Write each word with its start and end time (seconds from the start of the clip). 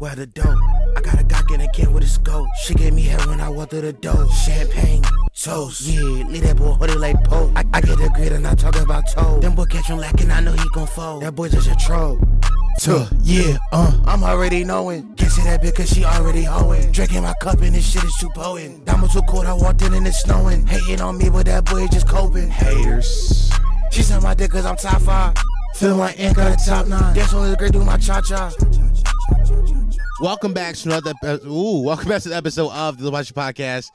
Where 0.00 0.14
the 0.16 0.26
dope? 0.26 0.46
I 0.96 1.02
got 1.02 1.20
a 1.20 1.24
Glock 1.24 1.54
in 1.54 1.60
a 1.60 1.68
can 1.72 1.92
with 1.92 2.02
a 2.02 2.08
scope. 2.08 2.48
She 2.62 2.72
gave 2.72 2.94
me 2.94 3.02
head 3.02 3.22
when 3.26 3.38
I 3.38 3.50
walked 3.50 3.72
through 3.72 3.82
the 3.82 3.92
door. 3.92 4.26
Champagne, 4.32 5.02
toast. 5.38 5.82
Yeah, 5.82 6.00
leave 6.00 6.42
that 6.44 6.56
boy 6.56 6.72
hoodie 6.72 6.94
like 6.94 7.22
Pope. 7.24 7.52
I, 7.54 7.64
I 7.74 7.82
get 7.82 7.98
the 7.98 8.08
grid 8.14 8.32
and 8.32 8.46
I 8.46 8.54
talk 8.54 8.76
about 8.76 9.10
toe. 9.10 9.40
Them 9.40 9.54
boy 9.54 9.66
catch 9.66 9.88
him 9.88 9.98
lacking, 9.98 10.30
I 10.30 10.40
know 10.40 10.52
he 10.52 10.66
gon' 10.72 10.86
fold. 10.86 11.22
That 11.22 11.34
boy 11.34 11.50
just 11.50 11.68
a 11.68 11.76
troll. 11.76 12.18
Tuh, 12.80 13.04
yeah, 13.24 13.58
uh, 13.72 13.92
I'm 14.06 14.24
already 14.24 14.64
knowing. 14.64 15.14
Can't 15.16 15.30
say 15.30 15.44
that 15.44 15.62
bitch 15.62 15.74
cause 15.74 15.90
she 15.90 16.02
already 16.02 16.44
hoeing. 16.44 16.90
Drinking 16.92 17.22
my 17.22 17.34
cup 17.34 17.60
and 17.60 17.74
this 17.74 17.86
shit 17.86 18.02
is 18.02 18.16
too 18.16 18.30
potent. 18.34 18.86
Diamonds 18.86 19.12
too 19.12 19.20
cold, 19.28 19.44
I 19.44 19.52
walked 19.52 19.82
in 19.82 19.92
and 19.92 20.06
it's 20.06 20.22
snowing. 20.22 20.66
Hating 20.66 21.02
on 21.02 21.18
me, 21.18 21.28
but 21.28 21.44
that 21.44 21.66
boy 21.66 21.86
just 21.88 22.08
coping. 22.08 22.48
Haters. 22.48 23.50
She 23.90 24.00
said 24.00 24.22
my 24.22 24.32
dick 24.32 24.50
cause 24.50 24.64
I'm 24.64 24.76
top 24.76 25.02
five. 25.02 25.34
Feel 25.74 25.98
my 25.98 26.14
ink 26.14 26.36
got 26.36 26.58
a 26.58 26.64
top 26.64 26.86
nine. 26.86 27.14
That's 27.14 27.34
only 27.34 27.54
great 27.56 27.72
do 27.72 27.84
my 27.84 27.98
cha 27.98 28.22
cha. 28.22 28.50
Welcome 30.20 30.52
back 30.52 30.74
to 30.76 30.88
another. 30.90 31.14
Ooh, 31.46 31.80
welcome 31.80 32.10
back 32.10 32.20
to 32.22 32.28
the 32.28 32.36
episode 32.36 32.70
of 32.72 32.98
the 32.98 33.10
Watch 33.10 33.32
Podcast. 33.32 33.88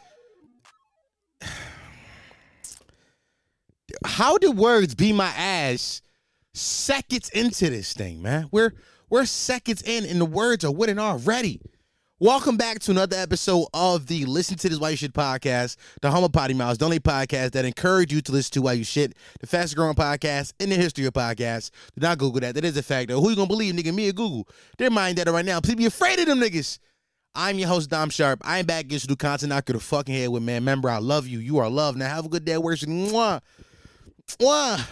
How 4.04 4.40
do 4.40 4.52
words 4.52 4.96
be 4.96 5.14
my 5.14 5.28
ass 5.28 6.02
seconds 6.56 7.30
into 7.30 7.70
this 7.70 7.94
thing, 7.94 8.24
man? 8.24 8.50
We're 8.52 8.74
we're 9.08 9.28
seconds 9.28 9.84
in, 9.84 10.04
and 10.04 10.20
the 10.20 10.26
words 10.26 10.66
are 10.66 10.72
winning 10.72 10.98
already. 10.98 11.62
Welcome 12.22 12.55
back 12.55 12.80
to 12.80 12.92
another 12.92 13.18
episode 13.18 13.68
of 13.74 14.08
the 14.08 14.24
Listen 14.24 14.55
to 14.60 14.70
This 14.70 14.80
While 14.80 14.92
You 14.92 14.96
Shit 14.96 15.12
podcast, 15.12 15.76
the 16.02 16.10
home 16.10 16.24
of 16.24 16.32
Potty 16.32 16.54
Mouths, 16.54 16.77
the 16.77 16.85
only 16.85 17.02
podcast 17.02 17.52
that 17.52 17.66
encourage 17.66 18.13
you 18.13 18.21
to 18.21 18.32
listen 18.32 18.54
to 18.54 18.62
While 18.62 18.76
You 18.76 18.85
Shit, 18.85 19.18
the 19.41 19.48
fastest 19.48 19.76
growing 19.76 19.96
podcast 19.96 20.54
in 20.62 20.70
the 20.70 20.77
history 20.77 21.05
of 21.08 21.12
podcasts. 21.12 21.71
Do 21.93 21.99
not 22.08 22.18
Google 22.18 22.40
that. 22.40 22.55
That 22.55 22.63
is 22.63 22.77
a 22.77 22.84
fact. 22.84 23.10
Though. 23.10 23.20
Who 23.20 23.32
you 23.32 23.36
gonna 23.36 23.49
believe, 23.49 23.76
nigga? 23.76 23.93
Me 23.93 24.08
or 24.08 24.13
Google? 24.13 24.48
They're 24.77 24.90
mind 24.90 25.18
that 25.18 25.27
right 25.27 25.43
now. 25.43 25.60
Please 25.60 25.76
be 25.76 25.88
afraid 25.88 26.18
of 26.20 26.27
them 26.27 26.40
niggas. 26.40 26.80
I'm 27.36 27.60
your 27.60 27.68
host, 27.68 27.90
Dom 27.90 28.10
Sharp. 28.10 28.40
I 28.46 28.60
am 28.60 28.66
back 28.66 28.86
against 28.86 29.04
to 29.04 29.08
do 29.10 29.18
content 29.18 29.49
knock 29.49 29.68
you 29.68 29.74
the 29.74 29.82
fucking 29.82 30.16
head 30.16 30.30
with, 30.30 30.41
man. 30.41 30.62
Remember, 30.62 30.90
I 30.90 30.99
love 30.99 31.27
you. 31.27 31.40
You 31.40 31.58
are 31.58 31.70
loved. 31.70 31.98
Now 31.98 32.08
have 32.08 32.26
a 32.26 32.30
good 32.30 32.46
day 32.46 32.54
at 32.54 32.63
work. 32.63 32.80
Mwah. 32.80 33.41
Mwah. 34.40 34.88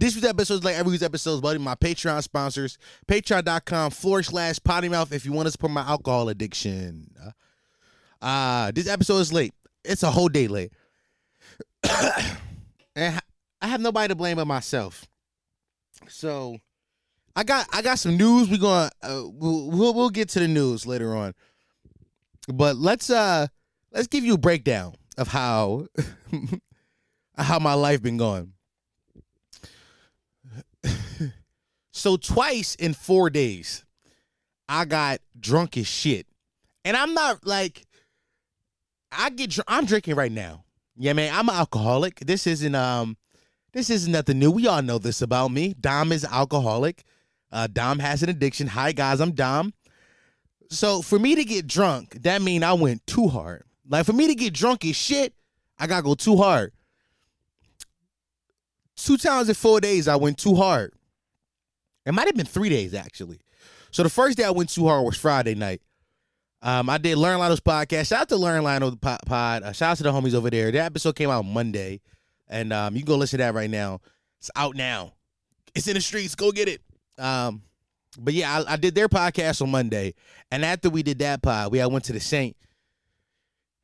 This 0.00 0.14
week's 0.14 0.26
episode 0.26 0.54
is 0.54 0.64
like 0.64 0.76
every 0.76 0.92
week's 0.92 1.02
episodes, 1.02 1.42
buddy. 1.42 1.58
My 1.58 1.74
Patreon 1.74 2.22
sponsors, 2.22 2.78
patreon.com 3.06 3.90
forward 3.90 4.24
slash 4.24 4.58
potty 4.64 4.88
mouth 4.88 5.12
if 5.12 5.26
you 5.26 5.32
want 5.32 5.46
to 5.46 5.52
support 5.52 5.72
my 5.72 5.82
alcohol 5.82 6.30
addiction. 6.30 7.14
Uh, 8.22 8.70
this 8.70 8.88
episode 8.88 9.18
is 9.18 9.30
late. 9.30 9.52
It's 9.84 10.02
a 10.02 10.10
whole 10.10 10.30
day 10.30 10.48
late. 10.48 10.72
and 12.96 13.20
I 13.60 13.66
have 13.66 13.82
nobody 13.82 14.08
to 14.08 14.14
blame 14.14 14.36
but 14.36 14.46
myself. 14.46 15.04
So 16.08 16.56
I 17.36 17.44
got 17.44 17.66
I 17.70 17.82
got 17.82 17.98
some 17.98 18.16
news. 18.16 18.48
We're 18.48 18.56
gonna 18.56 18.90
uh, 19.02 19.24
we'll, 19.26 19.70
we'll 19.70 19.92
we'll 19.92 20.08
get 20.08 20.30
to 20.30 20.40
the 20.40 20.48
news 20.48 20.86
later 20.86 21.14
on. 21.14 21.34
But 22.48 22.76
let's 22.76 23.10
uh 23.10 23.48
let's 23.92 24.06
give 24.06 24.24
you 24.24 24.32
a 24.32 24.38
breakdown 24.38 24.94
of 25.18 25.28
how 25.28 25.88
how 27.36 27.58
my 27.58 27.74
life 27.74 28.00
been 28.00 28.16
going. 28.16 28.54
So 32.00 32.16
twice 32.16 32.74
in 32.76 32.94
four 32.94 33.28
days, 33.28 33.84
I 34.66 34.86
got 34.86 35.20
drunk 35.38 35.76
as 35.76 35.86
shit, 35.86 36.26
and 36.82 36.96
I'm 36.96 37.12
not 37.12 37.46
like 37.46 37.84
I 39.12 39.28
get 39.28 39.50
dr- 39.50 39.66
I'm 39.68 39.84
drinking 39.84 40.14
right 40.14 40.32
now. 40.32 40.64
Yeah, 40.96 41.12
man, 41.12 41.34
I'm 41.34 41.50
an 41.50 41.54
alcoholic. 41.54 42.20
This 42.20 42.46
isn't 42.46 42.74
um 42.74 43.18
this 43.74 43.90
isn't 43.90 44.10
nothing 44.10 44.38
new. 44.38 44.50
We 44.50 44.66
all 44.66 44.80
know 44.80 44.96
this 44.96 45.20
about 45.20 45.50
me. 45.50 45.74
Dom 45.78 46.10
is 46.10 46.24
alcoholic. 46.24 47.04
Uh, 47.52 47.66
Dom 47.66 47.98
has 47.98 48.22
an 48.22 48.30
addiction. 48.30 48.66
Hi 48.68 48.92
guys, 48.92 49.20
I'm 49.20 49.32
Dom. 49.32 49.74
So 50.70 51.02
for 51.02 51.18
me 51.18 51.34
to 51.34 51.44
get 51.44 51.66
drunk, 51.66 52.22
that 52.22 52.40
mean 52.40 52.64
I 52.64 52.72
went 52.72 53.06
too 53.06 53.28
hard. 53.28 53.64
Like 53.86 54.06
for 54.06 54.14
me 54.14 54.26
to 54.26 54.34
get 54.34 54.54
drunk 54.54 54.86
as 54.86 54.96
shit, 54.96 55.34
I 55.78 55.86
gotta 55.86 56.04
go 56.04 56.14
too 56.14 56.38
hard. 56.38 56.72
Two 58.96 59.18
times 59.18 59.50
in 59.50 59.54
four 59.54 59.82
days, 59.82 60.08
I 60.08 60.16
went 60.16 60.38
too 60.38 60.54
hard. 60.54 60.94
It 62.06 62.12
might 62.12 62.26
have 62.26 62.36
been 62.36 62.46
three 62.46 62.68
days 62.68 62.94
actually. 62.94 63.40
So 63.90 64.02
the 64.02 64.08
first 64.08 64.38
day 64.38 64.44
I 64.44 64.50
went 64.50 64.70
too 64.70 64.86
hard 64.86 65.04
was 65.04 65.16
Friday 65.16 65.54
night. 65.54 65.82
Um, 66.62 66.90
I 66.90 66.98
did 66.98 67.16
Learn 67.16 67.38
Lionel's 67.38 67.60
podcast. 67.60 68.08
Shout 68.08 68.22
out 68.22 68.28
to 68.28 68.36
Learn 68.36 68.62
Lionel 68.62 68.96
pod. 68.96 69.20
pod. 69.26 69.62
Uh, 69.62 69.72
shout 69.72 69.92
out 69.92 69.96
to 69.98 70.02
the 70.02 70.12
homies 70.12 70.34
over 70.34 70.50
there. 70.50 70.70
That 70.70 70.84
episode 70.84 71.16
came 71.16 71.30
out 71.30 71.44
Monday, 71.44 72.00
and 72.48 72.72
um, 72.72 72.94
you 72.94 73.00
can 73.00 73.06
go 73.06 73.16
listen 73.16 73.38
to 73.38 73.44
that 73.44 73.54
right 73.54 73.70
now. 73.70 74.00
It's 74.38 74.50
out 74.54 74.76
now. 74.76 75.14
It's 75.74 75.88
in 75.88 75.94
the 75.94 76.00
streets. 76.00 76.34
Go 76.34 76.52
get 76.52 76.68
it. 76.68 76.82
Um, 77.18 77.62
but 78.18 78.34
yeah, 78.34 78.62
I, 78.66 78.74
I 78.74 78.76
did 78.76 78.94
their 78.94 79.08
podcast 79.08 79.62
on 79.62 79.70
Monday, 79.70 80.14
and 80.50 80.64
after 80.64 80.90
we 80.90 81.02
did 81.02 81.18
that 81.20 81.42
pod, 81.42 81.72
we 81.72 81.80
I 81.80 81.86
went 81.86 82.04
to 82.06 82.12
the 82.12 82.20
Saint, 82.20 82.56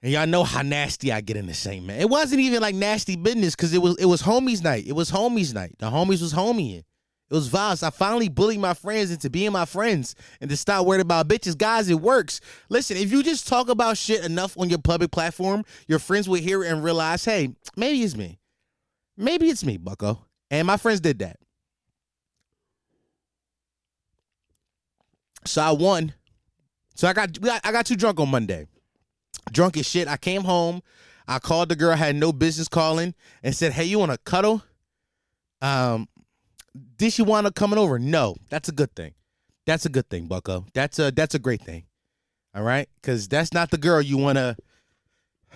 and 0.03 0.13
y'all 0.13 0.27
know 0.27 0.45
how 0.45 0.63
nasty 0.63 1.13
I 1.13 1.23
get 1.23 1.37
in 1.39 1.47
the 1.47 1.55
Saint, 1.55 1.87
man. 1.87 1.99
It 1.99 2.11
wasn't 2.11 2.41
even 2.43 2.61
like 2.61 2.75
nasty 2.75 3.17
business 3.17 3.57
because 3.57 3.73
it 3.73 3.81
was 3.81 3.97
it 3.99 4.07
was 4.07 4.23
homies 4.23 4.63
night. 4.63 4.87
It 4.87 4.93
was 4.93 5.11
homies 5.11 5.55
night. 5.55 5.77
The 5.79 5.91
homies 5.91 6.21
was 6.21 6.35
homieing. 6.35 6.85
It 7.29 7.35
was 7.35 7.51
vibes. 7.51 7.83
I 7.83 7.91
finally 7.91 8.29
bullied 8.29 8.61
my 8.61 8.75
friends 8.75 9.11
into 9.11 9.29
being 9.29 9.51
my 9.51 9.65
friends 9.65 10.15
and 10.41 10.49
to 10.49 10.57
stop 10.57 10.87
worrying 10.87 11.03
about 11.03 11.27
bitches. 11.27 11.59
Guys, 11.59 11.89
it 11.89 12.01
works. 12.01 12.41
Listen, 12.69 12.97
if 12.97 13.11
you 13.11 13.23
just 13.23 13.49
talk 13.49 13.69
about 13.69 13.99
shit 13.99 14.25
enough 14.25 14.57
on 14.59 14.71
your 14.71 14.79
public 14.79 15.11
platform, 15.11 15.65
your 15.89 15.99
friends 15.99 16.29
will 16.29 16.41
hear 16.41 16.63
it 16.63 16.71
and 16.71 16.85
realize, 16.85 17.25
hey, 17.25 17.51
maybe 17.77 18.03
it's 18.03 18.17
me. 18.17 18.39
Maybe 19.17 19.49
it's 19.49 19.65
me, 19.65 19.77
bucko. 19.77 20.25
And 20.51 20.67
my 20.67 20.77
friends 20.77 21.01
did 21.01 21.19
that. 21.19 21.39
So 25.45 25.63
I 25.63 25.73
won. 25.73 26.15
So 26.95 27.09
I 27.09 27.13
got, 27.13 27.37
I 27.65 27.73
got 27.73 27.87
too 27.87 27.97
drunk 27.97 28.21
on 28.21 28.31
Monday. 28.31 28.67
Drunk 29.51 29.77
as 29.77 29.89
shit. 29.89 30.07
I 30.07 30.17
came 30.17 30.43
home. 30.43 30.83
I 31.29 31.39
called 31.41 31.69
the 31.69 31.77
girl 31.77 31.93
I 31.93 31.97
had 31.97 32.15
no 32.17 32.33
business 32.33 32.69
calling 32.69 33.15
and 33.43 33.55
said, 33.55 33.73
"Hey, 33.73 33.85
you 33.85 33.99
want 33.99 34.13
to 34.13 34.19
cuddle?" 34.19 34.63
Um, 35.61 36.09
did 36.97 37.13
she 37.13 37.23
want 37.23 37.47
to 37.47 37.53
coming 37.53 37.79
over? 37.79 37.99
No, 37.99 38.37
that's 38.51 38.69
a 38.69 38.73
good 38.73 38.95
thing. 38.95 39.15
That's 39.67 39.85
a 39.87 39.89
good 39.89 40.09
thing, 40.09 40.27
Bucko. 40.27 40.67
That's 40.75 40.99
a 40.99 41.11
that's 41.11 41.35
a 41.35 41.39
great 41.39 41.63
thing. 41.63 41.85
All 42.55 42.63
right, 42.63 42.89
because 42.97 43.29
that's 43.29 43.53
not 43.53 43.71
the 43.71 43.79
girl 43.79 44.01
you 44.01 44.17
want 44.17 44.39
to. 44.39 44.57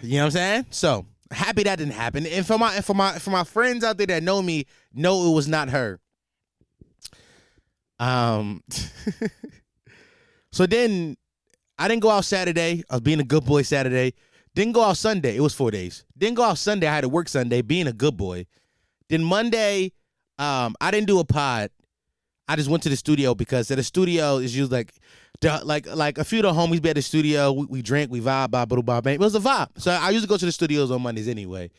You 0.02 0.16
know 0.16 0.24
what 0.24 0.26
I'm 0.26 0.30
saying? 0.32 0.66
So 0.70 1.06
happy 1.30 1.62
that 1.62 1.76
didn't 1.76 1.94
happen. 1.94 2.26
And 2.26 2.46
for 2.46 2.58
my 2.58 2.80
for 2.80 2.94
my 2.94 3.18
for 3.18 3.30
my 3.30 3.44
friends 3.44 3.84
out 3.84 3.98
there 3.98 4.06
that 4.08 4.22
know 4.22 4.42
me, 4.42 4.66
know 4.92 5.30
it 5.30 5.34
was 5.34 5.48
not 5.48 5.70
her. 5.70 6.00
Um. 7.98 8.62
so 10.52 10.66
then, 10.66 11.16
I 11.78 11.88
didn't 11.88 12.02
go 12.02 12.10
out 12.10 12.24
Saturday. 12.24 12.82
I 12.90 12.94
was 12.94 13.02
being 13.02 13.20
a 13.20 13.24
good 13.24 13.44
boy 13.44 13.62
Saturday. 13.62 14.14
Didn't 14.54 14.72
go 14.72 14.82
out 14.82 14.96
Sunday. 14.96 15.36
It 15.36 15.40
was 15.40 15.54
four 15.54 15.70
days. 15.70 16.04
Didn't 16.18 16.36
go 16.36 16.42
out 16.42 16.58
Sunday. 16.58 16.88
I 16.88 16.94
had 16.94 17.02
to 17.02 17.08
work 17.08 17.28
Sunday, 17.28 17.62
being 17.62 17.86
a 17.86 17.92
good 17.92 18.16
boy. 18.16 18.46
Then 19.08 19.22
Monday, 19.22 19.92
um, 20.40 20.74
I 20.80 20.90
didn't 20.90 21.06
do 21.06 21.20
a 21.20 21.24
pod. 21.24 21.70
I 22.48 22.56
just 22.56 22.68
went 22.68 22.82
to 22.82 22.88
the 22.88 22.96
studio 22.96 23.34
because 23.34 23.70
at 23.70 23.76
the 23.76 23.84
studio 23.84 24.38
is 24.38 24.56
usually 24.56 24.78
like, 24.78 24.92
the, 25.40 25.60
like 25.64 25.86
like 25.94 26.18
a 26.18 26.24
few 26.24 26.40
of 26.40 26.42
the 26.42 26.52
homies 26.52 26.82
be 26.82 26.88
at 26.90 26.96
the 26.96 27.02
studio. 27.02 27.52
We, 27.52 27.66
we 27.66 27.82
drink, 27.82 28.10
we 28.10 28.20
vibe, 28.20 28.50
blah 28.50 28.64
blah 28.64 28.80
blah. 28.80 29.12
It 29.12 29.20
was 29.20 29.34
a 29.34 29.38
vibe. 29.38 29.68
So 29.76 29.92
I 29.92 30.10
usually 30.10 30.26
go 30.26 30.36
to 30.36 30.46
the 30.46 30.52
studios 30.52 30.90
on 30.90 31.02
Mondays 31.02 31.28
anyway. 31.28 31.70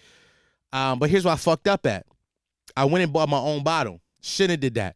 Um, 0.71 0.99
but 0.99 1.09
here's 1.09 1.25
where 1.25 1.33
I 1.33 1.37
fucked 1.37 1.67
up 1.67 1.85
at. 1.85 2.05
I 2.77 2.85
went 2.85 3.03
and 3.03 3.11
bought 3.11 3.27
my 3.27 3.39
own 3.39 3.63
bottle. 3.63 3.99
Shouldn't 4.21 4.51
have 4.51 4.59
did 4.61 4.75
that. 4.75 4.95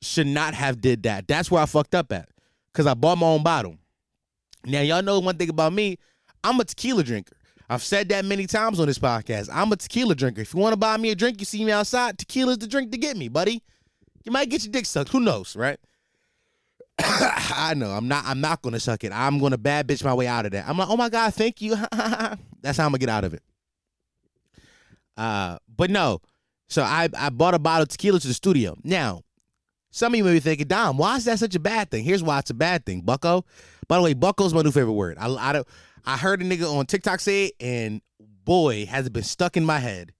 Should 0.00 0.28
not 0.28 0.54
have 0.54 0.80
did 0.80 1.02
that. 1.02 1.28
That's 1.28 1.50
where 1.50 1.62
I 1.62 1.66
fucked 1.66 1.94
up 1.94 2.12
at. 2.12 2.28
Cause 2.72 2.86
I 2.86 2.94
bought 2.94 3.18
my 3.18 3.26
own 3.26 3.42
bottle. 3.42 3.76
Now 4.64 4.80
y'all 4.82 5.02
know 5.02 5.18
one 5.18 5.36
thing 5.36 5.48
about 5.48 5.72
me. 5.72 5.98
I'm 6.44 6.60
a 6.60 6.64
tequila 6.64 7.02
drinker. 7.02 7.36
I've 7.68 7.82
said 7.82 8.08
that 8.08 8.24
many 8.24 8.46
times 8.46 8.80
on 8.80 8.86
this 8.86 8.98
podcast. 8.98 9.50
I'm 9.52 9.70
a 9.72 9.76
tequila 9.76 10.14
drinker. 10.14 10.40
If 10.40 10.54
you 10.54 10.60
want 10.60 10.72
to 10.72 10.78
buy 10.78 10.96
me 10.96 11.10
a 11.10 11.14
drink, 11.14 11.40
you 11.40 11.44
see 11.44 11.64
me 11.64 11.72
outside, 11.72 12.18
tequila's 12.18 12.58
the 12.58 12.66
drink 12.66 12.92
to 12.92 12.98
get 12.98 13.16
me, 13.16 13.28
buddy. 13.28 13.62
You 14.24 14.32
might 14.32 14.48
get 14.48 14.64
your 14.64 14.72
dick 14.72 14.86
sucked. 14.86 15.10
Who 15.10 15.20
knows, 15.20 15.54
right? 15.54 15.78
I 16.98 17.74
know. 17.76 17.90
I'm 17.90 18.08
not. 18.08 18.24
I'm 18.26 18.40
not 18.40 18.62
gonna 18.62 18.80
suck 18.80 19.04
it. 19.04 19.12
I'm 19.12 19.38
gonna 19.38 19.58
bad 19.58 19.86
bitch 19.86 20.02
my 20.04 20.14
way 20.14 20.26
out 20.26 20.46
of 20.46 20.52
that. 20.52 20.68
I'm 20.68 20.76
like, 20.76 20.88
oh 20.88 20.96
my 20.96 21.08
god, 21.08 21.34
thank 21.34 21.60
you. 21.60 21.76
That's 22.60 22.78
how 22.78 22.86
I'm 22.86 22.90
gonna 22.90 22.98
get 22.98 23.08
out 23.08 23.24
of 23.24 23.34
it. 23.34 23.42
Uh, 25.16 25.58
but 25.74 25.90
no. 25.90 26.20
So 26.68 26.82
I 26.82 27.08
I 27.16 27.30
bought 27.30 27.54
a 27.54 27.58
bottle 27.58 27.82
of 27.82 27.88
tequila 27.88 28.18
to 28.20 28.28
the 28.28 28.34
studio. 28.34 28.76
Now, 28.82 29.22
some 29.90 30.12
of 30.12 30.18
you 30.18 30.24
may 30.24 30.32
be 30.32 30.40
thinking, 30.40 30.66
Dom, 30.66 30.98
why 30.98 31.16
is 31.16 31.24
that 31.24 31.38
such 31.38 31.54
a 31.54 31.60
bad 31.60 31.90
thing? 31.90 32.04
Here's 32.04 32.22
why 32.22 32.38
it's 32.40 32.50
a 32.50 32.54
bad 32.54 32.84
thing, 32.84 33.02
Bucko. 33.02 33.44
By 33.86 33.96
the 33.96 34.02
way, 34.02 34.14
Bucko's 34.14 34.52
my 34.52 34.62
new 34.62 34.70
favorite 34.70 34.92
word. 34.92 35.18
I 35.18 35.28
I 35.28 35.52
don't. 35.52 35.68
I 36.08 36.16
heard 36.16 36.40
a 36.40 36.44
nigga 36.44 36.74
on 36.74 36.86
TikTok 36.86 37.20
say 37.20 37.46
it, 37.46 37.54
and 37.60 38.00
boy, 38.18 38.86
has 38.86 39.06
it 39.06 39.12
been 39.12 39.22
stuck 39.22 39.58
in 39.58 39.64
my 39.66 39.78
head. 39.78 40.14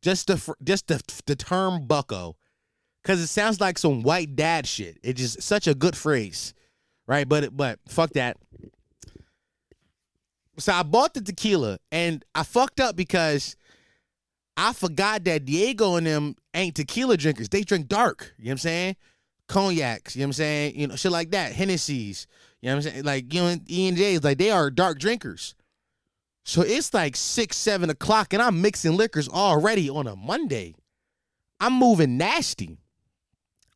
Just 0.00 0.28
the 0.28 0.54
just 0.62 0.86
the 0.86 1.02
the 1.26 1.34
term 1.34 1.88
Bucko, 1.88 2.36
because 3.02 3.20
it 3.20 3.26
sounds 3.26 3.60
like 3.60 3.76
some 3.76 4.02
white 4.02 4.36
dad 4.36 4.64
shit. 4.64 4.98
It's 5.02 5.20
just 5.20 5.42
such 5.42 5.66
a 5.66 5.74
good 5.74 5.96
phrase, 5.96 6.54
right? 7.08 7.28
But 7.28 7.56
but 7.56 7.80
fuck 7.88 8.10
that. 8.10 8.36
So 10.56 10.72
I 10.72 10.84
bought 10.84 11.14
the 11.14 11.20
tequila, 11.20 11.78
and 11.90 12.24
I 12.36 12.44
fucked 12.44 12.78
up 12.78 12.94
because 12.94 13.56
I 14.56 14.72
forgot 14.72 15.24
that 15.24 15.44
Diego 15.44 15.96
and 15.96 16.06
them 16.06 16.36
ain't 16.54 16.76
tequila 16.76 17.16
drinkers. 17.16 17.48
They 17.48 17.62
drink 17.62 17.88
dark. 17.88 18.34
You 18.38 18.44
know 18.44 18.48
what 18.50 18.52
I'm 18.52 18.58
saying? 18.58 18.96
cognacs, 19.48 20.16
you 20.16 20.20
know 20.20 20.24
what 20.24 20.28
I'm 20.28 20.32
saying? 20.34 20.78
You 20.78 20.86
know, 20.86 20.96
shit 20.96 21.12
like 21.12 21.30
that, 21.32 21.52
Hennessy's, 21.52 22.26
you 22.64 22.70
know 22.70 22.76
what 22.76 22.86
I'm 22.86 22.92
saying? 22.92 23.04
Like, 23.04 23.34
you 23.34 23.42
know, 23.42 23.56
E 23.68 23.88
and 23.88 23.96
J's, 23.98 24.24
like 24.24 24.38
they 24.38 24.50
are 24.50 24.70
dark 24.70 24.98
drinkers. 24.98 25.54
So 26.46 26.62
it's 26.62 26.94
like 26.94 27.14
six, 27.14 27.58
seven 27.58 27.90
o'clock, 27.90 28.32
and 28.32 28.40
I'm 28.40 28.62
mixing 28.62 28.96
liquors 28.96 29.28
already 29.28 29.90
on 29.90 30.06
a 30.06 30.16
Monday. 30.16 30.74
I'm 31.60 31.74
moving 31.74 32.16
nasty. 32.16 32.78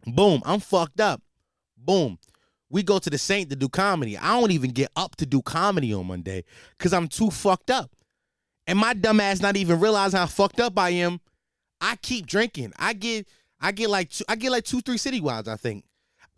Boom, 0.06 0.40
I'm 0.46 0.61
fucked 0.61 1.00
up. 1.00 1.20
Boom. 1.76 2.19
We 2.70 2.82
go 2.82 2.99
to 2.99 3.11
the 3.11 3.19
Saint 3.19 3.50
to 3.50 3.56
do 3.56 3.69
comedy. 3.69 4.17
I 4.17 4.40
don't 4.40 4.52
even 4.52 4.70
get 4.70 4.90
up 4.96 5.17
to 5.17 5.26
do 5.26 5.43
comedy 5.43 5.93
on 5.93 6.06
Monday 6.06 6.44
because 6.79 6.94
I'm 6.94 7.08
too 7.08 7.31
fucked 7.31 7.70
up. 7.70 7.90
And 8.67 8.79
my 8.79 8.94
dumb 8.94 9.20
ass 9.20 9.43
not 9.43 9.58
even 9.58 9.81
realizing 9.81 10.19
how 10.19 10.26
fucked 10.26 10.61
up 10.61 10.79
I 10.79 10.90
am. 10.90 11.20
I 11.79 11.96
keep 11.96 12.25
drinking. 12.25 12.73
I 12.79 12.94
get 12.94 13.29
I 13.61 13.73
get 13.73 13.90
like 13.90 14.08
two, 14.08 14.25
I 14.31 14.37
get 14.37 14.50
like 14.50 14.64
two, 14.64 14.81
three 14.81 14.96
citywides, 14.96 15.46
I 15.46 15.56
think. 15.56 15.85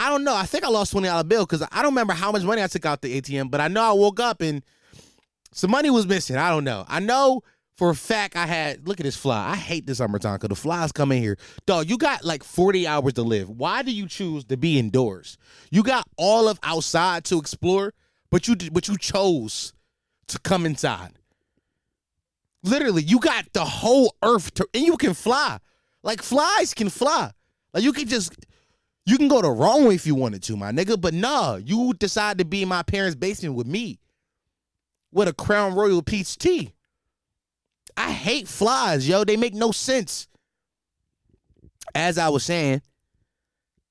I 0.00 0.08
don't 0.08 0.24
know. 0.24 0.34
I 0.34 0.46
think 0.46 0.64
I 0.64 0.68
lost 0.68 0.92
twenty 0.92 1.08
dollar 1.08 1.24
bill 1.24 1.44
because 1.44 1.62
I 1.70 1.82
don't 1.82 1.92
remember 1.92 2.14
how 2.14 2.32
much 2.32 2.42
money 2.42 2.62
I 2.62 2.66
took 2.68 2.86
out 2.86 3.02
the 3.02 3.20
ATM, 3.20 3.50
but 3.50 3.60
I 3.60 3.68
know 3.68 3.82
I 3.82 3.92
woke 3.92 4.18
up 4.18 4.40
and 4.40 4.62
some 5.52 5.70
money 5.70 5.90
was 5.90 6.06
missing. 6.06 6.36
I 6.36 6.48
don't 6.48 6.64
know. 6.64 6.86
I 6.88 7.00
know 7.00 7.42
for 7.76 7.90
a 7.90 7.94
fact 7.94 8.34
I 8.34 8.46
had 8.46 8.88
look 8.88 8.98
at 8.98 9.04
this 9.04 9.16
fly. 9.16 9.50
I 9.50 9.56
hate 9.56 9.86
this 9.86 9.98
summertime 9.98 10.36
because 10.36 10.48
the 10.48 10.54
flies 10.54 10.90
come 10.90 11.12
in 11.12 11.22
here. 11.22 11.36
Dog, 11.66 11.90
you 11.90 11.98
got 11.98 12.24
like 12.24 12.42
40 12.42 12.86
hours 12.86 13.12
to 13.14 13.22
live. 13.22 13.50
Why 13.50 13.82
do 13.82 13.92
you 13.92 14.08
choose 14.08 14.44
to 14.46 14.56
be 14.56 14.78
indoors? 14.78 15.36
You 15.70 15.82
got 15.82 16.06
all 16.16 16.48
of 16.48 16.58
outside 16.62 17.24
to 17.24 17.38
explore, 17.38 17.92
but 18.30 18.48
you 18.48 18.56
but 18.72 18.88
you 18.88 18.96
chose 18.96 19.74
to 20.28 20.38
come 20.38 20.64
inside. 20.64 21.12
Literally, 22.62 23.02
you 23.02 23.20
got 23.20 23.52
the 23.52 23.66
whole 23.66 24.14
earth 24.22 24.54
to 24.54 24.66
and 24.72 24.86
you 24.86 24.96
can 24.96 25.12
fly. 25.12 25.58
Like 26.02 26.22
flies 26.22 26.72
can 26.72 26.88
fly. 26.88 27.32
Like 27.74 27.82
you 27.82 27.92
can 27.92 28.08
just 28.08 28.34
you 29.06 29.16
can 29.18 29.28
go 29.28 29.42
the 29.42 29.50
wrong 29.50 29.86
way 29.86 29.94
if 29.94 30.06
you 30.06 30.14
wanted 30.14 30.42
to, 30.44 30.56
my 30.56 30.70
nigga. 30.72 31.00
But 31.00 31.14
nah, 31.14 31.56
you 31.56 31.94
decide 31.94 32.38
to 32.38 32.44
be 32.44 32.62
in 32.62 32.68
my 32.68 32.82
parents' 32.82 33.16
basement 33.16 33.54
with 33.54 33.66
me 33.66 33.98
with 35.12 35.28
a 35.28 35.32
Crown 35.32 35.74
Royal 35.74 36.02
peach 36.02 36.38
tea. 36.38 36.72
I 37.96 38.12
hate 38.12 38.48
flies, 38.48 39.08
yo. 39.08 39.24
They 39.24 39.36
make 39.36 39.54
no 39.54 39.72
sense. 39.72 40.28
As 41.94 42.18
I 42.18 42.28
was 42.28 42.44
saying, 42.44 42.82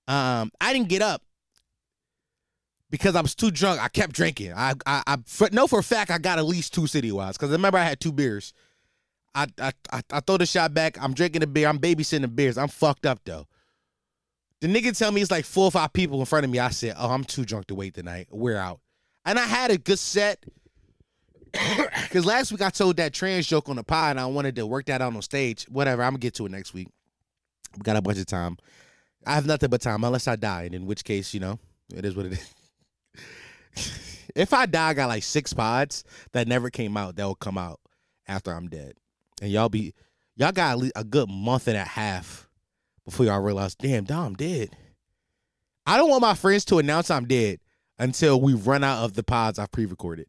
um, 0.07 0.51
I 0.61 0.71
didn't 0.73 0.87
get 0.87 1.01
up 1.01 1.21
because 2.89 3.15
I 3.15 3.21
was 3.21 3.35
too 3.35 3.51
drunk. 3.51 3.83
I 3.83 3.89
kept 3.89 4.13
drinking. 4.13 4.53
I 4.53 4.73
I, 4.85 5.03
I 5.05 5.17
for, 5.25 5.49
know 5.51 5.67
for 5.67 5.79
a 5.79 5.83
fact 5.83 6.11
I 6.11 6.17
got 6.17 6.39
at 6.39 6.45
least 6.45 6.73
two 6.73 6.83
citywides 6.83 7.33
because 7.33 7.51
remember 7.51 7.77
I 7.77 7.83
had 7.83 7.99
two 7.99 8.11
beers. 8.11 8.53
I, 9.35 9.47
I 9.59 9.71
I 9.91 10.01
I 10.11 10.19
throw 10.21 10.37
the 10.37 10.45
shot 10.45 10.73
back. 10.73 11.01
I'm 11.01 11.13
drinking 11.13 11.41
the 11.41 11.47
beer. 11.47 11.67
I'm 11.67 11.79
babysitting 11.79 12.21
the 12.21 12.27
beers. 12.27 12.57
I'm 12.57 12.69
fucked 12.69 13.05
up 13.05 13.19
though. 13.25 13.45
The 14.61 14.67
nigga 14.67 14.97
tell 14.97 15.11
me 15.11 15.21
it's 15.21 15.31
like 15.31 15.45
four 15.45 15.65
or 15.65 15.71
five 15.71 15.93
people 15.93 16.19
in 16.19 16.25
front 16.25 16.43
of 16.45 16.51
me. 16.51 16.59
I 16.59 16.69
said, 16.69 16.95
"Oh, 16.97 17.11
I'm 17.11 17.23
too 17.23 17.45
drunk 17.45 17.67
to 17.67 17.75
wait 17.75 17.93
tonight. 17.93 18.27
We're 18.29 18.57
out." 18.57 18.81
And 19.25 19.39
I 19.39 19.45
had 19.45 19.71
a 19.71 19.77
good 19.77 19.99
set. 19.99 20.43
Because 22.03 22.25
last 22.25 22.51
week 22.51 22.61
I 22.63 22.71
told 22.71 22.97
that 22.97 23.13
trans 23.13 23.45
joke 23.45 23.69
on 23.69 23.75
the 23.75 23.83
pod 23.83 24.11
and 24.11 24.19
I 24.19 24.25
wanted 24.25 24.55
to 24.55 24.65
work 24.65 24.85
that 24.87 24.99
out 24.99 25.15
on 25.15 25.21
stage. 25.21 25.65
Whatever, 25.65 26.03
I'm 26.03 26.13
gonna 26.13 26.19
get 26.19 26.33
to 26.35 26.45
it 26.47 26.51
next 26.51 26.73
week. 26.73 26.87
We 27.77 27.83
got 27.83 27.97
a 27.97 28.01
bunch 28.01 28.17
of 28.17 28.25
time. 28.25 28.57
I 29.27 29.35
have 29.35 29.45
nothing 29.45 29.69
but 29.69 29.81
time 29.81 30.03
unless 30.03 30.27
I 30.27 30.35
die, 30.35 30.63
and 30.63 30.73
in 30.73 30.85
which 30.87 31.03
case, 31.03 31.33
you 31.33 31.39
know, 31.39 31.59
it 31.93 32.05
is 32.05 32.15
what 32.15 32.25
it 32.25 32.33
is. 32.33 32.55
if 34.35 34.53
I 34.53 34.65
die, 34.65 34.89
I 34.89 34.93
got 34.95 35.07
like 35.07 35.21
six 35.21 35.53
pods 35.53 36.03
that 36.31 36.47
never 36.47 36.71
came 36.71 36.97
out 36.97 37.15
that 37.17 37.25
will 37.25 37.35
come 37.35 37.57
out 37.57 37.79
after 38.27 38.51
I'm 38.51 38.67
dead, 38.67 38.93
and 39.39 39.51
y'all 39.51 39.69
be 39.69 39.93
y'all 40.35 40.51
got 40.51 40.81
a 40.95 41.03
good 41.03 41.29
month 41.29 41.67
and 41.67 41.77
a 41.77 41.85
half 41.85 42.48
before 43.09 43.25
y'all 43.25 43.41
realize, 43.41 43.75
damn, 43.75 44.05
Dom 44.05 44.35
dead. 44.35 44.69
I 45.85 45.97
don't 45.97 46.09
want 46.09 46.21
my 46.21 46.33
friends 46.33 46.65
to 46.65 46.79
announce 46.79 47.09
I'm 47.09 47.25
dead 47.25 47.59
until 47.97 48.39
we 48.39 48.53
run 48.53 48.83
out 48.83 49.03
of 49.03 49.13
the 49.13 49.23
pods 49.23 49.59
I've 49.59 49.71
pre-recorded 49.71 50.27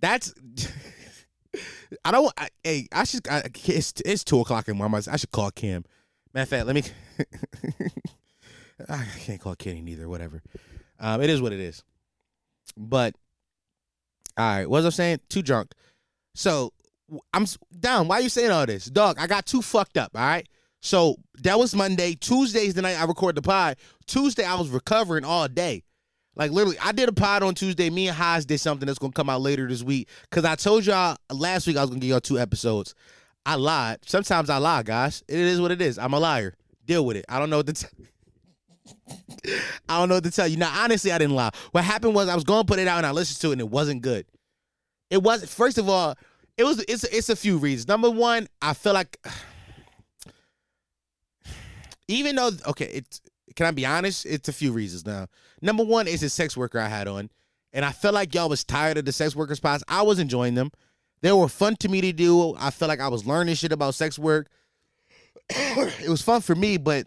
that's 0.00 0.34
I 2.04 2.10
don't. 2.10 2.32
I, 2.36 2.48
hey, 2.62 2.88
I 2.92 3.04
should. 3.04 3.26
I, 3.28 3.44
it's 3.64 3.94
it's 4.04 4.24
two 4.24 4.40
o'clock 4.40 4.68
in 4.68 4.76
the 4.76 4.78
morning. 4.78 5.08
I 5.10 5.16
should 5.16 5.30
call 5.30 5.50
Kim. 5.50 5.84
Matter 6.34 6.42
of 6.42 6.48
fact, 6.48 6.66
let 6.66 6.74
me. 6.74 6.82
I 8.88 9.06
can't 9.20 9.40
call 9.40 9.54
Kenny 9.54 9.80
neither. 9.80 10.08
Whatever. 10.08 10.42
Um, 11.00 11.22
it 11.22 11.30
is 11.30 11.40
what 11.40 11.52
it 11.52 11.60
is. 11.60 11.82
But 12.76 13.14
all 14.36 14.44
right, 14.44 14.68
what 14.68 14.82
was 14.82 14.86
I 14.86 14.90
saying? 14.90 15.20
Too 15.30 15.42
drunk. 15.42 15.72
So 16.34 16.72
I'm 17.32 17.46
down. 17.78 18.08
Why 18.08 18.16
are 18.16 18.22
you 18.22 18.28
saying 18.28 18.50
all 18.50 18.66
this, 18.66 18.86
dog? 18.86 19.16
I 19.18 19.26
got 19.26 19.46
too 19.46 19.62
fucked 19.62 19.96
up. 19.96 20.10
All 20.14 20.20
right. 20.20 20.46
So 20.86 21.16
that 21.42 21.58
was 21.58 21.74
Monday. 21.74 22.14
Tuesday's 22.14 22.74
the 22.74 22.82
night 22.82 22.96
I 22.96 23.04
recorded 23.06 23.34
the 23.34 23.42
pod. 23.42 23.76
Tuesday 24.06 24.44
I 24.44 24.54
was 24.54 24.68
recovering 24.68 25.24
all 25.24 25.48
day. 25.48 25.82
Like 26.36 26.52
literally, 26.52 26.78
I 26.78 26.92
did 26.92 27.08
a 27.08 27.12
pod 27.12 27.42
on 27.42 27.56
Tuesday. 27.56 27.90
Me 27.90 28.06
and 28.06 28.16
Haas 28.16 28.44
did 28.44 28.60
something 28.60 28.86
that's 28.86 29.00
gonna 29.00 29.12
come 29.12 29.28
out 29.28 29.40
later 29.40 29.66
this 29.66 29.82
week. 29.82 30.08
Cause 30.30 30.44
I 30.44 30.54
told 30.54 30.86
y'all 30.86 31.16
last 31.28 31.66
week 31.66 31.76
I 31.76 31.80
was 31.80 31.90
gonna 31.90 31.98
give 31.98 32.10
y'all 32.10 32.20
two 32.20 32.38
episodes. 32.38 32.94
I 33.44 33.56
lied. 33.56 33.98
Sometimes 34.06 34.48
I 34.48 34.58
lie, 34.58 34.84
guys. 34.84 35.24
It 35.26 35.40
is 35.40 35.60
what 35.60 35.72
it 35.72 35.82
is. 35.82 35.98
I'm 35.98 36.12
a 36.12 36.20
liar. 36.20 36.54
Deal 36.84 37.04
with 37.04 37.16
it. 37.16 37.24
I 37.28 37.40
don't 37.40 37.50
know 37.50 37.56
what 37.56 37.66
to 37.66 37.72
tell. 37.72 37.90
I 39.88 39.98
don't 39.98 40.08
know 40.08 40.14
what 40.14 40.24
to 40.24 40.30
tell 40.30 40.46
you. 40.46 40.56
Now, 40.56 40.72
honestly, 40.84 41.10
I 41.10 41.18
didn't 41.18 41.34
lie. 41.34 41.50
What 41.72 41.82
happened 41.82 42.14
was 42.14 42.28
I 42.28 42.36
was 42.36 42.44
gonna 42.44 42.64
put 42.64 42.78
it 42.78 42.86
out 42.86 42.98
and 42.98 43.06
I 43.06 43.10
listened 43.10 43.40
to 43.40 43.48
it 43.48 43.52
and 43.54 43.60
it 43.60 43.70
wasn't 43.70 44.02
good. 44.02 44.24
It 45.10 45.20
was 45.20 45.52
first 45.52 45.78
of 45.78 45.88
all, 45.88 46.14
it 46.56 46.62
was 46.62 46.78
it's 46.86 47.02
it's 47.02 47.28
a 47.28 47.34
few 47.34 47.58
reasons. 47.58 47.88
Number 47.88 48.08
one, 48.08 48.46
I 48.62 48.72
feel 48.72 48.92
like 48.92 49.18
even 52.08 52.36
though 52.36 52.50
okay, 52.66 52.86
it's 52.86 53.20
can 53.54 53.66
I 53.66 53.70
be 53.70 53.86
honest? 53.86 54.26
It's 54.26 54.48
a 54.48 54.52
few 54.52 54.72
reasons 54.72 55.06
now. 55.06 55.26
Number 55.62 55.84
one 55.84 56.06
is 56.06 56.22
a 56.22 56.28
sex 56.28 56.56
worker 56.56 56.78
I 56.78 56.88
had 56.88 57.08
on, 57.08 57.30
and 57.72 57.84
I 57.84 57.92
felt 57.92 58.14
like 58.14 58.34
y'all 58.34 58.48
was 58.48 58.64
tired 58.64 58.98
of 58.98 59.04
the 59.04 59.12
sex 59.12 59.34
worker 59.34 59.54
spots. 59.54 59.82
I 59.88 60.02
was 60.02 60.18
enjoying 60.18 60.54
them. 60.54 60.70
They 61.22 61.32
were 61.32 61.48
fun 61.48 61.76
to 61.76 61.88
me 61.88 62.00
to 62.02 62.12
do. 62.12 62.54
I 62.58 62.70
felt 62.70 62.88
like 62.88 63.00
I 63.00 63.08
was 63.08 63.26
learning 63.26 63.54
shit 63.54 63.72
about 63.72 63.94
sex 63.94 64.18
work. 64.18 64.48
it 65.48 66.08
was 66.08 66.22
fun 66.22 66.40
for 66.40 66.54
me, 66.54 66.76
but 66.76 67.06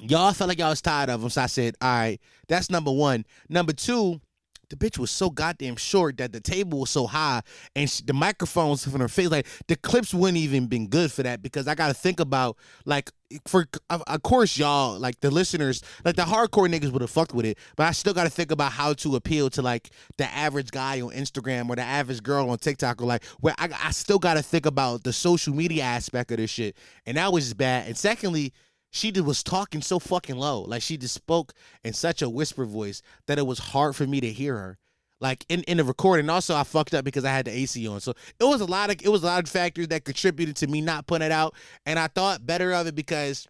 y'all 0.00 0.32
felt 0.32 0.48
like 0.48 0.58
y'all 0.58 0.70
was 0.70 0.82
tired 0.82 1.10
of 1.10 1.20
them. 1.20 1.30
So 1.30 1.42
I 1.42 1.46
said, 1.46 1.76
all 1.80 1.88
right, 1.88 2.20
that's 2.48 2.70
number 2.70 2.90
one. 2.90 3.24
Number 3.48 3.72
two, 3.72 4.20
the 4.70 4.76
bitch 4.76 4.98
was 4.98 5.10
so 5.10 5.30
goddamn 5.30 5.76
short 5.76 6.16
that 6.18 6.32
the 6.32 6.40
table 6.40 6.80
was 6.80 6.90
so 6.90 7.06
high 7.06 7.40
and 7.74 7.90
she, 7.90 8.02
the 8.04 8.12
microphones 8.12 8.84
from 8.84 9.00
her 9.00 9.08
face 9.08 9.30
like 9.30 9.46
the 9.66 9.76
clips 9.76 10.14
wouldn't 10.14 10.38
even 10.38 10.66
been 10.66 10.88
good 10.88 11.10
for 11.10 11.22
that 11.22 11.42
because 11.42 11.68
i 11.68 11.74
gotta 11.74 11.94
think 11.94 12.20
about 12.20 12.56
like 12.84 13.10
for 13.46 13.66
of 13.90 14.22
course 14.22 14.56
y'all 14.56 14.98
like 14.98 15.20
the 15.20 15.30
listeners 15.30 15.82
like 16.04 16.16
the 16.16 16.22
hardcore 16.22 16.68
niggas 16.68 16.90
would 16.90 17.02
have 17.02 17.10
fucked 17.10 17.34
with 17.34 17.44
it 17.44 17.58
but 17.76 17.86
i 17.86 17.92
still 17.92 18.14
gotta 18.14 18.30
think 18.30 18.50
about 18.50 18.72
how 18.72 18.92
to 18.94 19.16
appeal 19.16 19.50
to 19.50 19.60
like 19.60 19.90
the 20.16 20.24
average 20.34 20.70
guy 20.70 21.00
on 21.00 21.10
instagram 21.10 21.68
or 21.68 21.76
the 21.76 21.82
average 21.82 22.22
girl 22.22 22.48
on 22.48 22.56
tiktok 22.56 23.02
or 23.02 23.04
like 23.04 23.24
where 23.40 23.54
i, 23.58 23.68
I 23.84 23.90
still 23.90 24.18
gotta 24.18 24.42
think 24.42 24.64
about 24.64 25.04
the 25.04 25.12
social 25.12 25.54
media 25.54 25.82
aspect 25.82 26.30
of 26.30 26.38
this 26.38 26.50
shit. 26.50 26.76
And 27.06 27.16
that 27.16 27.32
was 27.32 27.54
bad. 27.54 27.88
And 27.88 27.96
secondly 27.96 28.52
she 28.90 29.12
just 29.12 29.26
was 29.26 29.42
talking 29.42 29.82
so 29.82 29.98
fucking 29.98 30.36
low. 30.36 30.62
Like 30.62 30.82
she 30.82 30.96
just 30.96 31.14
spoke 31.14 31.52
in 31.84 31.92
such 31.92 32.22
a 32.22 32.28
whisper 32.28 32.64
voice 32.64 33.02
that 33.26 33.38
it 33.38 33.46
was 33.46 33.58
hard 33.58 33.96
for 33.96 34.06
me 34.06 34.20
to 34.20 34.32
hear 34.32 34.56
her. 34.56 34.78
Like 35.20 35.44
in, 35.48 35.62
in 35.64 35.78
the 35.78 35.84
recording. 35.84 36.30
Also, 36.30 36.54
I 36.54 36.62
fucked 36.62 36.94
up 36.94 37.04
because 37.04 37.24
I 37.24 37.30
had 37.30 37.46
the 37.46 37.50
AC 37.50 37.86
on. 37.88 38.00
So 38.00 38.12
it 38.38 38.44
was 38.44 38.60
a 38.60 38.66
lot 38.66 38.90
of 38.90 39.02
it 39.02 39.08
was 39.08 39.22
a 39.22 39.26
lot 39.26 39.42
of 39.42 39.50
factors 39.50 39.88
that 39.88 40.04
contributed 40.04 40.56
to 40.56 40.66
me 40.68 40.80
not 40.80 41.06
putting 41.06 41.26
it 41.26 41.32
out. 41.32 41.54
And 41.86 41.98
I 41.98 42.06
thought 42.06 42.46
better 42.46 42.72
of 42.72 42.86
it 42.86 42.94
because 42.94 43.48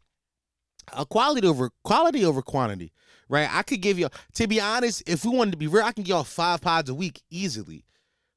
a 0.95 1.05
quality 1.05 1.47
over 1.47 1.71
quality 1.85 2.25
over 2.25 2.43
quantity. 2.43 2.93
Right? 3.29 3.49
I 3.53 3.63
could 3.63 3.83
give 3.83 3.99
you 3.99 4.09
to 4.35 4.47
be 4.47 4.61
honest, 4.61 5.03
if 5.07 5.25
we 5.25 5.31
wanted 5.31 5.51
to 5.53 5.59
be 5.59 5.67
real, 5.67 5.85
I 5.85 5.93
can 5.93 6.05
get 6.05 6.13
y'all 6.13 6.25
five 6.25 6.63
pods 6.63 6.89
a 6.89 6.95
week 6.95 7.21
easily. 7.31 7.85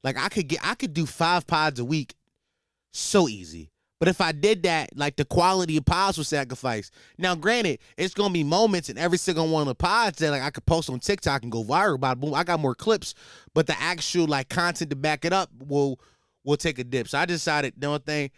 Like 0.04 0.18
I 0.18 0.28
could 0.28 0.48
get 0.48 0.60
I 0.62 0.74
could 0.74 0.92
do 0.92 1.06
five 1.06 1.46
pods 1.46 1.80
a 1.80 1.84
week 1.84 2.14
so 2.92 3.28
easy. 3.28 3.70
But 4.02 4.08
if 4.08 4.20
I 4.20 4.32
did 4.32 4.64
that, 4.64 4.98
like 4.98 5.14
the 5.14 5.24
quality 5.24 5.76
of 5.76 5.84
pods 5.84 6.18
was 6.18 6.26
sacrificed. 6.26 6.92
Now, 7.18 7.36
granted, 7.36 7.78
it's 7.96 8.14
gonna 8.14 8.34
be 8.34 8.42
moments 8.42 8.88
in 8.88 8.98
every 8.98 9.16
single 9.16 9.46
one 9.46 9.62
of 9.62 9.68
the 9.68 9.76
pods 9.76 10.18
that 10.18 10.32
like 10.32 10.42
I 10.42 10.50
could 10.50 10.66
post 10.66 10.90
on 10.90 10.98
TikTok 10.98 11.44
and 11.44 11.52
go 11.52 11.62
viral 11.62 11.94
about. 11.94 12.18
Boom, 12.18 12.34
I 12.34 12.42
got 12.42 12.58
more 12.58 12.74
clips, 12.74 13.14
but 13.54 13.68
the 13.68 13.80
actual 13.80 14.26
like 14.26 14.48
content 14.48 14.90
to 14.90 14.96
back 14.96 15.24
it 15.24 15.32
up 15.32 15.50
will 15.68 16.00
will 16.42 16.56
take 16.56 16.80
a 16.80 16.84
dip. 16.84 17.06
So 17.06 17.16
I 17.16 17.26
decided, 17.26 17.74
the 17.76 17.86
only 17.86 18.00
thing, 18.00 18.30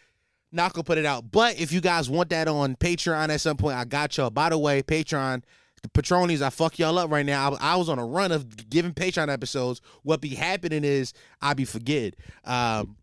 not 0.53 0.75
gonna 0.75 0.85
put 0.85 0.99
it 0.99 1.07
out. 1.07 1.31
But 1.31 1.59
if 1.59 1.73
you 1.73 1.81
guys 1.81 2.11
want 2.11 2.29
that 2.29 2.47
on 2.47 2.77
Patreon 2.77 3.31
at 3.31 3.41
some 3.41 3.57
point, 3.57 3.79
I 3.79 3.87
got 3.87 4.19
y'all. 4.19 4.29
By 4.29 4.51
the 4.51 4.59
way, 4.59 4.83
Patreon. 4.83 5.45
The 5.81 5.89
Patronies, 5.89 6.43
I 6.43 6.51
fuck 6.51 6.79
y'all 6.79 6.99
up 6.99 7.11
right 7.11 7.25
now. 7.25 7.53
I, 7.53 7.73
I, 7.73 7.77
was 7.77 7.91
on 7.91 7.99
a 7.99 8.07
run 8.07 8.33
of 8.33 8.71
giving 8.71 8.93
Patreon 8.93 9.31
episodes. 9.31 9.83
What 10.03 10.23
be 10.23 10.31
happening 10.31 10.83
is 10.83 11.13
I 11.43 11.53
be 11.53 11.67
forget. 11.67 12.17
Um, 12.45 12.97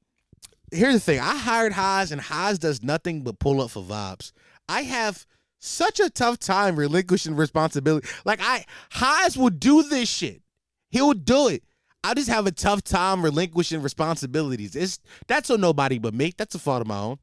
here's 0.72 0.96
the 0.96 1.00
thing. 1.00 1.20
I 1.20 1.38
hired 1.38 1.74
Haas, 1.74 2.12
and 2.12 2.20
Haas 2.20 2.58
does 2.58 2.82
nothing 2.82 3.22
but 3.22 3.40
pull 3.40 3.62
up 3.62 3.72
for 3.72 3.84
vibes. 3.84 4.32
I 4.68 4.82
have 4.84 5.26
such 5.60 6.00
a 6.00 6.10
tough 6.10 6.40
time 6.40 6.76
relinquishing 6.76 7.36
responsibility. 7.36 8.08
Like 8.26 8.40
I 8.42 8.66
Haas 8.92 9.38
will 9.38 9.50
do 9.50 9.84
this 9.84 10.10
shit. 10.10 10.42
He'll 10.90 11.14
do 11.14 11.50
it. 11.50 11.64
I 12.04 12.16
just 12.16 12.30
have 12.30 12.48
a 12.48 12.52
tough 12.52 12.84
time 12.84 13.24
relinquishing 13.24 13.82
responsibilities. 13.82 14.76
It's 14.76 15.00
that's 15.28 15.50
on 15.52 15.62
nobody 15.62 16.00
but 16.00 16.14
me. 16.14 16.34
That's 16.36 16.56
a 16.56 16.60
fault 16.60 16.82
of 16.82 16.88
my 16.88 16.98
own. 16.98 17.20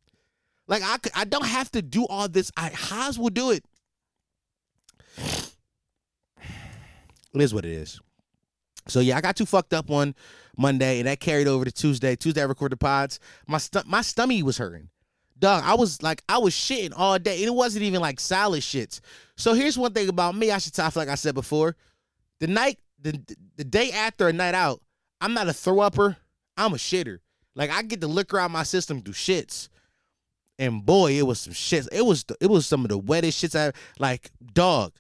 Like 0.68 0.82
I 0.84 0.98
I 1.16 1.24
don't 1.24 1.46
have 1.46 1.70
to 1.72 1.82
do 1.82 2.06
all 2.06 2.28
this. 2.28 2.52
I 2.56 2.70
Haas 2.70 3.18
will 3.18 3.30
do 3.30 3.50
it. 3.50 3.64
It 7.34 7.42
is 7.42 7.52
what 7.52 7.64
it 7.64 7.72
is. 7.72 8.00
So 8.86 9.00
yeah, 9.00 9.16
I 9.16 9.20
got 9.20 9.36
too 9.36 9.46
fucked 9.46 9.74
up 9.74 9.90
on 9.90 10.14
Monday, 10.58 10.98
and 10.98 11.06
that 11.06 11.20
carried 11.20 11.46
over 11.46 11.64
to 11.64 11.72
Tuesday. 11.72 12.16
Tuesday 12.16 12.42
I 12.42 12.44
recorded 12.44 12.78
pods. 12.80 13.20
My 13.46 13.58
stu- 13.58 13.82
my 13.86 14.02
stomach 14.02 14.44
was 14.44 14.58
hurting. 14.58 14.90
Dog, 15.38 15.62
I 15.64 15.74
was 15.74 16.02
like, 16.02 16.22
I 16.28 16.38
was 16.38 16.52
shitting 16.52 16.92
all 16.96 17.16
day, 17.18 17.36
and 17.36 17.46
it 17.46 17.54
wasn't 17.54 17.84
even 17.84 18.00
like 18.00 18.18
solid 18.18 18.62
shits. 18.62 19.00
So 19.36 19.54
here's 19.54 19.78
one 19.78 19.92
thing 19.92 20.08
about 20.08 20.34
me. 20.34 20.50
I 20.50 20.58
should 20.58 20.74
talk 20.74 20.96
like 20.96 21.08
I 21.08 21.14
said 21.14 21.34
before. 21.34 21.76
The 22.40 22.48
night, 22.48 22.78
the 23.00 23.20
the 23.56 23.64
day 23.64 23.92
after 23.92 24.26
a 24.26 24.32
night 24.32 24.54
out, 24.54 24.82
I'm 25.20 25.34
not 25.34 25.48
a 25.48 25.52
throw 25.52 25.80
upper. 25.80 26.16
I'm 26.56 26.72
a 26.72 26.76
shitter. 26.76 27.18
Like 27.54 27.70
I 27.70 27.82
get 27.82 28.00
the 28.00 28.08
liquor 28.08 28.38
out 28.38 28.50
my 28.50 28.64
system 28.64 29.00
through 29.00 29.14
shits. 29.14 29.68
And 30.58 30.84
boy, 30.84 31.12
it 31.12 31.26
was 31.26 31.40
some 31.40 31.52
shits. 31.52 31.88
It 31.92 32.04
was 32.04 32.24
it 32.40 32.50
was 32.50 32.66
some 32.66 32.84
of 32.84 32.88
the 32.88 32.98
wettest 32.98 33.42
shits 33.42 33.58
I 33.58 33.72
like. 34.00 34.32
Dog. 34.54 34.94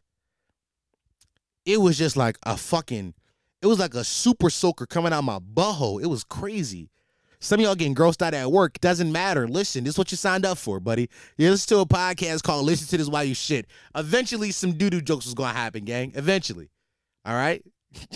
It 1.66 1.80
was 1.80 1.98
just 1.98 2.16
like 2.16 2.38
a 2.44 2.56
fucking. 2.56 3.14
It 3.60 3.66
was 3.66 3.78
like 3.78 3.94
a 3.94 4.04
super 4.04 4.50
soaker 4.50 4.86
coming 4.86 5.12
out 5.12 5.24
my 5.24 5.38
butthole. 5.38 6.02
It 6.02 6.06
was 6.06 6.22
crazy. 6.24 6.90
Some 7.40 7.60
of 7.60 7.64
y'all 7.64 7.74
getting 7.76 7.94
grossed 7.94 8.22
out 8.22 8.34
at 8.34 8.50
work. 8.50 8.80
Doesn't 8.80 9.12
matter. 9.12 9.46
Listen, 9.46 9.84
this 9.84 9.94
is 9.94 9.98
what 9.98 10.10
you 10.10 10.16
signed 10.16 10.44
up 10.44 10.58
for, 10.58 10.80
buddy. 10.80 11.08
You 11.36 11.50
listen 11.50 11.68
to 11.76 11.80
a 11.80 11.86
podcast 11.86 12.42
called 12.42 12.66
Listen 12.66 12.88
to 12.88 12.96
This 12.98 13.08
While 13.08 13.24
You 13.24 13.34
Shit. 13.34 13.66
Eventually, 13.94 14.50
some 14.50 14.72
doo 14.72 14.90
doo 14.90 15.00
jokes 15.00 15.24
was 15.24 15.34
going 15.34 15.52
to 15.52 15.56
happen, 15.56 15.84
gang. 15.84 16.12
Eventually. 16.14 16.68
All 17.24 17.34
right? 17.34 17.64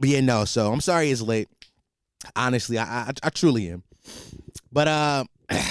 but 0.00 0.08
yeah, 0.08 0.20
no. 0.20 0.44
So 0.46 0.72
I'm 0.72 0.80
sorry 0.80 1.10
it's 1.10 1.20
late. 1.20 1.48
Honestly, 2.34 2.78
I, 2.78 2.84
I, 2.84 3.12
I 3.22 3.30
truly 3.30 3.68
am. 3.68 3.82
But 4.70 4.88
uh, 4.88 5.24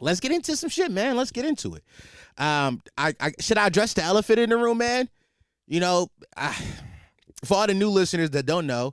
let's 0.00 0.20
get 0.20 0.32
into 0.32 0.56
some 0.56 0.70
shit, 0.70 0.90
man. 0.90 1.16
Let's 1.16 1.32
get 1.32 1.44
into 1.44 1.74
it. 1.74 1.84
Um, 2.38 2.80
I, 2.96 3.14
I 3.20 3.32
should 3.40 3.58
I 3.58 3.66
address 3.66 3.92
the 3.92 4.02
elephant 4.02 4.38
in 4.38 4.50
the 4.50 4.56
room, 4.56 4.78
man? 4.78 5.08
You 5.70 5.78
know, 5.78 6.08
I, 6.36 6.52
for 7.44 7.58
all 7.58 7.66
the 7.68 7.74
new 7.74 7.90
listeners 7.90 8.30
that 8.30 8.44
don't 8.44 8.66
know, 8.66 8.92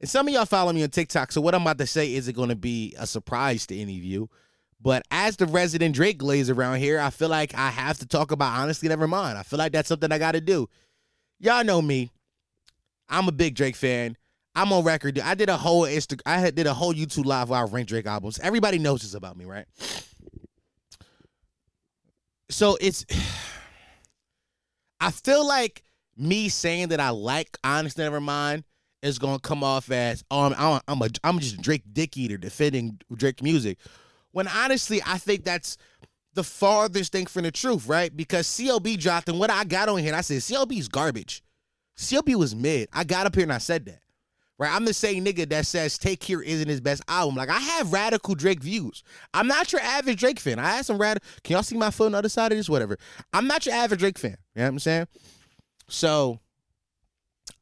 and 0.00 0.08
some 0.08 0.28
of 0.28 0.32
y'all 0.32 0.46
follow 0.46 0.72
me 0.72 0.84
on 0.84 0.88
TikTok, 0.88 1.32
so 1.32 1.40
what 1.40 1.52
I'm 1.52 1.62
about 1.62 1.78
to 1.78 1.86
say 1.86 2.14
isn't 2.14 2.36
going 2.36 2.48
to 2.48 2.54
be 2.54 2.94
a 2.96 3.08
surprise 3.08 3.66
to 3.66 3.76
any 3.76 3.96
of 3.96 4.04
you. 4.04 4.30
But 4.80 5.02
as 5.10 5.36
the 5.36 5.46
resident 5.46 5.96
Drake 5.96 6.18
glaze 6.18 6.48
around 6.48 6.78
here, 6.78 7.00
I 7.00 7.10
feel 7.10 7.28
like 7.28 7.56
I 7.56 7.70
have 7.70 7.98
to 7.98 8.06
talk 8.06 8.30
about 8.30 8.56
honestly, 8.56 8.88
never 8.88 9.08
mind. 9.08 9.36
I 9.36 9.42
feel 9.42 9.58
like 9.58 9.72
that's 9.72 9.88
something 9.88 10.12
I 10.12 10.18
got 10.18 10.32
to 10.32 10.40
do. 10.40 10.68
Y'all 11.40 11.64
know 11.64 11.82
me. 11.82 12.12
I'm 13.08 13.26
a 13.26 13.32
big 13.32 13.56
Drake 13.56 13.74
fan. 13.74 14.16
I'm 14.54 14.72
on 14.72 14.84
record. 14.84 15.18
I 15.18 15.34
did 15.34 15.48
a 15.48 15.56
whole 15.56 15.82
Insta. 15.82 16.20
I 16.24 16.50
did 16.50 16.68
a 16.68 16.74
whole 16.74 16.94
YouTube 16.94 17.24
live 17.24 17.50
where 17.50 17.58
I 17.58 17.64
ranked 17.64 17.88
Drake 17.88 18.06
albums. 18.06 18.38
Everybody 18.38 18.78
knows 18.78 19.02
this 19.02 19.14
about 19.14 19.36
me, 19.36 19.44
right? 19.44 19.66
So 22.48 22.78
it's. 22.80 23.04
I 25.00 25.10
feel 25.10 25.44
like 25.44 25.82
me 26.16 26.48
saying 26.48 26.88
that 26.88 27.00
I 27.00 27.10
like 27.10 27.58
Honestly 27.64 28.04
Nevermind 28.04 28.64
is 29.02 29.18
gonna 29.18 29.40
come 29.40 29.64
off 29.64 29.90
as 29.90 30.24
oh 30.30 30.42
I'm 30.42 30.54
I'm, 30.56 30.80
I'm 30.88 31.02
a 31.02 31.08
I'm 31.24 31.38
just 31.38 31.60
Drake 31.60 31.82
dick 31.92 32.16
eater 32.16 32.36
defending 32.36 33.00
Drake 33.14 33.42
music, 33.42 33.78
when 34.30 34.48
honestly 34.48 35.00
I 35.04 35.18
think 35.18 35.44
that's 35.44 35.76
the 36.34 36.44
farthest 36.44 37.12
thing 37.12 37.26
from 37.26 37.42
the 37.42 37.50
truth, 37.50 37.86
right? 37.86 38.16
Because 38.16 38.46
CLB 38.46 38.98
dropped 38.98 39.28
and 39.28 39.38
what 39.38 39.50
I 39.50 39.64
got 39.64 39.88
on 39.88 39.98
here, 39.98 40.14
I 40.14 40.22
said 40.22 40.38
CLB's 40.38 40.88
garbage. 40.88 41.42
CLB 41.98 42.36
was 42.36 42.54
mid. 42.54 42.88
I 42.92 43.04
got 43.04 43.26
up 43.26 43.34
here 43.34 43.42
and 43.42 43.52
I 43.52 43.58
said 43.58 43.84
that. 43.86 43.98
Right? 44.58 44.72
I'm 44.72 44.84
the 44.84 44.94
same 44.94 45.24
nigga 45.24 45.48
that 45.48 45.66
says 45.66 45.98
Take 45.98 46.20
Care 46.20 46.40
isn't 46.40 46.68
his 46.68 46.80
best 46.80 47.02
album. 47.08 47.34
Like 47.34 47.48
I 47.48 47.58
have 47.58 47.92
radical 47.92 48.34
Drake 48.34 48.62
views. 48.62 49.02
I'm 49.34 49.48
not 49.48 49.72
your 49.72 49.80
average 49.80 50.20
Drake 50.20 50.38
fan. 50.38 50.58
I 50.58 50.76
had 50.76 50.86
some 50.86 50.98
radical. 50.98 51.28
Can 51.42 51.54
y'all 51.54 51.62
see 51.64 51.76
my 51.76 51.90
foot 51.90 52.06
on 52.06 52.12
the 52.12 52.18
other 52.18 52.28
side 52.28 52.52
of 52.52 52.58
this? 52.58 52.68
Whatever. 52.68 52.96
I'm 53.32 53.48
not 53.48 53.66
your 53.66 53.74
average 53.74 54.00
Drake 54.00 54.18
fan. 54.18 54.36
You 54.54 54.60
know 54.60 54.62
what 54.62 54.68
I'm 54.68 54.78
saying? 54.78 55.08
So 55.88 56.40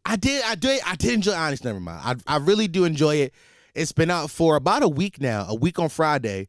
I 0.05 0.17
did, 0.17 0.43
I 0.45 0.55
did, 0.55 0.81
I 0.87 0.97
did 0.97 1.13
enjoy 1.13 1.33
Honest. 1.33 1.65
Never 1.65 1.81
mind. 1.81 2.23
I, 2.27 2.35
I 2.35 2.39
really 2.39 2.69
do 2.69 2.85
enjoy 2.85 3.17
it. 3.17 3.35
It's 3.75 3.93
been 3.93 4.11
out 4.11 4.31
for 4.31 4.57
about 4.57 4.83
a 4.83 4.89
week 4.89 5.21
now, 5.21 5.47
a 5.49 5.55
week 5.55 5.79
on 5.79 5.89
Friday, 5.89 6.49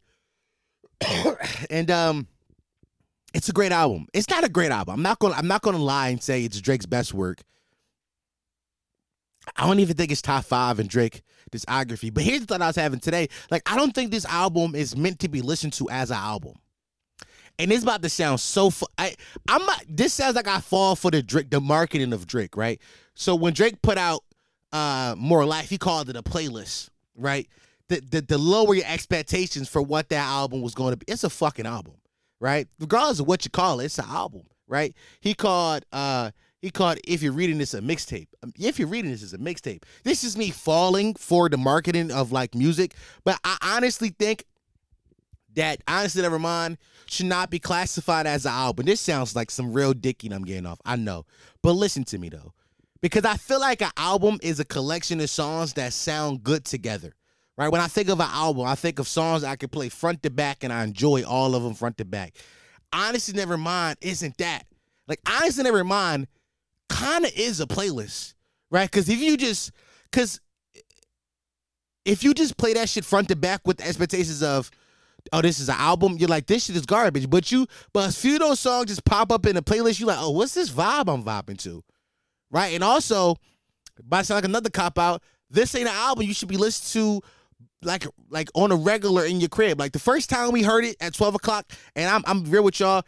and 1.69 1.91
um, 1.91 2.27
it's 3.33 3.49
a 3.49 3.53
great 3.53 3.71
album. 3.71 4.07
It's 4.13 4.29
not 4.29 4.43
a 4.43 4.49
great 4.49 4.71
album. 4.71 4.95
I'm 4.95 5.01
not 5.01 5.19
gonna, 5.19 5.35
I'm 5.35 5.47
not 5.47 5.61
gonna 5.61 5.77
lie 5.77 6.09
and 6.09 6.21
say 6.21 6.43
it's 6.43 6.59
Drake's 6.59 6.87
best 6.87 7.13
work. 7.13 7.41
I 9.55 9.67
don't 9.67 9.79
even 9.79 9.95
think 9.95 10.11
it's 10.11 10.21
top 10.21 10.45
five 10.45 10.79
in 10.79 10.87
Drake 10.87 11.21
discography. 11.51 12.13
But 12.13 12.23
here's 12.23 12.41
the 12.41 12.45
thought 12.47 12.61
I 12.61 12.67
was 12.67 12.75
having 12.75 12.99
today: 12.99 13.27
like, 13.51 13.69
I 13.71 13.75
don't 13.75 13.93
think 13.93 14.11
this 14.11 14.25
album 14.25 14.75
is 14.75 14.95
meant 14.95 15.19
to 15.19 15.29
be 15.29 15.41
listened 15.41 15.73
to 15.73 15.89
as 15.89 16.09
an 16.09 16.17
album 16.17 16.55
and 17.59 17.71
it's 17.71 17.83
about 17.83 18.01
to 18.03 18.09
sound 18.09 18.39
so. 18.39 18.69
Fu- 18.69 18.87
I 18.97 19.15
I'm 19.47 19.65
not, 19.65 19.83
this 19.87 20.13
sounds 20.13 20.35
like 20.35 20.47
I 20.47 20.59
fall 20.59 20.95
for 20.95 21.11
the 21.11 21.21
Drake, 21.21 21.49
the 21.49 21.61
marketing 21.61 22.13
of 22.13 22.27
Drake, 22.27 22.57
right? 22.57 22.79
So 23.13 23.35
when 23.35 23.53
Drake 23.53 23.81
put 23.81 23.97
out 23.97 24.23
uh 24.71 25.15
More 25.17 25.45
Life, 25.45 25.69
he 25.69 25.77
called 25.77 26.09
it 26.09 26.15
a 26.15 26.23
playlist, 26.23 26.89
right? 27.15 27.47
The 27.89 28.01
the, 28.01 28.21
the 28.21 28.37
lower 28.37 28.73
your 28.73 28.85
expectations 28.87 29.69
for 29.69 29.81
what 29.81 30.09
that 30.09 30.25
album 30.27 30.61
was 30.61 30.73
going 30.73 30.91
to 30.91 30.97
be. 30.97 31.05
It's 31.07 31.23
a 31.23 31.29
fucking 31.29 31.65
album, 31.65 31.95
right? 32.39 32.67
Regardless 32.79 33.19
of 33.19 33.27
what 33.27 33.45
you 33.45 33.51
call 33.51 33.79
it, 33.79 33.85
it's 33.85 33.99
an 33.99 34.05
album, 34.07 34.43
right? 34.67 34.95
He 35.19 35.33
called 35.33 35.85
uh 35.91 36.31
he 36.61 36.69
called 36.69 36.99
if 37.07 37.23
you're 37.23 37.33
reading 37.33 37.57
this 37.57 37.73
a 37.73 37.81
mixtape. 37.81 38.27
Um, 38.43 38.53
if 38.59 38.77
you're 38.77 38.87
reading 38.87 39.11
this 39.11 39.23
as 39.23 39.33
a 39.33 39.39
mixtape, 39.39 39.83
this 40.03 40.23
is 40.23 40.37
me 40.37 40.51
falling 40.51 41.15
for 41.15 41.49
the 41.49 41.57
marketing 41.57 42.11
of 42.11 42.31
like 42.31 42.53
music. 42.53 42.93
But 43.23 43.39
I 43.43 43.57
honestly 43.63 44.09
think 44.09 44.45
that 45.55 45.81
honestly 45.87 46.21
never 46.21 46.39
mind 46.39 46.77
should 47.05 47.25
not 47.25 47.49
be 47.49 47.59
classified 47.59 48.25
as 48.25 48.45
an 48.45 48.51
album. 48.51 48.85
This 48.85 49.01
sounds 49.01 49.35
like 49.35 49.51
some 49.51 49.73
real 49.73 49.93
dicking 49.93 50.33
I'm 50.33 50.43
getting 50.43 50.65
off. 50.65 50.79
I 50.85 50.95
know. 50.95 51.25
But 51.61 51.73
listen 51.73 52.03
to 52.05 52.17
me 52.17 52.29
though. 52.29 52.53
Because 53.01 53.25
I 53.25 53.35
feel 53.35 53.59
like 53.59 53.81
an 53.81 53.91
album 53.97 54.39
is 54.43 54.59
a 54.59 54.65
collection 54.65 55.19
of 55.19 55.29
songs 55.29 55.73
that 55.73 55.93
sound 55.93 56.43
good 56.43 56.65
together. 56.65 57.13
Right? 57.57 57.71
When 57.71 57.81
I 57.81 57.87
think 57.87 58.09
of 58.09 58.19
an 58.19 58.29
album, 58.29 58.65
I 58.65 58.75
think 58.75 58.99
of 58.99 59.07
songs 59.07 59.43
I 59.43 59.55
can 59.55 59.69
play 59.69 59.89
front 59.89 60.23
to 60.23 60.29
back 60.29 60.63
and 60.63 60.71
I 60.71 60.83
enjoy 60.83 61.23
all 61.23 61.53
of 61.55 61.63
them 61.63 61.73
front 61.73 61.97
to 61.97 62.05
back. 62.05 62.35
Honestly, 62.93 63.33
never 63.33 63.57
mind 63.57 63.97
isn't 64.01 64.37
that. 64.37 64.63
Like 65.07 65.19
honestly, 65.27 65.63
never 65.63 65.83
mind 65.83 66.27
kind 66.89 67.25
of 67.25 67.31
is 67.35 67.59
a 67.59 67.67
playlist, 67.67 68.35
right? 68.69 68.89
Because 68.89 69.09
if 69.09 69.19
you 69.19 69.35
just, 69.37 69.71
because 70.09 70.39
if 72.05 72.23
you 72.23 72.33
just 72.33 72.57
play 72.57 72.73
that 72.73 72.89
shit 72.89 73.05
front 73.05 73.27
to 73.29 73.35
back 73.35 73.67
with 73.67 73.77
the 73.77 73.87
expectations 73.87 74.41
of, 74.41 74.71
oh, 75.33 75.41
this 75.41 75.59
is 75.59 75.69
an 75.69 75.75
album, 75.77 76.17
you're 76.17 76.29
like, 76.29 76.47
this 76.47 76.65
shit 76.65 76.75
is 76.75 76.85
garbage. 76.85 77.29
But 77.29 77.51
you, 77.51 77.67
but 77.93 78.09
a 78.09 78.13
few 78.13 78.33
of 78.33 78.39
those 78.39 78.59
songs 78.59 78.87
just 78.87 79.05
pop 79.05 79.31
up 79.31 79.45
in 79.45 79.55
the 79.55 79.61
playlist, 79.61 79.99
you're 79.99 80.07
like, 80.07 80.19
oh, 80.19 80.31
what's 80.31 80.53
this 80.53 80.69
vibe 80.69 81.11
I'm 81.11 81.23
vibing 81.23 81.57
to? 81.63 81.83
Right? 82.49 82.73
And 82.73 82.83
also, 82.83 83.35
by 84.03 84.21
sound 84.21 84.37
like 84.37 84.45
another 84.45 84.69
cop 84.69 84.97
out, 84.99 85.23
this 85.49 85.75
ain't 85.75 85.87
an 85.87 85.95
album 85.95 86.25
you 86.25 86.33
should 86.33 86.47
be 86.47 86.57
listening 86.57 87.19
to 87.21 87.27
like 87.83 88.05
like 88.29 88.49
on 88.53 88.71
a 88.71 88.75
regular 88.75 89.25
in 89.25 89.39
your 89.39 89.49
crib. 89.49 89.79
Like 89.79 89.91
the 89.91 89.99
first 89.99 90.29
time 90.29 90.51
we 90.51 90.63
heard 90.63 90.85
it 90.85 90.95
at 90.99 91.13
12 91.13 91.35
o'clock, 91.35 91.71
and 91.95 92.09
I'm 92.09 92.23
I'm 92.25 92.49
real 92.49 92.63
with 92.63 92.79
y'all. 92.79 93.03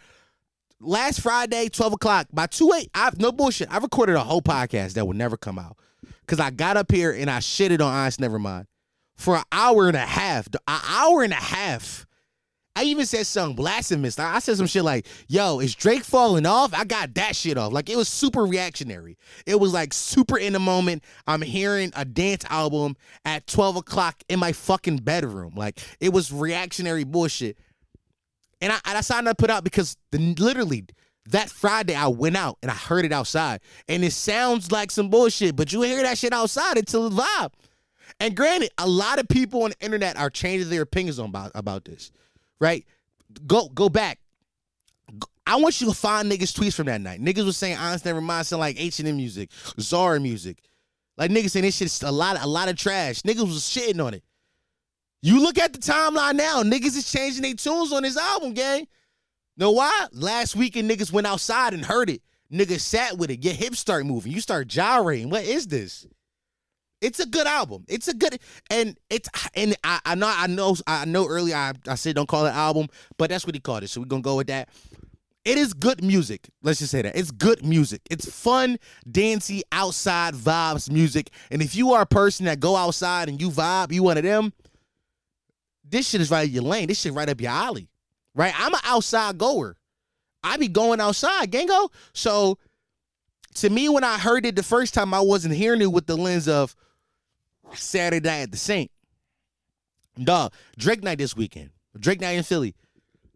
Last 0.79 1.21
Friday, 1.21 1.69
12 1.69 1.93
o'clock, 1.93 2.27
by 2.33 2.45
2 2.47 2.73
8, 2.73 2.89
I've 2.93 3.19
no 3.19 3.31
bullshit. 3.31 3.73
I 3.73 3.77
recorded 3.77 4.15
a 4.15 4.19
whole 4.19 4.41
podcast 4.41 4.93
that 4.93 5.05
would 5.05 5.15
never 5.15 5.37
come 5.37 5.57
out. 5.57 5.77
Cause 6.27 6.39
I 6.39 6.51
got 6.51 6.77
up 6.77 6.91
here 6.91 7.11
and 7.11 7.29
I 7.29 7.39
shitted 7.39 7.81
on 7.81 7.93
Honest 7.93 8.19
Nevermind 8.19 8.65
for 9.15 9.37
an 9.37 9.43
hour 9.51 9.87
and 9.87 9.97
a 9.97 9.99
half. 9.99 10.47
An 10.67 10.81
hour 10.87 11.23
and 11.23 11.33
a 11.33 11.37
half. 11.37 12.05
I 12.75 12.85
even 12.85 13.05
said 13.05 13.27
something 13.27 13.55
blasphemous. 13.55 14.17
I 14.17 14.39
said 14.39 14.57
some 14.57 14.65
shit 14.65 14.83
like, 14.83 15.05
yo, 15.27 15.59
is 15.59 15.75
Drake 15.75 16.03
falling 16.03 16.47
off? 16.47 16.73
I 16.73 16.85
got 16.85 17.13
that 17.13 17.35
shit 17.35 17.55
off. 17.55 17.71
Like, 17.71 17.87
it 17.87 17.95
was 17.95 18.09
super 18.09 18.45
reactionary. 18.45 19.17
It 19.45 19.59
was 19.59 19.73
like 19.73 19.93
super 19.93 20.39
in 20.39 20.53
the 20.53 20.59
moment. 20.59 21.03
I'm 21.27 21.43
hearing 21.43 21.91
a 21.95 22.03
dance 22.03 22.45
album 22.49 22.95
at 23.25 23.45
12 23.45 23.75
o'clock 23.77 24.23
in 24.27 24.39
my 24.39 24.53
fucking 24.53 24.97
bedroom. 24.97 25.53
Like, 25.55 25.79
it 25.99 26.13
was 26.13 26.31
reactionary 26.31 27.03
bullshit. 27.03 27.59
And 28.59 28.73
I, 28.73 28.79
I 28.85 29.01
signed 29.01 29.27
up 29.27 29.37
put 29.37 29.51
out 29.51 29.63
because 29.63 29.95
the, 30.11 30.17
literally 30.39 30.85
that 31.29 31.49
Friday 31.49 31.95
I 31.95 32.07
went 32.07 32.35
out 32.35 32.57
and 32.63 32.71
I 32.71 32.75
heard 32.75 33.05
it 33.05 33.11
outside. 33.11 33.61
And 33.87 34.03
it 34.03 34.13
sounds 34.13 34.71
like 34.71 34.89
some 34.89 35.09
bullshit, 35.09 35.55
but 35.55 35.71
you 35.71 35.81
hear 35.83 36.01
that 36.01 36.17
shit 36.17 36.33
outside, 36.33 36.77
it's 36.77 36.93
a 36.93 36.97
vibe. 36.97 37.51
And 38.19 38.35
granted, 38.35 38.71
a 38.77 38.87
lot 38.87 39.19
of 39.19 39.27
people 39.27 39.63
on 39.63 39.71
the 39.71 39.85
internet 39.85 40.17
are 40.17 40.29
changing 40.29 40.69
their 40.69 40.81
opinions 40.81 41.19
on 41.19 41.29
about, 41.29 41.51
about 41.55 41.85
this, 41.85 42.11
right? 42.59 42.85
Go 43.47 43.69
go 43.69 43.89
back. 43.89 44.19
I 45.45 45.57
want 45.57 45.81
you 45.81 45.87
to 45.87 45.93
find 45.93 46.31
niggas 46.31 46.57
tweets 46.57 46.73
from 46.73 46.85
that 46.85 47.01
night. 47.01 47.21
Niggas 47.21 47.45
was 47.45 47.57
saying 47.57 47.77
honest 47.77 48.05
never 48.05 48.21
mind 48.21 48.49
like 48.53 48.79
H 48.79 48.99
and 48.99 49.07
M 49.07 49.17
music, 49.17 49.49
Zara 49.79 50.19
music. 50.19 50.61
Like 51.17 51.31
niggas 51.31 51.51
saying 51.51 51.65
this 51.65 51.75
shit's 51.75 52.01
a 52.01 52.11
lot, 52.11 52.41
a 52.41 52.47
lot 52.47 52.69
of 52.69 52.75
trash. 52.75 53.21
Niggas 53.21 53.41
was 53.41 53.61
shitting 53.61 54.03
on 54.03 54.13
it. 54.13 54.23
You 55.21 55.41
look 55.41 55.57
at 55.57 55.73
the 55.73 55.79
timeline 55.79 56.35
now, 56.35 56.63
niggas 56.63 56.97
is 56.97 57.11
changing 57.11 57.43
their 57.43 57.53
tunes 57.53 57.93
on 57.93 58.03
this 58.03 58.17
album, 58.17 58.53
gang. 58.53 58.87
Know 59.55 59.71
why? 59.71 60.07
Last 60.11 60.55
weekend 60.55 60.89
niggas 60.89 61.11
went 61.11 61.27
outside 61.27 61.73
and 61.73 61.85
heard 61.85 62.09
it. 62.09 62.21
Niggas 62.51 62.81
sat 62.81 63.17
with 63.17 63.29
it. 63.29 63.43
Your 63.43 63.53
hips 63.53 63.79
start 63.79 64.05
moving. 64.05 64.31
You 64.31 64.41
start 64.41 64.67
gyrating. 64.67 65.29
What 65.29 65.43
is 65.43 65.67
this? 65.67 66.05
It's 67.03 67.19
a 67.19 67.25
good 67.25 67.45
album. 67.45 67.83
It's 67.89 68.07
a 68.07 68.13
good 68.13 68.39
and 68.69 68.97
it's 69.09 69.29
and 69.53 69.75
I, 69.83 69.99
I 70.05 70.15
know 70.15 70.33
I 70.33 70.47
know 70.47 70.75
I 70.87 71.05
know 71.05 71.27
earlier 71.27 71.55
I, 71.55 71.73
I 71.87 71.95
said 71.95 72.15
don't 72.15 72.27
call 72.27 72.45
it 72.45 72.51
album, 72.51 72.87
but 73.17 73.29
that's 73.29 73.45
what 73.45 73.55
he 73.55 73.59
called 73.59 73.83
it. 73.83 73.89
So 73.89 74.01
we're 74.01 74.07
gonna 74.07 74.21
go 74.21 74.37
with 74.37 74.47
that. 74.47 74.69
it 75.45 75.57
is 75.57 75.73
good 75.73 76.03
music. 76.03 76.49
Let's 76.61 76.79
just 76.79 76.91
say 76.91 77.01
that. 77.01 77.15
It's 77.15 77.31
good 77.31 77.65
music. 77.65 78.01
It's 78.09 78.29
fun, 78.33 78.77
dancey, 79.09 79.63
outside 79.71 80.33
vibes 80.33 80.89
music. 80.89 81.29
And 81.51 81.61
if 81.61 81.75
you 81.75 81.91
are 81.91 82.01
a 82.01 82.05
person 82.05 82.45
that 82.45 82.61
go 82.61 82.75
outside 82.77 83.27
and 83.27 83.41
you 83.41 83.49
vibe, 83.49 83.91
you 83.91 84.03
one 84.03 84.17
of 84.17 84.23
them, 84.23 84.53
this 85.83 86.09
shit 86.09 86.21
is 86.21 86.31
right 86.31 86.47
up 86.47 86.53
your 86.53 86.63
lane. 86.63 86.87
This 86.87 87.01
shit 87.01 87.13
right 87.13 87.27
up 87.27 87.41
your 87.41 87.51
alley. 87.51 87.89
Right? 88.33 88.53
I'm 88.57 88.73
an 88.73 88.79
outside 88.85 89.37
goer. 89.37 89.75
I 90.43 90.57
be 90.57 90.69
going 90.69 91.01
outside, 91.01 91.51
gango. 91.51 91.89
So 92.13 92.57
to 93.55 93.69
me, 93.69 93.89
when 93.89 94.03
I 94.03 94.17
heard 94.17 94.45
it 94.45 94.55
the 94.55 94.63
first 94.63 94.93
time, 94.93 95.13
I 95.13 95.19
wasn't 95.19 95.53
hearing 95.53 95.81
it 95.81 95.91
with 95.91 96.07
the 96.07 96.15
lens 96.15 96.47
of 96.47 96.75
Saturday 97.75 98.27
night 98.27 98.41
at 98.41 98.51
the 98.51 98.57
Saint. 98.57 98.91
Dog, 100.21 100.53
Drake 100.77 101.03
night 101.03 101.17
this 101.17 101.35
weekend. 101.35 101.71
Drake 101.97 102.21
night 102.21 102.33
in 102.33 102.43
Philly. 102.43 102.75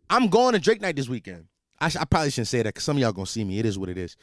I'm 0.10 0.28
going 0.30 0.54
to 0.54 0.60
Drake 0.60 0.82
night 0.82 0.96
this 0.96 1.10
weekend. 1.10 1.46
I, 1.80 1.90
sh- 1.90 1.98
I 1.98 2.06
probably 2.06 2.32
shouldn't 2.32 2.48
say 2.48 2.60
that 2.60 2.70
because 2.70 2.84
some 2.84 2.98
of 2.98 3.02
y'all 3.02 3.12
gonna 3.12 3.26
see 3.28 3.44
me. 3.44 3.60
It 3.60 3.66
is 3.66 3.78
what 3.78 3.90
it 3.90 3.98
is. 3.98 4.16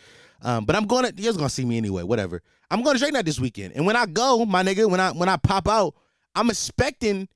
Um, 0.42 0.64
but 0.64 0.74
I'm 0.74 0.86
going 0.86 1.04
to. 1.04 1.22
You're 1.22 1.32
gonna 1.34 1.48
see 1.48 1.64
me 1.64 1.76
anyway. 1.76 2.02
Whatever. 2.02 2.42
I'm 2.70 2.82
going 2.82 2.94
to 2.94 3.00
Drake 3.00 3.12
night 3.12 3.24
this 3.24 3.38
weekend, 3.38 3.74
and 3.76 3.86
when 3.86 3.96
I 3.96 4.06
go, 4.06 4.44
my 4.44 4.62
nigga, 4.62 4.90
when 4.90 5.00
I 5.00 5.12
when 5.12 5.28
I 5.28 5.36
pop 5.36 5.68
out, 5.68 5.94
I'm 6.34 6.50
expecting 6.50 7.28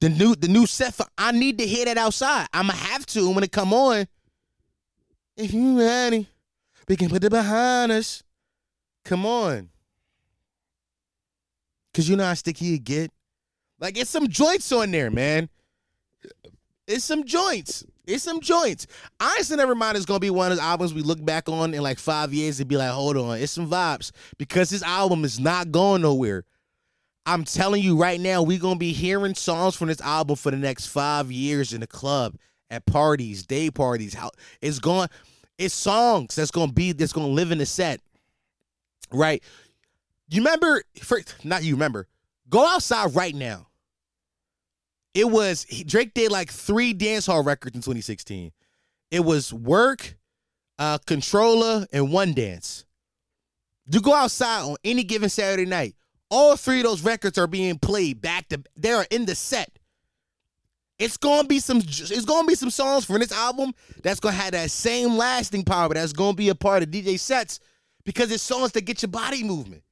the 0.00 0.08
new 0.08 0.34
the 0.34 0.48
new 0.48 0.66
set. 0.66 0.94
For, 0.94 1.06
I 1.16 1.32
need 1.32 1.58
to 1.58 1.66
hear 1.66 1.86
that 1.86 1.96
outside. 1.96 2.48
I'ma 2.52 2.74
have 2.74 3.06
to 3.06 3.30
when 3.30 3.44
it 3.44 3.52
come 3.52 3.72
on. 3.72 4.06
If 5.36 5.52
you 5.52 5.78
ready, 5.78 6.28
we 6.88 6.96
can 6.96 7.08
put 7.08 7.24
it 7.24 7.30
behind 7.30 7.92
us. 7.92 8.22
Come 9.04 9.24
on. 9.24 9.70
Cause 11.96 12.10
you 12.10 12.16
know 12.16 12.26
how 12.26 12.34
sticky 12.34 12.74
it 12.74 12.84
get. 12.84 13.10
Like 13.80 13.96
it's 13.96 14.10
some 14.10 14.28
joints 14.28 14.70
on 14.70 14.90
there, 14.90 15.10
man. 15.10 15.48
It's 16.86 17.06
some 17.06 17.24
joints. 17.24 17.86
It's 18.06 18.22
some 18.22 18.42
joints. 18.42 18.86
Honestly, 19.18 19.56
never 19.56 19.74
mind. 19.74 19.96
It's 19.96 20.04
gonna 20.04 20.20
be 20.20 20.28
one 20.28 20.52
of 20.52 20.58
those 20.58 20.64
albums 20.64 20.92
we 20.92 21.00
look 21.00 21.24
back 21.24 21.48
on 21.48 21.72
in 21.72 21.82
like 21.82 21.98
five 21.98 22.34
years 22.34 22.60
and 22.60 22.68
be 22.68 22.76
like, 22.76 22.90
hold 22.90 23.16
on, 23.16 23.38
it's 23.38 23.52
some 23.52 23.70
vibes 23.70 24.12
because 24.36 24.68
this 24.68 24.82
album 24.82 25.24
is 25.24 25.40
not 25.40 25.72
going 25.72 26.02
nowhere. 26.02 26.44
I'm 27.24 27.44
telling 27.44 27.82
you 27.82 27.96
right 27.96 28.20
now, 28.20 28.42
we're 28.42 28.58
gonna 28.58 28.78
be 28.78 28.92
hearing 28.92 29.34
songs 29.34 29.74
from 29.74 29.88
this 29.88 30.02
album 30.02 30.36
for 30.36 30.50
the 30.50 30.58
next 30.58 30.88
five 30.88 31.32
years 31.32 31.72
in 31.72 31.80
the 31.80 31.86
club, 31.86 32.36
at 32.68 32.84
parties, 32.84 33.46
day 33.46 33.70
parties. 33.70 34.12
How 34.12 34.32
it's 34.60 34.80
going, 34.80 35.08
it's 35.56 35.72
songs 35.72 36.34
that's 36.34 36.50
gonna 36.50 36.72
be 36.72 36.92
that's 36.92 37.14
gonna 37.14 37.28
live 37.28 37.52
in 37.52 37.58
the 37.58 37.64
set, 37.64 38.02
right? 39.10 39.42
You 40.28 40.40
remember? 40.40 40.82
Not 41.44 41.64
you 41.64 41.74
remember. 41.74 42.08
Go 42.48 42.66
outside 42.66 43.14
right 43.14 43.34
now. 43.34 43.68
It 45.14 45.30
was 45.30 45.64
Drake 45.86 46.12
did 46.14 46.30
like 46.30 46.50
three 46.50 46.92
dance 46.92 47.26
hall 47.26 47.42
records 47.42 47.74
in 47.74 47.80
2016. 47.80 48.52
It 49.10 49.20
was 49.20 49.52
work, 49.52 50.16
uh, 50.78 50.98
controlla, 51.06 51.86
and 51.92 52.12
one 52.12 52.34
dance. 52.34 52.84
You 53.88 54.00
go 54.00 54.12
outside 54.12 54.62
on 54.62 54.76
any 54.84 55.04
given 55.04 55.28
Saturday 55.28 55.64
night. 55.64 55.94
All 56.28 56.56
three 56.56 56.80
of 56.80 56.84
those 56.84 57.02
records 57.02 57.38
are 57.38 57.46
being 57.46 57.78
played 57.78 58.20
back 58.20 58.48
to. 58.48 58.62
They 58.76 58.92
are 58.92 59.06
in 59.10 59.26
the 59.26 59.34
set. 59.34 59.78
It's 60.98 61.16
gonna 61.16 61.46
be 61.46 61.60
some. 61.60 61.78
It's 61.78 62.24
gonna 62.24 62.48
be 62.48 62.54
some 62.54 62.70
songs 62.70 63.04
from 63.04 63.20
this 63.20 63.32
album 63.32 63.72
that's 64.02 64.18
gonna 64.18 64.34
have 64.34 64.52
that 64.52 64.70
same 64.70 65.16
lasting 65.16 65.64
power. 65.64 65.94
That's 65.94 66.12
gonna 66.12 66.34
be 66.34 66.48
a 66.48 66.54
part 66.54 66.82
of 66.82 66.90
DJ 66.90 67.18
sets 67.18 67.60
because 68.04 68.30
it's 68.32 68.42
songs 68.42 68.72
that 68.72 68.82
get 68.82 69.02
your 69.02 69.10
body 69.10 69.44
movement. 69.44 69.82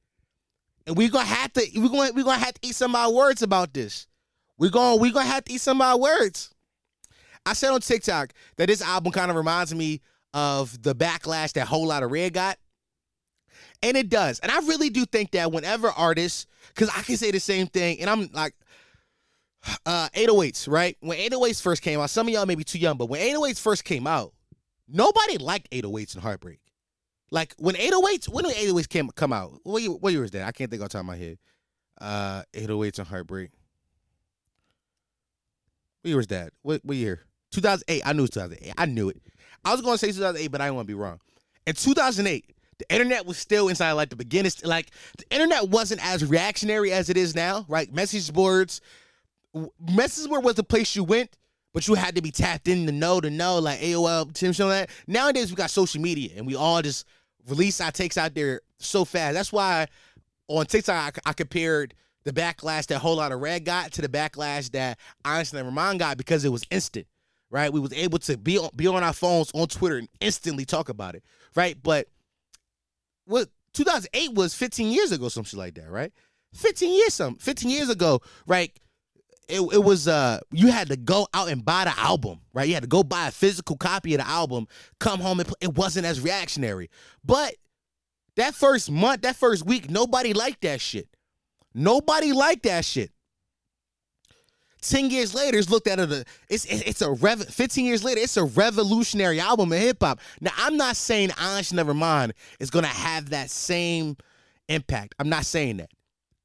And 0.87 0.95
we're 0.95 1.09
gonna 1.09 1.25
have 1.25 1.53
to. 1.53 1.65
We're 1.75 1.89
gonna. 1.89 2.13
We're 2.13 2.23
gonna 2.23 2.43
have 2.43 2.53
to 2.55 2.67
eat 2.67 2.75
some 2.75 2.95
of 2.95 3.01
our 3.01 3.11
words 3.11 3.41
about 3.41 3.73
this. 3.73 4.07
We're 4.57 4.69
gonna 4.69 4.97
We're 5.01 5.11
gonna 5.11 5.25
have 5.25 5.45
to 5.45 5.53
eat 5.53 5.61
some 5.61 5.81
of 5.81 5.87
our 5.87 5.99
words. 5.99 6.53
I 7.45 7.53
said 7.53 7.71
on 7.71 7.81
TikTok 7.81 8.33
that 8.57 8.67
this 8.67 8.81
album 8.81 9.11
kind 9.11 9.29
of 9.29 9.37
reminds 9.37 9.73
me 9.73 10.01
of 10.33 10.81
the 10.81 10.95
backlash 10.95 11.53
that 11.53 11.67
Whole 11.67 11.87
Lotta 11.87 12.07
Red 12.07 12.33
got. 12.33 12.57
And 13.83 13.95
it 13.95 14.09
does. 14.09 14.39
And 14.39 14.51
I 14.51 14.59
really 14.59 14.89
do 14.89 15.05
think 15.05 15.31
that 15.31 15.51
whenever 15.51 15.89
artists, 15.89 16.47
because 16.69 16.89
I 16.89 17.01
can 17.03 17.17
say 17.17 17.31
the 17.31 17.39
same 17.39 17.67
thing, 17.67 17.99
and 18.01 18.09
I'm 18.09 18.29
like, 18.33 18.55
uh, 19.85 20.09
808s, 20.09 20.67
right? 20.67 20.97
When 21.01 21.17
808s 21.17 21.61
first 21.61 21.81
came 21.81 21.99
out, 21.99 22.09
some 22.09 22.27
of 22.27 22.33
y'all 22.33 22.45
may 22.45 22.55
be 22.55 22.63
too 22.63 22.79
young, 22.79 22.97
but 22.97 23.07
when 23.07 23.21
808s 23.21 23.59
first 23.59 23.83
came 23.83 24.07
out, 24.07 24.33
nobody 24.87 25.37
liked 25.37 25.69
808s 25.71 26.15
and 26.15 26.23
Heartbreak. 26.23 26.59
Like 27.35 27.53
when 27.57 27.75
808s, 27.75 28.29
when 28.29 28.45
did 28.45 28.55
808s 28.55 28.87
came 28.87 29.09
come 29.09 29.33
out? 29.33 29.59
What 29.63 29.81
year, 29.81 29.91
what 29.91 30.13
year 30.13 30.21
was 30.21 30.31
that? 30.31 30.47
I 30.47 30.53
can't 30.53 30.71
think 30.71 30.81
off 30.81 30.87
the 30.87 30.93
top 30.93 31.01
of 31.01 31.07
my 31.07 31.17
head. 31.17 31.37
Uh, 31.99 32.43
808s 32.53 32.99
and 32.99 33.07
Heartbreak. 33.09 33.51
What 36.01 36.07
year 36.07 36.15
was 36.15 36.27
that? 36.27 36.53
What, 36.61 36.79
what 36.85 36.95
year? 36.95 37.25
2008. 37.51 38.03
I 38.05 38.13
knew 38.13 38.19
it 38.19 38.21
was 38.21 38.29
2008. 38.29 38.73
I 38.77 38.85
knew 38.85 39.09
it. 39.09 39.21
I 39.65 39.73
was 39.73 39.81
going 39.81 39.95
to 39.95 39.97
say 39.97 40.13
2008, 40.13 40.47
but 40.47 40.61
I 40.61 40.67
didn't 40.67 40.75
want 40.75 40.87
to 40.87 40.93
be 40.93 40.97
wrong. 40.97 41.19
In 41.67 41.75
2008, 41.75 42.55
the 42.77 42.85
internet 42.89 43.25
was 43.25 43.37
still 43.37 43.67
inside 43.67 43.91
like 43.91 44.11
the 44.11 44.15
beginning. 44.15 44.53
Like 44.63 44.91
the 45.17 45.25
internet 45.29 45.67
wasn't 45.67 46.05
as 46.05 46.23
reactionary 46.23 46.93
as 46.93 47.09
it 47.09 47.17
is 47.17 47.35
now, 47.35 47.65
right? 47.67 47.93
Message 47.93 48.31
boards, 48.31 48.79
message 49.91 50.29
board 50.29 50.45
was 50.45 50.55
the 50.55 50.63
place 50.63 50.95
you 50.95 51.03
went, 51.03 51.35
but 51.73 51.85
you 51.85 51.95
had 51.95 52.15
to 52.15 52.21
be 52.21 52.31
tapped 52.31 52.69
in 52.69 52.85
to 52.85 52.93
know 52.93 53.19
to 53.19 53.29
know, 53.29 53.59
like 53.59 53.81
AOL, 53.81 54.33
Tim 54.33 54.53
Show 54.53 54.69
that. 54.69 54.89
Nowadays 55.05 55.49
we 55.49 55.57
got 55.57 55.69
social 55.69 55.99
media 55.99 56.29
and 56.37 56.47
we 56.47 56.55
all 56.55 56.81
just 56.81 57.05
release 57.47 57.81
our 57.81 57.91
takes 57.91 58.17
out 58.17 58.33
there 58.33 58.61
so 58.79 59.05
fast. 59.05 59.33
That's 59.33 59.53
why 59.53 59.87
on 60.47 60.65
TikTok 60.65 61.19
I, 61.25 61.29
I 61.29 61.33
compared 61.33 61.93
the 62.23 62.33
backlash 62.33 62.87
that 62.87 62.99
Whole 62.99 63.17
Lotta 63.17 63.35
Red 63.35 63.65
got 63.65 63.91
to 63.93 64.01
the 64.01 64.09
backlash 64.09 64.71
that 64.71 64.99
Honestly 65.23 65.61
Mind 65.63 65.99
got 65.99 66.17
because 66.17 66.43
it 66.43 66.49
was 66.49 66.65
instant, 66.71 67.07
right? 67.51 67.71
We 67.71 67.79
was 67.79 67.93
able 67.93 68.19
to 68.19 68.37
be 68.37 68.57
on, 68.57 68.69
be 68.75 68.87
on 68.87 69.03
our 69.03 69.13
phones 69.13 69.51
on 69.53 69.67
Twitter 69.67 69.97
and 69.97 70.09
instantly 70.19 70.65
talk 70.65 70.89
about 70.89 71.15
it, 71.15 71.23
right? 71.55 71.77
But 71.81 72.07
what 73.25 73.49
2008 73.73 74.33
was 74.33 74.53
15 74.55 74.91
years 74.91 75.11
ago, 75.11 75.29
some 75.29 75.43
shit 75.43 75.59
like 75.59 75.75
that, 75.75 75.89
right? 75.89 76.11
15 76.55 76.93
years, 76.93 77.13
some 77.13 77.35
15 77.35 77.69
years 77.69 77.89
ago, 77.89 78.21
right? 78.47 78.71
It, 79.47 79.61
it 79.61 79.83
was 79.83 80.07
uh 80.07 80.39
you 80.51 80.67
had 80.71 80.89
to 80.89 80.97
go 80.97 81.27
out 81.33 81.49
and 81.49 81.63
buy 81.63 81.85
the 81.85 81.97
album, 81.99 82.41
right? 82.53 82.67
You 82.67 82.73
had 82.73 82.83
to 82.83 82.89
go 82.89 83.03
buy 83.03 83.27
a 83.27 83.31
physical 83.31 83.77
copy 83.77 84.15
of 84.15 84.21
the 84.21 84.27
album, 84.27 84.67
come 84.99 85.19
home 85.19 85.39
and 85.39 85.53
it 85.61 85.75
wasn't 85.75 86.05
as 86.05 86.19
reactionary. 86.19 86.89
But 87.23 87.55
that 88.37 88.55
first 88.55 88.89
month, 88.89 89.21
that 89.21 89.35
first 89.35 89.65
week, 89.65 89.89
nobody 89.89 90.33
liked 90.33 90.61
that 90.61 90.81
shit. 90.81 91.07
Nobody 91.73 92.31
liked 92.33 92.63
that 92.63 92.85
shit. 92.85 93.11
10 94.81 95.09
years 95.09 95.33
later, 95.33 95.57
it's 95.57 95.69
looked 95.69 95.87
at 95.87 95.99
it. 95.99 96.11
A, 96.11 96.25
it's 96.49 96.65
it's 96.65 97.01
a 97.01 97.11
rev, 97.11 97.43
15 97.43 97.85
years 97.85 98.03
later, 98.03 98.21
it's 98.21 98.37
a 98.37 98.43
revolutionary 98.43 99.39
album 99.39 99.73
in 99.73 99.81
hip 99.81 99.97
hop. 100.01 100.19
Now, 100.41 100.51
I'm 100.57 100.77
not 100.77 100.95
saying 100.95 101.31
Honest 101.39 101.73
Nevermind 101.73 102.31
is 102.59 102.69
gonna 102.69 102.87
have 102.87 103.31
that 103.31 103.49
same 103.49 104.15
impact. 104.69 105.15
I'm 105.19 105.29
not 105.29 105.45
saying 105.45 105.77
that. 105.77 105.89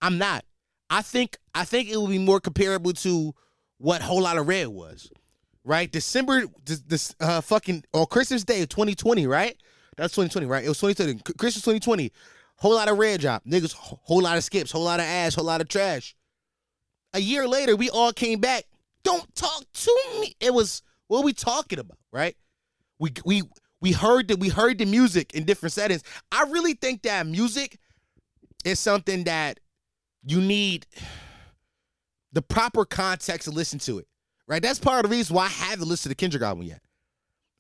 I'm 0.01 0.19
not. 0.19 0.45
I 0.91 1.03
think 1.03 1.39
I 1.55 1.65
think 1.65 1.89
it 1.89 1.97
would 1.97 2.11
be 2.11 2.19
more 2.19 2.41
comparable 2.41 2.93
to 2.95 3.33
what 3.79 4.03
Whole 4.03 4.23
Lotta 4.23 4.43
Red 4.43 4.69
was, 4.69 5.11
right? 5.65 5.91
December, 5.91 6.45
this, 6.65 6.81
this 6.81 7.15
uh, 7.21 7.41
fucking 7.41 7.85
or 7.93 8.07
Christmas 8.07 8.45
Day 8.45 8.63
of 8.63 8.69
2020, 8.69 9.27
right? 9.27 9.57
That's 9.97 10.15
2020, 10.15 10.47
right? 10.47 10.65
It 10.65 10.69
was 10.69 10.81
2020, 10.81 11.35
Christmas 11.39 11.63
2020. 11.63 12.13
Whole 12.57 12.75
Lotta 12.75 12.93
red 12.93 13.21
drop. 13.21 13.45
Niggas, 13.47 13.73
whole 13.73 14.23
lot 14.23 14.37
of 14.37 14.45
skips, 14.45 14.71
whole 14.71 14.85
lot 14.85 15.01
of 15.01 15.07
ass, 15.07 15.35
whole 15.35 15.47
lot 15.47 15.63
of 15.63 15.69
trash. 15.69 16.15
A 17.15 17.19
year 17.19 17.49
later, 17.49 17.75
we 17.75 17.89
all 17.89 18.13
came 18.13 18.39
back. 18.39 18.65
Don't 19.03 19.35
talk 19.35 19.65
to 19.73 20.01
me. 20.21 20.35
It 20.41 20.53
was 20.53 20.83
what 21.07 21.25
we 21.25 21.33
talking 21.33 21.79
about, 21.79 21.99
right? 22.13 22.37
We 22.99 23.13
we 23.25 23.43
we 23.81 23.93
heard 23.93 24.29
that 24.29 24.39
we 24.39 24.49
heard 24.49 24.79
the 24.79 24.85
music 24.85 25.35
in 25.35 25.45
different 25.45 25.73
settings. 25.73 26.03
I 26.31 26.45
really 26.51 26.75
think 26.75 27.03
that 27.03 27.27
music 27.27 27.79
is 28.65 28.79
something 28.79 29.25
that 29.25 29.59
you 30.25 30.41
need 30.41 30.87
the 32.33 32.43
proper 32.43 32.85
context 32.85 33.49
to 33.49 33.55
listen 33.55 33.79
to 33.81 33.99
it. 33.99 34.07
Right? 34.47 34.63
That's 34.63 34.79
part 34.81 35.05
of 35.05 35.11
the 35.11 35.17
reason 35.17 35.37
why 35.37 35.45
I 35.45 35.49
haven't 35.49 35.89
listened 35.89 36.11
to 36.11 36.17
Kendrick 36.17 36.43
album 36.43 36.65
yet. 36.65 36.81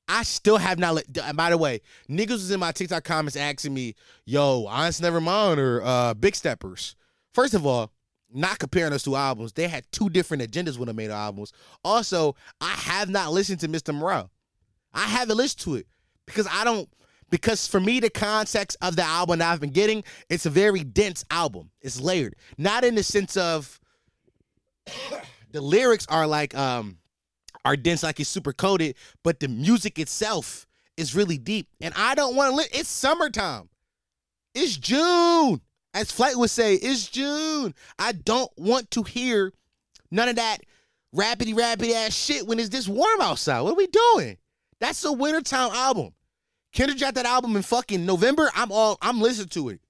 I 0.09 0.25
still 0.25 0.57
have 0.57 0.79
not. 0.79 0.95
Let, 0.95 1.37
by 1.37 1.51
the 1.51 1.57
way, 1.57 1.83
niggas 2.09 2.31
was 2.31 2.51
in 2.51 2.59
my 2.59 2.73
TikTok 2.73 3.05
comments 3.05 3.37
asking 3.37 3.73
me, 3.73 3.95
"Yo, 4.25 4.67
Honest 4.67 5.01
Never 5.01 5.21
Mind 5.21 5.61
or 5.61 5.83
uh, 5.85 6.15
Big 6.15 6.35
Steppers." 6.35 6.97
First 7.33 7.55
of 7.55 7.65
all, 7.65 7.93
not 8.33 8.59
comparing 8.59 8.91
those 8.91 9.05
two 9.05 9.15
albums. 9.15 9.53
They 9.53 9.69
had 9.69 9.85
two 9.93 10.11
different 10.11 10.43
agendas 10.43 10.79
when 10.79 10.89
they 10.89 10.93
made 10.93 11.11
the 11.11 11.15
albums. 11.15 11.53
Also, 11.85 12.35
I 12.61 12.71
have 12.71 13.09
not 13.09 13.31
listened 13.31 13.61
to 13.61 13.69
Mr. 13.69 13.95
Morale. 13.95 14.33
I 14.93 15.05
haven't 15.05 15.37
listened 15.37 15.61
to 15.61 15.77
it 15.77 15.87
because 16.27 16.49
I 16.51 16.65
don't. 16.65 16.89
Because 17.31 17.67
for 17.67 17.81
me, 17.81 18.01
the 18.01 18.11
context 18.11 18.77
of 18.83 18.97
the 18.97 19.05
album 19.05 19.39
that 19.39 19.53
I've 19.53 19.61
been 19.61 19.71
getting, 19.71 20.05
it's 20.29 20.47
a 20.47 20.51
very 20.51 20.83
dense 20.83 21.25
album. 21.31 21.71
It's 21.81 22.01
layered, 22.01 22.35
not 22.59 22.85
in 22.85 22.95
the 22.97 23.03
sense 23.03 23.37
of 23.37 23.81
the 25.53 25.61
lyrics 25.61 26.07
are 26.09 26.27
like 26.27 26.57
um 26.57 26.99
are 27.65 27.77
dense 27.77 28.03
like 28.03 28.21
it's 28.21 28.31
super 28.31 28.53
coded, 28.53 28.97
but 29.23 29.41
the 29.41 29.49
music 29.49 29.99
itself 29.99 30.67
is 30.97 31.15
really 31.15 31.39
deep. 31.39 31.69
And 31.81 31.95
I 31.97 32.15
don't 32.15 32.37
want 32.37 32.51
to 32.51 32.57
li- 32.57 32.69
it's 32.73 32.89
summertime. 32.89 33.69
It's 34.55 34.77
June. 34.77 35.61
As 35.93 36.13
Flight 36.13 36.37
would 36.37 36.51
say, 36.51 36.75
it's 36.75 37.09
June. 37.09 37.75
I 37.99 38.13
don't 38.13 38.51
want 38.57 38.91
to 38.93 39.03
hear 39.03 39.53
none 40.11 40.29
of 40.29 40.37
that 40.37 40.59
rapidy 41.15 41.55
rapidy 41.55 41.93
ass 41.93 42.15
shit 42.15 42.47
when 42.47 42.59
it's 42.59 42.69
this 42.69 42.89
warm 42.89 43.21
outside. 43.21 43.61
What 43.61 43.73
are 43.73 43.77
we 43.77 43.89
doing? 43.89 44.39
That's 44.81 45.05
a 45.05 45.13
wintertime 45.13 45.73
album. 45.73 46.13
Kendrick 46.73 46.99
dropped 46.99 47.17
that 47.17 47.27
album 47.27 47.57
in 47.57 47.63
fucking 47.63 48.07
November. 48.07 48.51
I'm 48.55 48.71
all 48.71 48.99
I'm 49.03 49.21
listening 49.21 49.49
to 49.51 49.71
it. 49.71 49.81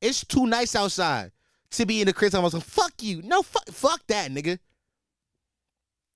It's 0.00 0.24
too 0.24 0.46
nice 0.46 0.76
outside 0.76 1.32
to 1.72 1.86
be 1.86 2.00
in 2.00 2.06
the 2.06 2.12
crib. 2.12 2.34
I 2.34 2.38
was 2.38 2.54
like, 2.54 2.62
fuck 2.62 2.92
you. 3.00 3.22
No, 3.22 3.42
fuck, 3.42 3.66
fuck 3.70 4.00
that, 4.08 4.30
nigga. 4.30 4.58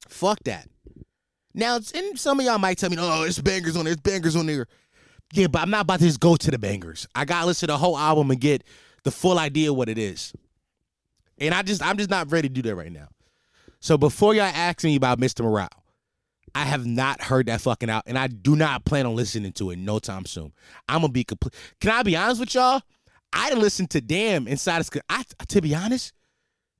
Fuck 0.08 0.40
that. 0.44 0.68
Now, 1.54 1.76
and 1.94 2.18
some 2.18 2.38
of 2.38 2.46
y'all 2.46 2.58
might 2.58 2.78
tell 2.78 2.90
me, 2.90 2.96
oh, 2.98 3.24
it's 3.24 3.40
bangers 3.40 3.76
on 3.76 3.84
there, 3.84 3.94
it's 3.94 4.02
bangers 4.02 4.36
on 4.36 4.46
there. 4.46 4.66
Yeah, 5.32 5.48
but 5.48 5.60
I'm 5.60 5.70
not 5.70 5.82
about 5.82 5.98
to 5.98 6.06
just 6.06 6.20
go 6.20 6.36
to 6.36 6.50
the 6.50 6.58
bangers. 6.58 7.06
I 7.14 7.24
gotta 7.24 7.46
listen 7.46 7.66
to 7.66 7.72
the 7.72 7.78
whole 7.78 7.98
album 7.98 8.30
and 8.30 8.40
get 8.40 8.64
the 9.02 9.10
full 9.10 9.38
idea 9.38 9.72
what 9.72 9.88
it 9.88 9.98
is. 9.98 10.32
And 11.38 11.54
I 11.54 11.62
just, 11.62 11.82
I'm 11.82 11.96
just 11.96 12.10
not 12.10 12.30
ready 12.30 12.48
to 12.48 12.54
do 12.54 12.62
that 12.62 12.74
right 12.74 12.92
now. 12.92 13.08
So 13.80 13.98
before 13.98 14.34
y'all 14.34 14.44
ask 14.44 14.82
me 14.84 14.96
about 14.96 15.20
Mr. 15.20 15.44
Morale, 15.44 15.68
I 16.54 16.64
have 16.64 16.86
not 16.86 17.20
heard 17.20 17.46
that 17.46 17.60
fucking 17.60 17.90
out, 17.90 18.04
and 18.06 18.18
I 18.18 18.26
do 18.26 18.56
not 18.56 18.84
plan 18.84 19.06
on 19.06 19.14
listening 19.14 19.52
to 19.52 19.70
it 19.70 19.78
no 19.78 19.98
time 19.98 20.26
soon. 20.26 20.52
I'm 20.88 21.00
gonna 21.00 21.12
be 21.12 21.24
complete. 21.24 21.54
Can 21.80 21.90
I 21.90 22.02
be 22.02 22.16
honest 22.16 22.40
with 22.40 22.54
y'all? 22.54 22.82
I 23.32 23.48
didn't 23.48 23.62
listen 23.62 23.86
to 23.88 24.00
Damn 24.00 24.48
inside. 24.48 24.80
Of, 24.80 24.88
I, 25.08 25.24
to 25.48 25.60
be 25.60 25.74
honest, 25.74 26.12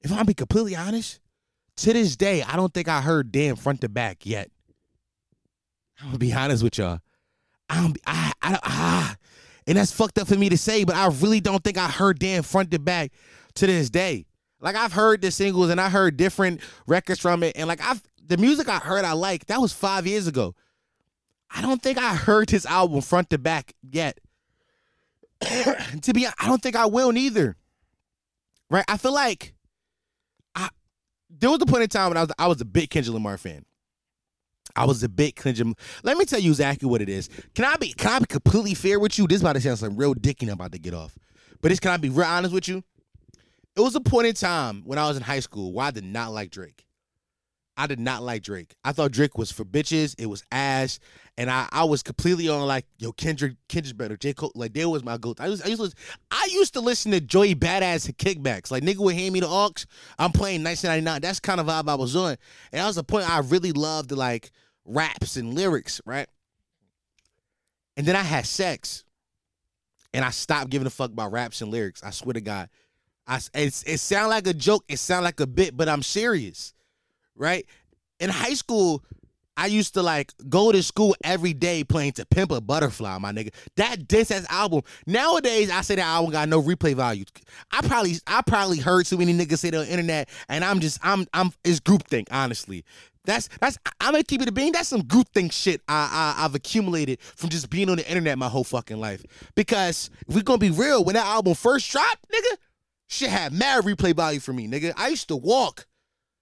if 0.00 0.12
I'm 0.12 0.26
be 0.26 0.34
completely 0.34 0.76
honest, 0.76 1.20
to 1.78 1.92
this 1.92 2.16
day, 2.16 2.42
I 2.42 2.56
don't 2.56 2.72
think 2.72 2.88
I 2.88 3.00
heard 3.00 3.30
Damn 3.32 3.56
front 3.56 3.80
to 3.82 3.88
back 3.88 4.24
yet. 4.24 4.50
I'm 6.00 6.08
gonna 6.08 6.18
be 6.18 6.32
honest 6.32 6.62
with 6.62 6.78
y'all. 6.78 7.00
I'm 7.68 7.94
I 8.06 8.32
I 8.42 8.58
ah, 8.62 9.16
and 9.66 9.76
that's 9.76 9.92
fucked 9.92 10.18
up 10.18 10.28
for 10.28 10.36
me 10.36 10.48
to 10.48 10.58
say, 10.58 10.84
but 10.84 10.96
I 10.96 11.08
really 11.08 11.40
don't 11.40 11.62
think 11.62 11.78
I 11.78 11.88
heard 11.88 12.18
Damn 12.18 12.42
front 12.42 12.70
to 12.70 12.78
back 12.78 13.12
to 13.54 13.66
this 13.66 13.90
day. 13.90 14.26
Like 14.60 14.76
I've 14.76 14.92
heard 14.92 15.22
the 15.22 15.30
singles 15.30 15.70
and 15.70 15.80
I 15.80 15.88
heard 15.88 16.16
different 16.16 16.60
records 16.86 17.20
from 17.20 17.42
it, 17.42 17.56
and 17.56 17.68
like 17.68 17.80
I've 17.82 18.02
the 18.26 18.36
music 18.36 18.68
I 18.68 18.78
heard 18.78 19.04
I 19.04 19.12
like 19.12 19.46
that 19.46 19.60
was 19.60 19.72
five 19.72 20.06
years 20.06 20.26
ago. 20.26 20.54
I 21.50 21.62
don't 21.62 21.82
think 21.82 21.98
I 21.98 22.14
heard 22.14 22.50
his 22.50 22.66
album 22.66 23.00
front 23.00 23.30
to 23.30 23.38
back 23.38 23.74
yet. 23.82 24.20
to 25.40 26.12
be, 26.12 26.26
I 26.26 26.46
don't 26.46 26.62
think 26.62 26.76
I 26.76 26.86
will 26.86 27.12
neither. 27.12 27.56
Right? 28.70 28.84
I 28.88 28.96
feel 28.98 29.14
like 29.14 29.54
I 30.54 30.68
there 31.30 31.50
was 31.50 31.60
a 31.62 31.66
point 31.66 31.84
in 31.84 31.88
time 31.88 32.10
when 32.10 32.16
I 32.16 32.22
was 32.22 32.32
I 32.38 32.46
was 32.48 32.60
a 32.60 32.66
big 32.66 32.90
Kendrick 32.90 33.14
Lamar 33.14 33.38
fan. 33.38 33.64
I 34.76 34.84
was 34.84 35.02
a 35.02 35.08
big 35.08 35.36
Kendrick. 35.36 35.68
Let 36.02 36.18
me 36.18 36.24
tell 36.24 36.40
you 36.40 36.50
exactly 36.50 36.88
what 36.88 37.00
it 37.00 37.08
is. 37.08 37.28
Can 37.54 37.64
I 37.64 37.76
be 37.76 37.92
can 37.92 38.10
I 38.10 38.18
be 38.18 38.26
completely 38.26 38.74
fair 38.74 39.00
with 39.00 39.18
you? 39.18 39.26
This 39.26 39.40
to 39.40 39.60
sound 39.60 39.78
some 39.78 39.96
real 39.96 40.14
dicking 40.14 40.48
I'm 40.48 40.54
about 40.54 40.72
to 40.72 40.78
get 40.78 40.92
off. 40.92 41.16
But 41.62 41.70
this 41.70 41.80
can 41.80 41.92
I 41.92 41.96
be 41.96 42.10
real 42.10 42.26
honest 42.26 42.52
with 42.52 42.68
you? 42.68 42.84
It 43.78 43.82
was 43.82 43.94
a 43.94 44.00
point 44.00 44.26
in 44.26 44.34
time 44.34 44.82
when 44.84 44.98
I 44.98 45.06
was 45.06 45.16
in 45.16 45.22
high 45.22 45.38
school 45.38 45.72
where 45.72 45.86
I 45.86 45.90
did 45.92 46.02
not 46.02 46.32
like 46.32 46.50
Drake. 46.50 46.84
I 47.76 47.86
did 47.86 48.00
not 48.00 48.24
like 48.24 48.42
Drake. 48.42 48.74
I 48.82 48.90
thought 48.90 49.12
Drake 49.12 49.38
was 49.38 49.52
for 49.52 49.64
bitches. 49.64 50.16
It 50.18 50.26
was 50.26 50.42
ass, 50.50 50.98
and 51.36 51.48
I, 51.48 51.68
I 51.70 51.84
was 51.84 52.02
completely 52.02 52.48
on 52.48 52.66
like 52.66 52.86
yo 52.98 53.12
Kendrick 53.12 53.54
Kendrick's 53.68 53.92
better. 53.92 54.16
J 54.16 54.34
Cole 54.34 54.50
like 54.56 54.72
there 54.72 54.88
was 54.88 55.04
my 55.04 55.16
goat. 55.16 55.40
I 55.40 55.46
used 55.46 55.64
I 55.64 55.68
used 55.68 55.78
to 55.78 55.84
listen, 55.84 55.98
I 56.32 56.48
used 56.50 56.72
to 56.72 56.80
listen 56.80 57.12
to 57.12 57.20
Joey 57.20 57.54
Badass 57.54 58.12
kickbacks. 58.14 58.72
Like 58.72 58.82
nigga 58.82 58.98
would 58.98 59.14
hand 59.14 59.32
me 59.32 59.38
the 59.38 59.46
aux. 59.46 59.70
I'm 60.18 60.32
playing 60.32 60.64
1999. 60.64 61.20
That's 61.20 61.38
kind 61.38 61.60
of 61.60 61.68
vibe 61.68 61.88
I 61.88 61.94
was 61.94 62.16
on, 62.16 62.30
and 62.72 62.80
that 62.80 62.86
was 62.88 62.96
the 62.96 63.04
point 63.04 63.30
I 63.30 63.38
really 63.38 63.70
loved 63.70 64.10
like 64.10 64.50
raps 64.84 65.36
and 65.36 65.54
lyrics, 65.54 66.00
right? 66.04 66.26
And 67.96 68.04
then 68.04 68.16
I 68.16 68.24
had 68.24 68.44
sex, 68.44 69.04
and 70.12 70.24
I 70.24 70.30
stopped 70.30 70.70
giving 70.70 70.88
a 70.88 70.90
fuck 70.90 71.12
about 71.12 71.30
raps 71.30 71.62
and 71.62 71.70
lyrics. 71.70 72.02
I 72.02 72.10
swear 72.10 72.32
to 72.32 72.40
God, 72.40 72.70
I 73.28 73.40
it's, 73.54 73.84
it 73.84 73.98
sound 73.98 74.30
like 74.30 74.46
a 74.46 74.54
joke. 74.54 74.84
It 74.88 74.98
sound 74.98 75.24
like 75.24 75.38
a 75.38 75.46
bit, 75.46 75.76
but 75.76 75.88
I'm 75.88 76.02
serious 76.02 76.74
right? 77.38 77.64
In 78.20 78.28
high 78.28 78.54
school, 78.54 79.02
I 79.56 79.66
used 79.66 79.94
to 79.94 80.02
like 80.02 80.32
go 80.48 80.70
to 80.70 80.82
school 80.82 81.16
every 81.24 81.52
day 81.52 81.82
playing 81.82 82.12
to 82.12 82.26
Pimp 82.26 82.52
a 82.52 82.60
Butterfly, 82.60 83.18
my 83.18 83.32
nigga. 83.32 83.52
That 83.76 84.06
diss 84.06 84.30
ass 84.30 84.46
album. 84.50 84.82
Nowadays, 85.06 85.70
I 85.70 85.80
say 85.80 85.96
that 85.96 86.02
album 86.02 86.30
got 86.30 86.48
no 86.48 86.62
replay 86.62 86.94
value. 86.94 87.24
I 87.72 87.80
probably 87.82 88.14
I 88.26 88.42
probably 88.42 88.78
heard 88.78 89.06
too 89.06 89.18
many 89.18 89.32
niggas 89.32 89.58
say 89.58 89.70
that 89.70 89.78
on 89.78 89.86
the 89.86 89.90
internet, 89.90 90.28
and 90.48 90.64
I'm 90.64 90.80
just 90.80 91.00
I'm 91.02 91.26
I'm 91.32 91.52
it's 91.64 91.80
groupthink, 91.80 92.26
honestly. 92.30 92.84
That's 93.24 93.48
that's 93.60 93.78
I'm 94.00 94.12
gonna 94.12 94.24
keep 94.24 94.42
it 94.42 94.48
a 94.48 94.52
bean. 94.52 94.72
That's 94.72 94.88
some 94.88 95.02
groupthink 95.02 95.52
shit 95.52 95.80
I, 95.88 96.34
I 96.38 96.44
I've 96.44 96.54
accumulated 96.54 97.20
from 97.20 97.50
just 97.50 97.68
being 97.68 97.90
on 97.90 97.96
the 97.96 98.08
internet 98.08 98.38
my 98.38 98.48
whole 98.48 98.64
fucking 98.64 98.98
life. 98.98 99.24
Because 99.56 100.08
if 100.28 100.36
we 100.36 100.42
gonna 100.42 100.58
be 100.58 100.70
real, 100.70 101.04
when 101.04 101.14
that 101.14 101.26
album 101.26 101.54
first 101.54 101.90
dropped, 101.90 102.30
nigga, 102.30 102.56
shit 103.08 103.30
had 103.30 103.52
mad 103.52 103.84
replay 103.84 104.14
value 104.14 104.40
for 104.40 104.52
me, 104.52 104.68
nigga. 104.68 104.92
I 104.96 105.08
used 105.08 105.28
to 105.28 105.36
walk 105.36 105.86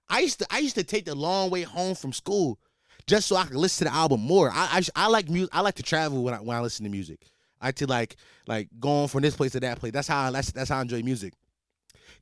I 0.09 0.19
used 0.19 0.39
to 0.39 0.47
I 0.49 0.59
used 0.59 0.75
to 0.75 0.83
take 0.83 1.05
the 1.05 1.15
long 1.15 1.49
way 1.49 1.63
home 1.63 1.95
from 1.95 2.13
school 2.13 2.59
just 3.07 3.27
so 3.27 3.35
I 3.35 3.45
could 3.45 3.55
listen 3.55 3.87
to 3.87 3.91
the 3.91 3.97
album 3.97 4.21
more. 4.21 4.49
I 4.51 4.81
I, 4.95 5.05
I 5.05 5.07
like 5.07 5.29
music. 5.29 5.49
I 5.53 5.61
like 5.61 5.75
to 5.75 5.83
travel 5.83 6.23
when 6.23 6.33
I 6.33 6.37
when 6.37 6.55
I 6.55 6.61
listen 6.61 6.83
to 6.85 6.91
music. 6.91 7.19
I 7.59 7.71
to 7.71 7.87
like 7.87 8.15
like 8.47 8.69
going 8.79 9.07
from 9.07 9.21
this 9.21 9.35
place 9.35 9.53
to 9.53 9.59
that 9.61 9.79
place. 9.79 9.93
That's 9.93 10.07
how 10.07 10.27
I, 10.27 10.31
that's 10.31 10.51
that's 10.51 10.69
how 10.69 10.79
I 10.79 10.81
enjoy 10.81 11.01
music. 11.03 11.33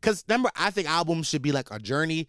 Cause 0.01 0.23
remember, 0.27 0.51
I 0.55 0.71
think 0.71 0.89
albums 0.89 1.27
should 1.27 1.41
be 1.41 1.51
like 1.51 1.71
a 1.71 1.79
journey. 1.79 2.27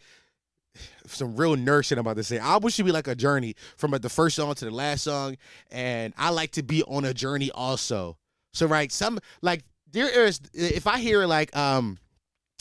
Some 1.07 1.37
real 1.37 1.57
nerd 1.57 1.85
shit 1.85 1.99
I'm 1.99 2.07
about 2.07 2.17
to 2.17 2.25
say. 2.25 2.39
Albums 2.39 2.75
should 2.75 2.87
be 2.87 2.93
like 2.93 3.09
a 3.09 3.15
journey 3.15 3.55
from 3.77 3.91
like 3.91 4.03
the 4.03 4.09
first 4.09 4.37
song 4.37 4.55
to 4.55 4.65
the 4.65 4.71
last 4.71 5.05
song, 5.05 5.37
and 5.71 6.13
I 6.19 6.31
like 6.31 6.53
to 6.53 6.63
be 6.63 6.83
on 6.85 7.05
a 7.05 7.15
journey 7.15 7.51
also. 7.51 8.19
So 8.53 8.67
right, 8.67 8.91
some 8.91 9.19
like 9.43 9.65
there 9.91 10.27
is 10.27 10.41
if 10.53 10.87
I 10.87 10.99
hear 10.99 11.27
like 11.27 11.55
um, 11.57 11.99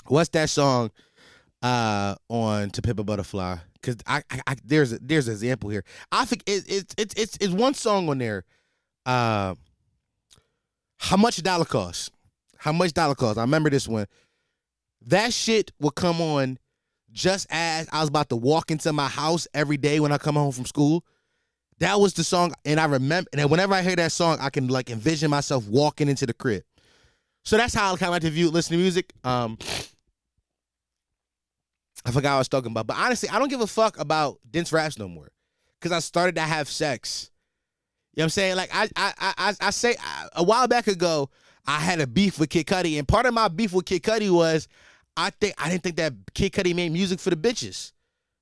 what's 0.07 0.29
that 0.29 0.49
song? 0.49 0.91
uh, 1.65 2.15
on 2.29 2.69
To 2.69 2.81
Pimp 2.81 2.99
a 2.99 3.03
Butterfly 3.03 3.57
because 3.73 3.97
I, 4.05 4.21
I, 4.29 4.41
I, 4.47 4.55
there's 4.63 4.93
a, 4.93 4.99
there's 5.01 5.27
an 5.27 5.33
example 5.33 5.71
here. 5.71 5.83
I 6.11 6.25
think 6.25 6.43
it, 6.45 6.63
it, 6.71 6.93
it's 6.97 7.13
it's 7.15 7.37
it's 7.41 7.53
one 7.53 7.73
song 7.73 8.07
on 8.09 8.19
there. 8.19 8.43
Uh, 9.05 9.55
how 10.97 11.17
much 11.17 11.41
dollar 11.41 11.65
cost? 11.65 12.11
How 12.57 12.71
much 12.71 12.93
dollar 12.93 13.15
cost? 13.15 13.39
I 13.39 13.41
remember 13.41 13.71
this 13.71 13.87
one. 13.87 14.05
That 15.07 15.33
shit 15.33 15.71
would 15.79 15.95
come 15.95 16.21
on 16.21 16.59
just 17.11 17.47
as 17.49 17.87
I 17.91 18.01
was 18.01 18.09
about 18.09 18.29
to 18.29 18.35
walk 18.35 18.69
into 18.69 18.93
my 18.93 19.07
house 19.07 19.47
every 19.53 19.77
day 19.77 19.99
when 19.99 20.11
I 20.11 20.17
come 20.19 20.35
home 20.35 20.51
from 20.51 20.65
school. 20.65 21.03
That 21.79 21.99
was 21.99 22.13
the 22.13 22.23
song, 22.23 22.53
and 22.63 22.79
I 22.79 22.85
remember. 22.85 23.29
And 23.33 23.49
whenever 23.49 23.73
I 23.73 23.81
hear 23.81 23.95
that 23.95 24.11
song, 24.11 24.37
I 24.39 24.51
can 24.51 24.67
like 24.67 24.91
envision 24.91 25.31
myself 25.31 25.67
walking 25.67 26.09
into 26.09 26.27
the 26.27 26.33
crib. 26.33 26.63
So 27.43 27.57
that's 27.57 27.73
how 27.73 27.93
I 27.93 27.97
kind 27.97 28.09
of 28.09 28.11
like 28.11 28.21
to 28.21 28.29
view 28.29 28.51
listen 28.51 28.73
to 28.73 28.77
music. 28.77 29.13
Um, 29.23 29.57
I 32.05 32.11
forgot 32.11 32.31
what 32.31 32.35
I 32.35 32.37
was 32.39 32.47
talking 32.47 32.71
about. 32.71 32.87
But 32.87 32.97
honestly, 32.97 33.29
I 33.29 33.39
don't 33.39 33.49
give 33.49 33.61
a 33.61 33.67
fuck 33.67 33.99
about 33.99 34.39
dense 34.49 34.71
raps 34.71 34.99
no 34.99 35.07
more. 35.07 35.29
Cause 35.81 35.91
I 35.91 35.99
started 35.99 36.35
to 36.35 36.41
have 36.41 36.67
sex. 36.67 37.29
You 38.13 38.21
know 38.21 38.23
what 38.23 38.25
I'm 38.25 38.29
saying? 38.29 38.55
Like 38.55 38.69
I 38.73 38.89
I 38.95 39.13
I 39.37 39.53
I 39.61 39.69
say 39.69 39.95
a 40.33 40.43
while 40.43 40.67
back 40.67 40.87
ago, 40.87 41.29
I 41.67 41.79
had 41.79 41.99
a 41.99 42.07
beef 42.07 42.39
with 42.39 42.49
Kid 42.49 42.65
Cudi, 42.65 42.97
and 42.97 43.07
part 43.07 43.25
of 43.25 43.33
my 43.33 43.49
beef 43.49 43.71
with 43.73 43.85
Kid 43.85 44.01
Cudi 44.01 44.31
was 44.31 44.67
I 45.17 45.29
think 45.29 45.53
I 45.57 45.69
didn't 45.69 45.83
think 45.83 45.97
that 45.97 46.13
Kid 46.33 46.53
Cudi 46.53 46.75
made 46.75 46.91
music 46.91 47.19
for 47.19 47.29
the 47.29 47.35
bitches, 47.35 47.91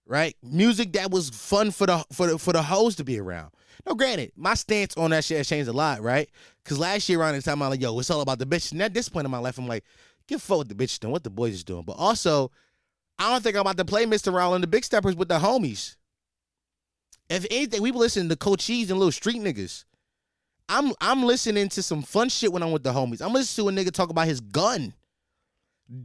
right? 0.05 0.35
Music 0.41 0.93
that 0.93 1.11
was 1.11 1.31
fun 1.31 1.71
for 1.71 1.87
the 1.87 2.05
for 2.13 2.27
the 2.27 2.37
for 2.37 2.53
the 2.53 2.61
hoes 2.61 2.95
to 2.97 3.03
be 3.03 3.19
around. 3.19 3.51
No, 3.85 3.95
granted, 3.95 4.31
my 4.35 4.53
stance 4.53 4.95
on 4.95 5.11
that 5.11 5.25
shit 5.25 5.37
has 5.37 5.49
changed 5.49 5.69
a 5.69 5.73
lot, 5.73 6.01
right? 6.01 6.29
Because 6.63 6.79
last 6.79 7.09
year 7.09 7.19
around 7.19 7.35
the 7.35 7.41
time 7.41 7.61
I'm 7.61 7.69
like, 7.69 7.81
yo, 7.81 7.97
it's 7.99 8.09
all 8.09 8.21
about 8.21 8.39
the 8.39 8.45
bitches. 8.45 8.71
And 8.71 8.81
at 8.81 8.93
this 8.93 9.09
point 9.09 9.25
in 9.25 9.31
my 9.31 9.39
life, 9.39 9.57
I'm 9.57 9.67
like, 9.67 9.83
give 10.27 10.37
a 10.37 10.39
fuck 10.39 10.59
what 10.59 10.69
the 10.69 10.75
bitches 10.75 10.99
doing, 10.99 11.11
what 11.11 11.23
the 11.23 11.29
boys 11.29 11.53
is 11.53 11.63
doing. 11.63 11.83
But 11.83 11.93
also, 11.93 12.51
I 13.23 13.29
don't 13.31 13.41
think 13.41 13.55
I'm 13.55 13.61
about 13.61 13.77
to 13.77 13.85
play 13.85 14.05
Mr. 14.05 14.33
Morale, 14.33 14.59
the 14.59 14.67
Big 14.67 14.83
Steppers 14.83 15.15
with 15.15 15.29
the 15.29 15.39
homies. 15.39 15.95
If 17.29 17.45
anything, 17.49 17.81
we 17.81 17.91
listening 17.91 18.27
to 18.27 18.35
Cochise 18.35 18.89
and 18.89 18.99
little 18.99 19.13
street 19.13 19.41
niggas. 19.41 19.85
I'm 20.67 20.91
I'm 20.99 21.23
listening 21.23 21.69
to 21.69 21.81
some 21.81 22.01
fun 22.01 22.27
shit 22.27 22.51
when 22.51 22.61
I'm 22.61 22.73
with 22.73 22.83
the 22.83 22.91
homies. 22.91 23.21
I'm 23.21 23.31
listening 23.31 23.73
to 23.73 23.81
a 23.81 23.85
nigga 23.85 23.91
talk 23.91 24.09
about 24.09 24.27
his 24.27 24.41
gun. 24.41 24.93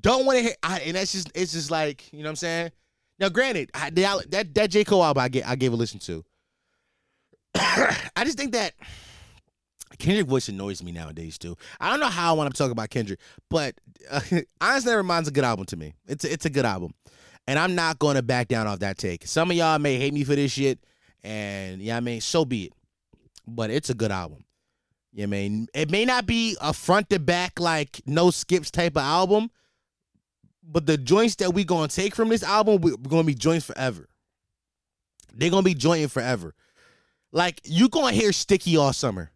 Don't 0.00 0.26
want 0.26 0.38
to 0.38 0.42
hear, 0.44 0.54
I, 0.62 0.78
and 0.80 0.96
that's 0.96 1.10
just 1.10 1.32
it's 1.34 1.52
just 1.52 1.72
like 1.72 2.12
you 2.12 2.20
know 2.20 2.26
what 2.26 2.30
I'm 2.30 2.36
saying. 2.36 2.70
Now, 3.18 3.30
granted, 3.30 3.70
I, 3.74 3.90
that 3.90 4.54
that 4.54 4.70
J 4.70 4.84
Cole 4.84 5.02
album 5.02 5.22
I 5.22 5.28
get 5.28 5.48
I 5.48 5.56
gave 5.56 5.72
a 5.72 5.76
listen 5.76 5.98
to. 6.00 6.24
I 7.56 8.22
just 8.24 8.38
think 8.38 8.52
that 8.52 8.74
Kendrick 9.96 10.26
voice 10.26 10.48
annoys 10.48 10.82
me 10.82 10.92
nowadays 10.92 11.38
too. 11.38 11.56
I 11.80 11.90
don't 11.90 12.00
know 12.00 12.06
how 12.06 12.34
I 12.34 12.36
want 12.36 12.54
to 12.54 12.58
talk 12.58 12.70
about 12.70 12.90
Kendrick, 12.90 13.20
but 13.48 13.74
uh, 14.10 14.20
honestly, 14.60 14.90
Nevermind's 14.90 14.96
reminds 14.96 15.28
a 15.28 15.32
good 15.32 15.44
album 15.44 15.66
to 15.66 15.76
me. 15.76 15.94
It's 16.06 16.24
a, 16.24 16.32
it's 16.32 16.44
a 16.44 16.50
good 16.50 16.64
album, 16.64 16.94
and 17.46 17.58
I'm 17.58 17.74
not 17.74 17.98
going 17.98 18.16
to 18.16 18.22
back 18.22 18.48
down 18.48 18.66
off 18.66 18.80
that 18.80 18.98
take. 18.98 19.26
Some 19.26 19.50
of 19.50 19.56
y'all 19.56 19.78
may 19.78 19.98
hate 19.98 20.12
me 20.12 20.24
for 20.24 20.34
this 20.34 20.52
shit, 20.52 20.78
and 21.22 21.80
yeah, 21.80 21.96
I 21.96 22.00
mean, 22.00 22.20
so 22.20 22.44
be 22.44 22.64
it. 22.64 22.72
But 23.46 23.70
it's 23.70 23.88
a 23.88 23.94
good 23.94 24.10
album. 24.10 24.44
Yeah, 25.12 25.24
I 25.24 25.26
mean, 25.26 25.68
it 25.74 25.90
may 25.90 26.04
not 26.04 26.26
be 26.26 26.56
a 26.60 26.72
front 26.72 27.08
to 27.10 27.18
back 27.18 27.58
like 27.58 28.00
no 28.06 28.30
skips 28.30 28.70
type 28.70 28.96
of 28.96 29.02
album, 29.02 29.50
but 30.62 30.86
the 30.86 30.98
joints 30.98 31.36
that 31.36 31.54
we 31.54 31.64
gonna 31.64 31.88
take 31.88 32.14
from 32.14 32.28
this 32.28 32.42
album, 32.42 32.82
we're 32.82 32.96
gonna 32.96 33.24
be 33.24 33.34
joints 33.34 33.64
forever. 33.64 34.08
They're 35.32 35.50
gonna 35.50 35.62
be 35.62 35.74
jointing 35.74 36.08
forever. 36.08 36.54
Like 37.32 37.60
you 37.64 37.88
gonna 37.88 38.12
hear 38.12 38.32
Sticky 38.32 38.76
all 38.76 38.92
summer. 38.92 39.30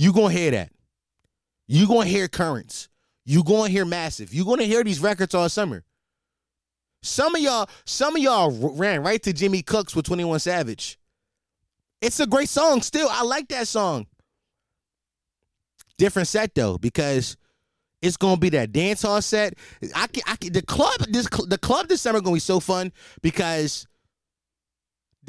You 0.00 0.14
gonna 0.14 0.32
hear 0.32 0.50
that. 0.52 0.72
You 1.68 1.86
gonna 1.86 2.06
hear 2.06 2.26
currents. 2.26 2.88
You 3.26 3.44
gonna 3.44 3.68
hear 3.68 3.84
massive. 3.84 4.32
You 4.32 4.46
gonna 4.46 4.62
hear 4.62 4.82
these 4.82 4.98
records 4.98 5.34
all 5.34 5.46
summer. 5.50 5.84
Some 7.02 7.34
of 7.34 7.42
y'all, 7.42 7.68
some 7.84 8.16
of 8.16 8.22
y'all 8.22 8.50
ran 8.50 9.02
right 9.02 9.22
to 9.22 9.34
Jimmy 9.34 9.60
Cooks 9.60 9.94
with 9.94 10.06
21 10.06 10.40
Savage. 10.40 10.98
It's 12.00 12.18
a 12.18 12.26
great 12.26 12.48
song 12.48 12.80
still. 12.80 13.08
I 13.10 13.24
like 13.24 13.48
that 13.48 13.68
song. 13.68 14.06
Different 15.98 16.28
set 16.28 16.54
though, 16.54 16.78
because 16.78 17.36
it's 18.00 18.16
gonna 18.16 18.38
be 18.38 18.48
that 18.48 18.72
dance 18.72 19.02
hall 19.02 19.20
set. 19.20 19.52
I 19.94 20.06
can, 20.06 20.22
I 20.26 20.36
can, 20.36 20.54
the 20.54 20.62
club 20.62 20.98
this 21.10 21.28
the 21.46 21.58
club 21.58 21.88
this 21.88 22.00
summer 22.00 22.22
gonna 22.22 22.36
be 22.36 22.40
so 22.40 22.58
fun 22.58 22.90
because 23.20 23.86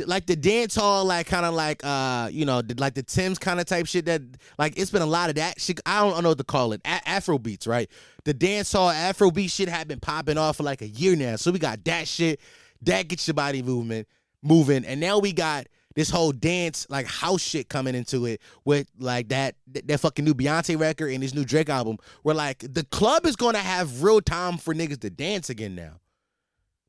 like 0.08 0.26
the 0.26 0.36
dance 0.36 0.76
hall, 0.76 1.06
like 1.06 1.28
kind 1.28 1.46
of 1.46 1.54
like 1.54 1.84
uh, 1.84 2.30
you 2.32 2.46
know, 2.46 2.62
like 2.78 2.94
the 2.94 3.04
Tems 3.04 3.40
kind 3.40 3.60
of 3.60 3.66
type 3.66 3.86
shit. 3.86 4.06
That 4.06 4.22
like 4.58 4.78
it's 4.78 4.92
been 4.92 5.02
a 5.02 5.08
lot 5.08 5.30
of 5.30 5.36
that 5.36 5.60
shit. 5.60 5.80
I 5.86 6.02
don't 6.02 6.22
know 6.24 6.30
what 6.30 6.38
to 6.38 6.44
call 6.44 6.74
it. 6.74 6.82
A- 6.86 7.10
Afro 7.10 7.38
beats, 7.38 7.68
right? 7.68 7.90
The 8.24 8.34
dance 8.34 8.72
hall 8.72 8.90
Afro 8.90 9.32
beat 9.32 9.52
shit 9.52 9.70
had 9.70 9.88
been 9.88 10.00
popping 10.00 10.38
off 10.38 10.58
for 10.58 10.64
like 10.64 10.82
a 10.82 10.88
year 10.88 11.16
now. 11.16 11.36
So 11.36 11.52
we 11.52 11.60
got 11.60 11.84
that 11.86 12.08
shit. 12.08 12.40
That 12.84 13.08
gets 13.08 13.28
your 13.28 13.36
body 13.36 13.62
movement 13.62 14.08
moving, 14.42 14.86
and 14.86 15.00
now 15.00 15.20
we 15.20 15.34
got 15.34 15.68
this 15.96 16.10
whole 16.10 16.32
dance 16.32 16.88
like 16.90 17.06
house 17.06 17.42
shit 17.42 17.70
coming 17.70 17.96
into 17.96 18.26
it 18.26 18.42
with 18.66 18.88
like 18.98 19.30
that 19.30 19.56
that 19.68 20.00
fucking 20.00 20.26
new 20.26 20.34
Beyonce 20.34 20.80
record 20.80 21.12
and 21.12 21.22
this 21.22 21.34
new 21.34 21.46
Drake 21.46 21.70
album. 21.70 21.98
Where 22.24 22.36
like 22.36 22.60
the 22.60 22.84
club 22.86 23.26
is 23.26 23.36
gonna 23.36 23.60
have 23.60 24.04
real 24.04 24.22
time 24.22 24.58
for 24.58 24.74
niggas 24.74 25.02
to 25.02 25.10
dance 25.10 25.50
again 25.50 25.76
now. 25.76 26.00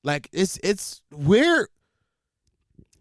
Like 0.04 0.28
it's 0.32 0.58
it's 0.62 1.00
we're 1.12 1.68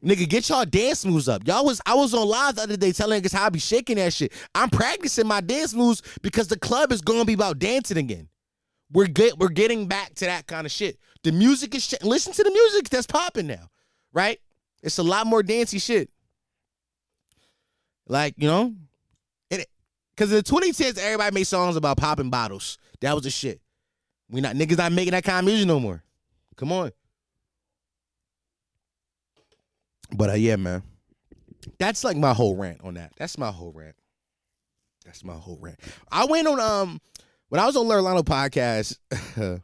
Nigga, 0.03 0.27
get 0.27 0.49
y'all 0.49 0.65
dance 0.65 1.05
moves 1.05 1.27
up. 1.27 1.45
Y'all 1.45 1.63
was 1.63 1.79
I 1.85 1.93
was 1.93 2.13
on 2.13 2.27
live 2.27 2.55
the 2.55 2.63
other 2.63 2.77
day 2.77 2.91
telling 2.91 3.21
niggas 3.21 3.33
how 3.33 3.45
I 3.45 3.49
be 3.49 3.59
shaking 3.59 3.97
that 3.97 4.13
shit. 4.13 4.33
I'm 4.55 4.69
practicing 4.69 5.27
my 5.27 5.41
dance 5.41 5.75
moves 5.75 6.01
because 6.23 6.47
the 6.47 6.57
club 6.57 6.91
is 6.91 7.01
gonna 7.01 7.25
be 7.25 7.33
about 7.33 7.59
dancing 7.59 7.97
again. 7.97 8.27
We're 8.91 9.07
get 9.07 9.37
we're 9.37 9.49
getting 9.49 9.87
back 9.87 10.15
to 10.15 10.25
that 10.25 10.47
kind 10.47 10.65
of 10.65 10.71
shit. 10.71 10.97
The 11.23 11.31
music 11.31 11.75
is 11.75 11.93
listen 12.01 12.33
to 12.33 12.43
the 12.43 12.49
music 12.49 12.89
that's 12.89 13.05
popping 13.05 13.45
now, 13.45 13.69
right? 14.11 14.39
It's 14.81 14.97
a 14.97 15.03
lot 15.03 15.27
more 15.27 15.43
dancey 15.43 15.77
shit. 15.77 16.09
Like 18.07 18.33
you 18.37 18.47
know, 18.47 18.73
it 19.51 19.69
because 20.15 20.31
in 20.31 20.37
the 20.37 20.43
2010s 20.43 20.97
everybody 20.97 21.33
made 21.33 21.43
songs 21.43 21.75
about 21.75 21.97
popping 21.97 22.31
bottles. 22.31 22.79
That 23.01 23.13
was 23.13 23.23
the 23.23 23.29
shit. 23.29 23.61
We 24.31 24.41
not 24.41 24.55
niggas 24.55 24.79
not 24.79 24.93
making 24.93 25.11
that 25.11 25.23
kind 25.23 25.39
of 25.39 25.45
music 25.45 25.67
no 25.67 25.79
more. 25.79 26.03
Come 26.55 26.71
on. 26.71 26.91
But 30.15 30.29
uh, 30.29 30.33
yeah, 30.33 30.55
man, 30.55 30.83
that's 31.79 32.03
like 32.03 32.17
my 32.17 32.33
whole 32.33 32.55
rant 32.55 32.81
on 32.83 32.95
that. 32.95 33.13
That's 33.17 33.37
my 33.37 33.51
whole 33.51 33.71
rant. 33.73 33.95
That's 35.05 35.23
my 35.23 35.33
whole 35.33 35.57
rant. 35.59 35.79
I 36.11 36.25
went 36.25 36.47
on 36.47 36.59
um 36.59 37.01
when 37.49 37.59
I 37.59 37.65
was 37.65 37.75
on 37.75 37.85
Lano 37.85 38.23
podcast. 38.23 38.97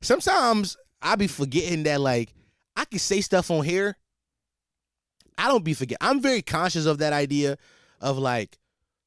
sometimes 0.00 0.76
I 1.02 1.16
be 1.16 1.26
forgetting 1.26 1.84
that 1.84 2.00
like 2.00 2.32
I 2.74 2.84
can 2.84 2.98
say 2.98 3.20
stuff 3.20 3.50
on 3.50 3.64
here. 3.64 3.96
I 5.38 5.48
don't 5.48 5.64
be 5.64 5.74
forget. 5.74 5.98
I'm 6.00 6.20
very 6.20 6.42
conscious 6.42 6.86
of 6.86 6.98
that 6.98 7.12
idea 7.12 7.58
of 8.00 8.18
like 8.18 8.58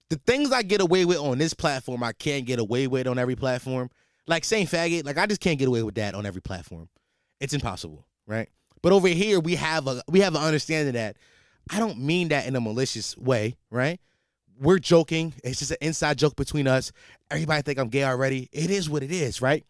the 0.09 0.17
things 0.25 0.51
I 0.51 0.63
get 0.63 0.81
away 0.81 1.05
with 1.05 1.17
on 1.17 1.37
this 1.37 1.53
platform, 1.53 2.03
I 2.03 2.13
can't 2.13 2.45
get 2.45 2.59
away 2.59 2.87
with 2.87 3.07
on 3.07 3.17
every 3.17 3.35
platform. 3.35 3.89
Like 4.27 4.43
saying 4.43 4.67
faggot, 4.67 5.05
like 5.05 5.17
I 5.17 5.25
just 5.25 5.41
can't 5.41 5.57
get 5.57 5.67
away 5.67 5.81
with 5.81 5.95
that 5.95 6.13
on 6.13 6.25
every 6.25 6.41
platform. 6.41 6.87
It's 7.39 7.53
impossible, 7.53 8.05
right? 8.27 8.49
But 8.81 8.91
over 8.93 9.07
here, 9.07 9.39
we 9.39 9.55
have 9.55 9.87
a 9.87 10.01
we 10.07 10.21
have 10.21 10.35
an 10.35 10.41
understanding 10.41 10.93
that 10.93 11.17
I 11.69 11.79
don't 11.79 11.99
mean 11.99 12.29
that 12.29 12.47
in 12.47 12.55
a 12.55 12.61
malicious 12.61 13.17
way, 13.17 13.57
right? 13.69 13.99
We're 14.59 14.79
joking. 14.79 15.33
It's 15.43 15.59
just 15.59 15.71
an 15.71 15.77
inside 15.81 16.17
joke 16.17 16.35
between 16.35 16.67
us. 16.67 16.91
Everybody 17.31 17.61
think 17.61 17.79
I'm 17.79 17.89
gay 17.89 18.03
already. 18.03 18.49
It 18.51 18.69
is 18.69 18.89
what 18.89 19.03
it 19.03 19.11
is, 19.11 19.41
right? 19.41 19.65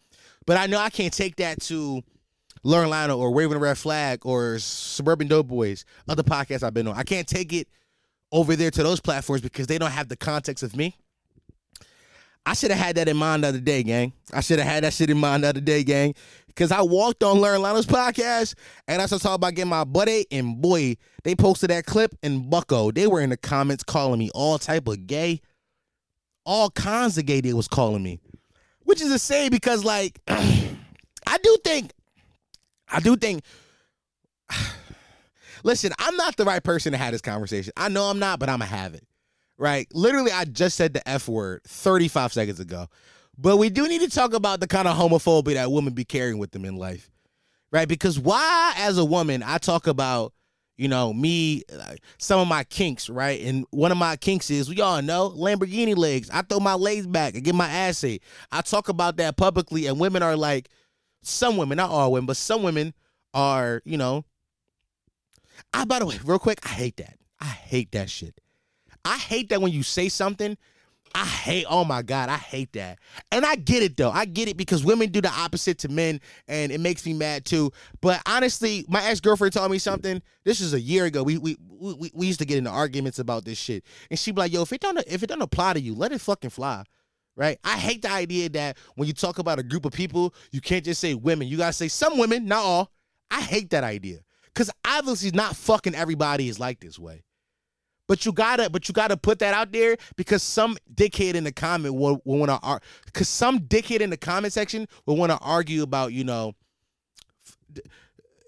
But 0.45 0.57
I 0.57 0.65
know 0.65 0.79
I 0.79 0.89
can't 0.89 1.13
take 1.13 1.35
that 1.37 1.61
to 1.63 2.01
Learn 2.63 2.89
Lionel 2.89 3.19
or 3.19 3.31
Waving 3.31 3.57
a 3.57 3.59
Red 3.59 3.77
Flag 3.77 4.25
or 4.25 4.59
Suburban 4.59 5.27
Dope 5.27 5.47
Boys, 5.47 5.85
other 6.07 6.23
podcasts 6.23 6.63
I've 6.63 6.73
been 6.73 6.87
on. 6.87 6.95
I 6.95 7.03
can't 7.03 7.27
take 7.27 7.53
it 7.53 7.67
over 8.31 8.55
there 8.55 8.71
to 8.71 8.83
those 8.83 8.99
platforms 8.99 9.41
because 9.41 9.67
they 9.67 9.77
don't 9.77 9.91
have 9.91 10.07
the 10.07 10.17
context 10.17 10.63
of 10.63 10.75
me. 10.75 10.95
I 12.45 12.53
should 12.53 12.71
have 12.71 12.79
had 12.79 12.95
that 12.95 13.07
in 13.07 13.17
mind 13.17 13.43
the 13.43 13.49
other 13.49 13.59
day, 13.59 13.83
gang. 13.83 14.13
I 14.33 14.41
should 14.41 14.59
have 14.59 14.67
had 14.67 14.83
that 14.83 14.93
shit 14.93 15.09
in 15.09 15.17
mind 15.17 15.43
the 15.43 15.49
other 15.49 15.61
day, 15.61 15.83
gang. 15.83 16.15
Cause 16.59 16.73
I 16.73 16.81
walked 16.81 17.23
on 17.23 17.39
Learn 17.39 17.61
Lionel's 17.61 17.85
podcast 17.85 18.53
and 18.85 19.01
I 19.01 19.05
started 19.05 19.23
talking 19.23 19.35
about 19.35 19.55
getting 19.55 19.69
my 19.69 19.85
butt 19.85 20.09
ate, 20.09 20.27
and 20.29 20.61
boy, 20.61 20.97
they 21.23 21.33
posted 21.33 21.69
that 21.69 21.85
clip 21.85 22.13
and 22.21 22.49
Bucko. 22.49 22.91
They 22.91 23.07
were 23.07 23.21
in 23.21 23.29
the 23.29 23.37
comments 23.37 23.81
calling 23.81 24.19
me 24.19 24.29
all 24.35 24.59
type 24.59 24.89
of 24.89 25.07
gay. 25.07 25.39
All 26.45 26.69
kinds 26.69 27.17
of 27.17 27.25
gay 27.25 27.39
they 27.39 27.53
was 27.53 27.69
calling 27.69 28.03
me. 28.03 28.19
Which 28.79 29.01
is 29.01 29.21
say, 29.23 29.47
because 29.47 29.85
like 29.85 30.19
I 30.27 31.37
do 31.41 31.57
think, 31.63 31.93
I 32.89 32.99
do 32.99 33.15
think 33.15 33.45
listen, 35.63 35.93
I'm 35.97 36.17
not 36.17 36.35
the 36.35 36.43
right 36.43 36.61
person 36.61 36.91
to 36.91 36.97
have 36.97 37.13
this 37.13 37.21
conversation. 37.21 37.71
I 37.77 37.87
know 37.87 38.03
I'm 38.03 38.19
not, 38.19 38.37
but 38.37 38.49
I'ma 38.49 38.65
have 38.65 38.95
it. 38.95 39.07
Right? 39.57 39.87
Literally, 39.93 40.33
I 40.33 40.43
just 40.43 40.75
said 40.75 40.93
the 40.93 41.07
F 41.07 41.29
word 41.29 41.63
35 41.63 42.33
seconds 42.33 42.59
ago. 42.59 42.87
But 43.41 43.55
we 43.55 43.69
do 43.69 43.87
need 43.87 44.01
to 44.01 44.09
talk 44.09 44.33
about 44.33 44.59
the 44.59 44.67
kind 44.67 44.85
of 44.85 44.97
homophobia 44.97 45.53
that 45.53 45.71
women 45.71 45.93
be 45.93 46.03
carrying 46.03 46.39
with 46.39 46.51
them 46.51 46.65
in 46.65 46.75
life, 46.75 47.09
right? 47.71 47.87
Because 47.87 48.19
why, 48.19 48.73
as 48.75 48.97
a 48.97 49.05
woman, 49.05 49.43
I 49.43 49.59
talk 49.59 49.87
about, 49.87 50.33
you 50.75 50.89
know, 50.89 51.13
me, 51.13 51.63
some 52.17 52.41
of 52.41 52.49
my 52.49 52.65
kinks, 52.65 53.09
right? 53.09 53.39
And 53.41 53.65
one 53.71 53.93
of 53.93 53.97
my 53.97 54.17
kinks 54.17 54.49
is, 54.49 54.69
we 54.69 54.81
all 54.81 55.01
know, 55.01 55.29
Lamborghini 55.29 55.95
legs. 55.95 56.29
I 56.29 56.41
throw 56.41 56.59
my 56.59 56.73
legs 56.73 57.07
back 57.07 57.35
and 57.35 57.43
get 57.43 57.55
my 57.55 57.69
ass 57.69 58.03
ate. 58.03 58.23
I 58.51 58.59
talk 58.59 58.89
about 58.89 59.15
that 59.17 59.37
publicly, 59.37 59.87
and 59.87 59.99
women 60.01 60.21
are 60.21 60.35
like, 60.35 60.67
some 61.21 61.55
women, 61.55 61.77
not 61.77 61.89
all 61.89 62.11
women, 62.11 62.25
but 62.25 62.37
some 62.37 62.61
women 62.61 62.93
are, 63.33 63.81
you 63.85 63.97
know. 63.97 64.25
I, 65.73 65.85
by 65.85 65.99
the 65.99 66.05
way, 66.05 66.19
real 66.25 66.39
quick, 66.39 66.59
I 66.65 66.69
hate 66.69 66.97
that. 66.97 67.17
I 67.39 67.45
hate 67.45 67.93
that 67.93 68.09
shit. 68.09 68.41
I 69.05 69.17
hate 69.17 69.47
that 69.49 69.61
when 69.61 69.71
you 69.71 69.83
say 69.83 70.09
something 70.09 70.57
I 71.15 71.25
hate, 71.25 71.65
oh 71.69 71.83
my 71.85 72.01
God, 72.01 72.29
I 72.29 72.37
hate 72.37 72.73
that. 72.73 72.99
And 73.31 73.45
I 73.45 73.55
get 73.55 73.83
it 73.83 73.97
though. 73.97 74.11
I 74.11 74.25
get 74.25 74.47
it 74.47 74.57
because 74.57 74.83
women 74.83 75.09
do 75.11 75.21
the 75.21 75.31
opposite 75.31 75.79
to 75.79 75.89
men 75.89 76.21
and 76.47 76.71
it 76.71 76.79
makes 76.79 77.05
me 77.05 77.13
mad 77.13 77.45
too. 77.45 77.71
But 78.01 78.21
honestly, 78.25 78.85
my 78.87 79.03
ex 79.03 79.19
girlfriend 79.19 79.53
told 79.53 79.71
me 79.71 79.79
something. 79.79 80.21
This 80.43 80.61
is 80.61 80.73
a 80.73 80.79
year 80.79 81.05
ago. 81.05 81.23
We, 81.23 81.37
we 81.37 81.57
we 81.79 82.11
we 82.13 82.27
used 82.27 82.39
to 82.39 82.45
get 82.45 82.57
into 82.57 82.69
arguments 82.69 83.19
about 83.19 83.45
this 83.45 83.57
shit. 83.57 83.85
And 84.09 84.19
she'd 84.19 84.35
be 84.35 84.41
like, 84.41 84.53
yo, 84.53 84.61
if 84.61 84.71
it 84.71 84.81
don't 84.81 85.03
if 85.07 85.23
it 85.23 85.27
don't 85.27 85.41
apply 85.41 85.73
to 85.73 85.79
you, 85.79 85.95
let 85.95 86.11
it 86.11 86.21
fucking 86.21 86.51
fly. 86.51 86.83
Right? 87.35 87.57
I 87.63 87.77
hate 87.77 88.01
the 88.01 88.11
idea 88.11 88.49
that 88.49 88.77
when 88.95 89.07
you 89.07 89.13
talk 89.13 89.39
about 89.39 89.59
a 89.59 89.63
group 89.63 89.85
of 89.85 89.93
people, 89.93 90.33
you 90.51 90.61
can't 90.61 90.83
just 90.83 90.99
say 90.99 91.13
women. 91.13 91.47
You 91.47 91.57
gotta 91.57 91.73
say 91.73 91.87
some 91.87 92.17
women, 92.17 92.45
not 92.45 92.63
all. 92.63 92.91
I 93.31 93.41
hate 93.41 93.69
that 93.71 93.83
idea. 93.83 94.19
Cause 94.55 94.69
obviously 94.85 95.31
not 95.31 95.55
fucking 95.55 95.95
everybody 95.95 96.49
is 96.49 96.59
like 96.59 96.81
this 96.81 96.99
way. 96.99 97.23
But 98.09 98.25
you 98.25 98.33
gotta, 98.33 98.71
but 98.71 98.89
you 98.89 98.93
gotta 98.93 99.15
put 99.15 99.37
that 99.37 99.53
out 99.53 99.71
there 99.71 99.95
because 100.15 100.41
some 100.41 100.77
dickhead 100.91 101.35
in 101.35 101.43
the 101.43 101.51
comment 101.51 101.93
will, 101.93 102.19
will 102.25 102.39
want 102.39 102.49
to, 102.49 102.79
because 103.05 103.29
some 103.29 103.59
dickhead 103.59 104.01
in 104.01 104.09
the 104.09 104.17
comment 104.17 104.51
section 104.51 104.87
will 105.05 105.15
want 105.15 105.31
to 105.31 105.37
argue 105.37 105.83
about, 105.83 106.11
you 106.11 106.23
know, 106.23 106.55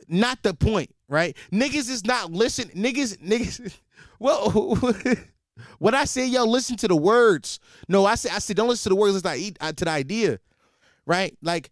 not 0.07 0.41
the 0.41 0.55
point, 0.55 0.89
right? 1.07 1.37
Niggas 1.51 1.91
is 1.91 2.03
not 2.03 2.31
listen. 2.31 2.69
Niggas, 2.69 3.17
niggas. 3.19 3.77
Well, 4.19 4.51
when 5.79 5.95
I 5.95 6.05
say 6.05 6.27
yo, 6.27 6.45
listen 6.45 6.77
to 6.77 6.87
the 6.87 6.95
words. 6.95 7.59
No, 7.87 8.05
I 8.05 8.13
say 8.13 8.29
I 8.31 8.37
say 8.37 8.53
don't 8.53 8.69
listen 8.69 8.83
to 8.83 8.89
the 8.89 8.95
words. 8.95 9.15
Listen 9.15 9.53
to, 9.53 9.73
to 9.73 9.85
the 9.85 9.89
idea, 9.89 10.39
right? 11.07 11.35
Like 11.41 11.71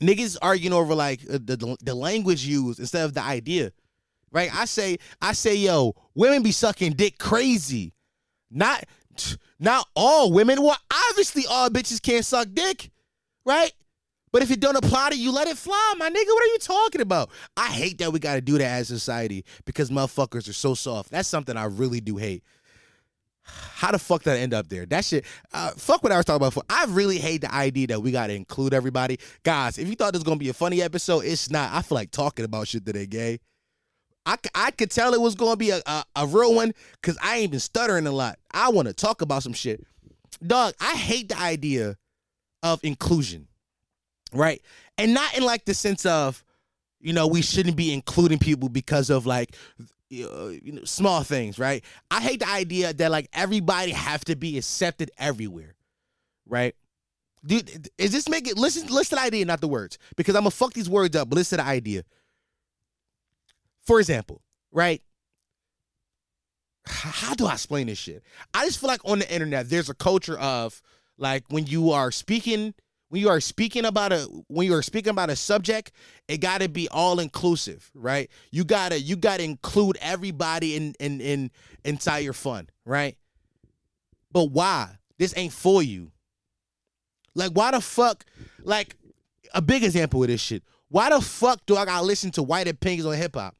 niggas 0.00 0.38
arguing 0.40 0.72
over 0.72 0.94
like 0.94 1.20
uh, 1.28 1.34
the 1.34 1.76
the 1.82 1.94
language 1.94 2.46
used 2.46 2.80
instead 2.80 3.04
of 3.04 3.12
the 3.12 3.22
idea 3.22 3.72
right? 4.32 4.52
I 4.54 4.64
say, 4.64 4.98
I 5.20 5.32
say, 5.32 5.54
yo, 5.54 5.94
women 6.14 6.42
be 6.42 6.52
sucking 6.52 6.92
dick 6.94 7.18
crazy. 7.18 7.92
Not 8.50 8.84
not 9.60 9.86
all 9.94 10.32
women. 10.32 10.62
Well, 10.62 10.76
obviously 11.10 11.44
all 11.48 11.68
bitches 11.70 12.00
can't 12.02 12.24
suck 12.24 12.48
dick, 12.52 12.90
right? 13.44 13.72
But 14.32 14.42
if 14.42 14.50
it 14.50 14.60
don't 14.60 14.76
apply 14.76 15.10
to 15.10 15.16
you, 15.16 15.30
let 15.30 15.46
it 15.46 15.58
fly, 15.58 15.94
my 15.98 16.08
nigga. 16.08 16.26
What 16.26 16.42
are 16.42 16.46
you 16.46 16.58
talking 16.58 17.00
about? 17.02 17.30
I 17.56 17.66
hate 17.66 17.98
that 17.98 18.12
we 18.12 18.18
gotta 18.18 18.40
do 18.40 18.56
that 18.58 18.64
as 18.80 18.88
society 18.88 19.44
because 19.66 19.90
motherfuckers 19.90 20.48
are 20.48 20.54
so 20.54 20.74
soft. 20.74 21.10
That's 21.10 21.28
something 21.28 21.56
I 21.56 21.64
really 21.64 22.00
do 22.00 22.16
hate. 22.16 22.42
How 23.44 23.90
the 23.90 23.98
fuck 23.98 24.26
I 24.26 24.38
end 24.38 24.54
up 24.54 24.68
there? 24.68 24.86
That 24.86 25.04
shit, 25.04 25.26
uh, 25.52 25.72
fuck 25.76 26.02
what 26.02 26.12
I 26.12 26.16
was 26.16 26.24
talking 26.24 26.46
about. 26.46 26.64
I 26.70 26.86
really 26.88 27.18
hate 27.18 27.40
the 27.42 27.52
idea 27.52 27.88
that 27.88 28.00
we 28.00 28.10
gotta 28.12 28.32
include 28.32 28.72
everybody. 28.72 29.18
Guys, 29.42 29.76
if 29.76 29.88
you 29.88 29.96
thought 29.96 30.12
this 30.12 30.20
was 30.20 30.24
gonna 30.24 30.36
be 30.38 30.48
a 30.48 30.54
funny 30.54 30.80
episode, 30.80 31.24
it's 31.24 31.50
not. 31.50 31.70
I 31.72 31.82
feel 31.82 31.96
like 31.96 32.10
talking 32.10 32.44
about 32.46 32.68
shit 32.68 32.86
today, 32.86 33.06
gay. 33.06 33.38
I, 34.24 34.36
I 34.54 34.70
could 34.70 34.90
tell 34.90 35.14
it 35.14 35.20
was 35.20 35.34
going 35.34 35.52
to 35.52 35.56
be 35.56 35.70
a, 35.70 35.80
a, 35.86 36.04
a 36.16 36.26
real 36.26 36.54
one 36.54 36.72
because 37.00 37.18
I 37.22 37.38
ain't 37.38 37.50
been 37.50 37.60
stuttering 37.60 38.06
a 38.06 38.12
lot. 38.12 38.38
I 38.52 38.68
want 38.70 38.88
to 38.88 38.94
talk 38.94 39.20
about 39.20 39.42
some 39.42 39.52
shit. 39.52 39.84
Dog, 40.44 40.74
I 40.80 40.92
hate 40.94 41.28
the 41.28 41.38
idea 41.38 41.96
of 42.62 42.82
inclusion, 42.84 43.48
right? 44.32 44.62
And 44.98 45.14
not 45.14 45.36
in 45.36 45.42
like 45.42 45.64
the 45.64 45.74
sense 45.74 46.06
of, 46.06 46.44
you 47.00 47.12
know, 47.12 47.26
we 47.26 47.42
shouldn't 47.42 47.76
be 47.76 47.92
including 47.92 48.38
people 48.38 48.68
because 48.68 49.10
of 49.10 49.26
like, 49.26 49.56
uh, 50.12 50.48
you 50.48 50.72
know, 50.72 50.84
small 50.84 51.22
things, 51.22 51.58
right? 51.58 51.84
I 52.10 52.20
hate 52.20 52.40
the 52.40 52.48
idea 52.48 52.92
that 52.92 53.10
like 53.10 53.28
everybody 53.32 53.90
have 53.90 54.24
to 54.26 54.36
be 54.36 54.58
accepted 54.58 55.10
everywhere, 55.18 55.74
right? 56.46 56.76
Dude, 57.44 57.88
is 57.98 58.12
this 58.12 58.28
making 58.28 58.54
listen 58.54 58.86
listen 58.86 59.16
to 59.16 59.22
the 59.22 59.26
idea, 59.26 59.44
not 59.44 59.60
the 59.60 59.68
words, 59.68 59.98
because 60.14 60.36
I'm 60.36 60.42
gonna 60.42 60.52
fuck 60.52 60.74
these 60.74 60.88
words 60.88 61.16
up. 61.16 61.28
But 61.28 61.36
listen 61.36 61.58
to 61.58 61.64
the 61.64 61.68
idea. 61.68 62.04
For 63.84 63.98
example, 64.00 64.42
right? 64.70 65.02
how 66.84 67.34
do 67.34 67.46
I 67.46 67.52
explain 67.52 67.86
this 67.86 67.98
shit? 67.98 68.22
I 68.52 68.64
just 68.64 68.80
feel 68.80 68.88
like 68.88 69.04
on 69.04 69.20
the 69.20 69.32
internet 69.32 69.68
there's 69.68 69.88
a 69.88 69.94
culture 69.94 70.38
of 70.38 70.82
like 71.16 71.44
when 71.48 71.66
you 71.66 71.92
are 71.92 72.10
speaking 72.10 72.74
when 73.08 73.20
you 73.20 73.28
are 73.28 73.40
speaking 73.40 73.84
about 73.84 74.12
a 74.12 74.26
when 74.48 74.66
you 74.66 74.74
are 74.74 74.82
speaking 74.82 75.10
about 75.10 75.30
a 75.30 75.36
subject, 75.36 75.92
it 76.28 76.38
got 76.38 76.60
to 76.62 76.68
be 76.68 76.88
all 76.88 77.20
inclusive, 77.20 77.90
right? 77.94 78.30
You 78.50 78.64
gotta 78.64 78.98
you 78.98 79.16
gotta 79.16 79.44
include 79.44 79.98
everybody 80.00 80.76
in 80.76 80.94
in 80.98 81.20
in 81.20 81.50
inside 81.84 82.20
your 82.20 82.32
fun, 82.32 82.68
right? 82.84 83.16
But 84.32 84.46
why? 84.46 84.96
This 85.18 85.36
ain't 85.36 85.52
for 85.52 85.82
you. 85.82 86.10
Like 87.34 87.52
why 87.52 87.70
the 87.70 87.80
fuck? 87.80 88.24
Like 88.62 88.96
a 89.54 89.60
big 89.60 89.84
example 89.84 90.22
of 90.22 90.28
this 90.28 90.40
shit. 90.40 90.62
Why 90.88 91.10
the 91.10 91.20
fuck 91.20 91.64
do 91.66 91.76
I 91.76 91.84
gotta 91.84 92.04
listen 92.04 92.30
to 92.32 92.42
white 92.42 92.66
opinions 92.66 93.06
on 93.06 93.14
hip 93.14 93.36
hop? 93.36 93.54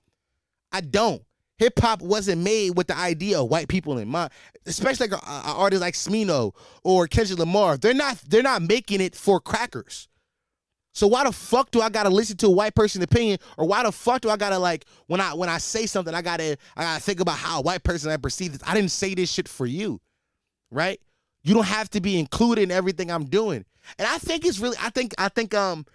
I 0.73 0.81
don't. 0.81 1.23
Hip 1.59 1.79
hop 1.79 2.03
wasn't 2.03 2.43
made 2.43 2.77
with 2.77 2.89
the 2.89 2.97
idea 2.97 3.41
of 3.41 3.49
white 3.49 3.69
people 3.69 3.99
in 3.99 4.09
mind, 4.09 4.31
especially 4.67 5.09
like 5.09 5.23
an 5.23 5.29
artist 5.45 5.81
like 5.81 5.95
Smino 5.95 6.55
or 6.83 7.07
Kendrick 7.07 7.39
Lamar. 7.39 7.77
They're 7.77 7.95
not. 7.95 8.19
They're 8.29 8.43
not 8.43 8.63
making 8.63 9.01
it 9.01 9.15
for 9.15 9.39
crackers. 9.39 10.09
So 10.95 11.07
why 11.07 11.25
the 11.25 11.33
fuck 11.33 11.71
do 11.71 11.81
I 11.81 11.89
gotta 11.89 12.11
listen 12.11 12.37
to 12.39 12.47
a 12.47 12.51
white 12.51 12.75
person's 12.75 13.05
opinion, 13.05 13.39
or 13.57 13.67
why 13.67 13.83
the 13.83 13.93
fuck 13.93 14.21
do 14.21 14.31
I 14.31 14.37
gotta 14.37 14.59
like 14.59 14.85
when 15.07 15.21
I 15.21 15.35
when 15.35 15.49
I 15.49 15.59
say 15.59 15.87
something, 15.87 16.15
I 16.15 16.21
gotta 16.21 16.57
I 16.77 16.83
gotta 16.83 17.03
think 17.03 17.21
about 17.21 17.39
how 17.39 17.61
a 17.61 17.63
white 17.63 17.83
person 17.83 18.11
I 18.11 18.17
perceive 18.17 18.53
this. 18.53 18.63
I 18.67 18.75
didn't 18.75 18.91
say 18.91 19.15
this 19.15 19.31
shit 19.31 19.49
for 19.49 19.65
you, 19.65 20.01
right? 20.71 21.01
You 21.45 21.55
don't 21.55 21.67
have 21.67 21.89
to 21.91 22.01
be 22.01 22.19
included 22.19 22.63
in 22.63 22.71
everything 22.71 23.11
I'm 23.11 23.25
doing, 23.25 23.65
and 23.99 24.07
I 24.07 24.19
think 24.19 24.45
it's 24.45 24.59
really. 24.59 24.77
I 24.81 24.91
think 24.91 25.15
I 25.17 25.29
think 25.29 25.55
um 25.55 25.87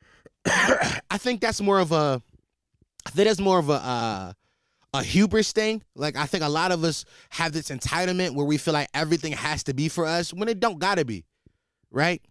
I 0.46 1.18
think 1.18 1.40
that's 1.40 1.60
more 1.60 1.78
of 1.78 1.92
a 1.92 2.20
I 3.06 3.10
think 3.10 3.26
that's 3.28 3.40
more 3.40 3.58
of 3.58 3.68
a 3.70 3.74
uh, 3.74 4.32
a 4.92 5.02
hubris 5.02 5.52
thing. 5.52 5.82
Like 5.94 6.16
I 6.16 6.26
think 6.26 6.42
a 6.44 6.48
lot 6.48 6.72
of 6.72 6.84
us 6.84 7.04
have 7.30 7.52
this 7.52 7.70
entitlement 7.70 8.34
where 8.34 8.46
we 8.46 8.58
feel 8.58 8.74
like 8.74 8.88
everything 8.94 9.32
has 9.32 9.62
to 9.64 9.74
be 9.74 9.88
for 9.88 10.06
us 10.06 10.32
when 10.32 10.48
it 10.48 10.60
don't 10.60 10.78
gotta 10.78 11.04
be. 11.04 11.24
Right? 11.90 12.22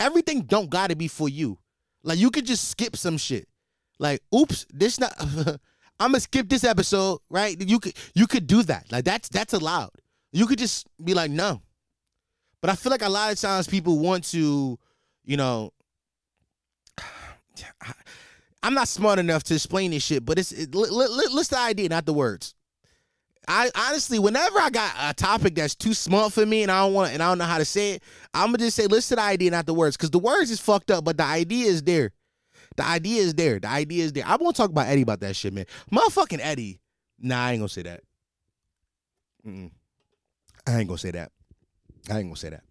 Everything 0.00 0.42
don't 0.42 0.70
gotta 0.70 0.96
be 0.96 1.08
for 1.08 1.28
you. 1.28 1.58
Like 2.02 2.18
you 2.18 2.30
could 2.30 2.46
just 2.46 2.68
skip 2.68 2.96
some 2.96 3.18
shit. 3.18 3.48
Like, 3.98 4.20
oops, 4.34 4.66
this 4.72 5.00
not 5.00 5.12
I'm 6.00 6.12
gonna 6.12 6.20
skip 6.20 6.48
this 6.48 6.64
episode, 6.64 7.20
right? 7.28 7.60
You 7.60 7.80
could 7.80 7.94
you 8.14 8.26
could 8.26 8.46
do 8.46 8.62
that. 8.64 8.90
Like 8.90 9.04
that's 9.04 9.28
that's 9.28 9.52
allowed. 9.52 9.90
You 10.32 10.46
could 10.46 10.58
just 10.58 10.86
be 11.02 11.14
like, 11.14 11.30
no. 11.30 11.62
But 12.60 12.70
I 12.70 12.74
feel 12.74 12.90
like 12.90 13.02
a 13.02 13.08
lot 13.08 13.32
of 13.32 13.40
times 13.40 13.66
people 13.68 13.98
want 13.98 14.24
to, 14.24 14.78
you 15.24 15.36
know, 15.36 15.72
I'm 18.62 18.74
not 18.74 18.88
smart 18.88 19.18
enough 19.18 19.44
to 19.44 19.54
explain 19.54 19.92
this 19.92 20.02
shit, 20.02 20.24
but 20.24 20.38
it's 20.38 20.52
it, 20.52 20.74
li, 20.74 20.88
li, 20.90 21.26
list 21.32 21.50
the 21.50 21.58
idea, 21.58 21.88
not 21.88 22.06
the 22.06 22.12
words. 22.12 22.54
I 23.46 23.70
honestly, 23.74 24.18
whenever 24.18 24.58
I 24.58 24.68
got 24.68 24.92
a 25.00 25.14
topic 25.14 25.54
that's 25.54 25.74
too 25.74 25.94
small 25.94 26.28
for 26.28 26.44
me 26.44 26.62
and 26.62 26.70
I 26.70 26.84
don't 26.84 26.92
want 26.92 27.14
and 27.14 27.22
I 27.22 27.28
don't 27.28 27.38
know 27.38 27.44
how 27.44 27.58
to 27.58 27.64
say 27.64 27.92
it, 27.92 28.02
I'm 28.34 28.48
gonna 28.48 28.58
just 28.58 28.76
say 28.76 28.86
listen 28.86 29.16
to 29.16 29.22
the 29.22 29.26
idea, 29.26 29.50
not 29.50 29.64
the 29.64 29.74
words, 29.74 29.96
because 29.96 30.10
the 30.10 30.18
words 30.18 30.50
is 30.50 30.60
fucked 30.60 30.90
up, 30.90 31.04
but 31.04 31.16
the 31.16 31.24
idea 31.24 31.66
is 31.66 31.82
there. 31.82 32.12
The 32.76 32.84
idea 32.84 33.22
is 33.22 33.34
there. 33.34 33.58
The 33.58 33.68
idea 33.68 34.04
is 34.04 34.12
there. 34.12 34.24
I 34.26 34.36
won't 34.36 34.54
talk 34.54 34.70
about 34.70 34.86
Eddie 34.86 35.02
about 35.02 35.20
that 35.20 35.34
shit, 35.34 35.52
man. 35.52 35.64
Motherfucking 35.90 36.40
Eddie. 36.40 36.80
Nah, 37.18 37.46
I 37.46 37.52
ain't 37.52 37.60
gonna 37.60 37.68
say 37.68 37.82
that. 37.82 38.02
Mm-mm. 39.46 39.70
I 40.66 40.78
ain't 40.78 40.88
gonna 40.88 40.98
say 40.98 41.12
that. 41.12 41.32
I 42.10 42.18
ain't 42.18 42.28
gonna 42.28 42.36
say 42.36 42.50
that. 42.50 42.62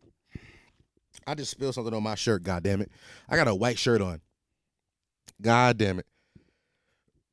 I 1.25 1.33
just 1.33 1.51
spilled 1.51 1.73
something 1.73 1.93
on 1.93 2.03
my 2.03 2.15
shirt. 2.15 2.43
God 2.43 2.63
damn 2.63 2.81
it! 2.81 2.91
I 3.27 3.35
got 3.35 3.47
a 3.47 3.55
white 3.55 3.79
shirt 3.79 4.01
on. 4.01 4.21
God 5.41 5.77
damn 5.77 5.99
it. 5.99 6.05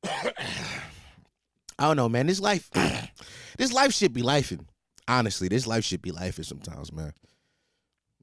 I 1.77 1.87
don't 1.87 1.97
know, 1.97 2.09
man. 2.09 2.27
This 2.27 2.39
life, 2.39 2.69
this 3.57 3.73
life 3.73 3.93
should 3.93 4.13
be 4.13 4.21
lifing. 4.21 4.65
Honestly, 5.07 5.47
this 5.47 5.67
life 5.67 5.83
should 5.83 6.01
be 6.01 6.11
lifing 6.11 6.45
sometimes, 6.45 6.91
man. 6.91 7.13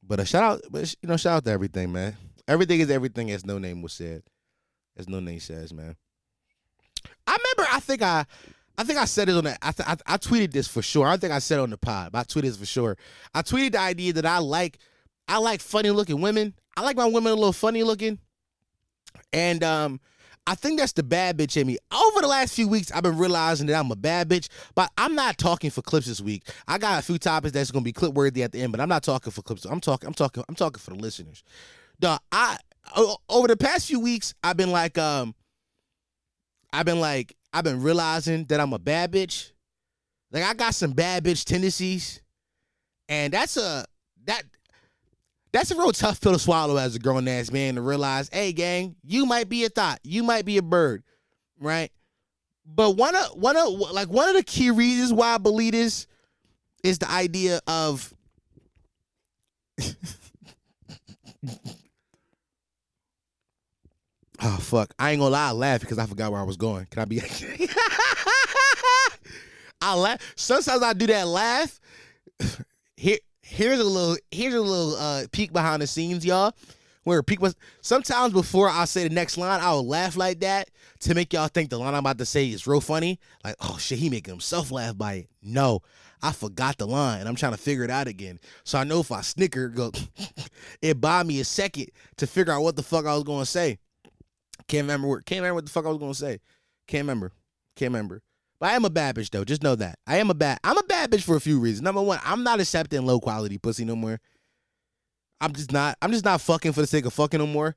But 0.02 0.20
a 0.20 0.26
shout 0.26 0.42
out, 0.42 0.62
but 0.70 0.94
you 1.02 1.08
know, 1.08 1.16
shout 1.16 1.38
out 1.38 1.44
to 1.44 1.50
everything, 1.50 1.92
man. 1.92 2.16
Everything 2.48 2.80
is 2.80 2.90
everything, 2.90 3.30
as 3.30 3.46
No 3.46 3.58
Name 3.58 3.82
was 3.82 3.92
said, 3.92 4.22
as 4.96 5.08
No 5.08 5.20
Name 5.20 5.40
says, 5.40 5.72
man. 5.72 5.96
I 7.26 7.36
remember, 7.36 7.70
I 7.72 7.80
think 7.80 8.02
I, 8.02 8.26
I 8.76 8.84
think 8.84 8.98
I 8.98 9.04
said 9.04 9.28
it 9.28 9.36
on 9.36 9.44
that. 9.44 9.58
I, 9.62 9.72
th- 9.72 9.88
I, 9.88 10.14
I 10.14 10.16
tweeted 10.16 10.52
this 10.52 10.66
for 10.66 10.82
sure. 10.82 11.06
I 11.06 11.16
think 11.16 11.32
I 11.32 11.38
said 11.38 11.58
it 11.58 11.62
on 11.62 11.70
the 11.70 11.78
pod, 11.78 12.12
but 12.12 12.18
I 12.18 12.24
tweeted 12.24 12.42
this 12.42 12.56
for 12.56 12.66
sure. 12.66 12.96
I 13.34 13.42
tweeted 13.42 13.72
the 13.72 13.80
idea 13.80 14.14
that 14.14 14.26
I 14.26 14.38
like, 14.38 14.78
I 15.28 15.38
like 15.38 15.60
funny 15.60 15.90
looking 15.90 16.20
women. 16.20 16.54
I 16.76 16.82
like 16.82 16.96
my 16.96 17.06
women 17.06 17.32
a 17.32 17.36
little 17.36 17.52
funny 17.52 17.82
looking. 17.82 18.18
And 19.32 19.62
um, 19.64 20.00
I 20.46 20.54
think 20.54 20.78
that's 20.78 20.92
the 20.92 21.02
bad 21.02 21.38
bitch 21.38 21.56
in 21.56 21.66
me. 21.66 21.78
Over 21.92 22.20
the 22.20 22.26
last 22.26 22.54
few 22.54 22.66
weeks, 22.66 22.90
I've 22.90 23.02
been 23.02 23.16
realizing 23.16 23.68
that 23.68 23.78
I'm 23.78 23.90
a 23.90 23.96
bad 23.96 24.28
bitch, 24.28 24.48
but 24.74 24.90
I'm 24.98 25.14
not 25.14 25.38
talking 25.38 25.70
for 25.70 25.82
clips 25.82 26.06
this 26.06 26.20
week. 26.20 26.48
I 26.66 26.78
got 26.78 26.98
a 26.98 27.02
few 27.02 27.18
topics 27.18 27.52
that's 27.52 27.70
gonna 27.70 27.84
be 27.84 27.92
clip 27.92 28.12
worthy 28.12 28.42
at 28.42 28.52
the 28.52 28.60
end, 28.60 28.72
but 28.72 28.80
I'm 28.80 28.88
not 28.88 29.02
talking 29.04 29.30
for 29.30 29.42
clips. 29.42 29.64
I'm 29.64 29.80
talking, 29.80 30.08
I'm 30.08 30.14
talking, 30.14 30.42
I'm 30.48 30.54
talking 30.54 30.80
for 30.80 30.90
the 30.90 30.96
listeners. 30.96 31.44
Dog, 32.00 32.20
I 32.32 32.56
over 33.28 33.46
the 33.46 33.56
past 33.56 33.86
few 33.86 34.00
weeks, 34.00 34.34
I've 34.42 34.56
been 34.56 34.72
like, 34.72 34.98
um, 34.98 35.34
I've 36.72 36.86
been 36.86 37.00
like, 37.00 37.36
I've 37.52 37.64
been 37.64 37.80
realizing 37.80 38.44
that 38.46 38.58
I'm 38.58 38.72
a 38.72 38.78
bad 38.78 39.12
bitch. 39.12 39.52
Like 40.32 40.42
I 40.42 40.54
got 40.54 40.74
some 40.74 40.92
bad 40.92 41.24
bitch 41.24 41.44
tendencies, 41.44 42.20
and 43.08 43.32
that's 43.32 43.56
a 43.56 43.84
that's 45.52 45.70
a 45.70 45.76
real 45.76 45.92
tough 45.92 46.20
pill 46.20 46.32
to 46.32 46.38
swallow 46.38 46.76
as 46.76 46.96
a 46.96 46.98
grown 46.98 47.28
ass 47.28 47.50
man 47.50 47.74
to 47.74 47.82
realize, 47.82 48.28
hey, 48.32 48.52
gang, 48.52 48.96
you 49.04 49.26
might 49.26 49.48
be 49.48 49.64
a 49.64 49.68
thought, 49.68 50.00
you 50.02 50.22
might 50.22 50.44
be 50.44 50.56
a 50.58 50.62
bird, 50.62 51.02
right? 51.60 51.90
But 52.64 52.92
one 52.92 53.14
of 53.14 53.36
one 53.36 53.56
of 53.56 53.68
like 53.68 54.08
one 54.08 54.28
of 54.28 54.36
the 54.36 54.42
key 54.42 54.70
reasons 54.70 55.12
why 55.12 55.34
I 55.34 55.38
believe 55.38 55.72
this 55.72 56.06
is 56.82 56.98
the 56.98 57.10
idea 57.10 57.60
of 57.66 58.14
Oh 64.44 64.56
fuck. 64.56 64.92
I 64.98 65.12
ain't 65.12 65.20
gonna 65.20 65.30
lie, 65.30 65.48
I 65.48 65.52
laugh 65.52 65.80
because 65.80 65.98
I 65.98 66.06
forgot 66.06 66.32
where 66.32 66.40
I 66.40 66.44
was 66.44 66.56
going. 66.56 66.86
Can 66.86 67.02
I 67.02 67.04
be 67.04 67.20
I 69.80 69.94
laugh. 69.94 70.20
Sometimes 70.36 70.82
I 70.82 70.92
do 70.92 71.06
that 71.08 71.26
laugh. 71.28 71.80
Here 72.96 73.18
here's 73.52 73.78
a 73.78 73.84
little 73.84 74.16
here's 74.30 74.54
a 74.54 74.60
little 74.60 74.96
uh 74.96 75.24
peek 75.30 75.52
behind 75.52 75.82
the 75.82 75.86
scenes, 75.86 76.24
y'all. 76.24 76.54
Where 77.04 77.22
peek 77.22 77.40
was 77.40 77.56
sometimes 77.80 78.32
before 78.32 78.68
I 78.68 78.84
say 78.84 79.08
the 79.08 79.14
next 79.14 79.36
line, 79.36 79.60
I 79.60 79.72
will 79.72 79.86
laugh 79.86 80.16
like 80.16 80.40
that 80.40 80.70
to 81.00 81.14
make 81.14 81.32
y'all 81.32 81.48
think 81.48 81.70
the 81.70 81.78
line 81.78 81.94
I'm 81.94 82.00
about 82.00 82.18
to 82.18 82.26
say 82.26 82.48
is 82.48 82.66
real 82.66 82.80
funny. 82.80 83.18
Like, 83.44 83.56
oh 83.60 83.76
shit, 83.78 83.98
he 83.98 84.08
making 84.08 84.32
himself 84.32 84.70
laugh 84.70 84.96
by 84.96 85.14
it. 85.14 85.28
No, 85.42 85.80
I 86.22 86.30
forgot 86.32 86.78
the 86.78 86.86
line 86.86 87.20
and 87.20 87.28
I'm 87.28 87.34
trying 87.34 87.52
to 87.52 87.58
figure 87.58 87.82
it 87.82 87.90
out 87.90 88.06
again. 88.06 88.38
So 88.64 88.78
I 88.78 88.84
know 88.84 89.00
if 89.00 89.10
I 89.10 89.20
snicker, 89.20 89.68
go 89.68 89.90
it 90.82 91.00
buy 91.00 91.24
me 91.24 91.40
a 91.40 91.44
second 91.44 91.88
to 92.18 92.26
figure 92.26 92.52
out 92.52 92.62
what 92.62 92.76
the 92.76 92.84
fuck 92.84 93.04
I 93.04 93.14
was 93.14 93.24
gonna 93.24 93.46
say. 93.46 93.78
Can't 94.68 94.84
remember 94.84 95.08
what 95.08 95.26
can't 95.26 95.40
remember 95.40 95.56
what 95.56 95.66
the 95.66 95.72
fuck 95.72 95.86
I 95.86 95.88
was 95.88 95.98
gonna 95.98 96.14
say. 96.14 96.38
Can't 96.86 97.02
remember. 97.02 97.32
Can't 97.74 97.90
remember. 97.90 98.22
But 98.62 98.70
I 98.70 98.74
am 98.74 98.84
a 98.84 98.90
bad 98.90 99.16
bitch 99.16 99.28
though. 99.30 99.42
Just 99.42 99.64
know 99.64 99.74
that. 99.74 99.98
I 100.06 100.18
am 100.18 100.30
a 100.30 100.34
bad 100.34 100.60
I'm 100.62 100.78
a 100.78 100.84
bad 100.84 101.10
bitch 101.10 101.24
for 101.24 101.34
a 101.34 101.40
few 101.40 101.58
reasons. 101.58 101.82
Number 101.82 102.00
one, 102.00 102.20
I'm 102.24 102.44
not 102.44 102.60
accepting 102.60 103.04
low 103.04 103.18
quality 103.18 103.58
pussy 103.58 103.84
no 103.84 103.96
more. 103.96 104.20
I'm 105.40 105.52
just 105.52 105.72
not 105.72 105.98
I'm 106.00 106.12
just 106.12 106.24
not 106.24 106.40
fucking 106.40 106.70
for 106.70 106.80
the 106.80 106.86
sake 106.86 107.04
of 107.04 107.12
fucking 107.12 107.40
no 107.40 107.48
more. 107.48 107.74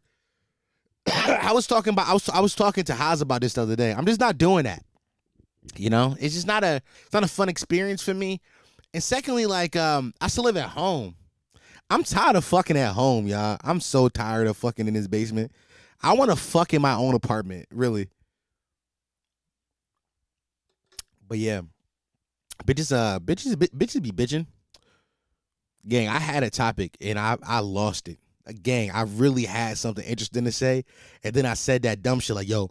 I 1.11 1.53
was 1.53 1.65
talking 1.65 1.93
about 1.93 2.07
I 2.07 2.13
was 2.13 2.29
I 2.29 2.39
was 2.39 2.53
talking 2.53 2.83
to 2.83 2.93
Haas 2.93 3.21
about 3.21 3.41
this 3.41 3.53
the 3.53 3.63
other 3.63 3.75
day. 3.75 3.95
I'm 3.95 4.05
just 4.05 4.19
not 4.19 4.37
doing 4.37 4.65
that. 4.65 4.83
You 5.75 5.89
know? 5.89 6.15
It's 6.19 6.35
just 6.35 6.45
not 6.45 6.63
a 6.63 6.83
it's 7.03 7.13
not 7.13 7.23
a 7.23 7.27
fun 7.27 7.49
experience 7.49 8.03
for 8.03 8.13
me. 8.13 8.39
And 8.93 9.01
secondly, 9.01 9.47
like 9.47 9.75
um, 9.75 10.13
I 10.21 10.27
still 10.27 10.43
live 10.43 10.55
at 10.55 10.69
home. 10.69 11.15
I'm 11.89 12.03
tired 12.03 12.35
of 12.35 12.45
fucking 12.45 12.77
at 12.77 12.93
home, 12.93 13.25
y'all. 13.25 13.57
I'm 13.63 13.79
so 13.79 14.07
tired 14.07 14.45
of 14.45 14.55
fucking 14.57 14.87
in 14.87 14.93
this 14.93 15.07
basement. 15.07 15.51
I 16.03 16.13
want 16.13 16.29
to 16.29 16.37
fuck 16.37 16.75
in 16.75 16.81
my 16.83 16.93
own 16.93 17.15
apartment, 17.15 17.65
really. 17.71 18.07
But 21.27 21.37
yeah, 21.37 21.61
bitches, 22.65 22.95
uh, 22.95 23.19
bitches, 23.19 23.55
bitches 23.55 24.01
be 24.01 24.11
bitching. 24.11 24.47
Gang, 25.87 26.07
I 26.07 26.19
had 26.19 26.43
a 26.43 26.49
topic 26.49 26.97
and 27.01 27.19
I 27.19 27.37
I 27.43 27.59
lost 27.59 28.07
it. 28.07 28.19
Gang, 28.61 28.91
I 28.91 29.03
really 29.03 29.45
had 29.45 29.77
something 29.77 30.05
interesting 30.05 30.45
to 30.45 30.51
say, 30.51 30.85
and 31.23 31.33
then 31.33 31.45
I 31.45 31.55
said 31.55 31.83
that 31.83 32.03
dumb 32.03 32.19
shit 32.19 32.35
like, 32.35 32.47
"Yo, 32.47 32.69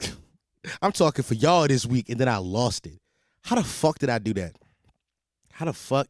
I'm 0.82 0.92
talking 0.92 1.22
for 1.22 1.34
y'all 1.34 1.68
this 1.68 1.86
week," 1.86 2.08
and 2.08 2.18
then 2.18 2.28
I 2.28 2.38
lost 2.38 2.86
it. 2.86 2.98
How 3.42 3.56
the 3.56 3.64
fuck 3.64 3.98
did 3.98 4.10
I 4.10 4.18
do 4.18 4.34
that? 4.34 4.56
How 5.52 5.64
the 5.66 5.72
fuck? 5.72 6.08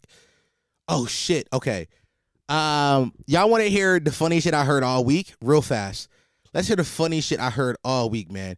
Oh 0.89 1.07
shit. 1.07 1.49
Okay. 1.53 1.89
Um, 2.49 3.13
y'all 3.27 3.49
want 3.49 3.63
to 3.63 3.71
hear 3.71 4.01
the 4.01 4.11
funny 4.11 4.41
shit 4.41 4.55
I 4.55 4.65
heard 4.65 4.83
all 4.83 5.05
week? 5.05 5.35
Real 5.41 5.63
fast. 5.63 6.09
Let's 6.53 6.67
hear 6.67 6.77
the 6.77 6.85
funny 6.85 7.21
shit 7.21 7.39
I 7.39 7.51
heard 7.51 7.77
all 7.85 8.11
week, 8.11 8.31
man. 8.31 8.57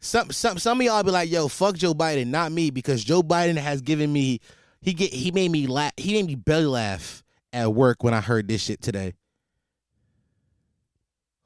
Some 0.00 0.30
some 0.30 0.58
some 0.58 0.80
of 0.80 0.84
y'all 0.84 1.02
be 1.02 1.10
like, 1.10 1.30
yo, 1.30 1.48
fuck 1.48 1.76
Joe 1.76 1.94
Biden, 1.94 2.28
not 2.28 2.52
me, 2.52 2.70
because 2.70 3.04
Joe 3.04 3.22
Biden 3.22 3.56
has 3.56 3.82
given 3.82 4.12
me 4.12 4.40
he 4.80 4.94
get 4.94 5.12
he 5.12 5.30
made 5.30 5.50
me 5.50 5.66
laugh 5.66 5.92
he 5.96 6.14
made 6.14 6.26
me 6.26 6.34
belly 6.34 6.66
laugh 6.66 7.22
at 7.52 7.72
work 7.72 8.02
when 8.02 8.14
I 8.14 8.20
heard 8.20 8.48
this 8.48 8.62
shit 8.62 8.80
today. 8.80 9.14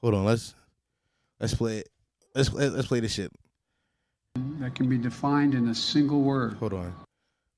Hold 0.02 0.14
on, 0.14 0.24
let's 0.24 0.54
let's 1.40 1.54
play 1.54 1.78
it. 1.78 1.88
Let's 2.34 2.52
let's 2.52 2.86
play 2.86 3.00
this 3.00 3.14
shit. 3.14 3.32
That 4.58 4.74
can 4.74 4.88
be 4.88 4.98
defined 4.98 5.54
in 5.54 5.68
a 5.68 5.74
single 5.74 6.22
word. 6.22 6.54
Hold 6.54 6.74
on. 6.74 6.94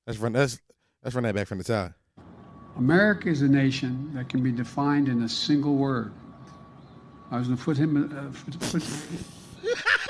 Let's 0.05 0.19
run. 0.19 0.33
Let's 0.33 0.59
let's 1.03 1.15
run 1.15 1.23
that 1.23 1.35
back 1.35 1.47
from 1.47 1.57
the 1.57 1.63
top. 1.63 1.93
America 2.77 3.29
is 3.29 3.41
a 3.41 3.47
nation 3.47 4.11
that 4.13 4.29
can 4.29 4.41
be 4.41 4.51
defined 4.51 5.09
in 5.09 5.23
a 5.23 5.29
single 5.29 5.75
word. 5.75 6.13
I 7.31 7.39
was 7.39 7.47
going 7.47 7.57
to 7.57 7.63
put 7.63 7.77
him. 7.77 7.97
Uh, 7.97 8.51
put, 8.51 8.59
put, 8.71 8.83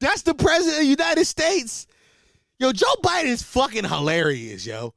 That's 0.00 0.22
the 0.22 0.34
president 0.34 0.76
of 0.76 0.82
the 0.82 0.86
United 0.86 1.26
States. 1.26 1.86
Yo, 2.58 2.72
Joe 2.72 2.86
Biden 3.02 3.26
is 3.26 3.42
fucking 3.42 3.84
hilarious, 3.84 4.66
yo. 4.66 4.94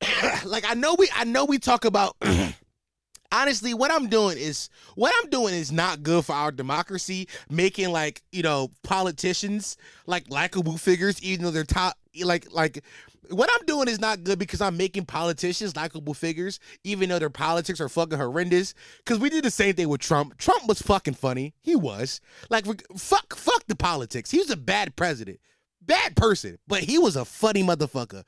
like 0.44 0.64
I 0.68 0.74
know 0.74 0.94
we 0.98 1.08
I 1.14 1.24
know 1.24 1.44
we 1.44 1.58
talk 1.58 1.84
about 1.84 2.16
honestly 3.32 3.74
what 3.74 3.92
I'm 3.92 4.08
doing 4.08 4.38
is 4.38 4.70
what 4.94 5.12
I'm 5.20 5.30
doing 5.30 5.54
is 5.54 5.70
not 5.70 6.02
good 6.02 6.24
for 6.24 6.32
our 6.32 6.50
democracy, 6.52 7.28
making 7.48 7.90
like, 7.90 8.22
you 8.32 8.42
know, 8.42 8.70
politicians 8.82 9.76
like 10.06 10.30
likable 10.30 10.76
figures 10.76 11.22
even 11.22 11.44
though 11.44 11.50
they're 11.50 11.64
top 11.64 11.96
like 12.22 12.50
like 12.52 12.82
what 13.28 13.50
I'm 13.52 13.66
doing 13.66 13.88
is 13.88 14.00
not 14.00 14.24
good 14.24 14.38
because 14.38 14.60
I'm 14.60 14.76
making 14.76 15.06
politicians 15.06 15.76
likable 15.76 16.14
figures, 16.14 16.58
even 16.84 17.08
though 17.08 17.18
their 17.18 17.30
politics 17.30 17.80
are 17.80 17.88
fucking 17.88 18.18
horrendous. 18.18 18.74
Because 18.98 19.18
we 19.18 19.30
did 19.30 19.44
the 19.44 19.50
same 19.50 19.74
thing 19.74 19.88
with 19.88 20.00
Trump. 20.00 20.38
Trump 20.38 20.66
was 20.66 20.82
fucking 20.82 21.14
funny. 21.14 21.54
He 21.60 21.76
was 21.76 22.20
like, 22.48 22.66
fuck, 22.96 23.36
fuck 23.36 23.66
the 23.66 23.76
politics. 23.76 24.30
He 24.30 24.38
was 24.38 24.50
a 24.50 24.56
bad 24.56 24.96
president, 24.96 25.38
bad 25.82 26.16
person, 26.16 26.58
but 26.66 26.80
he 26.80 26.98
was 26.98 27.16
a 27.16 27.24
funny 27.24 27.62
motherfucker. 27.62 28.24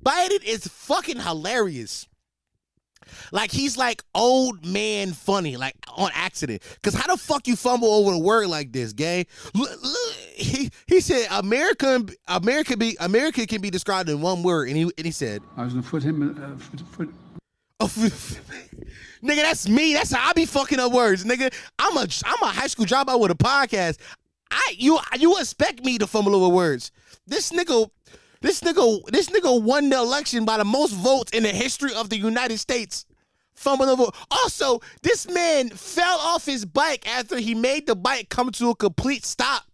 Biden 0.00 0.44
is 0.44 0.66
fucking 0.66 1.20
hilarious. 1.20 2.06
Like 3.32 3.50
he's 3.50 3.76
like 3.76 4.02
old 4.14 4.64
man 4.64 5.12
funny, 5.12 5.56
like 5.56 5.74
on 5.96 6.10
accident. 6.14 6.62
Cause 6.82 6.94
how 6.94 7.12
the 7.12 7.20
fuck 7.20 7.46
you 7.46 7.56
fumble 7.56 7.88
over 7.88 8.12
a 8.12 8.18
word 8.18 8.48
like 8.48 8.72
this, 8.72 8.92
gay? 8.92 9.26
Look, 9.54 9.70
look, 9.82 10.14
he 10.34 10.70
he 10.86 11.00
said 11.00 11.26
America 11.30 12.04
America 12.28 12.76
be 12.76 12.96
America 13.00 13.46
can 13.46 13.60
be 13.60 13.70
described 13.70 14.08
in 14.08 14.20
one 14.20 14.42
word, 14.42 14.68
and 14.68 14.76
he 14.76 14.82
and 14.82 15.06
he 15.06 15.10
said 15.10 15.42
I 15.56 15.64
was 15.64 15.74
gonna 15.74 15.86
put 15.86 16.02
him 16.02 16.22
uh, 16.22 16.58
foot, 16.58 16.80
foot. 16.88 17.14
Oh, 17.80 17.86
nigga, 19.22 19.42
that's 19.42 19.68
me. 19.68 19.94
That's 19.94 20.12
how 20.12 20.30
I 20.30 20.32
be 20.32 20.46
fucking 20.46 20.78
up 20.78 20.92
words, 20.92 21.24
nigga. 21.24 21.52
I'm 21.78 21.96
a 21.96 22.06
I'm 22.24 22.42
a 22.42 22.52
high 22.52 22.68
school 22.68 22.86
dropout 22.86 23.20
with 23.20 23.30
a 23.30 23.34
podcast. 23.34 23.98
I 24.50 24.74
you 24.78 24.98
you 25.18 25.38
expect 25.38 25.84
me 25.84 25.98
to 25.98 26.06
fumble 26.06 26.34
over 26.34 26.54
words? 26.54 26.92
This 27.26 27.50
nigga 27.50 27.90
this 28.44 28.60
nigga, 28.60 29.06
this 29.06 29.28
nigga 29.30 29.62
won 29.62 29.88
the 29.88 29.96
election 29.96 30.44
by 30.44 30.58
the 30.58 30.64
most 30.64 30.92
votes 30.92 31.32
in 31.32 31.44
the 31.44 31.48
history 31.48 31.94
of 31.94 32.10
the 32.10 32.18
United 32.18 32.58
States. 32.58 33.06
Fumbling 33.54 33.88
over. 33.88 34.04
Also, 34.30 34.80
this 35.02 35.30
man 35.30 35.70
fell 35.70 36.18
off 36.18 36.44
his 36.44 36.64
bike 36.64 37.08
after 37.08 37.38
he 37.38 37.54
made 37.54 37.86
the 37.86 37.96
bike 37.96 38.28
come 38.28 38.50
to 38.52 38.70
a 38.70 38.74
complete 38.74 39.24
stop. 39.24 39.64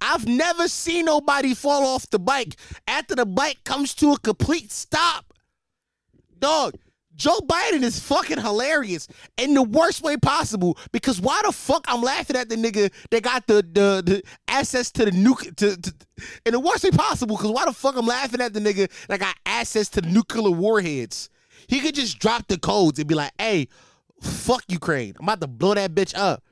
I've 0.00 0.26
never 0.26 0.68
seen 0.68 1.06
nobody 1.06 1.54
fall 1.54 1.86
off 1.86 2.10
the 2.10 2.18
bike 2.18 2.56
after 2.86 3.14
the 3.14 3.26
bike 3.26 3.64
comes 3.64 3.94
to 3.94 4.12
a 4.12 4.18
complete 4.18 4.70
stop. 4.70 5.32
Dog, 6.38 6.74
Joe 7.18 7.40
Biden 7.40 7.82
is 7.82 7.98
fucking 7.98 8.38
hilarious 8.40 9.08
in 9.36 9.52
the 9.52 9.62
worst 9.62 10.02
way 10.02 10.16
possible 10.16 10.78
because 10.92 11.20
why 11.20 11.42
the 11.44 11.50
fuck 11.50 11.84
I'm 11.88 12.00
laughing 12.00 12.36
at 12.36 12.48
the 12.48 12.54
nigga 12.54 12.92
that 13.10 13.22
got 13.24 13.46
the 13.48 13.56
the, 13.56 14.02
the 14.06 14.22
access 14.46 14.92
to 14.92 15.04
the 15.04 15.10
nuke 15.10 15.54
to, 15.56 15.76
to 15.76 15.94
in 16.46 16.52
the 16.52 16.60
worst 16.60 16.84
way 16.84 16.92
possible 16.92 17.36
because 17.36 17.50
why 17.50 17.64
the 17.64 17.72
fuck 17.72 17.96
I'm 17.96 18.06
laughing 18.06 18.40
at 18.40 18.54
the 18.54 18.60
nigga 18.60 18.90
that 19.08 19.18
got 19.18 19.34
access 19.44 19.88
to 19.90 20.00
nuclear 20.00 20.52
warheads. 20.52 21.28
He 21.66 21.80
could 21.80 21.96
just 21.96 22.20
drop 22.20 22.46
the 22.46 22.56
codes 22.56 23.00
and 23.00 23.08
be 23.08 23.16
like, 23.16 23.32
"Hey, 23.36 23.66
fuck 24.22 24.62
Ukraine. 24.68 25.14
I'm 25.18 25.24
about 25.24 25.40
to 25.40 25.48
blow 25.48 25.74
that 25.74 25.94
bitch 25.96 26.16
up." 26.16 26.44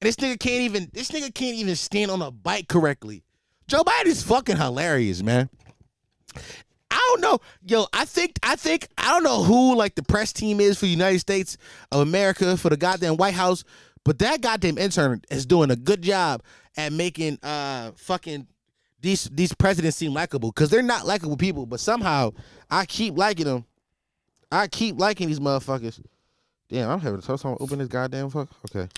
And 0.00 0.08
this 0.08 0.16
nigga 0.16 0.40
can't 0.40 0.62
even 0.62 0.90
this 0.94 1.10
nigga 1.10 1.32
can't 1.34 1.56
even 1.56 1.76
stand 1.76 2.10
on 2.10 2.22
a 2.22 2.30
bike 2.30 2.68
correctly. 2.68 3.22
Joe 3.68 3.84
Biden's 3.84 4.22
fucking 4.22 4.56
hilarious, 4.56 5.22
man. 5.22 5.50
Don't 7.10 7.22
know. 7.22 7.40
Yo, 7.66 7.86
I 7.92 8.04
think 8.04 8.38
I 8.40 8.54
think 8.54 8.86
I 8.96 9.10
don't 9.10 9.24
know 9.24 9.42
who 9.42 9.74
like 9.74 9.96
the 9.96 10.02
press 10.02 10.32
team 10.32 10.60
is 10.60 10.78
for 10.78 10.84
the 10.84 10.92
United 10.92 11.18
States 11.18 11.56
of 11.90 12.02
America 12.02 12.56
for 12.56 12.68
the 12.70 12.76
goddamn 12.76 13.16
White 13.16 13.34
House, 13.34 13.64
but 14.04 14.20
that 14.20 14.40
goddamn 14.42 14.78
intern 14.78 15.20
is 15.28 15.44
doing 15.44 15.72
a 15.72 15.76
good 15.76 16.02
job 16.02 16.44
at 16.76 16.92
making 16.92 17.40
uh 17.42 17.90
fucking 17.96 18.46
these 19.00 19.24
these 19.24 19.52
presidents 19.52 19.96
seem 19.96 20.14
likable 20.14 20.52
because 20.52 20.70
they're 20.70 20.82
not 20.82 21.04
likable 21.04 21.36
people, 21.36 21.66
but 21.66 21.80
somehow 21.80 22.30
I 22.70 22.86
keep 22.86 23.18
liking 23.18 23.46
them. 23.46 23.64
I 24.52 24.68
keep 24.68 24.96
liking 25.00 25.26
these 25.26 25.40
motherfuckers. 25.40 26.00
Damn, 26.68 26.90
I'm 26.90 27.00
having 27.00 27.18
a 27.18 27.22
tough 27.22 27.42
time 27.42 27.56
open 27.58 27.80
this 27.80 27.88
goddamn 27.88 28.30
fuck. 28.30 28.48
Okay, 28.70 28.88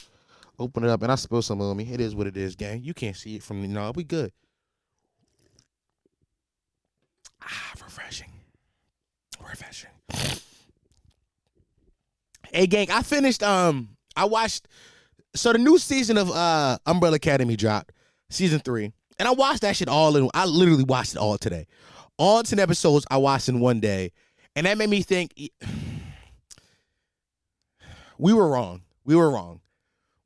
open 0.59 0.85
it 0.85 0.91
up 0.91 1.01
and 1.03 1.11
I 1.11 1.15
spill 1.15 1.41
some 1.41 1.63
on 1.63 1.79
me. 1.79 1.91
It 1.91 2.01
is 2.03 2.15
what 2.15 2.27
it 2.27 2.37
is, 2.37 2.57
gang. 2.57 2.83
You 2.85 2.93
can't 2.93 3.17
see 3.17 3.37
it 3.37 3.43
from 3.43 3.73
no. 3.73 3.91
We 3.95 4.05
good. 4.05 4.33
Ah, 7.41 7.73
Refreshing. 9.49 9.91
Hey 12.53 12.67
gang, 12.67 12.91
I 12.91 13.03
finished 13.03 13.43
um 13.43 13.97
I 14.15 14.27
watched 14.27 14.69
so 15.35 15.53
the 15.53 15.59
new 15.59 15.79
season 15.79 16.19
of 16.19 16.31
uh 16.31 16.79
Umbrella 16.87 17.17
Academy 17.17 17.57
dropped, 17.57 17.93
season 18.31 18.61
three. 18.61 18.93
And 19.19 19.29
I 19.29 19.33
watched 19.33 19.63
that 19.63 19.77
shit 19.77 19.89
all 19.89 20.17
in 20.17 20.29
I 20.35 20.47
literally 20.47 20.85
watched 20.85 21.13
it 21.13 21.19
all 21.19 21.39
today. 21.39 21.67
All 22.19 22.43
10 22.43 22.59
episodes 22.59 23.07
I 23.11 23.17
watched 23.17 23.49
in 23.49 23.61
one 23.61 23.81
day. 23.81 24.13
And 24.55 24.67
that 24.67 24.77
made 24.77 24.91
me 24.91 25.03
think 25.03 25.33
we 28.19 28.33
were 28.33 28.49
wrong. 28.49 28.83
We 29.05 29.17
were 29.17 29.31
wrong 29.31 29.63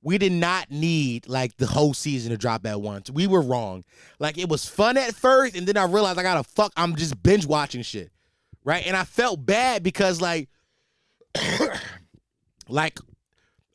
we 0.06 0.18
did 0.18 0.30
not 0.30 0.70
need 0.70 1.28
like 1.28 1.56
the 1.56 1.66
whole 1.66 1.92
season 1.92 2.30
to 2.30 2.36
drop 2.36 2.64
at 2.64 2.80
once. 2.80 3.10
We 3.10 3.26
were 3.26 3.42
wrong. 3.42 3.82
Like 4.20 4.38
it 4.38 4.48
was 4.48 4.64
fun 4.64 4.96
at 4.96 5.16
first, 5.16 5.56
and 5.56 5.66
then 5.66 5.76
I 5.76 5.84
realized 5.84 6.16
I 6.16 6.22
gotta 6.22 6.44
fuck. 6.44 6.72
I'm 6.76 6.94
just 6.94 7.20
binge 7.24 7.44
watching 7.44 7.82
shit, 7.82 8.12
right? 8.66 8.86
And 8.86 8.94
I 8.94 9.04
felt 9.04 9.46
bad 9.46 9.82
because 9.82 10.20
like, 10.20 10.50
like 12.68 12.98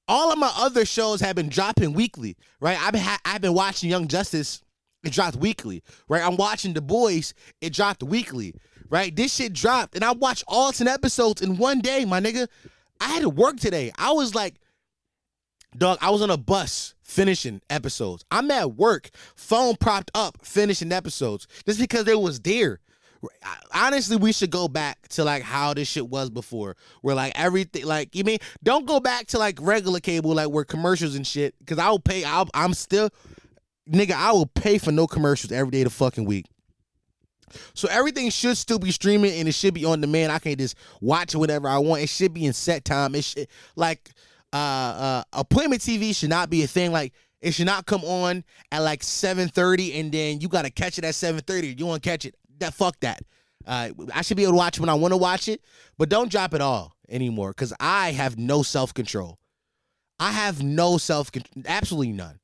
all 0.08 0.32
of 0.32 0.38
my 0.38 0.52
other 0.58 0.86
shows 0.86 1.22
have 1.22 1.36
been 1.36 1.50
dropping 1.50 1.94
weekly, 1.94 2.38
right? 2.60 2.80
I've 2.80 2.94
been 2.94 3.08
I've 3.26 3.42
been 3.42 3.56
watching 3.56 3.90
Young 3.90 4.08
Justice. 4.08 4.62
It 5.04 5.14
dropped 5.14 5.38
weekly, 5.38 5.82
right? 6.08 6.22
I'm 6.22 6.38
watching 6.38 6.74
The 6.74 6.82
Boys. 6.82 7.34
It 7.60 7.74
dropped 7.74 8.04
weekly, 8.04 8.54
right? 8.90 9.16
This 9.16 9.34
shit 9.34 9.54
dropped, 9.54 9.96
and 9.96 10.04
I 10.04 10.12
watched 10.12 10.44
all 10.48 10.72
ten 10.72 10.88
episodes 10.88 11.42
in 11.42 11.58
one 11.58 11.80
day, 11.80 12.06
my 12.06 12.20
nigga. 12.20 12.48
I 13.00 13.08
had 13.08 13.24
to 13.24 13.30
work 13.30 13.58
today. 13.58 13.92
I 13.98 14.12
was 14.12 14.36
like 14.36 14.56
Dog, 15.78 15.98
I 16.02 16.10
was 16.10 16.22
on 16.22 16.30
a 16.30 16.38
bus 16.38 16.96
finishing 17.02 17.62
episodes. 17.70 18.26
I'm 18.30 18.52
at 18.52 18.76
work, 18.76 19.10
phone 19.36 19.78
propped 19.78 20.12
up, 20.14 20.46
finishing 20.46 20.92
episodes 20.92 21.48
just 21.66 21.80
because 21.80 22.04
they 22.04 22.16
was 22.16 22.42
there. 22.42 22.80
Honestly, 23.74 24.18
we 24.18 24.32
should 24.32 24.50
go 24.50 24.68
back 24.68 25.08
to 25.10 25.24
like 25.24 25.44
how 25.44 25.74
this 25.74 25.88
shit 25.88 26.08
was 26.08 26.30
before, 26.30 26.76
where 27.02 27.16
like 27.16 27.34
everything, 27.36 27.86
like 27.86 28.16
you 28.16 28.24
mean, 28.24 28.40
don't 28.64 28.86
go 28.86 29.00
back 29.00 29.28
to 29.28 29.38
like 29.38 29.60
regular 29.62 30.00
cable, 30.00 30.34
like 30.34 30.50
where 30.50 30.64
commercials 30.64 31.16
and 31.16 31.26
shit. 31.26 31.58
Because 31.60 31.78
I 31.78 31.90
will 31.90 32.00
pay. 32.00 32.26
i 32.26 32.46
I'm 32.54 32.74
still, 32.74 33.10
nigga, 33.90 34.14
I 34.14 34.32
will 34.32 34.48
pay 34.48 34.78
for 34.78 34.92
no 34.92 35.08
commercials 35.08 35.52
every 35.52 35.72
day 35.72 35.82
of 35.82 35.86
the 35.86 35.92
fucking 35.92 36.26
week. 36.26 36.46
So 37.74 37.88
everything 37.90 38.30
should 38.30 38.58
still 38.58 38.80
be 38.80 38.92
streaming 38.92 39.34
and 39.34 39.48
it 39.48 39.54
should 39.54 39.74
be 39.74 39.86
on 39.86 40.02
demand. 40.02 40.32
I 40.32 40.40
can 40.40 40.58
just 40.58 40.76
watch 41.00 41.36
whatever 41.36 41.68
I 41.68 41.78
want. 41.78 42.02
It 42.02 42.10
should 42.10 42.34
be 42.34 42.46
in 42.46 42.54
set 42.54 42.86
time. 42.86 43.16
It 43.16 43.24
should 43.24 43.48
like 43.76 44.12
uh, 44.54 44.56
uh, 44.56 45.24
appointment 45.34 45.82
TV 45.82 46.16
should 46.16 46.30
not 46.30 46.50
be 46.50 46.64
a 46.64 46.68
thing. 46.68 46.92
Like 46.92 47.14
it 47.42 47.54
should 47.54 47.66
not 47.66 47.86
come 47.86 48.04
on 48.04 48.44
at 48.72 48.80
like 48.80 49.02
7:30 49.02 50.00
and 50.00 50.12
then 50.12 50.42
you 50.42 50.48
gotta 50.48 50.70
catch 50.70 50.98
it 50.98 51.04
at 51.04 51.14
7:30. 51.14 51.78
You 51.78 51.86
want 51.86 52.04
to 52.04 52.10
catch 52.10 52.26
it? 52.26 52.36
That 52.62 52.74
fuck 52.74 53.00
that. 53.02 53.24
Uh, 53.66 53.90
I 54.14 54.22
should 54.22 54.38
be 54.38 54.44
able 54.44 54.54
to 54.54 54.58
watch 54.58 54.80
when 54.80 54.90
I 54.90 54.94
want 54.94 55.12
to 55.12 55.18
watch 55.18 55.48
it, 55.48 55.62
but 55.98 56.10
don't 56.10 56.32
drop 56.32 56.54
it 56.54 56.62
all 56.62 56.94
anymore 57.10 57.52
because 57.52 57.74
I 57.80 58.12
have 58.12 58.38
no 58.38 58.64
self 58.64 58.94
control. 58.94 59.38
I 60.20 60.32
have 60.32 60.64
no 60.64 60.98
self 60.98 61.32
control, 61.32 61.64
absolutely 61.68 62.14
none. 62.14 62.40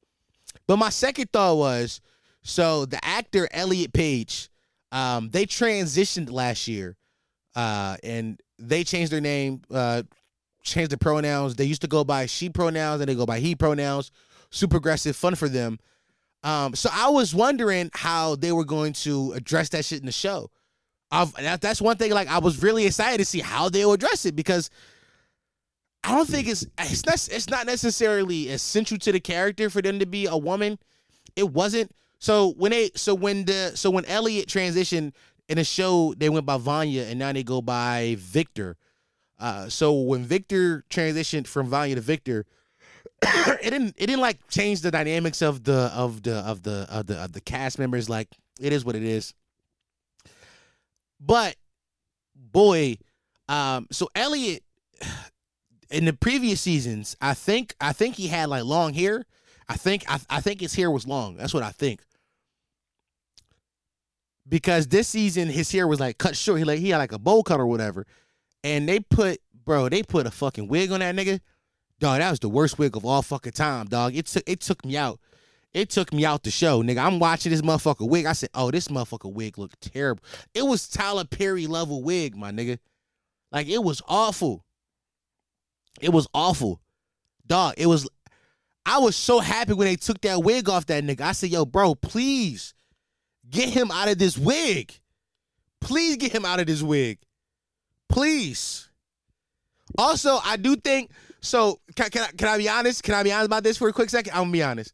But 0.68 0.78
my 0.78 0.90
second 0.90 1.32
thought 1.32 1.58
was, 1.58 2.02
so 2.44 2.86
the 2.86 3.04
actor 3.04 3.48
Elliot 3.52 3.94
Page, 3.94 4.50
um, 4.92 5.30
they 5.30 5.46
transitioned 5.46 6.32
last 6.32 6.68
year, 6.68 6.96
uh, 7.56 7.98
and 8.04 8.40
they 8.60 8.84
changed 8.84 9.12
their 9.12 9.22
name 9.22 9.62
uh, 9.72 10.04
changed 10.64 10.92
the 10.92 10.98
pronouns. 10.98 11.56
They 11.56 11.66
used 11.66 11.82
to 11.82 11.88
go 11.88 12.04
by 12.04 12.26
she 12.26 12.50
pronouns 12.50 13.02
and 13.02 13.10
they 13.10 13.16
go 13.16 13.26
by 13.26 13.40
he 13.40 13.56
pronouns. 13.56 14.12
Super 14.50 14.78
aggressive, 14.78 15.16
fun 15.16 15.36
for 15.36 15.50
them. 15.50 15.80
Um, 16.44 16.76
so 16.76 16.90
I 16.92 17.10
was 17.10 17.34
wondering 17.34 17.90
how 17.94 18.36
they 18.36 18.52
were 18.52 18.66
going 18.66 18.94
to 18.94 19.34
address 19.34 19.70
that 19.70 19.86
shit 19.86 20.00
in 20.00 20.06
the 20.06 20.12
show. 20.12 20.50
That, 21.12 21.62
that's 21.62 21.82
one 21.82 21.98
thing. 21.98 22.12
Like 22.12 22.28
I 22.28 22.40
was 22.40 22.62
really 22.62 22.86
excited 22.86 23.18
to 23.18 23.26
see 23.26 23.40
how 23.40 23.70
they'll 23.70 23.94
address 23.94 24.26
it 24.26 24.36
because 24.36 24.70
I 26.04 26.16
don't 26.16 26.28
think 26.28 26.48
it's 26.48 26.66
it's 26.80 27.06
not 27.06 27.28
it's 27.32 27.50
not 27.50 27.66
necessarily 27.66 28.50
essential 28.50 28.98
to 29.00 29.12
the 29.12 29.20
character 29.20 29.70
for 29.70 29.82
them 29.82 30.00
to 30.00 30.06
be 30.06 30.26
a 30.26 30.38
woman. 30.38 30.80
It 31.36 31.52
wasn't. 31.52 31.92
So 32.20 32.54
when 32.54 32.72
they 32.72 32.92
so 32.96 33.14
when 33.16 33.46
the 33.46 33.72
so 33.76 33.90
when 33.90 34.06
Elliot 34.06 34.48
transitioned 34.48 35.14
in 35.50 35.58
the 35.58 35.64
show, 35.64 36.14
they 36.18 36.30
went 36.30 36.46
by 36.46 36.58
Vanya 36.58 37.04
and 37.04 37.20
now 37.20 37.32
they 37.32 37.44
go 37.44 37.62
by 37.62 38.16
Victor. 38.20 38.78
Uh, 39.40 39.70
so 39.70 39.94
when 39.94 40.24
Victor 40.24 40.84
transitioned 40.90 41.48
from 41.48 41.68
Vanya 41.68 41.96
to 41.96 42.02
Victor, 42.02 42.46
it 43.24 43.72
didn't 43.72 43.96
it 43.98 44.08
didn't 44.08 44.22
like 44.22 44.48
change 44.48 44.82
the 44.82 44.92
dynamics 44.92 45.42
of 45.42 45.64
the 45.64 45.92
of 45.94 46.22
the 46.24 46.36
of 46.36 46.64
the 46.64 46.88
of 46.90 47.08
the 47.08 47.18
of 47.18 47.34
the 47.34 47.42
cast 47.42 47.80
members. 47.80 48.10
Like 48.10 48.28
it 48.60 48.74
is 48.74 48.86
what 48.86 48.96
it 48.96 49.04
is. 49.04 49.34
But 51.20 51.56
boy, 52.36 52.98
um, 53.50 53.88
so 53.92 54.10
Elliot 54.16 54.64
in 55.90 56.06
the 56.06 56.14
previous 56.14 56.62
seasons, 56.62 57.16
I 57.20 57.34
think 57.34 57.76
I 57.82 57.94
think 57.94 58.16
he 58.16 58.28
had 58.28 58.50
like 58.50 58.64
long 58.64 58.94
hair. 58.94 59.26
I 59.68 59.76
think 59.76 60.04
I, 60.08 60.20
I 60.30 60.42
think 60.42 60.62
his 60.62 60.76
hair 60.76 60.92
was 60.92 61.08
long. 61.08 61.38
That's 61.38 61.54
what 61.54 61.64
I 61.64 61.72
think. 61.72 62.02
Because 64.48 64.88
this 64.88 65.08
season 65.08 65.50
his 65.50 65.72
hair 65.72 65.88
was 65.88 66.00
like 66.00 66.18
cut 66.18 66.38
short. 66.38 66.60
He 66.60 66.66
like 66.66 66.80
he 66.80 66.90
had 66.90 67.00
like 67.00 67.12
a 67.12 67.20
bowl 67.20 67.44
cut 67.44 67.60
or 67.60 67.66
whatever. 67.66 68.06
And 68.64 68.88
they 68.88 69.00
put 69.00 69.42
bro, 69.66 69.90
they 69.90 70.04
put 70.04 70.28
a 70.28 70.32
fucking 70.32 70.68
wig 70.68 70.92
on 70.92 71.00
that 71.00 71.16
nigga. 71.16 71.42
Dog, 72.00 72.20
that 72.20 72.30
was 72.30 72.40
the 72.40 72.50
worst 72.50 72.78
wig 72.78 72.96
of 72.96 73.06
all 73.06 73.22
fucking 73.22 73.54
time, 73.54 73.88
dog. 73.88 74.16
It 74.16 74.28
took 74.28 74.44
it 74.46 74.62
took 74.62 74.86
me 74.86 74.98
out. 74.98 75.20
It 75.74 75.90
took 75.90 76.14
me 76.14 76.26
out 76.26 76.44
the 76.44 76.52
show, 76.52 76.82
nigga. 76.82 77.04
I'm 77.04 77.20
watching 77.20 77.52
this 77.52 77.62
motherfucker 77.62 78.08
wig. 78.08 78.26
I 78.26 78.34
said, 78.34 78.50
"Oh, 78.54 78.72
this 78.72 78.88
motherfucker 78.88 79.32
wig 79.32 79.58
looked 79.58 79.82
terrible." 79.82 80.24
It 80.54 80.64
was 80.64 80.88
Tyler 80.88 81.26
Perry 81.26 81.68
level 81.68 82.04
wig, 82.04 82.36
my 82.36 82.52
nigga. 82.52 82.80
Like 83.52 83.68
it 83.68 83.84
was 83.84 84.02
awful. 84.08 84.64
It 86.00 86.10
was 86.10 86.28
awful, 86.34 86.82
dog. 87.46 87.74
It 87.78 87.88
was. 87.88 88.08
I 88.86 89.00
was 89.00 89.16
so 89.16 89.40
happy 89.40 89.74
when 89.74 89.88
they 89.88 89.98
took 89.98 90.22
that 90.22 90.44
wig 90.44 90.70
off 90.70 90.86
that 90.86 91.04
nigga. 91.04 91.22
I 91.22 91.32
said, 91.32 91.50
"Yo, 91.50 91.66
bro, 91.66 91.96
please 91.96 92.74
get 93.50 93.70
him 93.70 93.92
out 93.92 94.08
of 94.08 94.20
this 94.20 94.38
wig. 94.38 95.00
Please 95.82 96.18
get 96.18 96.32
him 96.32 96.46
out 96.46 96.60
of 96.60 96.68
this 96.68 96.82
wig. 96.82 97.20
Please." 98.08 98.90
Also, 99.98 100.40
I 100.44 100.58
do 100.58 100.76
think 100.76 101.12
so. 101.48 101.80
Can, 101.96 102.10
can 102.10 102.24
I 102.24 102.28
can 102.28 102.48
I 102.48 102.58
be 102.58 102.70
honest? 102.70 103.04
Can 103.04 103.14
I 103.16 103.24
be 103.24 103.32
honest 103.32 103.48
about 103.48 103.64
this 103.64 103.78
for 103.78 103.88
a 103.88 103.94
quick 103.94 104.10
second? 104.10 104.34
I'm 104.34 104.44
gonna 104.44 104.52
be 104.52 104.64
honest. 104.64 104.94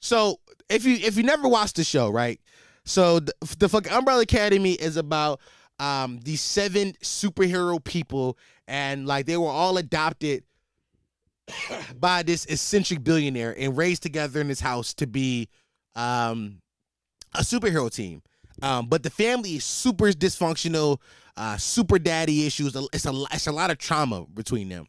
So 0.00 0.40
if 0.68 0.84
you 0.84 0.96
if 0.96 1.16
you 1.16 1.22
never 1.22 1.48
watched 1.48 1.76
the 1.76 1.84
show, 1.84 2.10
right? 2.10 2.40
So 2.84 3.20
the, 3.20 3.32
the 3.58 3.68
fucking 3.68 3.92
Umbrella 3.92 4.22
Academy 4.22 4.72
is 4.72 4.96
about 4.96 5.40
um 5.78 6.20
these 6.22 6.40
seven 6.40 6.92
superhero 7.02 7.82
people, 7.82 8.38
and 8.68 9.06
like 9.06 9.26
they 9.26 9.36
were 9.36 9.48
all 9.48 9.78
adopted 9.78 10.44
by 11.98 12.22
this 12.22 12.46
eccentric 12.46 13.02
billionaire 13.02 13.54
and 13.58 13.76
raised 13.76 14.02
together 14.02 14.40
in 14.40 14.48
his 14.48 14.60
house 14.60 14.94
to 14.94 15.06
be 15.06 15.48
um 15.94 16.60
a 17.34 17.40
superhero 17.40 17.92
team. 17.92 18.22
Um, 18.62 18.86
but 18.86 19.02
the 19.02 19.10
family 19.10 19.56
is 19.56 19.64
super 19.64 20.06
dysfunctional, 20.12 20.98
uh, 21.36 21.56
super 21.58 21.98
daddy 21.98 22.46
issues. 22.46 22.74
It's 22.74 23.06
a 23.06 23.24
it's 23.32 23.46
a 23.46 23.52
lot 23.52 23.70
of 23.70 23.78
trauma 23.78 24.24
between 24.32 24.68
them. 24.68 24.86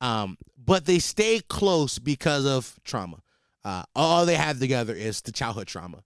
Um, 0.00 0.38
but 0.62 0.84
they 0.84 0.98
stay 0.98 1.40
close 1.48 1.98
because 1.98 2.46
of 2.46 2.78
trauma. 2.84 3.22
Uh, 3.64 3.82
all 3.96 4.26
they 4.26 4.36
have 4.36 4.58
together 4.58 4.94
is 4.94 5.20
the 5.22 5.32
childhood 5.32 5.66
trauma. 5.66 6.02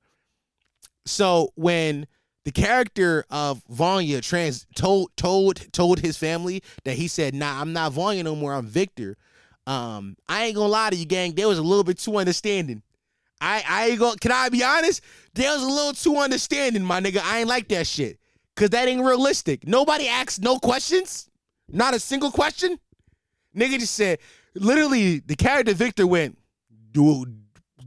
So 1.05 1.53
when 1.57 2.07
the 2.45 2.51
character 2.51 3.24
of 3.30 3.62
Vanya 3.68 4.20
trans 4.20 4.66
told 4.74 5.11
told 5.16 5.72
told 5.72 6.01
his 6.01 6.16
family 6.16 6.62
that 6.84 6.97
he 6.97 7.09
said, 7.09 7.34
"Nah, 7.34 7.61
I'm 7.61 7.72
not 7.72 7.93
Vanya 7.93 8.24
no 8.24 8.34
more. 8.34 8.53
I'm 8.53 8.66
Victor." 8.66 9.16
Um, 9.66 10.16
I 10.28 10.45
ain't 10.45 10.57
gonna 10.57 10.68
lie 10.68 10.90
to 10.90 10.97
you, 10.97 11.05
gang. 11.05 11.34
There 11.34 11.49
was 11.49 11.59
a 11.59 11.62
little 11.62 11.84
bit 11.84 11.99
too 11.99 12.16
understanding. 12.16 12.82
I 13.40 13.62
I 13.68 13.86
ain't 13.88 13.99
gonna. 13.99 14.16
Can 14.16 14.32
I 14.32 14.49
be 14.49 14.64
honest? 14.64 15.03
There 15.34 15.53
was 15.53 15.62
a 15.62 15.66
little 15.66 15.93
too 15.93 16.16
understanding, 16.16 16.82
my 16.82 17.01
nigga. 17.01 17.20
I 17.22 17.40
ain't 17.40 17.49
like 17.49 17.68
that 17.68 17.86
shit, 17.86 18.18
cause 18.57 18.70
that 18.70 18.88
ain't 18.88 19.05
realistic. 19.05 19.66
Nobody 19.66 20.09
asked 20.09 20.43
no 20.43 20.59
questions, 20.59 21.30
not 21.68 21.95
a 21.95 22.01
single 22.01 22.30
question. 22.32 22.78
Nigga 23.57 23.78
just 23.78 23.94
said, 23.94 24.18
literally, 24.55 25.20
the 25.20 25.36
character 25.36 25.74
Victor 25.74 26.07
went, 26.07 26.38
do 26.90 27.26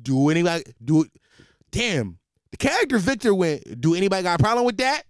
do 0.01 0.29
anybody 0.29 0.63
do? 0.83 1.03
it? 1.03 1.11
Damn, 1.71 2.19
the 2.51 2.57
character 2.57 2.97
Victor 2.97 3.33
went, 3.33 3.81
do 3.81 3.95
anybody 3.95 4.23
got 4.23 4.39
a 4.39 4.43
problem 4.43 4.65
with 4.65 4.77
that? 4.77 5.03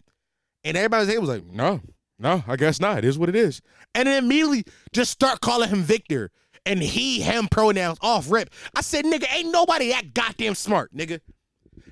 And 0.64 0.76
everybody 0.76 1.18
was 1.18 1.30
like, 1.30 1.46
no, 1.46 1.82
no, 2.18 2.44
I 2.48 2.56
guess 2.56 2.80
not. 2.80 3.00
It 3.00 3.06
is 3.06 3.18
what 3.20 3.30
it 3.30 3.36
is. 3.36 3.62
And 3.94 4.08
then 4.08 4.24
immediately 4.24 4.66
just 4.94 5.12
start 5.12 5.42
calling 5.42 5.70
him 5.70 5.84
Victor 5.84 6.32
and 6.66 6.82
he, 6.82 7.22
him 7.22 7.48
pronouns 7.48 7.98
off 8.02 8.32
rip. 8.32 8.50
I 8.76 8.82
said, 8.82 9.06
nigga, 9.06 9.26
ain't 9.32 9.52
nobody 9.52 9.90
that 9.90 10.14
goddamn 10.14 10.56
smart, 10.56 10.92
nigga. 10.96 11.20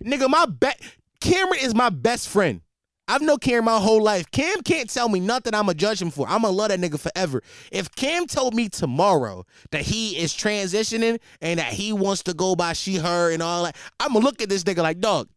Nigga, 0.04 0.30
my 0.30 0.46
bet 0.46 0.82
Cameron 1.22 1.60
is 1.62 1.76
my 1.76 1.90
best 1.90 2.28
friend. 2.28 2.62
I've 3.08 3.22
known 3.22 3.40
Cam 3.40 3.66
my 3.66 3.80
whole 3.80 4.02
life. 4.02 4.32
Cam 4.32 4.62
can't 4.62 4.90
tell 4.90 5.10
me 5.10 5.20
nothing 5.20 5.54
I'm 5.54 5.64
gonna 5.64 5.74
judge 5.74 6.02
him 6.02 6.10
for. 6.10 6.28
I'm 6.28 6.44
gonna 6.44 6.56
love 6.56 6.70
that 6.70 6.80
nigga 6.80 7.00
forever. 7.00 7.42
If 7.72 7.94
Cam 7.96 8.28
told 8.28 8.54
me 8.54 8.70
tomorrow 8.70 9.46
that 9.72 9.82
he 9.82 10.18
is 10.18 10.34
transitioning 10.34 11.20
and 11.42 11.60
that 11.60 11.74
he 11.74 11.92
wants 11.92 12.24
to 12.24 12.34
go 12.34 12.56
by 12.56 12.74
she, 12.74 12.96
her, 12.96 13.32
and 13.32 13.44
all 13.44 13.64
that, 13.64 13.76
I'm 14.00 14.14
gonna 14.14 14.24
look 14.24 14.42
at 14.42 14.50
this 14.50 14.64
nigga 14.64 14.84
like, 14.84 15.00
dog, 15.00 15.28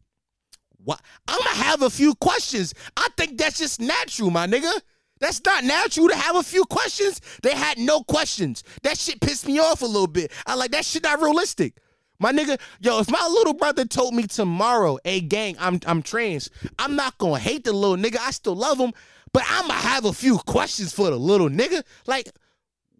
what? 0.85 1.01
I'm 1.27 1.39
gonna 1.39 1.64
have 1.64 1.83
a 1.83 1.91
few 1.91 2.14
questions. 2.14 2.73
I 2.97 3.09
think 3.17 3.37
that's 3.37 3.59
just 3.59 3.81
natural, 3.81 4.31
my 4.31 4.47
nigga. 4.47 4.73
That's 5.19 5.41
not 5.45 5.64
natural 5.64 6.09
to 6.09 6.14
have 6.14 6.37
a 6.37 6.43
few 6.43 6.64
questions. 6.67 7.21
They 7.43 7.55
had 7.55 7.79
no 7.79 8.03
questions. 8.03 8.62
That 8.83 8.99
shit 8.99 9.21
pissed 9.21 9.47
me 9.47 9.59
off 9.59 9.83
a 9.83 9.87
little 9.87 10.07
bit. 10.07 10.31
I 10.47 10.55
like 10.55 10.71
that 10.73 10.85
shit 10.85 11.03
not 11.03 11.21
realistic. 11.21 11.79
My 12.19 12.33
nigga, 12.33 12.59
yo, 12.81 13.01
if 13.01 13.11
my 13.11 13.27
little 13.31 13.55
brother 13.55 13.85
told 13.85 14.14
me 14.14 14.25
tomorrow, 14.25 14.99
hey 15.05 15.21
gang, 15.21 15.57
I'm 15.59 15.81
I'm 15.87 16.03
trans, 16.03 16.51
I'm 16.79 16.97
not 16.97 17.19
gonna 17.19 17.39
hate 17.39 17.64
the 17.64 17.73
little 17.73 17.97
nigga. 17.97 18.19
I 18.19 18.31
still 18.31 18.57
love 18.57 18.79
him, 18.79 18.93
but 19.33 19.43
I'ma 19.49 19.75
have 19.75 20.05
a 20.05 20.12
few 20.12 20.39
questions 20.39 20.93
for 20.93 21.11
the 21.11 21.17
little 21.17 21.51
nigga. 21.51 21.83
Like, 22.07 22.31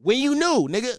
when 0.03 0.19
you 0.19 0.35
knew, 0.35 0.69
nigga, 0.69 0.99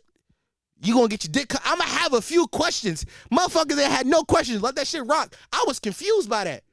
you 0.82 0.94
gonna 0.94 1.08
get 1.08 1.24
your 1.24 1.32
dick 1.32 1.50
cut. 1.50 1.62
I'ma 1.64 1.84
have 1.84 2.14
a 2.14 2.22
few 2.22 2.48
questions. 2.48 3.06
Motherfuckers 3.32 3.76
that 3.76 3.92
had 3.92 4.08
no 4.08 4.24
questions, 4.24 4.62
let 4.62 4.76
that 4.76 4.88
shit 4.88 5.06
rock. 5.06 5.36
I 5.52 5.64
was 5.68 5.80
confused 5.80 6.30
by 6.30 6.44
that. 6.46 6.64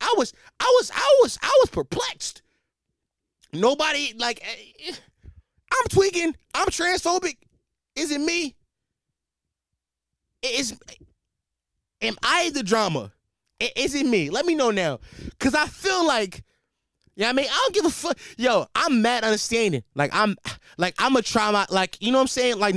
I 0.00 0.14
was, 0.16 0.32
I 0.60 0.72
was, 0.78 0.90
I 0.94 1.18
was, 1.22 1.38
I 1.42 1.58
was 1.60 1.70
perplexed. 1.70 2.42
Nobody 3.52 4.14
like 4.16 4.40
eh, 4.42 4.88
eh, 4.88 4.94
I'm 5.72 5.86
tweaking. 5.88 6.34
I'm 6.54 6.66
transphobic. 6.68 7.36
Is 7.94 8.10
it 8.10 8.20
me? 8.20 8.54
Is 10.44 10.76
am 12.02 12.16
I 12.22 12.50
the 12.50 12.62
drama? 12.62 13.12
Is 13.76 13.94
it 13.94 14.06
me? 14.06 14.30
Let 14.30 14.46
me 14.46 14.54
know 14.54 14.70
now. 14.70 15.00
Cause 15.38 15.54
I 15.54 15.66
feel 15.66 16.06
like, 16.06 16.42
yeah, 17.16 17.30
I 17.30 17.32
mean, 17.32 17.46
I 17.48 17.54
don't 17.54 17.74
give 17.74 17.84
a 17.86 17.90
fuck. 17.90 18.18
Yo, 18.36 18.66
I'm 18.74 19.00
mad 19.00 19.24
understanding. 19.24 19.82
Like 19.94 20.10
I'm 20.12 20.36
like 20.76 20.94
I'm 20.98 21.16
a 21.16 21.22
trauma, 21.22 21.66
like, 21.70 21.96
you 22.00 22.12
know 22.12 22.18
what 22.18 22.22
I'm 22.22 22.28
saying? 22.28 22.58
Like 22.58 22.76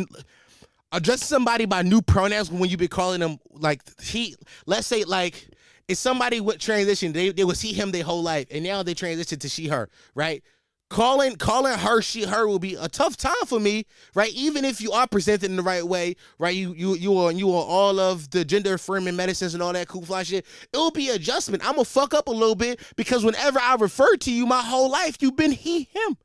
address 0.91 1.25
somebody 1.25 1.65
by 1.65 1.81
new 1.81 2.01
pronouns 2.01 2.49
when 2.49 2.69
you 2.69 2.77
be 2.77 2.87
calling 2.87 3.19
them 3.19 3.37
like 3.51 3.81
he 4.01 4.35
let's 4.65 4.87
say 4.87 5.03
like 5.03 5.49
if 5.87 5.97
somebody 5.97 6.41
would 6.41 6.59
transition, 6.59 7.13
they, 7.13 7.29
they 7.29 7.43
would 7.43 7.57
see 7.57 7.71
him 7.71 7.91
their 7.91 8.03
whole 8.03 8.21
life, 8.21 8.47
and 8.51 8.63
now 8.63 8.83
they 8.83 8.93
transition 8.93 9.39
to 9.39 9.49
she 9.49 9.67
her, 9.67 9.89
right? 10.15 10.43
Calling 10.89 11.35
calling 11.35 11.77
her 11.77 12.01
she 12.01 12.23
her 12.23 12.47
will 12.47 12.59
be 12.59 12.75
a 12.75 12.87
tough 12.87 13.17
time 13.17 13.33
for 13.45 13.59
me 13.59 13.85
right? 14.15 14.31
Even 14.33 14.63
if 14.63 14.79
you 14.79 14.91
are 14.91 15.07
presented 15.07 15.49
in 15.49 15.57
the 15.57 15.61
right 15.61 15.83
way 15.83 16.15
right? 16.39 16.55
You 16.55 16.73
you 16.73 16.95
you 16.95 17.17
are 17.17 17.31
you 17.31 17.49
are 17.49 17.63
all 17.63 17.99
of 17.99 18.29
the 18.29 18.45
gender 18.45 18.75
affirming 18.75 19.15
medicines 19.15 19.53
and 19.53 19.61
all 19.61 19.73
that 19.73 19.87
cool 19.87 20.03
fly 20.03 20.23
shit. 20.23 20.45
It 20.73 20.77
will 20.77 20.91
be 20.91 21.09
adjustment. 21.09 21.65
I'm 21.65 21.73
gonna 21.73 21.85
fuck 21.85 22.13
up 22.13 22.27
a 22.27 22.31
little 22.31 22.55
bit 22.55 22.79
because 22.95 23.25
whenever 23.25 23.59
i 23.59 23.75
refer 23.75 24.15
to 24.17 24.31
you 24.31 24.45
my 24.45 24.61
whole 24.61 24.89
life 24.89 25.17
you've 25.19 25.35
been 25.35 25.51
he 25.51 25.83
him. 25.83 26.17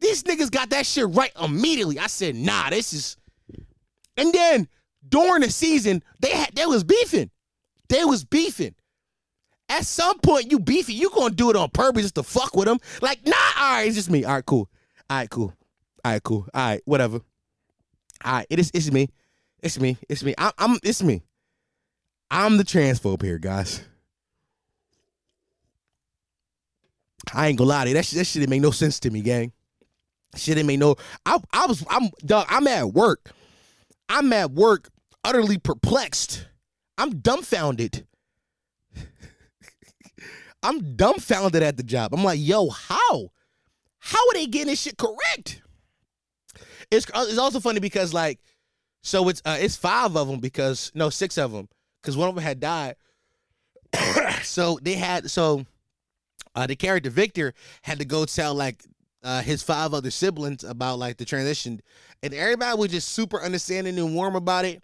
These 0.00 0.22
niggas 0.22 0.50
got 0.50 0.70
that 0.70 0.86
shit 0.86 1.08
right 1.08 1.32
immediately. 1.42 1.98
I 1.98 2.06
said 2.06 2.36
nah 2.36 2.70
this 2.70 2.92
is 2.92 3.16
and 4.16 4.32
then 4.32 4.68
during 5.08 5.42
the 5.42 5.50
season 5.50 6.02
they 6.20 6.30
had 6.30 6.54
they 6.54 6.66
was 6.66 6.84
beefing. 6.84 7.30
They 7.88 8.04
was 8.04 8.24
beefing 8.24 8.74
at 9.74 9.84
some 9.84 10.18
point, 10.20 10.52
you 10.52 10.60
beefy, 10.60 10.94
you 10.94 11.10
gonna 11.10 11.34
do 11.34 11.50
it 11.50 11.56
on 11.56 11.68
purpose 11.70 12.02
just 12.02 12.14
to 12.14 12.22
fuck 12.22 12.54
with 12.54 12.68
him. 12.68 12.78
Like, 13.02 13.26
nah, 13.26 13.34
all 13.58 13.72
right, 13.72 13.86
it's 13.86 13.96
just 13.96 14.08
me. 14.08 14.24
All 14.24 14.34
right, 14.34 14.46
cool. 14.46 14.70
All 15.10 15.16
right, 15.18 15.28
cool. 15.28 15.52
All 16.04 16.12
right, 16.12 16.22
cool. 16.22 16.46
All 16.54 16.66
right, 16.68 16.80
whatever. 16.84 17.20
All 18.24 18.32
right, 18.32 18.46
it 18.48 18.60
is. 18.60 18.70
It's 18.72 18.92
me. 18.92 19.08
It's 19.62 19.80
me. 19.80 19.98
It's 20.08 20.22
me. 20.22 20.34
I'm. 20.38 20.52
I'm 20.58 20.78
it's 20.84 21.02
me. 21.02 21.22
I'm 22.30 22.56
the 22.56 22.64
transphobe 22.64 23.22
here, 23.22 23.38
guys. 23.38 23.84
I 27.32 27.48
ain't 27.48 27.58
gonna 27.58 27.70
lie 27.70 27.84
to 27.84 27.90
you. 27.90 27.94
That 27.94 28.04
shit, 28.04 28.18
that 28.18 28.26
shit 28.26 28.40
didn't 28.40 28.50
make 28.50 28.62
no 28.62 28.70
sense 28.70 29.00
to 29.00 29.10
me, 29.10 29.22
gang. 29.22 29.52
Shit 30.36 30.54
didn't 30.54 30.68
make 30.68 30.78
no. 30.78 30.94
I, 31.26 31.38
I 31.52 31.66
was. 31.66 31.84
I'm. 31.90 32.10
Dog, 32.24 32.46
I'm 32.48 32.68
at 32.68 32.92
work. 32.92 33.32
I'm 34.08 34.32
at 34.32 34.52
work, 34.52 34.90
utterly 35.24 35.58
perplexed. 35.58 36.46
I'm 36.96 37.18
dumbfounded. 37.18 38.06
I'm 40.64 40.96
dumbfounded 40.96 41.62
at 41.62 41.76
the 41.76 41.82
job. 41.82 42.14
I'm 42.14 42.24
like, 42.24 42.40
yo, 42.40 42.70
how? 42.70 43.30
How 43.98 44.18
are 44.18 44.34
they 44.34 44.46
getting 44.46 44.68
this 44.68 44.80
shit 44.80 44.96
correct? 44.96 45.62
It's 46.90 47.06
uh, 47.12 47.26
it's 47.28 47.38
also 47.38 47.60
funny 47.60 47.80
because 47.80 48.14
like, 48.14 48.40
so 49.02 49.28
it's 49.28 49.42
uh, 49.44 49.58
it's 49.60 49.76
five 49.76 50.16
of 50.16 50.26
them 50.26 50.40
because 50.40 50.90
no 50.94 51.10
six 51.10 51.36
of 51.36 51.52
them 51.52 51.68
because 52.00 52.16
one 52.16 52.28
of 52.28 52.34
them 52.34 52.42
had 52.42 52.60
died. 52.60 52.96
so 54.42 54.78
they 54.82 54.94
had 54.94 55.30
so 55.30 55.66
uh, 56.54 56.66
the 56.66 56.76
character 56.76 57.10
Victor 57.10 57.52
had 57.82 57.98
to 57.98 58.04
go 58.06 58.24
tell 58.24 58.54
like 58.54 58.82
uh, 59.22 59.42
his 59.42 59.62
five 59.62 59.92
other 59.92 60.10
siblings 60.10 60.64
about 60.64 60.98
like 60.98 61.18
the 61.18 61.24
transition, 61.26 61.80
and 62.22 62.32
everybody 62.32 62.78
was 62.78 62.90
just 62.90 63.10
super 63.10 63.42
understanding 63.42 63.98
and 63.98 64.14
warm 64.14 64.34
about 64.34 64.64
it. 64.64 64.82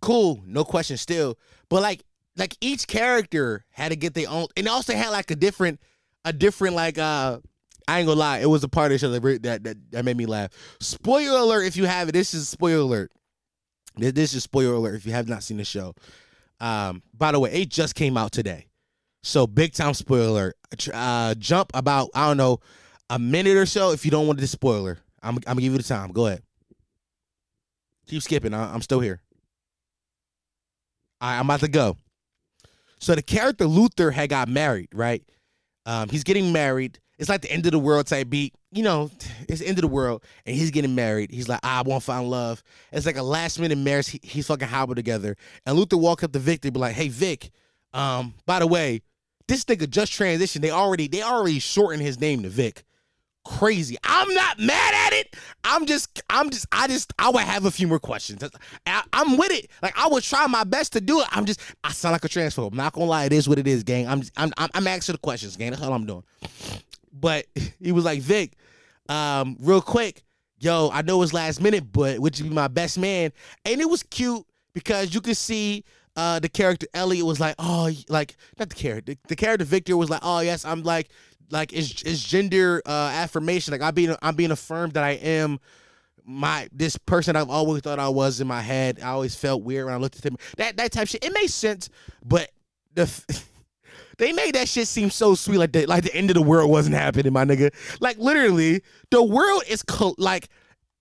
Cool, 0.00 0.42
no 0.44 0.64
question 0.64 0.96
still. 0.96 1.38
But 1.68 1.82
like 1.82 2.02
like 2.38 2.56
each 2.60 2.86
character 2.86 3.64
had 3.70 3.90
to 3.90 3.96
get 3.96 4.14
their 4.14 4.28
own 4.28 4.46
and 4.56 4.68
also 4.68 4.94
had 4.94 5.10
like 5.10 5.30
a 5.30 5.36
different 5.36 5.80
a 6.24 6.32
different 6.32 6.76
like 6.76 6.98
uh 6.98 7.38
I 7.86 8.00
ain't 8.00 8.06
gonna 8.06 8.20
lie, 8.20 8.38
it 8.38 8.46
was 8.46 8.62
a 8.64 8.68
part 8.68 8.92
of 8.92 8.92
the 8.92 8.98
show 8.98 9.10
that 9.10 9.42
that 9.42 9.64
that, 9.64 9.90
that 9.90 10.04
made 10.04 10.16
me 10.16 10.26
laugh. 10.26 10.50
Spoiler 10.80 11.40
alert 11.40 11.64
if 11.64 11.76
you 11.76 11.86
have 11.86 12.08
it, 12.08 12.12
this 12.12 12.34
is 12.34 12.48
spoiler 12.48 12.80
alert. 12.80 13.12
This, 13.96 14.12
this 14.12 14.34
is 14.34 14.42
spoiler 14.42 14.74
alert 14.74 14.94
if 14.94 15.06
you 15.06 15.12
have 15.12 15.28
not 15.28 15.42
seen 15.42 15.56
the 15.56 15.64
show. 15.64 15.94
Um, 16.60 17.02
by 17.14 17.32
the 17.32 17.40
way, 17.40 17.52
it 17.52 17.68
just 17.68 17.94
came 17.94 18.16
out 18.16 18.32
today. 18.32 18.66
So 19.22 19.46
big 19.46 19.72
time 19.72 19.94
spoiler. 19.94 20.54
Uh, 20.92 21.34
jump 21.34 21.70
about 21.74 22.10
I 22.14 22.28
don't 22.28 22.36
know 22.36 22.60
a 23.10 23.18
minute 23.18 23.56
or 23.56 23.66
so 23.66 23.92
if 23.92 24.04
you 24.04 24.10
don't 24.10 24.26
want 24.26 24.38
the 24.38 24.46
spoiler. 24.46 24.98
I'm, 25.22 25.36
I'm 25.36 25.40
gonna 25.42 25.62
give 25.62 25.72
you 25.72 25.78
the 25.78 25.84
time. 25.84 26.12
Go 26.12 26.26
ahead. 26.26 26.42
Keep 28.06 28.22
skipping. 28.22 28.54
I, 28.54 28.72
I'm 28.72 28.82
still 28.82 29.00
here. 29.00 29.20
Right, 31.20 31.38
I'm 31.38 31.46
about 31.46 31.60
to 31.60 31.68
go. 31.68 31.96
So 32.98 33.14
the 33.14 33.22
character 33.22 33.66
Luther 33.66 34.10
had 34.10 34.30
got 34.30 34.48
married, 34.48 34.88
right? 34.92 35.22
Um, 35.86 36.08
he's 36.08 36.24
getting 36.24 36.52
married. 36.52 36.98
It's 37.18 37.28
like 37.28 37.42
the 37.42 37.50
end 37.50 37.66
of 37.66 37.72
the 37.72 37.78
world 37.78 38.06
type 38.06 38.30
beat. 38.30 38.54
You 38.70 38.82
know, 38.82 39.10
it's 39.48 39.60
the 39.60 39.66
end 39.66 39.78
of 39.78 39.82
the 39.82 39.88
world, 39.88 40.22
and 40.46 40.54
he's 40.54 40.70
getting 40.70 40.94
married. 40.94 41.30
He's 41.30 41.48
like, 41.48 41.60
I 41.62 41.82
won't 41.82 42.02
find 42.02 42.28
love. 42.28 42.62
It's 42.92 43.06
like 43.06 43.16
a 43.16 43.22
last 43.22 43.58
minute 43.58 43.78
marriage. 43.78 44.08
He, 44.08 44.20
he's 44.22 44.46
fucking 44.46 44.68
hobbled 44.68 44.96
together. 44.96 45.36
And 45.66 45.76
Luther 45.76 45.96
walk 45.96 46.22
up 46.22 46.32
to 46.32 46.38
Vic, 46.38 46.60
they 46.60 46.70
be 46.70 46.78
like, 46.78 46.94
Hey 46.94 47.08
Vic, 47.08 47.50
um, 47.92 48.34
by 48.46 48.58
the 48.58 48.66
way, 48.66 49.02
this 49.46 49.64
nigga 49.64 49.88
just 49.88 50.12
transitioned. 50.12 50.60
They 50.60 50.70
already 50.70 51.08
they 51.08 51.22
already 51.22 51.58
shortened 51.58 52.02
his 52.02 52.20
name 52.20 52.42
to 52.42 52.48
Vic 52.48 52.84
crazy. 53.48 53.96
I'm 54.04 54.32
not 54.34 54.58
mad 54.58 54.94
at 54.94 55.12
it. 55.14 55.36
I'm 55.64 55.86
just, 55.86 56.22
I'm 56.28 56.50
just, 56.50 56.66
I 56.70 56.86
just, 56.86 57.12
I 57.18 57.30
would 57.30 57.42
have 57.42 57.64
a 57.64 57.70
few 57.70 57.88
more 57.88 57.98
questions. 57.98 58.42
I, 58.86 59.02
am 59.14 59.38
with 59.38 59.50
it. 59.50 59.70
Like 59.82 59.98
I 59.98 60.06
would 60.06 60.22
try 60.22 60.46
my 60.46 60.64
best 60.64 60.92
to 60.92 61.00
do 61.00 61.20
it. 61.20 61.26
I'm 61.30 61.46
just, 61.46 61.60
I 61.82 61.90
sound 61.92 62.12
like 62.12 62.24
a 62.24 62.28
transphobe. 62.28 62.72
I'm 62.72 62.76
not 62.76 62.92
gonna 62.92 63.06
lie, 63.06 63.24
it 63.24 63.32
is 63.32 63.48
what 63.48 63.58
it 63.58 63.66
is, 63.66 63.82
gang. 63.82 64.06
I'm, 64.06 64.22
I'm, 64.36 64.52
I'm 64.58 64.86
asking 64.86 65.14
the 65.14 65.18
questions, 65.18 65.56
gang. 65.56 65.70
That's 65.70 65.82
all 65.82 65.94
I'm 65.94 66.06
doing. 66.06 66.24
But 67.12 67.46
he 67.80 67.90
was 67.90 68.04
like, 68.04 68.20
Vic, 68.20 68.52
um, 69.08 69.56
real 69.60 69.80
quick, 69.80 70.22
yo, 70.60 70.90
I 70.92 71.02
know 71.02 71.22
it's 71.22 71.32
last 71.32 71.62
minute, 71.62 71.90
but 71.90 72.18
would 72.18 72.38
you 72.38 72.44
be 72.44 72.54
my 72.54 72.68
best 72.68 72.98
man? 72.98 73.32
And 73.64 73.80
it 73.80 73.88
was 73.88 74.02
cute 74.02 74.44
because 74.74 75.14
you 75.14 75.22
could 75.22 75.38
see 75.38 75.84
uh, 76.16 76.38
the 76.38 76.50
character 76.50 76.86
Elliot 76.92 77.24
was 77.24 77.40
like, 77.40 77.54
oh, 77.58 77.90
like 78.08 78.36
not 78.58 78.68
the 78.68 78.74
character, 78.74 79.14
the, 79.14 79.18
the 79.28 79.36
character 79.36 79.64
Victor 79.64 79.96
was 79.96 80.10
like, 80.10 80.20
oh 80.22 80.40
yes, 80.40 80.66
I'm 80.66 80.82
like 80.82 81.08
like 81.50 81.72
is 81.72 82.02
is 82.02 82.22
gender 82.22 82.82
uh, 82.86 83.10
affirmation. 83.12 83.72
Like 83.72 83.82
I'm 83.82 83.94
being 83.94 84.14
I'm 84.22 84.34
being 84.34 84.50
affirmed 84.50 84.94
that 84.94 85.04
I 85.04 85.12
am 85.12 85.58
my 86.24 86.68
this 86.72 86.96
person 86.96 87.36
I've 87.36 87.50
always 87.50 87.82
thought 87.82 87.98
I 87.98 88.08
was 88.08 88.40
in 88.40 88.46
my 88.46 88.60
head. 88.60 89.00
I 89.02 89.08
always 89.08 89.34
felt 89.34 89.62
weird 89.62 89.86
when 89.86 89.94
I 89.94 89.96
looked 89.96 90.18
at 90.18 90.24
him. 90.24 90.36
That 90.56 90.76
that 90.76 90.92
type 90.92 91.08
shit. 91.08 91.24
It 91.24 91.32
makes 91.32 91.54
sense, 91.54 91.88
but 92.24 92.50
the 92.94 93.10
they 94.18 94.32
made 94.32 94.54
that 94.54 94.68
shit 94.68 94.88
seem 94.88 95.10
so 95.10 95.34
sweet. 95.34 95.58
Like 95.58 95.72
the 95.72 95.86
like 95.86 96.04
the 96.04 96.14
end 96.14 96.30
of 96.30 96.34
the 96.34 96.42
world 96.42 96.70
wasn't 96.70 96.96
happening, 96.96 97.32
my 97.32 97.44
nigga. 97.44 97.72
Like 98.00 98.18
literally, 98.18 98.82
the 99.10 99.22
world 99.22 99.62
is 99.68 99.82
co- 99.82 100.14
like 100.18 100.48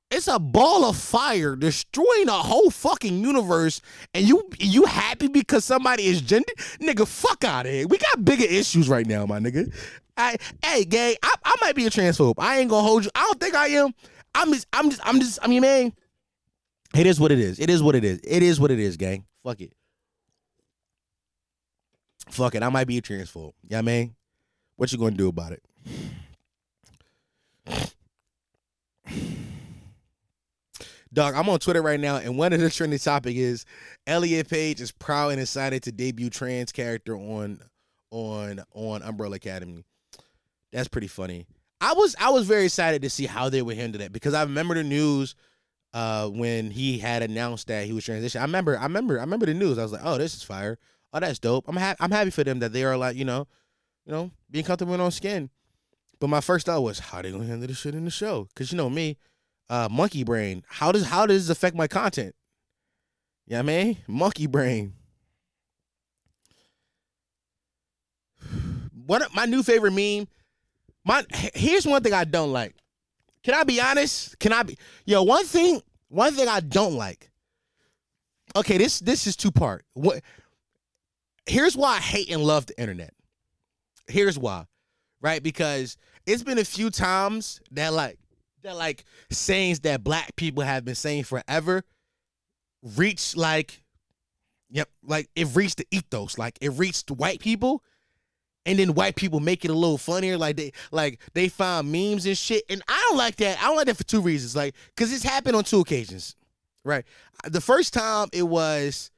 it's 0.10 0.28
a 0.30 0.40
ball 0.40 0.86
of 0.86 0.96
fire 0.96 1.58
destroying 1.58 2.30
a 2.30 2.32
whole 2.32 2.70
fucking 2.70 3.20
universe, 3.20 3.82
and 4.14 4.26
you 4.26 4.50
you 4.60 4.86
happy 4.86 5.28
because 5.28 5.66
somebody 5.66 6.06
is 6.06 6.22
gender? 6.22 6.54
Nigga, 6.80 7.06
fuck 7.06 7.44
out 7.44 7.66
of 7.66 7.72
here. 7.72 7.88
We 7.88 7.98
got 7.98 8.24
bigger 8.24 8.46
issues 8.46 8.88
right 8.88 9.06
now, 9.06 9.26
my 9.26 9.40
nigga. 9.40 9.74
I, 10.18 10.38
hey, 10.64 10.84
gay, 10.84 11.16
I, 11.22 11.34
I 11.46 11.56
might 11.62 11.76
be 11.76 11.86
a 11.86 11.90
transphobe. 11.90 12.36
I 12.38 12.60
ain't 12.60 12.70
gonna 12.70 12.86
hold 12.86 13.06
you. 13.06 13.12
I 13.16 13.22
don't 13.22 13.40
think 13.40 13.56
I 13.56 13.68
am. 13.68 13.94
I'm 14.34 14.52
just, 14.52 14.68
I'm 14.74 14.90
just, 14.90 15.02
I'm 15.06 15.20
just. 15.20 15.40
I 15.42 15.48
mean, 15.48 15.62
man, 15.62 15.94
it 16.96 17.06
is 17.06 17.20
what 17.20 17.32
it 17.32 17.40
is. 17.40 17.60
It 17.60 17.70
is 17.70 17.84
what 17.84 17.96
it 17.96 18.04
is. 18.04 18.20
It 18.24 18.44
is 18.44 18.60
what 18.60 18.72
it 18.72 18.80
is, 18.80 18.98
gang. 18.98 19.26
Fuck 19.44 19.62
it. 19.62 19.74
Fuck 22.30 22.56
it. 22.56 22.64
I 22.64 22.70
might 22.70 22.88
be 22.88 22.98
a 22.98 23.02
transphobe. 23.02 23.54
Yeah, 23.64 23.78
you 23.78 23.84
know 23.84 23.92
I 23.92 23.96
mean, 23.96 24.16
what 24.76 24.92
you 24.92 24.98
gonna 24.98 25.16
do 25.16 25.28
about 25.28 25.54
it? 25.54 25.64
Dog, 31.14 31.36
I'm 31.36 31.50
on 31.50 31.60
Twitter 31.60 31.82
right 31.82 32.00
now, 32.00 32.18
and 32.18 32.38
one 32.38 32.54
of 32.54 32.60
the 32.60 32.70
trending 32.70 33.00
topic 33.00 33.36
is 33.36 33.66
Elliot 34.06 34.50
Page 34.50 34.82
is 34.82 34.92
proud 34.92 35.30
and 35.30 35.42
excited 35.42 35.84
to 35.84 35.92
debut 35.92 36.30
trans 36.30 36.72
character 36.72 37.16
on 37.16 37.60
on 38.12 38.64
on 38.74 39.02
Umbrella 39.02 39.38
Academy. 39.38 39.86
That's 40.72 40.88
pretty 40.88 41.08
funny. 41.08 41.48
I 41.80 41.94
was 41.94 42.16
I 42.20 42.30
was 42.30 42.48
very 42.48 42.66
excited 42.66 43.02
to 43.04 43.10
see 43.10 43.26
how 43.26 43.50
they 43.50 43.62
would 43.62 43.78
handle 43.78 44.00
that 44.00 44.12
because 44.12 44.34
I 44.34 44.44
remember 44.44 44.74
the 44.76 44.84
news 44.84 45.36
uh, 45.94 46.28
when 46.28 46.72
he 46.72 46.98
had 46.98 47.22
announced 47.24 47.68
that 47.68 47.86
he 47.86 47.94
was 47.94 48.06
transitioning. 48.06 48.40
I 48.40 48.44
remember 48.44 48.78
I 48.78 48.84
remember 48.84 49.18
I 49.18 49.22
remember 49.22 49.46
the 49.46 49.54
news. 49.54 49.78
I 49.78 49.84
was 49.84 49.92
like, 49.92 50.02
"Oh, 50.04 50.18
this 50.18 50.36
is 50.36 50.44
fire. 50.44 50.78
Oh, 51.14 51.20
that's 51.20 51.40
dope." 51.40 51.66
I'm 51.68 51.78
ha- 51.78 51.96
I'm 52.00 52.12
happy 52.12 52.32
for 52.32 52.44
them 52.44 52.60
that 52.60 52.74
they 52.74 52.84
are 52.84 52.98
like, 52.98 53.16
you 53.16 53.26
know, 53.26 53.48
you 54.06 54.12
know, 54.12 54.32
being 54.50 54.66
comfortable 54.66 54.96
in 54.96 55.02
on 55.02 55.12
skin. 55.12 55.50
But 56.20 56.28
my 56.28 56.42
first 56.42 56.66
thought 56.66 56.82
was, 56.82 57.00
how 57.00 57.22
they 57.22 57.32
gonna 57.32 57.46
handle 57.46 57.68
this 57.68 57.78
shit 57.78 57.94
in 57.96 58.06
the 58.06 58.12
show? 58.12 58.48
Cause 58.56 58.72
you 58.72 58.78
know 58.78 58.90
me, 58.90 59.18
uh, 59.70 59.88
monkey 59.92 60.24
brain. 60.24 60.64
How 60.68 60.92
does 60.92 61.06
how 61.06 61.28
does 61.28 61.48
this 61.48 61.56
affect 61.56 61.76
my 61.76 61.88
content? 61.88 62.34
Yeah, 63.46 63.62
you 63.62 63.64
know 63.64 63.74
I 63.74 63.98
monkey 64.08 64.48
brain. 64.48 64.94
Of 69.10 69.34
my 69.34 69.46
new 69.46 69.64
favorite 69.64 69.94
meme 69.94 70.28
my 71.08 71.26
here's 71.56 71.88
one 71.88 72.04
thing 72.04 72.14
I 72.14 72.26
don't 72.26 72.52
like. 72.52 72.76
Can 73.44 73.54
I 73.54 73.64
be 73.64 73.80
honest? 73.80 74.38
Can 74.40 74.52
I 74.52 74.64
be 74.64 74.78
yo? 75.06 75.24
One 75.24 75.46
thing, 75.46 75.82
one 76.10 76.34
thing 76.34 76.50
I 76.50 76.60
don't 76.60 76.96
like. 76.96 77.32
Okay, 78.56 78.78
this 78.78 79.00
this 79.00 79.26
is 79.26 79.38
two 79.38 79.52
part. 79.52 79.86
What? 79.94 80.22
Here's 81.46 81.78
why 81.78 81.96
I 81.96 82.00
hate 82.00 82.30
and 82.30 82.44
love 82.44 82.66
the 82.66 82.80
internet. 82.80 83.14
Here's 84.08 84.38
why, 84.38 84.66
right? 85.22 85.42
Because 85.42 85.96
it's 86.26 86.44
been 86.44 86.58
a 86.58 86.66
few 86.66 86.90
times 86.90 87.62
that 87.72 87.94
like 87.94 88.20
that 88.64 88.76
like 88.76 89.06
sayings 89.32 89.80
that 89.82 90.04
black 90.04 90.36
people 90.36 90.64
have 90.64 90.84
been 90.84 90.96
saying 90.96 91.24
forever 91.24 91.84
reach 92.98 93.38
like 93.38 93.82
yep 94.70 94.90
like 95.04 95.30
it 95.36 95.48
reached 95.56 95.78
the 95.78 95.88
ethos 95.90 96.38
like 96.38 96.58
it 96.60 96.70
reached 96.72 97.10
white 97.12 97.40
people 97.40 97.82
and 98.68 98.78
then 98.78 98.94
white 98.94 99.16
people 99.16 99.40
make 99.40 99.66
it 99.66 99.72
a 99.72 99.74
little 99.74 99.98
funnier 99.98 100.38
like 100.38 100.58
they 100.58 100.74
like 100.92 101.20
they 101.34 101.48
find 101.48 101.92
memes 101.92 102.26
and 102.26 102.38
shit. 102.38 102.64
And 102.70 102.84
i 102.88 103.06
don't 103.08 103.18
like 103.18 103.38
that. 103.38 103.58
I 103.60 103.64
don't 103.64 103.78
like 103.78 103.88
that 103.88 103.98
for 103.98 104.04
two 104.04 104.22
reasons 104.22 104.56
like 104.56 104.76
because 104.96 105.12
it's 105.12 105.24
happened 105.24 105.56
on 105.56 105.64
two 105.64 105.80
occasions 105.80 106.36
right? 106.84 107.06
The 107.46 107.62
first 107.62 107.94
time 107.94 108.28
it 108.34 108.44
was 108.44 109.10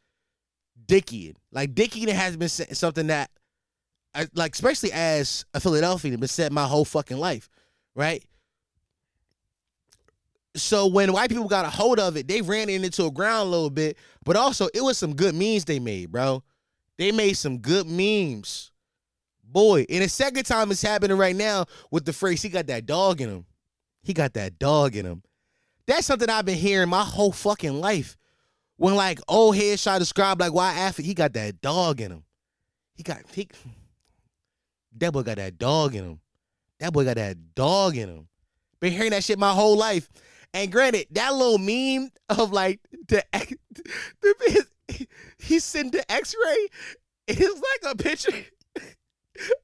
dickie 0.86 1.36
like 1.52 1.76
dickie 1.76 2.10
has 2.10 2.38
been 2.38 2.48
something 2.48 3.08
that 3.08 3.32
I, 4.14 4.28
like 4.34 4.54
especially 4.54 4.92
as 4.92 5.46
a 5.54 5.60
philadelphian 5.60 6.20
been 6.20 6.28
said 6.28 6.52
my 6.52 6.66
whole 6.66 6.86
fucking 6.86 7.18
life 7.18 7.50
right? 7.96 8.24
So 10.56 10.88
when 10.88 11.12
white 11.14 11.30
people 11.30 11.48
got 11.48 11.66
a 11.66 11.70
hold 11.70 12.00
of 12.00 12.18
it 12.18 12.28
they 12.28 12.42
ran 12.42 12.70
it 12.70 12.84
into 12.84 13.06
a 13.06 13.12
ground 13.12 13.48
a 13.48 13.52
little 13.52 13.70
bit 13.72 13.98
but 14.24 14.36
also 14.36 14.68
it 14.76 14.84
was 14.84 14.98
some 14.98 15.16
good 15.16 15.34
memes 15.34 15.66
they 15.66 15.80
made 15.80 16.12
bro. 16.12 16.44
They 16.98 17.12
made 17.12 17.34
some 17.34 17.60
good 17.60 17.88
memes 17.88 18.72
boy. 19.52 19.86
And 19.90 20.04
the 20.04 20.10
second 20.10 20.44
time 20.44 20.72
it's 20.72 20.82
happening 20.82 21.18
right 21.18 21.36
now 21.36 21.66
with 21.92 22.06
the 22.06 22.14
phrase, 22.14 22.42
he 22.42 22.50
got 22.50 22.68
that 22.68 22.86
dog 22.86 23.22
in 23.22 23.30
him. 23.30 23.46
He 24.04 24.14
got 24.14 24.34
that 24.34 24.60
dog 24.60 24.96
in 24.96 25.06
him. 25.06 25.24
That's 25.88 26.06
something 26.06 26.30
I've 26.30 26.46
been 26.46 26.58
hearing 26.58 26.90
my 26.90 27.04
whole 27.04 27.32
fucking 27.32 27.80
life. 27.80 28.16
When 28.78 28.96
like 28.96 29.20
old 29.28 29.56
heads 29.56 29.84
try 29.84 29.94
to 29.94 30.00
describe 30.00 30.40
like 30.40 30.54
why 30.54 30.74
athlete, 30.74 31.08
he 31.08 31.14
got 31.14 31.34
that 31.34 31.62
dog 31.62 32.00
in 32.00 32.12
him. 32.12 32.24
He 32.94 33.04
got 33.04 33.18
he, 33.34 33.50
that 34.98 35.12
boy 35.12 35.24
got 35.24 35.38
that 35.38 35.58
dog 35.58 35.96
in 35.96 36.06
him. 36.06 36.20
That 36.80 36.94
boy 36.94 37.04
got 37.04 37.18
that 37.18 37.56
dog 37.56 37.98
in 37.98 38.08
him. 38.08 38.28
Been 38.80 38.94
hearing 38.94 39.12
that 39.12 39.24
shit 39.24 39.38
my 39.38 39.52
whole 39.52 39.76
life. 39.76 40.10
And 40.54 40.72
granted, 40.72 41.08
that 41.12 41.34
little 41.34 41.58
meme 41.58 42.10
of 42.30 42.52
like 42.52 42.80
the, 43.08 43.24
the 44.22 44.66
he 45.40 45.60
sent 45.60 45.92
the 45.92 46.10
X-ray. 46.12 46.68
It's 47.28 47.62
like 47.84 47.94
a 47.94 47.96
picture 47.96 48.32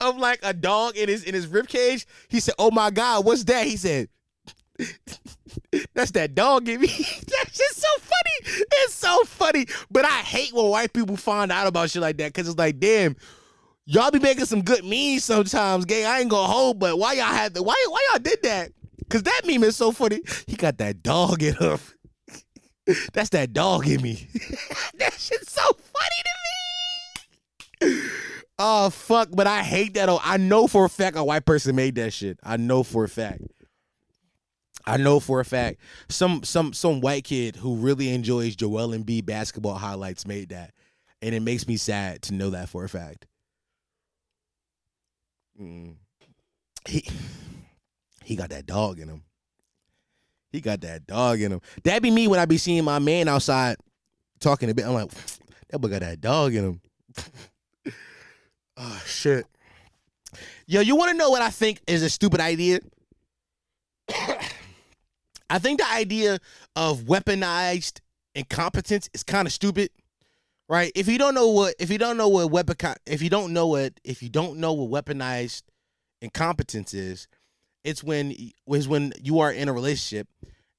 of 0.02 0.18
like 0.18 0.40
a 0.44 0.54
dog 0.54 0.98
in 0.98 1.10
his 1.10 1.24
in 1.24 1.34
his 1.34 1.48
rib 1.48 1.68
cage. 1.68 2.06
He 2.28 2.40
said, 2.40 2.56
"Oh 2.60 2.72
my 2.72 2.90
God, 2.90 3.26
what's 3.26 3.44
that?" 3.46 3.66
He 3.66 3.78
said, 3.78 4.10
"That's 5.94 6.12
that 6.12 6.36
dog 6.36 6.68
in 6.70 6.82
me." 6.82 6.88
That's 6.88 7.58
just 7.58 7.76
so 7.76 7.88
funny. 8.00 8.66
It's 8.72 8.94
so 8.94 9.24
funny. 9.26 9.66
But 9.92 10.06
I 10.06 10.20
hate 10.20 10.54
when 10.54 10.70
white 10.70 10.94
people 10.94 11.18
find 11.18 11.52
out 11.52 11.68
about 11.68 11.90
shit 11.90 12.02
like 12.02 12.18
that 12.18 12.34
because 12.34 12.48
it's 12.48 12.58
like, 12.58 12.80
damn. 12.80 13.16
Y'all 13.88 14.10
be 14.10 14.18
making 14.18 14.46
some 14.46 14.64
good 14.64 14.84
memes 14.84 15.24
sometimes, 15.24 15.86
gang. 15.86 16.08
I 16.08 16.20
ain't 16.20 16.30
gonna 16.32 16.52
hold, 16.52 16.80
but 16.80 16.98
why 16.98 17.14
y'all 17.14 17.26
had 17.26 17.54
the 17.54 17.62
why 17.62 17.76
why 17.88 18.04
y'all 18.10 18.20
did 18.20 18.42
that? 18.42 18.72
Cause 19.10 19.22
that 19.24 19.42
meme 19.46 19.64
is 19.64 19.76
so 19.76 19.92
funny. 19.92 20.22
He 20.48 20.56
got 20.56 20.80
that 20.80 21.04
dog 21.04 21.44
in 21.44 21.54
him. 21.54 21.78
That's 23.14 23.30
that 23.30 23.54
dog 23.54 23.88
in 23.88 24.02
me. 24.02 24.28
that 25.00 25.14
shit's 25.14 25.52
so 25.52 25.62
funny 25.64 26.24
to 27.82 27.88
me. 27.88 28.02
Oh 28.58 28.90
fuck, 28.90 29.30
but 29.34 29.48
I 29.48 29.64
hate 29.64 29.96
that. 29.96 30.10
I 30.24 30.38
know 30.38 30.68
for 30.68 30.86
a 30.86 30.90
fact 30.90 31.18
a 31.18 31.24
white 31.24 31.46
person 31.46 31.76
made 31.76 31.96
that 31.96 32.14
shit. 32.14 32.40
I 32.42 32.58
know 32.58 32.84
for 32.84 33.04
a 33.04 33.10
fact. 33.10 33.42
I 34.88 34.98
know 34.98 35.20
for 35.20 35.40
a 35.40 35.46
fact 35.46 35.80
some 36.10 36.44
some 36.44 36.72
some 36.72 37.02
white 37.02 37.24
kid 37.24 37.56
who 37.56 37.76
really 37.76 38.10
enjoys 38.14 38.56
Joel 38.56 38.90
Embiid 38.90 39.26
basketball 39.26 39.76
highlights 39.76 40.28
made 40.28 40.50
that, 40.50 40.74
and 41.22 41.34
it 41.34 41.42
makes 41.42 41.68
me 41.68 41.76
sad 41.76 42.22
to 42.24 42.34
know 42.34 42.52
that 42.52 42.70
for 42.70 42.84
a 42.84 42.90
fact. 42.90 43.26
Mm. 45.60 45.96
He 46.88 47.08
he 48.24 48.36
got 48.36 48.50
that 48.52 48.66
dog 48.66 49.00
in 49.00 49.10
him. 49.10 49.24
He 50.52 50.62
got 50.62 50.82
that 50.82 51.06
dog 51.06 51.42
in 51.42 51.52
him. 51.52 51.62
That 51.84 52.02
be 52.02 52.12
me 52.12 52.28
when 52.28 52.40
I 52.40 52.46
be 52.46 52.58
seeing 52.58 52.86
my 52.86 53.00
man 53.00 53.28
outside 53.28 53.78
talking 54.40 54.70
a 54.70 54.74
bit. 54.74 54.86
I'm 54.86 54.94
like, 54.94 55.12
that 55.70 55.80
boy 55.80 55.90
got 55.90 56.02
that 56.02 56.22
dog 56.22 56.54
in 56.54 56.64
him. 56.64 56.82
oh 58.78 59.04
shit. 59.06 59.46
Yo, 60.68 60.82
you 60.82 60.96
want 60.96 61.12
to 61.12 61.18
know 61.18 61.30
what 61.30 61.42
I 61.42 61.50
think 61.50 61.82
is 61.88 62.04
a 62.04 62.10
stupid 62.10 62.40
idea? 62.40 62.80
I 65.50 65.60
think 65.60 65.80
the 65.80 65.92
idea 65.92 66.40
of 66.76 67.02
weaponized 67.02 68.00
incompetence 68.34 69.10
is 69.14 69.24
kind 69.24 69.48
of 69.48 69.54
stupid, 69.54 69.90
right? 70.68 70.92
If 70.96 71.08
you 71.08 71.18
don't 71.18 71.36
know 71.36 71.50
what, 71.50 71.76
if 71.80 71.90
you 71.90 71.98
don't 71.98 72.18
know 72.18 72.28
what 72.28 72.52
weapon, 72.52 72.76
if 73.06 73.22
you 73.22 73.30
don't 73.30 73.54
know 73.54 73.68
what, 73.68 73.94
if 74.04 74.22
you 74.22 74.30
don't 74.30 74.58
know 74.58 74.74
what 74.74 75.06
weaponized 75.06 75.64
incompetence 76.22 76.94
is, 76.94 77.28
it's 77.84 78.04
when 78.04 78.36
is 78.68 78.88
when 78.88 79.14
you 79.22 79.40
are 79.40 79.52
in 79.52 79.70
a 79.70 79.74
relationship 79.74 80.28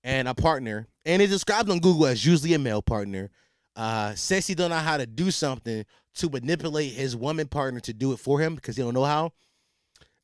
and 0.02 0.28
a 0.28 0.34
partner, 0.34 0.88
and 1.04 1.22
it 1.22 1.28
described 1.28 1.70
on 1.70 1.78
Google 1.78 2.06
as 2.06 2.26
usually 2.26 2.54
a 2.54 2.58
male 2.58 2.82
partner, 2.82 3.30
uh, 3.76 4.14
says 4.14 4.46
he 4.46 4.54
don't 4.54 4.70
know 4.70 4.76
how 4.76 4.96
to 4.96 5.06
do 5.06 5.30
something 5.30 5.84
to 6.14 6.30
manipulate 6.30 6.92
his 6.92 7.14
woman 7.14 7.46
partner 7.46 7.78
to 7.80 7.92
do 7.92 8.12
it 8.12 8.18
for 8.18 8.40
him 8.40 8.54
because 8.54 8.76
he 8.76 8.82
don't 8.82 8.94
know 8.94 9.04
how. 9.04 9.32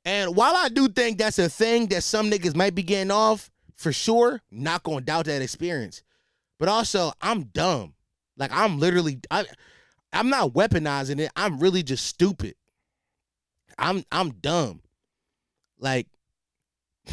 And 0.04 0.34
while 0.34 0.56
I 0.56 0.68
do 0.68 0.88
think 0.88 1.18
that's 1.18 1.38
a 1.38 1.48
thing 1.48 1.86
that 1.88 2.02
some 2.02 2.30
niggas 2.30 2.56
might 2.56 2.74
be 2.74 2.82
getting 2.82 3.10
off, 3.10 3.50
for 3.76 3.92
sure, 3.92 4.40
not 4.50 4.82
gonna 4.82 5.00
doubt 5.02 5.26
that 5.26 5.42
experience. 5.42 6.02
But 6.58 6.68
also, 6.68 7.12
I'm 7.20 7.44
dumb. 7.44 7.94
Like 8.36 8.50
I'm 8.52 8.78
literally 8.78 9.20
I 9.30 9.44
I'm 10.12 10.28
not 10.28 10.52
weaponizing 10.52 11.20
it. 11.20 11.30
I'm 11.36 11.58
really 11.58 11.82
just 11.82 12.06
stupid. 12.06 12.54
I'm 13.78 14.04
I'm 14.10 14.30
dumb. 14.30 14.82
Like 15.78 16.06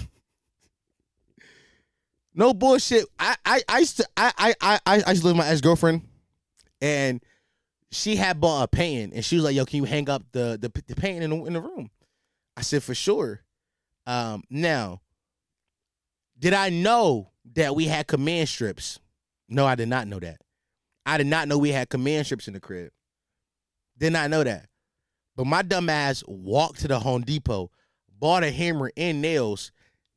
no 2.34 2.54
bullshit. 2.54 3.06
I 3.18 3.36
I 3.46 3.62
I 3.68 3.80
used 3.80 3.98
to 3.98 4.08
I 4.16 4.32
I 4.38 4.56
I 4.62 4.80
I 4.86 4.96
used 4.96 5.22
to 5.22 5.28
live 5.28 5.38
with 5.38 5.46
my 5.46 5.48
ex 5.48 5.62
girlfriend, 5.62 6.08
and 6.82 7.22
she 7.92 8.16
had 8.16 8.40
bought 8.40 8.64
a 8.64 8.68
painting, 8.68 9.14
and 9.14 9.26
she 9.26 9.36
was 9.36 9.46
like, 9.46 9.56
"Yo, 9.56 9.66
can 9.66 9.78
you 9.78 9.86
hang 9.86 10.10
up 10.10 10.24
the 10.32 10.58
the, 10.60 10.72
the 10.88 10.96
painting 10.96 11.24
in 11.24 11.30
the, 11.30 11.46
in 11.46 11.54
the 11.54 11.62
room?" 11.62 11.90
I 12.56 12.62
said, 12.62 12.84
"For 12.84 12.96
sure." 12.96 13.42
Um, 14.06 14.44
now, 14.50 15.02
did 16.38 16.54
I 16.54 16.70
know 16.70 17.32
that 17.54 17.76
we 17.76 17.86
had 17.86 18.08
command 18.08 18.50
strips? 18.50 19.00
No, 19.48 19.66
I 19.66 19.76
did 19.76 19.90
not 19.90 20.08
know 20.08 20.20
that. 20.20 20.42
I 21.06 21.18
did 21.18 21.28
not 21.28 21.48
know 21.48 21.58
we 21.58 21.72
had 21.72 21.90
command 21.90 22.26
strips 22.26 22.48
in 22.48 22.54
the 22.54 22.60
crib. 22.60 22.92
Did 23.98 24.14
not 24.14 24.30
know 24.30 24.44
that. 24.44 24.68
But 25.36 25.48
my 25.48 25.62
dumb 25.62 25.90
ass 25.90 26.24
walked 26.28 26.82
to 26.82 26.88
the 26.88 27.00
Home 27.00 27.22
Depot, 27.22 27.72
bought 28.20 28.44
a 28.44 28.52
hammer 28.52 28.92
and 28.96 29.22
nails. 29.22 29.72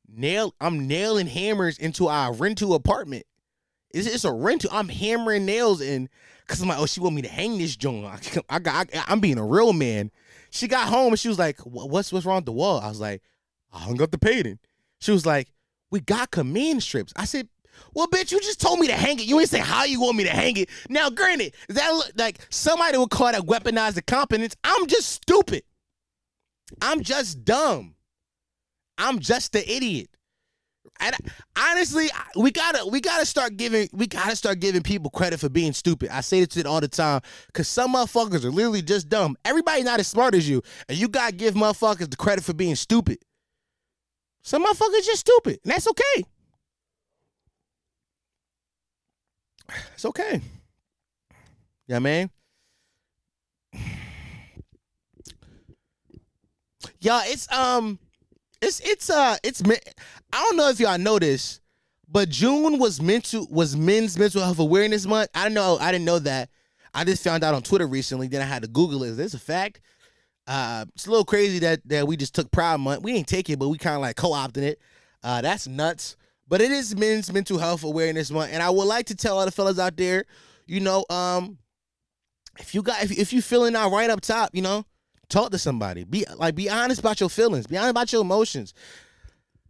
Nail, 0.09 0.55
I'm 0.61 0.87
nailing 0.87 1.27
hammers 1.27 1.79
into 1.79 2.09
our 2.09 2.33
rental 2.33 2.75
apartment. 2.75 3.25
It's, 3.93 4.07
it's 4.07 4.25
a 4.25 4.33
rental. 4.33 4.71
I'm 4.73 4.89
hammering 4.89 5.47
nails 5.47 5.81
in 5.81 6.09
because 6.53 6.63
I'm 6.63 6.69
like, 6.69 6.79
oh, 6.79 6.87
she 6.87 7.01
want 7.01 7.15
me 7.15 7.23
to 7.23 7.29
hang 7.29 7.57
this 7.57 7.77
joint. 7.77 8.05
I, 8.51 8.59
got, 8.59 8.89
I, 8.95 9.05
I'm 9.09 9.21
being 9.21 9.39
a 9.39 9.45
real 9.45 9.73
man. 9.73 10.11
She 10.51 10.69
got 10.69 10.89
home 10.89 11.09
and 11.15 11.19
she 11.19 11.29
was 11.29 11.39
like, 11.39 11.59
what's 11.61 12.13
what's 12.13 12.27
wrong 12.27 12.37
with 12.37 12.45
the 12.45 12.53
wall? 12.53 12.79
I 12.79 12.89
was 12.89 13.01
like, 13.01 13.23
I 13.73 13.79
hung 13.79 14.03
up 14.03 14.11
the 14.11 14.19
painting. 14.19 14.59
She 15.01 15.11
was 15.11 15.25
like, 15.25 15.49
we 15.91 16.01
got 16.01 16.31
command 16.31 16.83
strips. 16.83 17.15
I 17.17 17.25
said, 17.25 17.49
well, 17.95 18.07
bitch, 18.07 18.33
you 18.33 18.41
just 18.41 18.61
told 18.61 18.79
me 18.79 18.87
to 18.89 18.93
hang 18.93 19.19
it. 19.19 19.25
You 19.25 19.41
ain't 19.41 19.49
say 19.49 19.61
how 19.61 19.85
you 19.85 20.01
want 20.01 20.17
me 20.17 20.25
to 20.25 20.31
hang 20.31 20.59
it. 20.59 20.69
Now, 20.91 21.09
granted, 21.09 21.55
that 21.71 21.91
look 21.91 22.13
like 22.17 22.47
somebody 22.51 22.99
would 22.99 23.09
call 23.09 23.33
that 23.33 23.43
weaponized 23.43 23.97
incompetence. 23.97 24.55
I'm 24.63 24.87
just 24.89 25.09
stupid. 25.09 25.63
I'm 26.83 27.03
just 27.03 27.45
dumb. 27.45 27.95
I'm 28.99 29.21
just 29.21 29.53
the 29.53 29.71
idiot. 29.71 30.11
And 31.01 31.17
honestly, 31.57 32.09
we 32.37 32.53
gotta 32.53 32.87
we 32.87 33.01
gotta 33.01 33.27
start 33.27 33.57
giving 33.57 33.89
we 33.93 34.07
gotta 34.07 34.37
start 34.37 34.61
giving 34.61 34.83
people 34.83 35.11
credit 35.11 35.41
for 35.41 35.49
being 35.49 35.73
stupid. 35.73 36.11
I 36.11 36.21
say 36.21 36.45
this 36.45 36.65
all 36.65 36.81
the 36.81 36.89
time 36.89 37.23
because 37.47 37.67
some 37.67 37.95
motherfuckers 37.95 38.45
are 38.45 38.51
literally 38.51 38.83
just 38.83 39.09
dumb. 39.09 39.37
Everybody 39.45 39.83
not 39.83 39.99
as 40.01 40.07
smart 40.07 40.35
as 40.35 40.49
you, 40.49 40.63
and 40.89 40.97
you 40.97 41.09
gotta 41.09 41.35
give 41.35 41.55
motherfuckers 41.55 42.11
the 42.11 42.17
credit 42.17 42.45
for 42.45 42.55
being 42.55 42.77
stupid. 42.77 43.19
Some 44.43 44.65
motherfuckers 44.65 45.05
just 45.05 45.21
stupid, 45.21 45.59
and 45.65 45.73
that's 45.73 45.89
okay. 45.89 46.25
It's 49.95 50.05
okay. 50.05 50.41
Yeah, 51.87 51.99
man. 51.99 52.31
Y'all, 57.01 57.23
it's 57.25 57.51
um, 57.53 57.99
it's 58.63 58.81
it's 58.81 59.11
uh, 59.11 59.37
it's 59.43 59.63
I 59.63 60.45
don't 60.45 60.57
know 60.57 60.69
if 60.69 60.81
y'all 60.81 60.99
know 60.99 61.19
this, 61.19 61.61
but 62.09 62.29
June 62.29 62.79
was 62.79 63.03
mental 63.03 63.47
was 63.51 63.77
Men's 63.77 64.19
Mental 64.19 64.43
Health 64.43 64.61
Awareness 64.61 65.05
Month. 65.05 65.31
I 65.35 65.45
don't 65.45 65.55
know. 65.55 65.79
I 65.81 65.93
didn't 65.93 66.05
know 66.05 66.21
that. 66.21 66.49
I 66.95 67.05
just 67.05 67.25
found 67.25 67.43
out 67.43 67.55
on 67.55 67.63
Twitter 67.63 67.87
recently. 67.87 68.29
Then 68.29 68.41
I 68.41 68.45
had 68.45 68.63
to 68.63 68.69
Google 68.69 69.03
it. 69.03 69.13
it. 69.13 69.19
Is 69.19 69.35
a 69.35 69.39
fact? 69.39 69.81
Uh, 70.47 70.85
it's 70.95 71.07
a 71.07 71.11
little 71.11 71.25
crazy 71.25 71.59
that 71.61 71.81
that 71.87 72.07
we 72.07 72.17
just 72.17 72.35
took 72.35 72.51
Pride 72.51 72.79
Month. 72.79 73.03
We 73.03 73.13
didn't 73.13 73.29
take 73.29 73.51
it, 73.51 73.59
but 73.59 73.69
we 73.69 73.79
kind 73.79 73.97
of 73.97 74.03
like 74.03 74.17
co-opted 74.17 74.63
it. 74.63 74.81
Uh, 75.23 75.41
that's 75.41 75.67
nuts. 75.67 76.17
But 76.49 76.61
it 76.61 76.71
is 76.71 76.95
Men's 76.97 77.33
Mental 77.33 77.59
Health 77.59 77.83
Awareness 77.83 78.31
Month, 78.31 78.53
and 78.53 78.63
I 78.63 78.71
would 78.71 78.85
like 78.85 79.07
to 79.07 79.15
tell 79.15 79.39
all 79.39 79.45
the 79.45 79.53
fellas 79.53 79.79
out 79.79 79.97
there, 79.97 80.25
you 80.67 80.81
know, 80.81 81.05
um, 81.09 81.59
if 82.59 82.75
you 82.75 82.83
got 82.83 83.03
if, 83.03 83.11
if 83.11 83.33
you 83.33 83.41
feeling 83.41 83.75
out 83.75 83.91
right 83.91 84.11
up 84.11 84.21
top, 84.21 84.51
you 84.53 84.63
know, 84.63 84.85
talk 85.33 85.51
to 85.51 85.59
somebody. 85.59 86.05
Be 86.05 86.25
like 86.37 86.55
be 86.55 86.71
honest 86.71 87.01
about 87.01 87.21
your 87.21 87.29
feelings. 87.29 87.67
Be 87.67 87.77
honest 87.77 87.91
about 87.91 88.13
your 88.13 88.23
emotions. 88.23 88.75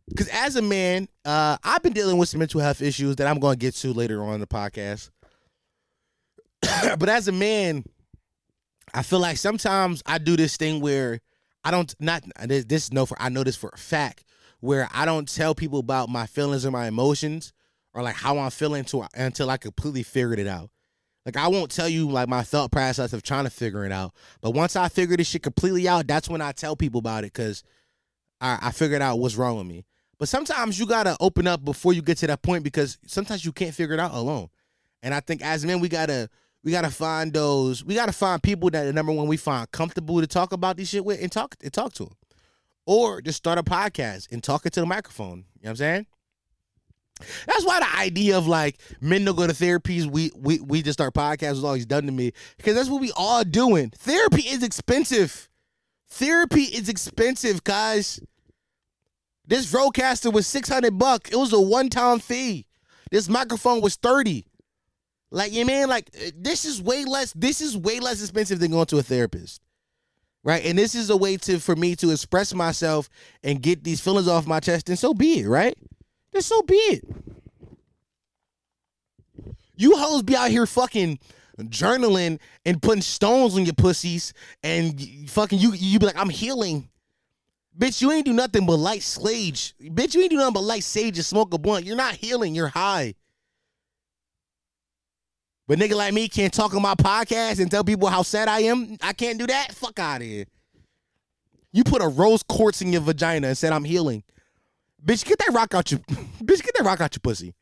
Because 0.09 0.29
as 0.29 0.57
a 0.57 0.63
man, 0.63 1.09
uh, 1.25 1.57
I've 1.63 1.83
been 1.83 1.93
dealing 1.93 2.19
with 2.19 2.29
some 2.29 2.41
mental 2.41 2.61
health 2.61 2.83
issues 2.83 3.17
that 3.17 3.27
I'm 3.27 3.39
going 3.39 3.55
to 3.55 3.59
get 3.59 3.75
to 3.77 3.93
later 3.93 4.23
on 4.23 4.35
in 4.35 4.41
the 4.41 4.47
podcast. 4.47 5.11
but 6.99 7.09
as 7.09 7.29
a 7.29 7.33
man, 7.33 7.85
I 8.93 9.03
feel 9.03 9.21
like 9.21 9.37
sometimes 9.37 10.03
I 10.05 10.19
do 10.19 10.37
this 10.37 10.57
thing 10.57 10.81
where 10.81 11.21
I 11.65 11.71
don't 11.71 11.95
not 12.01 12.25
this 12.47 12.93
no 12.93 13.07
for 13.07 13.17
I 13.21 13.29
know 13.29 13.45
this 13.45 13.57
for 13.57 13.71
a 13.73 13.79
fact 13.79 14.25
where 14.61 14.89
I 14.93 15.05
don't 15.05 15.33
tell 15.33 15.55
people 15.55 15.79
about 15.79 16.09
my 16.09 16.27
feelings 16.27 16.67
or 16.67 16.71
my 16.71 16.87
emotions 16.87 17.53
or 17.95 18.03
like 18.03 18.17
how 18.17 18.39
I'm 18.39 18.51
feeling 18.51 18.81
until 18.81 19.07
until 19.15 19.51
I 19.51 19.57
completely 19.57 20.03
figured 20.03 20.39
it 20.39 20.47
out. 20.47 20.71
Like 21.25 21.37
I 21.37 21.49
won't 21.49 21.71
tell 21.71 21.89
you 21.89 22.09
like 22.09 22.29
my 22.29 22.43
thought 22.43 22.73
process 22.73 23.13
of 23.13 23.23
trying 23.23 23.45
to 23.45 23.51
figure 23.51 23.85
it 23.85 23.93
out, 23.93 24.13
but 24.41 24.53
once 24.53 24.75
I 24.77 24.89
figure 24.89 25.17
this 25.17 25.29
shit 25.29 25.43
completely 25.43 25.89
out, 25.89 26.07
that's 26.07 26.29
when 26.29 26.41
I 26.41 26.53
tell 26.53 26.77
people 26.77 26.99
about 26.99 27.25
it 27.25 27.33
because 27.33 27.63
I, 28.41 28.59
I 28.61 28.71
figured 28.73 29.03
out 29.03 29.19
what's 29.19 29.37
wrong 29.37 29.57
with 29.59 29.67
me. 29.67 29.85
But 30.19 30.29
sometimes 30.29 30.79
you 30.79 30.87
gotta 30.87 31.17
open 31.21 31.47
up 31.47 31.65
before 31.65 31.93
you 31.93 32.03
get 32.03 32.19
to 32.19 32.27
that 32.27 32.43
point 32.43 32.65
because 32.65 32.99
sometimes 33.07 33.45
you 33.45 33.53
can't 33.53 33.75
figure 33.75 33.95
it 33.95 34.01
out 34.01 34.13
alone. 34.15 34.49
And 35.03 35.15
I 35.15 35.21
think 35.21 35.43
as 35.43 35.65
men, 35.65 35.81
we 35.81 35.89
gotta 35.89 36.29
we 36.65 36.71
gotta 36.73 36.91
find 36.91 37.33
those. 37.33 37.85
We 37.85 37.95
gotta 37.95 38.13
find 38.13 38.43
people 38.43 38.71
that 38.71 38.93
number 38.95 39.13
one 39.13 39.27
we 39.27 39.37
find 39.37 39.71
comfortable 39.71 40.21
to 40.21 40.27
talk 40.27 40.53
about 40.53 40.77
these 40.77 40.89
shit 40.89 41.05
with 41.05 41.21
and 41.21 41.31
talk 41.31 41.57
and 41.63 41.73
talk 41.73 41.93
to 41.95 42.05
them, 42.05 42.17
or 42.87 43.21
just 43.21 43.39
start 43.39 43.59
a 43.59 43.63
podcast 43.63 44.31
and 44.31 44.43
talk 44.43 44.67
it 44.67 44.73
to 44.75 44.81
the 44.81 44.87
microphone. 44.87 45.29
You 45.29 45.35
know 45.35 45.45
what 45.63 45.71
I'm 45.71 45.77
saying? 45.77 46.07
That's 47.47 47.65
why 47.65 47.81
the 47.81 47.99
idea 47.99 48.37
of 48.39 48.47
like 48.47 48.79
men 49.01 49.25
don't 49.25 49.37
go 49.37 49.47
to 49.47 49.53
therapies, 49.53 50.07
we 50.07 50.31
we 50.37 50.61
we 50.61 50.83
just 50.83 50.99
start 50.99 51.15
podcasts 51.15 51.51
was 51.51 51.65
always 51.65 51.87
done 51.87 52.07
to 52.07 52.13
me 52.13 52.33
because 52.57 52.75
that's 52.75 52.89
what 52.89 53.01
we 53.01 53.13
all 53.17 53.45
doing. 53.45 53.91
Therapy 53.91 54.43
is 54.43 54.63
expensive. 54.63 55.49
Therapy 56.09 56.63
is 56.63 56.89
expensive, 56.89 57.65
guys. 57.65 58.21
This 59.47 59.73
Rodecaster 59.73 60.33
was 60.33 60.47
six 60.47 60.69
hundred 60.69 60.99
bucks. 60.99 61.31
It 61.31 61.37
was 61.37 61.53
a 61.53 61.61
one 61.61 61.89
time 61.89 62.19
fee. 62.19 62.67
This 63.11 63.29
microphone 63.29 63.81
was 63.81 63.97
thirty. 63.97 64.47
Like 65.31 65.53
you 65.53 65.65
mean 65.65 65.89
like 65.89 66.11
eh, 66.15 66.31
this 66.37 66.65
is 66.65 66.81
way 66.81 67.05
less. 67.05 67.33
This 67.33 67.61
is 67.61 67.77
way 67.77 67.99
less 68.01 68.21
expensive 68.21 68.61
than 68.61 68.71
going 68.71 68.87
to 68.87 68.99
a 68.99 69.03
therapist, 69.03 69.63
right? 70.45 70.65
And 70.65 70.79
this 70.79 70.95
is 70.95 71.09
a 71.11 71.17
way 71.17 71.39
to 71.39 71.59
for 71.59 71.75
me 71.75 71.97
to 71.97 72.11
express 72.11 72.55
myself 72.55 73.09
and 73.43 73.63
get 73.63 73.83
these 73.83 74.01
feelings 74.01 74.29
off 74.29 74.47
my 74.47 74.61
chest. 74.61 74.91
And 74.91 74.99
so 74.99 75.15
be 75.15 75.41
it, 75.41 75.49
right? 75.49 75.77
Then 76.33 76.43
so 76.43 76.63
be 76.63 76.75
it. 76.75 77.05
You 79.77 79.97
hoes 79.97 80.23
be 80.23 80.37
out 80.37 80.51
here 80.51 80.67
fucking 80.67 81.19
journaling 81.59 82.39
and 82.65 82.81
putting 82.81 83.03
stones 83.03 83.57
on 83.57 83.65
your 83.65 83.75
pussies 83.75 84.33
and 84.63 85.29
fucking 85.29 85.59
you 85.59 85.73
you 85.73 85.99
be 85.99 86.07
like 86.07 86.17
I'm 86.17 86.29
healing. 86.29 86.89
Bitch, 87.77 88.03
you 88.03 88.13
ain't 88.13 88.27
do 88.27 88.33
nothing 88.33 88.67
but 88.67 88.77
light 88.77 89.03
sage. 89.03 89.75
Bitch, 89.81 90.15
you 90.15 90.21
ain't 90.21 90.31
do 90.31 90.37
nothing 90.37 90.55
but 90.55 90.63
light 90.63 90.85
sage 90.85 91.17
and 91.17 91.25
smoke 91.25 91.55
a 91.55 91.59
blunt. 91.59 91.87
You're 91.87 91.97
not 91.97 92.15
healing, 92.15 92.55
you're 92.55 92.69
high. 92.69 93.15
But 95.67 95.79
nigga 95.79 95.95
like 95.95 96.13
me 96.13 96.29
can't 96.29 96.53
talk 96.53 96.75
on 96.75 96.83
my 96.83 96.95
podcast 96.95 97.61
and 97.61 97.71
tell 97.71 97.85
people 97.85 98.09
how 98.09 98.23
sad 98.23 98.49
I 98.49 98.61
am. 98.61 98.99
I 99.01 99.15
can't 99.15 99.39
do 99.39 99.47
that. 99.47 99.73
Fuck 99.73 99.99
out 99.99 100.21
of 100.21 100.27
here. 100.27 100.45
You 101.73 101.85
put 101.85 102.03
a 102.03 102.09
rose 102.09 102.43
quartz 102.43 102.83
in 102.83 102.93
your 102.93 103.01
vagina 103.01 103.49
and 103.49 103.57
said 103.57 103.73
I'm 103.73 103.85
healing. 103.85 104.23
Bitch, 105.05 105.25
get 105.25 105.39
that 105.39 105.53
rock 105.53 105.75
out 105.75 105.91
your 105.91 106.01
bitch, 106.43 106.63
get 106.63 106.75
that 106.77 106.85
rock 106.85 107.01
out 107.01 107.15
your 107.15 107.21
pussy. 107.21 107.55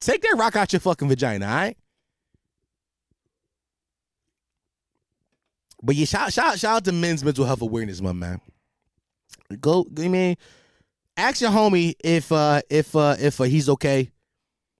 Take 0.00 0.22
that 0.22 0.34
rock 0.36 0.56
out 0.56 0.72
your 0.72 0.80
fucking 0.80 1.08
vagina, 1.08 1.46
all 1.46 1.54
right? 1.54 1.76
But 5.82 5.96
yeah, 5.96 6.06
shout 6.06 6.32
shout 6.32 6.58
shout 6.58 6.76
out 6.76 6.84
to 6.84 6.92
men's 6.92 7.24
mental 7.24 7.44
health 7.44 7.62
awareness 7.62 8.00
month, 8.00 8.18
man. 8.18 8.40
Go, 9.60 9.86
I 9.98 10.08
mean, 10.08 10.36
ask 11.16 11.40
your 11.40 11.50
homie 11.50 11.94
if 12.04 12.30
uh 12.30 12.62
if 12.70 12.94
uh 12.94 13.16
if 13.18 13.40
uh, 13.40 13.44
he's 13.44 13.68
okay. 13.68 14.10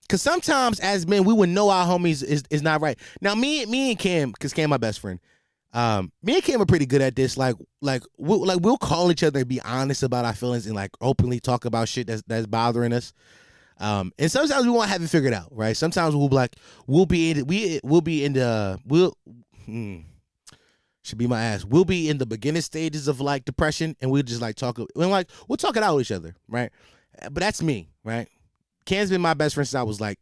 Cause 0.09 0.23
sometimes 0.23 0.79
as 0.81 1.07
men 1.07 1.25
we 1.25 1.33
would 1.33 1.49
know 1.49 1.71
our 1.71 1.87
homies 1.87 2.23
is, 2.23 2.45
is 2.51 2.63
not 2.63 2.81
right. 2.81 2.99
Now 3.21 3.35
me 3.35 3.65
me 3.67 3.91
and 3.91 3.99
Cam, 3.99 4.33
cause 4.33 4.53
Cam 4.53 4.71
my 4.71 4.77
best 4.77 5.01
friend, 5.01 5.19
um, 5.73 6.13
me 6.23 6.35
and 6.35 6.43
Cam 6.43 6.61
are 6.61 6.67
pretty 6.67 6.87
good 6.87 7.01
at 7.01 7.17
this. 7.17 7.37
Like 7.37 7.57
like 7.81 8.03
we'll 8.19 8.45
like 8.45 8.61
we'll 8.61 8.79
call 8.79 9.11
each 9.11 9.23
other 9.23 9.41
and 9.41 9.49
be 9.49 9.61
honest 9.63 10.03
about 10.03 10.25
our 10.25 10.35
feelings 10.35 10.67
and 10.67 10.75
like 10.75 10.91
openly 11.01 11.41
talk 11.41 11.65
about 11.65 11.89
shit 11.89 12.07
that's 12.07 12.23
that's 12.27 12.47
bothering 12.47 12.93
us. 12.93 13.13
Um, 13.79 14.13
and 14.19 14.31
sometimes 14.31 14.65
we 14.65 14.71
won't 14.71 14.91
have 14.91 15.03
it 15.03 15.09
figured 15.09 15.33
out, 15.33 15.49
right? 15.51 15.77
Sometimes 15.77 16.15
we'll 16.15 16.29
be 16.29 16.37
like 16.37 16.57
we'll 16.87 17.07
be 17.07 17.31
in 17.31 17.47
we 17.47 17.81
we'll 17.83 18.03
be 18.03 18.25
in 18.25 18.35
the 18.35 18.79
we'll 18.87 19.17
hmm, 19.65 20.01
should 21.03 21.19
be 21.19 21.27
my 21.27 21.43
ass. 21.43 21.65
We'll 21.65 21.85
be 21.85 22.09
in 22.09 22.19
the 22.19 22.27
beginning 22.27 22.63
stages 22.63 23.09
of 23.09 23.21
like 23.21 23.45
depression 23.45 23.97
and 24.01 24.11
we'll 24.11 24.23
just 24.23 24.43
like 24.43 24.57
talk 24.57 24.79
and 24.79 24.89
like 24.95 25.31
we'll 25.49 25.57
talk 25.57 25.77
it 25.77 25.83
out 25.83 25.97
with 25.97 26.07
each 26.07 26.13
other, 26.13 26.35
right? 26.49 26.71
But 27.23 27.41
that's 27.41 27.63
me, 27.63 27.89
right? 28.05 28.29
Cam's 28.85 29.11
been 29.11 29.21
my 29.21 29.35
best 29.35 29.55
friend 29.55 29.67
since 29.67 29.79
I 29.79 29.83
was 29.83 30.01
like 30.01 30.19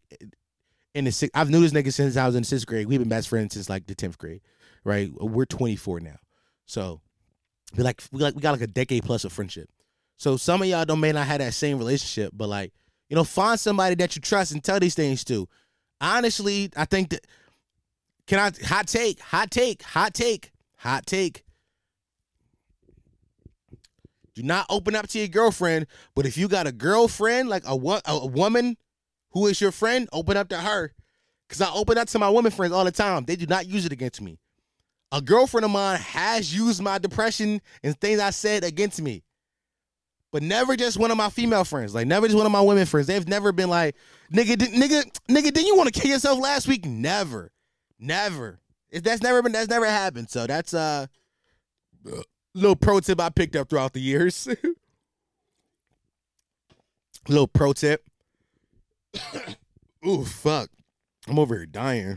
in 0.94 1.04
the 1.04 1.12
sixth. 1.12 1.36
I've 1.36 1.50
knew 1.50 1.60
this 1.60 1.72
nigga 1.72 1.92
since 1.92 2.16
I 2.16 2.26
was 2.26 2.36
in 2.36 2.44
sixth 2.44 2.66
grade. 2.66 2.86
We've 2.86 2.98
been 2.98 3.08
best 3.08 3.28
friends 3.28 3.54
since 3.54 3.68
like 3.68 3.86
the 3.86 3.94
tenth 3.94 4.18
grade, 4.18 4.40
right? 4.84 5.10
We're 5.12 5.44
24 5.44 6.00
now, 6.00 6.18
so 6.66 7.00
we 7.76 7.84
like 7.84 8.02
we 8.12 8.20
like 8.20 8.34
we 8.34 8.40
got 8.40 8.52
like 8.52 8.60
a 8.60 8.66
decade 8.66 9.04
plus 9.04 9.24
of 9.24 9.32
friendship. 9.32 9.68
So 10.16 10.36
some 10.36 10.60
of 10.60 10.68
y'all 10.68 10.84
don't 10.84 11.00
may 11.00 11.12
not 11.12 11.26
have 11.26 11.38
that 11.38 11.54
same 11.54 11.78
relationship, 11.78 12.32
but 12.34 12.48
like 12.48 12.72
you 13.08 13.16
know, 13.16 13.24
find 13.24 13.58
somebody 13.58 13.96
that 13.96 14.14
you 14.14 14.22
trust 14.22 14.52
and 14.52 14.62
tell 14.62 14.80
these 14.80 14.94
things 14.94 15.24
to. 15.24 15.48
Honestly, 16.00 16.70
I 16.76 16.84
think 16.84 17.10
that 17.10 17.26
can 18.26 18.38
I 18.38 18.66
hot 18.66 18.86
take, 18.86 19.20
hot 19.20 19.50
take, 19.50 19.82
hot 19.82 20.14
take, 20.14 20.52
hot 20.76 21.04
take. 21.06 21.44
Do 24.36 24.44
not 24.44 24.66
open 24.70 24.94
up 24.94 25.08
to 25.08 25.18
your 25.18 25.28
girlfriend, 25.28 25.88
but 26.14 26.24
if 26.24 26.38
you 26.38 26.46
got 26.46 26.68
a 26.68 26.72
girlfriend, 26.72 27.48
like 27.48 27.64
a, 27.66 27.74
wo- 27.74 28.00
a 28.06 28.26
woman 28.26 28.76
who 29.32 29.48
is 29.48 29.60
your 29.60 29.72
friend, 29.72 30.08
open 30.12 30.36
up 30.36 30.48
to 30.50 30.58
her. 30.58 30.92
Cause 31.48 31.60
I 31.60 31.70
open 31.72 31.98
up 31.98 32.06
to 32.08 32.18
my 32.20 32.30
women 32.30 32.52
friends 32.52 32.72
all 32.72 32.84
the 32.84 32.92
time. 32.92 33.24
They 33.24 33.34
do 33.34 33.46
not 33.46 33.66
use 33.66 33.84
it 33.84 33.90
against 33.90 34.20
me. 34.20 34.38
A 35.12 35.20
girlfriend 35.20 35.64
of 35.64 35.70
mine 35.70 35.98
has 35.98 36.54
used 36.54 36.82
my 36.82 36.98
depression 36.98 37.60
and 37.82 37.98
things 38.00 38.20
I 38.20 38.30
said 38.30 38.64
against 38.64 39.02
me. 39.02 39.22
But 40.32 40.44
never 40.44 40.76
just 40.76 40.96
one 40.96 41.10
of 41.10 41.16
my 41.16 41.28
female 41.28 41.64
friends. 41.64 41.94
Like 41.94 42.06
never 42.06 42.26
just 42.26 42.36
one 42.36 42.46
of 42.46 42.52
my 42.52 42.60
women 42.60 42.86
friends. 42.86 43.08
They've 43.08 43.26
never 43.26 43.50
been 43.50 43.68
like, 43.68 43.96
nigga, 44.32 44.56
di- 44.56 44.68
nigga, 44.68 45.02
nigga, 45.28 45.52
didn't 45.52 45.66
you 45.66 45.76
want 45.76 45.92
to 45.92 46.00
kill 46.00 46.10
yourself 46.10 46.38
last 46.38 46.68
week? 46.68 46.86
Never. 46.86 47.50
Never. 47.98 48.60
It, 48.90 49.02
that's 49.02 49.22
never 49.22 49.42
been 49.42 49.52
that's 49.52 49.68
never 49.68 49.86
happened. 49.86 50.30
So 50.30 50.46
that's 50.46 50.74
uh 50.74 51.06
little 52.54 52.76
pro 52.76 53.00
tip 53.00 53.20
I 53.20 53.30
picked 53.30 53.56
up 53.56 53.68
throughout 53.68 53.92
the 53.92 54.00
years. 54.00 54.48
little 57.28 57.48
pro 57.48 57.72
tip. 57.72 58.04
Ooh, 60.06 60.24
fuck. 60.24 60.70
I'm 61.28 61.38
over 61.38 61.56
here 61.56 61.66
dying. 61.66 62.16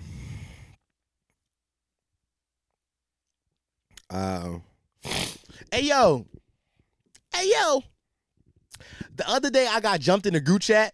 Uh, 4.14 4.59
hey 5.72 5.82
yo. 5.82 6.26
Hey 7.34 7.51
yo. 7.51 7.84
The 9.16 9.28
other 9.28 9.49
day 9.49 9.68
I 9.68 9.80
got 9.80 9.99
jumped 9.99 10.28
in 10.28 10.34
the 10.34 10.39
group 10.39 10.61
chat. 10.61 10.93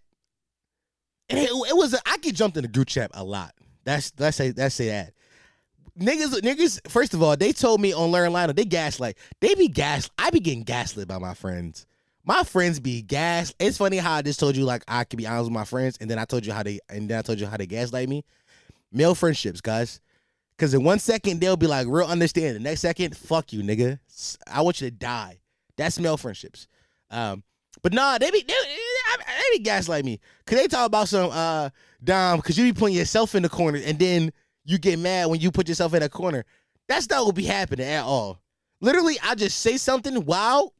And 1.29 1.37
it, 1.37 1.49
it 1.49 1.75
was 1.75 1.93
a, 1.93 1.99
I 2.05 2.17
get 2.17 2.33
jumped 2.33 2.57
in 2.57 2.63
the 2.63 2.69
group 2.69 2.87
chat 2.87 3.11
a 3.13 3.23
lot. 3.23 3.53
That's 3.83 4.11
that's 4.11 4.37
say 4.37 4.51
that's 4.51 4.75
say 4.75 4.87
that 4.87 5.13
niggas, 5.99 6.39
niggas. 6.41 6.89
First 6.89 7.13
of 7.13 7.21
all, 7.21 7.35
they 7.35 7.51
told 7.51 7.81
me 7.81 7.93
on 7.93 8.11
Learn 8.11 8.31
Lionel 8.31 8.53
they 8.53 8.65
gaslight. 8.65 9.17
They 9.41 9.53
be 9.55 9.67
gas. 9.67 10.09
I 10.17 10.29
be 10.29 10.39
getting 10.39 10.63
gaslit 10.63 11.07
by 11.07 11.17
my 11.17 11.33
friends. 11.33 11.85
My 12.23 12.43
friends 12.43 12.79
be 12.79 13.01
gas. 13.01 13.53
It's 13.59 13.77
funny 13.77 13.97
how 13.97 14.13
I 14.13 14.21
just 14.21 14.39
told 14.39 14.55
you 14.55 14.63
like 14.63 14.83
I 14.87 15.03
can 15.03 15.17
be 15.17 15.27
honest 15.27 15.45
with 15.45 15.53
my 15.53 15.65
friends, 15.65 15.97
and 15.99 16.09
then 16.09 16.19
I 16.19 16.25
told 16.25 16.45
you 16.45 16.53
how 16.53 16.63
they, 16.63 16.79
and 16.89 17.09
then 17.09 17.19
I 17.19 17.21
told 17.21 17.39
you 17.39 17.47
how 17.47 17.57
they 17.57 17.65
gaslight 17.65 18.09
me. 18.09 18.23
Male 18.91 19.15
friendships, 19.15 19.61
guys. 19.61 19.99
Because 20.59 20.73
in 20.73 20.83
one 20.83 20.99
second 20.99 21.39
they'll 21.39 21.55
be 21.55 21.67
like 21.67 21.87
real 21.87 22.05
understanding. 22.05 22.55
The 22.55 22.59
next 22.59 22.81
second, 22.81 23.15
fuck 23.15 23.53
you, 23.53 23.63
nigga. 23.63 23.97
I 24.45 24.61
want 24.61 24.81
you 24.81 24.89
to 24.89 24.95
die. 24.95 25.39
That's 25.77 25.97
male 25.97 26.17
friendships. 26.17 26.67
Um, 27.09 27.43
but 27.81 27.93
nah, 27.93 28.17
they 28.17 28.29
be 28.29 28.43
they, 28.45 28.53
they 28.53 29.57
be 29.57 29.63
gaslight 29.63 30.03
me. 30.03 30.19
Cause 30.45 30.57
they 30.57 30.67
talk 30.67 30.85
about 30.85 31.07
some 31.07 31.31
uh 31.31 31.69
Dom, 32.03 32.41
cause 32.41 32.57
you 32.57 32.65
be 32.65 32.77
putting 32.77 32.97
yourself 32.97 33.35
in 33.35 33.43
the 33.43 33.47
corner 33.47 33.79
and 33.81 33.97
then 33.97 34.33
you 34.65 34.77
get 34.77 34.99
mad 34.99 35.29
when 35.29 35.39
you 35.39 35.49
put 35.49 35.69
yourself 35.69 35.93
in 35.93 36.03
a 36.03 36.09
corner. 36.09 36.43
That's 36.89 37.09
not 37.09 37.25
what 37.25 37.35
be 37.35 37.45
happening 37.45 37.87
at 37.87 38.03
all. 38.03 38.41
Literally, 38.81 39.17
I 39.23 39.35
just 39.35 39.61
say 39.61 39.77
something 39.77 40.25
wow, 40.25 40.73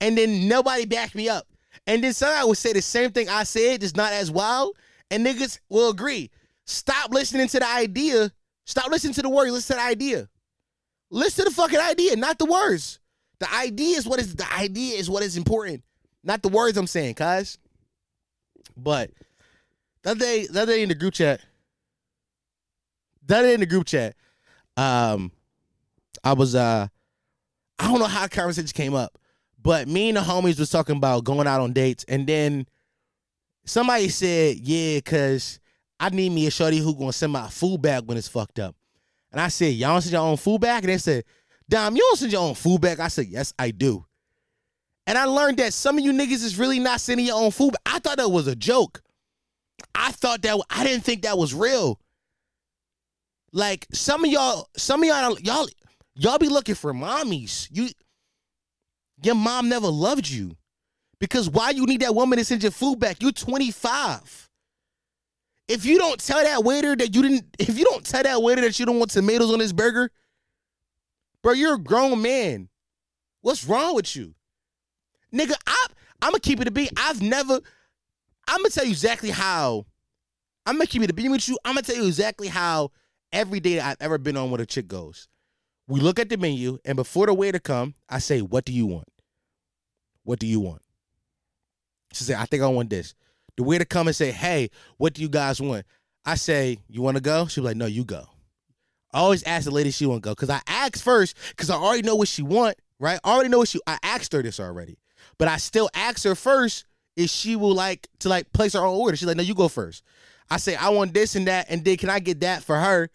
and 0.00 0.16
then 0.16 0.46
nobody 0.46 0.84
back 0.84 1.16
me 1.16 1.28
up. 1.28 1.48
And 1.88 2.04
then 2.04 2.12
somebody 2.12 2.46
would 2.46 2.58
say 2.58 2.72
the 2.72 2.82
same 2.82 3.10
thing 3.10 3.28
I 3.28 3.42
said, 3.42 3.80
just 3.80 3.96
not 3.96 4.12
as 4.12 4.30
wild, 4.30 4.76
and 5.10 5.26
niggas 5.26 5.58
will 5.68 5.90
agree. 5.90 6.30
Stop 6.66 7.10
listening 7.10 7.48
to 7.48 7.58
the 7.58 7.68
idea. 7.68 8.30
Stop 8.68 8.90
listening 8.90 9.14
to 9.14 9.22
the 9.22 9.30
words. 9.30 9.50
Listen 9.50 9.78
to 9.78 9.82
the 9.82 9.88
idea. 9.88 10.28
Listen 11.10 11.46
to 11.46 11.48
the 11.48 11.56
fucking 11.56 11.78
idea, 11.78 12.16
not 12.16 12.38
the 12.38 12.44
words. 12.44 13.00
The 13.38 13.50
idea 13.50 13.96
is 13.96 14.06
what 14.06 14.20
is 14.20 14.36
the 14.36 14.46
idea 14.52 14.98
is 14.98 15.08
what 15.08 15.22
is 15.22 15.38
important, 15.38 15.82
not 16.22 16.42
the 16.42 16.50
words 16.50 16.76
I'm 16.76 16.86
saying, 16.86 17.14
guys. 17.14 17.56
But 18.76 19.10
that 20.02 20.18
day, 20.18 20.46
other 20.50 20.66
day 20.66 20.82
in 20.82 20.90
the 20.90 20.94
group 20.94 21.14
chat, 21.14 21.40
that 23.24 23.40
day 23.40 23.54
in 23.54 23.60
the 23.60 23.66
group 23.66 23.86
chat. 23.86 24.14
Um, 24.76 25.32
I 26.22 26.34
was 26.34 26.54
uh, 26.54 26.88
I 27.78 27.88
don't 27.88 28.00
know 28.00 28.04
how 28.04 28.28
conversation 28.28 28.68
came 28.74 28.94
up, 28.94 29.16
but 29.62 29.88
me 29.88 30.10
and 30.10 30.18
the 30.18 30.20
homies 30.20 30.58
was 30.58 30.68
talking 30.68 30.96
about 30.98 31.24
going 31.24 31.46
out 31.46 31.62
on 31.62 31.72
dates, 31.72 32.04
and 32.06 32.26
then 32.26 32.66
somebody 33.64 34.10
said, 34.10 34.58
"Yeah, 34.58 35.00
cause 35.00 35.58
I 36.00 36.10
need 36.10 36.30
me 36.30 36.46
a 36.46 36.50
shorty 36.50 36.78
who 36.78 36.94
gonna 36.94 37.12
send 37.12 37.32
my 37.32 37.48
food 37.48 37.82
back 37.82 38.04
when 38.04 38.16
it's 38.16 38.28
fucked 38.28 38.58
up." 38.58 38.76
And 39.32 39.40
I 39.40 39.48
said, 39.48 39.74
"Y'all 39.74 40.00
send 40.00 40.12
your 40.12 40.22
own 40.22 40.36
food 40.36 40.60
back?" 40.60 40.82
And 40.82 40.90
they 40.90 40.98
said, 40.98 41.24
"Dom, 41.68 41.96
you 41.96 42.02
don't 42.02 42.18
send 42.18 42.32
your 42.32 42.42
own 42.42 42.54
food 42.54 42.80
back." 42.80 43.00
I 43.00 43.08
said, 43.08 43.26
"Yes, 43.26 43.52
I 43.58 43.70
do." 43.70 44.04
And 45.06 45.16
I 45.16 45.24
learned 45.24 45.56
that 45.58 45.72
some 45.72 45.98
of 45.98 46.04
you 46.04 46.12
niggas 46.12 46.44
is 46.44 46.58
really 46.58 46.78
not 46.78 47.00
sending 47.00 47.26
your 47.26 47.40
own 47.40 47.50
food. 47.50 47.72
Back. 47.72 47.82
I 47.86 47.98
thought 47.98 48.18
that 48.18 48.30
was 48.30 48.46
a 48.46 48.54
joke. 48.54 49.02
I 49.94 50.12
thought 50.12 50.42
that 50.42 50.60
I 50.70 50.84
didn't 50.84 51.04
think 51.04 51.22
that 51.22 51.38
was 51.38 51.54
real. 51.54 52.00
Like 53.52 53.86
some 53.92 54.24
of 54.24 54.30
y'all, 54.30 54.68
some 54.76 55.02
of 55.02 55.08
y'all, 55.08 55.38
y'all, 55.40 55.68
y'all 56.14 56.38
be 56.38 56.48
looking 56.48 56.74
for 56.74 56.92
mommies. 56.92 57.68
You, 57.70 57.88
your 59.22 59.34
mom 59.34 59.68
never 59.68 59.88
loved 59.88 60.28
you, 60.28 60.56
because 61.18 61.48
why 61.48 61.70
you 61.70 61.86
need 61.86 62.02
that 62.02 62.14
woman 62.14 62.38
to 62.38 62.44
send 62.44 62.62
your 62.62 62.72
food 62.72 63.00
back? 63.00 63.22
You're 63.22 63.32
25. 63.32 64.47
If 65.68 65.84
you 65.84 65.98
don't 65.98 66.18
tell 66.18 66.42
that 66.42 66.64
waiter 66.64 66.96
that 66.96 67.14
you 67.14 67.22
didn't, 67.22 67.44
if 67.58 67.78
you 67.78 67.84
don't 67.84 68.04
tell 68.04 68.22
that 68.22 68.42
waiter 68.42 68.62
that 68.62 68.78
you 68.80 68.86
don't 68.86 68.98
want 68.98 69.10
tomatoes 69.10 69.52
on 69.52 69.58
this 69.58 69.72
burger, 69.72 70.10
bro, 71.42 71.52
you're 71.52 71.74
a 71.74 71.78
grown 71.78 72.22
man. 72.22 72.70
What's 73.42 73.66
wrong 73.66 73.94
with 73.94 74.16
you, 74.16 74.34
nigga? 75.32 75.54
I, 75.66 75.86
I'm 76.22 76.30
gonna 76.30 76.40
keep 76.40 76.60
it 76.60 76.68
a 76.68 76.70
beat. 76.70 76.92
I've 76.96 77.20
never. 77.20 77.60
I'm 78.48 78.58
gonna 78.58 78.70
tell 78.70 78.84
you 78.84 78.90
exactly 78.90 79.30
how. 79.30 79.84
I'm 80.64 80.76
gonna 80.76 80.86
keep 80.86 81.02
it 81.02 81.10
a 81.10 81.14
beat 81.14 81.28
with 81.28 81.46
you. 81.48 81.58
I'm 81.64 81.74
gonna 81.74 81.82
tell 81.82 81.96
you 81.96 82.06
exactly 82.06 82.48
how 82.48 82.90
every 83.30 83.60
day 83.60 83.78
I've 83.78 83.98
ever 84.00 84.16
been 84.16 84.38
on 84.38 84.50
with 84.50 84.62
a 84.62 84.66
chick 84.66 84.88
goes. 84.88 85.28
We 85.86 86.00
look 86.00 86.18
at 86.18 86.30
the 86.30 86.38
menu, 86.38 86.78
and 86.84 86.96
before 86.96 87.26
the 87.26 87.34
waiter 87.34 87.58
come, 87.58 87.94
I 88.08 88.20
say, 88.20 88.40
"What 88.40 88.64
do 88.64 88.72
you 88.72 88.86
want? 88.86 89.08
What 90.24 90.38
do 90.38 90.46
you 90.46 90.60
want?" 90.60 90.82
She 92.12 92.24
said, 92.24 92.36
"I 92.36 92.46
think 92.46 92.62
I 92.62 92.68
want 92.68 92.88
this." 92.88 93.14
The 93.58 93.64
waiter 93.64 93.84
come 93.84 94.06
and 94.06 94.14
say, 94.14 94.30
"Hey, 94.30 94.70
what 94.98 95.14
do 95.14 95.20
you 95.20 95.28
guys 95.28 95.60
want?" 95.60 95.84
I 96.24 96.36
say, 96.36 96.78
"You 96.86 97.02
want 97.02 97.16
to 97.16 97.20
go?" 97.20 97.48
She 97.48 97.60
be 97.60 97.64
like, 97.64 97.76
"No, 97.76 97.86
you 97.86 98.04
go." 98.04 98.28
I 99.12 99.18
always 99.18 99.42
ask 99.42 99.64
the 99.64 99.72
lady 99.72 99.90
she 99.90 100.06
want 100.06 100.22
to 100.22 100.28
go 100.28 100.32
because 100.32 100.48
I 100.48 100.60
ask 100.68 101.02
first 101.02 101.36
because 101.48 101.68
I 101.68 101.74
already 101.74 102.02
know 102.02 102.14
what 102.14 102.28
she 102.28 102.40
want. 102.40 102.78
Right? 103.00 103.18
I 103.24 103.32
already 103.32 103.48
know 103.48 103.58
what 103.58 103.66
she. 103.66 103.80
I 103.84 103.98
asked 104.04 104.32
her 104.32 104.42
this 104.42 104.60
already, 104.60 105.00
but 105.38 105.48
I 105.48 105.56
still 105.56 105.90
ask 105.92 106.22
her 106.22 106.36
first 106.36 106.84
if 107.16 107.30
she 107.30 107.56
will 107.56 107.74
like 107.74 108.06
to 108.20 108.28
like 108.28 108.52
place 108.52 108.74
her 108.74 108.84
own 108.84 108.96
order. 108.96 109.16
She's 109.16 109.26
like, 109.26 109.36
"No, 109.36 109.42
you 109.42 109.56
go 109.56 109.66
first. 109.66 110.04
I 110.48 110.58
say 110.58 110.76
I 110.76 110.90
want 110.90 111.12
this 111.12 111.34
and 111.34 111.48
that, 111.48 111.66
and 111.68 111.84
then 111.84 111.96
can 111.96 112.10
I 112.10 112.20
get 112.20 112.38
that 112.42 112.62
for 112.62 112.76
her? 112.76 113.10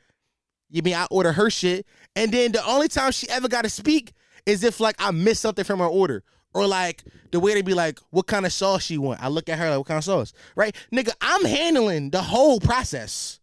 You 0.70 0.82
mean 0.82 0.96
I 0.96 1.08
order 1.10 1.32
her 1.32 1.50
shit, 1.50 1.86
and 2.18 2.34
then 2.34 2.52
the 2.52 2.66
only 2.68 2.90
time 2.90 3.14
she 3.14 3.30
ever 3.30 3.48
got 3.48 3.62
to 3.62 3.70
speak 3.70 4.12
is 4.46 4.66
if 4.66 4.82
like 4.82 4.98
I 5.00 5.12
miss 5.12 5.40
something 5.40 5.64
from 5.64 5.80
her 5.80 5.86
order, 5.86 6.22
or 6.54 6.68
like 6.68 7.04
the 7.32 7.40
way 7.40 7.54
they 7.54 7.62
be 7.62 7.74
like, 7.74 8.00
what 8.12 8.28
kind 8.28 8.46
of 8.46 8.54
sauce 8.54 8.84
she 8.84 8.98
want? 8.98 9.22
I 9.22 9.28
look 9.28 9.50
at 9.50 9.60
her 9.60 9.70
like, 9.70 9.80
what 9.80 9.88
kind 9.88 9.98
of 9.98 10.04
sauce, 10.04 10.34
right? 10.56 10.76
Nigga, 10.92 11.14
I'm 11.22 11.46
handling 11.46 12.12
the 12.12 12.22
whole 12.22 12.60
process. 12.60 13.40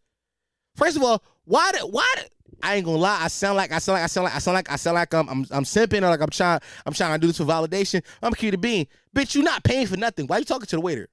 First 0.77 0.97
of 0.97 1.03
all, 1.03 1.23
why? 1.45 1.73
The, 1.73 1.87
why? 1.87 2.11
The, 2.17 2.29
I 2.63 2.77
ain't 2.77 2.85
gonna 2.85 2.99
lie. 2.99 3.19
I 3.23 3.29
sound 3.29 3.57
like 3.57 3.73
I 3.73 3.79
sound 3.79 3.95
like 3.95 4.05
I 4.05 4.07
sound 4.07 4.25
like 4.25 4.35
I 4.35 4.39
sound 4.39 4.55
like 4.55 4.71
I 4.71 4.77
sound 4.77 4.95
like 4.95 5.15
I'm 5.15 5.29
I'm, 5.29 5.47
I'm 5.51 5.65
simping 5.65 6.03
or 6.03 6.09
like 6.09 6.21
I'm 6.21 6.31
trying 6.31 6.61
I'm 6.85 6.93
trying 6.93 7.13
to 7.15 7.19
do 7.19 7.27
this 7.29 7.39
for 7.39 7.45
validation. 7.45 8.03
I'm 8.23 8.33
cute 8.35 8.53
to 8.53 8.59
being. 8.59 8.87
Bitch, 9.17 9.35
you 9.35 9.43
not 9.43 9.65
paying 9.65 9.87
for 9.87 9.97
nothing. 9.97 10.27
Why 10.27 10.39
you 10.39 10.45
talking 10.45 10.67
to 10.67 10.77
the 10.77 10.81
waiter? 10.81 11.09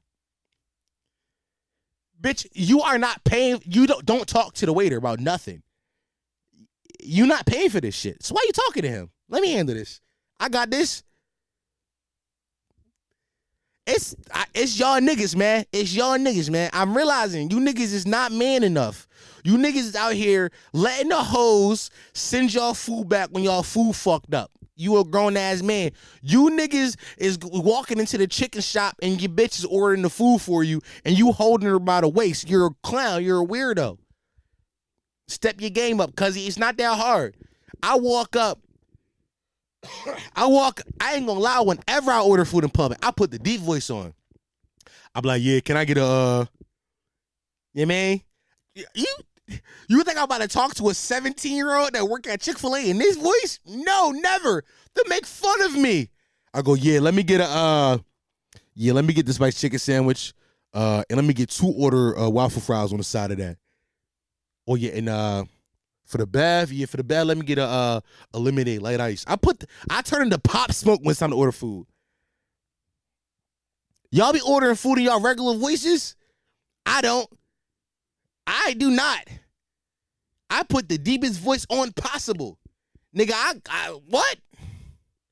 Bitch, 2.19 2.47
you 2.53 2.81
are 2.81 2.97
not 2.97 3.23
paying. 3.23 3.61
You 3.63 3.87
don't 3.87 4.05
don't 4.05 4.27
talk 4.27 4.53
to 4.55 4.65
the 4.65 4.73
waiter 4.73 4.97
about 4.97 5.19
nothing. 5.19 5.63
You 6.99 7.25
not 7.27 7.45
paying 7.45 7.69
for 7.69 7.79
this 7.79 7.95
shit. 7.95 8.23
So 8.23 8.33
why 8.33 8.43
you 8.45 8.51
talking 8.51 8.81
to 8.81 8.89
him? 8.89 9.11
Let 9.29 9.41
me 9.41 9.51
handle 9.51 9.75
this. 9.75 10.01
I 10.39 10.49
got 10.49 10.69
this. 10.69 11.03
It's 13.87 14.13
I, 14.33 14.45
it's 14.53 14.77
y'all 14.77 14.99
niggas, 14.99 15.33
man. 15.33 15.63
It's 15.71 15.95
y'all 15.95 16.17
niggas, 16.17 16.49
man. 16.49 16.69
I'm 16.73 16.95
realizing 16.95 17.49
you 17.49 17.59
niggas 17.59 17.93
is 17.93 18.05
not 18.05 18.33
man 18.33 18.63
enough. 18.63 19.07
You 19.45 19.57
niggas 19.57 19.75
is 19.75 19.95
out 19.95 20.13
here 20.13 20.51
letting 20.73 21.07
the 21.07 21.15
hoes 21.15 21.89
send 22.13 22.53
y'all 22.53 22.73
food 22.73 23.07
back 23.07 23.29
when 23.31 23.45
y'all 23.45 23.63
food 23.63 23.95
fucked 23.95 24.33
up. 24.33 24.51
You 24.75 24.97
a 24.99 25.05
grown 25.05 25.37
ass 25.37 25.63
man. 25.63 25.91
You 26.21 26.49
niggas 26.49 26.97
is 27.17 27.39
walking 27.41 27.97
into 27.97 28.17
the 28.17 28.27
chicken 28.27 28.59
shop 28.59 28.97
and 29.01 29.21
your 29.21 29.31
bitch 29.31 29.57
is 29.57 29.65
ordering 29.65 30.01
the 30.01 30.09
food 30.09 30.41
for 30.41 30.65
you 30.65 30.81
and 31.05 31.17
you 31.17 31.31
holding 31.31 31.69
her 31.69 31.79
by 31.79 32.01
the 32.01 32.09
waist. 32.09 32.49
You're 32.49 32.67
a 32.67 32.71
clown. 32.83 33.23
You're 33.23 33.41
a 33.41 33.47
weirdo. 33.47 33.97
Step 35.29 35.61
your 35.61 35.69
game 35.69 36.01
up, 36.01 36.13
cuz 36.15 36.35
it's 36.35 36.59
not 36.59 36.75
that 36.77 36.97
hard. 36.97 37.35
I 37.81 37.95
walk 37.95 38.35
up 38.35 38.59
I 40.35 40.45
walk, 40.47 40.81
I 40.99 41.15
ain't 41.15 41.27
gonna 41.27 41.39
lie, 41.39 41.61
whenever 41.61 42.11
I 42.11 42.21
order 42.21 42.45
food 42.45 42.63
in 42.63 42.69
public, 42.69 42.99
I 43.05 43.11
put 43.11 43.31
the 43.31 43.39
deep 43.39 43.61
voice 43.61 43.89
on. 43.89 44.13
I'm 45.15 45.23
like, 45.23 45.41
yeah, 45.43 45.59
can 45.59 45.77
I 45.77 45.85
get 45.85 45.97
a 45.97 46.05
uh 46.05 46.45
yeah, 47.73 47.85
man? 47.85 48.21
You 48.75 49.05
you 49.87 50.03
think 50.03 50.17
I'm 50.17 50.25
about 50.25 50.41
to 50.41 50.47
talk 50.47 50.75
to 50.75 50.89
a 50.89 50.93
17 50.93 51.55
year 51.55 51.75
old 51.75 51.93
that 51.93 52.07
work 52.07 52.27
at 52.27 52.41
Chick-fil-A 52.41 52.89
in 52.89 52.97
this 52.97 53.15
voice? 53.15 53.59
No, 53.65 54.11
never. 54.11 54.63
They 54.93 55.03
make 55.07 55.25
fun 55.25 55.61
of 55.61 55.73
me. 55.75 56.09
I 56.53 56.61
go, 56.61 56.73
yeah, 56.73 56.99
let 56.99 57.13
me 57.13 57.23
get 57.23 57.41
a 57.41 57.45
uh 57.45 57.97
yeah, 58.75 58.93
let 58.93 59.05
me 59.05 59.13
get 59.13 59.25
this 59.25 59.35
spicy 59.35 59.59
chicken 59.59 59.79
sandwich. 59.79 60.33
Uh 60.73 61.03
and 61.09 61.17
let 61.17 61.25
me 61.25 61.33
get 61.33 61.49
two 61.49 61.73
order 61.77 62.17
uh, 62.17 62.29
waffle 62.29 62.61
fries 62.61 62.91
on 62.91 62.97
the 62.97 63.03
side 63.03 63.31
of 63.31 63.37
that. 63.37 63.57
Oh 64.67 64.75
yeah, 64.75 64.91
and 64.91 65.09
uh 65.09 65.45
for 66.07 66.17
the 66.17 66.25
Bev, 66.25 66.71
yeah, 66.71 66.85
for 66.85 66.97
the 66.97 67.03
Bev, 67.03 67.27
let 67.27 67.37
me 67.37 67.43
get 67.43 67.57
a 67.57 67.65
uh 67.65 67.99
a 68.33 68.39
lemonade 68.39 68.81
light 68.81 68.99
ice. 68.99 69.23
I 69.27 69.35
put 69.35 69.63
I 69.89 70.01
turn 70.01 70.23
into 70.23 70.39
pop 70.39 70.71
smoke 70.71 71.01
when 71.01 71.11
it's 71.11 71.19
time 71.19 71.31
to 71.31 71.35
order 71.35 71.51
food. 71.51 71.85
Y'all 74.09 74.33
be 74.33 74.41
ordering 74.41 74.75
food 74.75 74.99
in 74.99 75.03
y'all 75.03 75.19
regular 75.19 75.55
voices? 75.57 76.15
I 76.85 77.01
don't. 77.01 77.29
I 78.47 78.73
do 78.77 78.89
not. 78.89 79.27
I 80.49 80.63
put 80.63 80.87
the 80.87 80.97
deepest 80.97 81.41
voice 81.41 81.67
on 81.69 81.91
possible. 81.91 82.57
Nigga, 83.13 83.33
I, 83.33 83.53
I 83.69 83.89
what? 84.07 84.37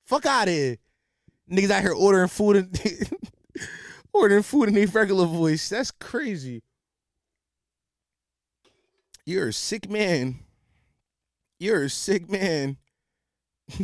Fuck 0.04 0.26
out 0.26 0.50
of 0.50 0.54
here. 0.54 0.78
Niggas 1.50 1.70
out 1.70 1.82
here 1.84 1.94
ordering 1.94 2.28
food 2.28 2.58
in 2.58 2.72
ordering 4.14 4.44
food 4.44 4.68
in 4.68 4.76
their 4.76 4.88
regular 4.88 5.26
voice. 5.26 5.70
That's 5.70 5.92
crazy. 5.92 6.62
You're 9.26 9.48
a 9.48 9.54
sick 9.54 9.90
man. 9.90 10.40
You're 11.60 11.84
a 11.84 11.90
sick 11.90 12.30
man. 12.30 12.78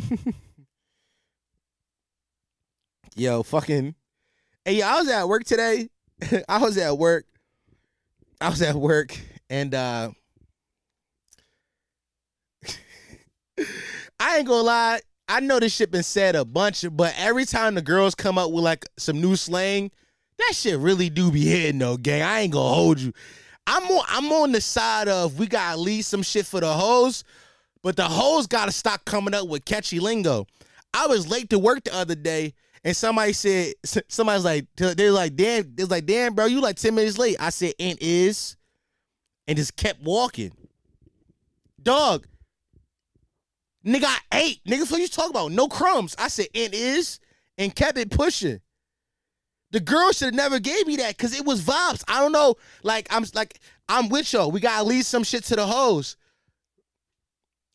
Yo, 3.16 3.42
fucking. 3.42 3.94
Hey, 4.64 4.82
I 4.82 4.98
was 4.98 5.08
at 5.08 5.28
work 5.28 5.44
today. 5.44 5.88
I 6.48 6.58
was 6.58 6.78
at 6.78 6.96
work. 6.96 7.26
I 8.40 8.48
was 8.48 8.62
at 8.62 8.74
work 8.74 9.16
and 9.48 9.74
uh 9.74 10.10
I 14.18 14.38
ain't 14.38 14.48
gonna 14.48 14.62
lie. 14.62 15.00
I 15.28 15.40
know 15.40 15.60
this 15.60 15.74
shit 15.74 15.90
been 15.90 16.02
said 16.02 16.34
a 16.34 16.44
bunch, 16.44 16.84
but 16.90 17.14
every 17.16 17.44
time 17.44 17.74
the 17.74 17.82
girls 17.82 18.14
come 18.14 18.38
up 18.38 18.50
with 18.50 18.64
like 18.64 18.84
some 18.98 19.20
new 19.20 19.36
slang, 19.36 19.90
that 20.38 20.54
shit 20.54 20.78
really 20.78 21.08
do 21.10 21.30
be 21.30 21.44
hitting 21.44 21.78
though, 21.78 21.96
gang. 21.96 22.22
I 22.22 22.40
ain't 22.40 22.52
gonna 22.52 22.74
hold 22.74 22.98
you. 23.00 23.12
I'm 23.66 23.84
on 23.84 24.04
I'm 24.08 24.32
on 24.32 24.52
the 24.52 24.60
side 24.60 25.08
of 25.08 25.38
we 25.38 25.46
gotta 25.46 25.78
leave 25.78 26.04
some 26.04 26.22
shit 26.22 26.46
for 26.46 26.60
the 26.60 26.72
hoes, 26.72 27.24
but 27.82 27.96
the 27.96 28.04
hoes 28.04 28.46
gotta 28.46 28.72
stop 28.72 29.04
coming 29.04 29.34
up 29.34 29.48
with 29.48 29.64
catchy 29.64 30.00
lingo. 30.00 30.46
I 30.94 31.06
was 31.06 31.28
late 31.28 31.50
to 31.50 31.58
work 31.58 31.84
the 31.84 31.94
other 31.94 32.14
day, 32.14 32.54
and 32.84 32.96
somebody 32.96 33.32
said 33.32 33.74
somebody's 34.08 34.44
like 34.44 34.66
they're 34.76 35.12
like 35.12 35.36
damn, 35.36 35.74
it's 35.76 35.90
like 35.90 36.06
damn, 36.06 36.34
bro, 36.34 36.46
you 36.46 36.60
like 36.60 36.76
ten 36.76 36.94
minutes 36.94 37.18
late. 37.18 37.36
I 37.40 37.50
said 37.50 37.74
and 37.78 37.98
is, 38.00 38.56
and 39.46 39.56
just 39.56 39.76
kept 39.76 40.02
walking. 40.02 40.52
Dog, 41.82 42.26
nigga, 43.84 44.04
I 44.04 44.18
ate. 44.32 44.64
Nigga, 44.64 44.90
what 44.90 45.00
you 45.00 45.08
talking 45.08 45.30
about? 45.30 45.52
No 45.52 45.68
crumbs. 45.68 46.14
I 46.18 46.28
said 46.28 46.46
and 46.54 46.72
is, 46.72 47.18
and 47.58 47.74
kept 47.74 47.98
it 47.98 48.10
pushing. 48.10 48.60
The 49.72 49.80
girl 49.80 50.12
should 50.12 50.26
have 50.26 50.34
never 50.34 50.58
gave 50.60 50.86
me 50.86 50.96
that 50.96 51.16
because 51.16 51.34
it 51.34 51.46
was 51.46 51.62
vibes. 51.62 52.04
I 52.06 52.20
don't 52.20 52.32
know. 52.32 52.56
Like 52.82 53.08
I'm 53.10 53.24
like 53.34 53.58
I'm 53.88 54.08
with 54.10 54.32
y'all. 54.32 54.50
We 54.50 54.60
gotta 54.60 54.84
leave 54.84 55.06
some 55.06 55.24
shit 55.24 55.44
to 55.44 55.56
the 55.56 55.66
hoes. 55.66 56.16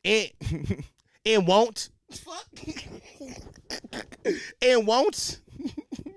And 0.07 0.83
and 1.25 1.47
won't. 1.47 1.89
Fuck. 2.11 2.47
and 4.61 4.87
won't. 4.87 5.41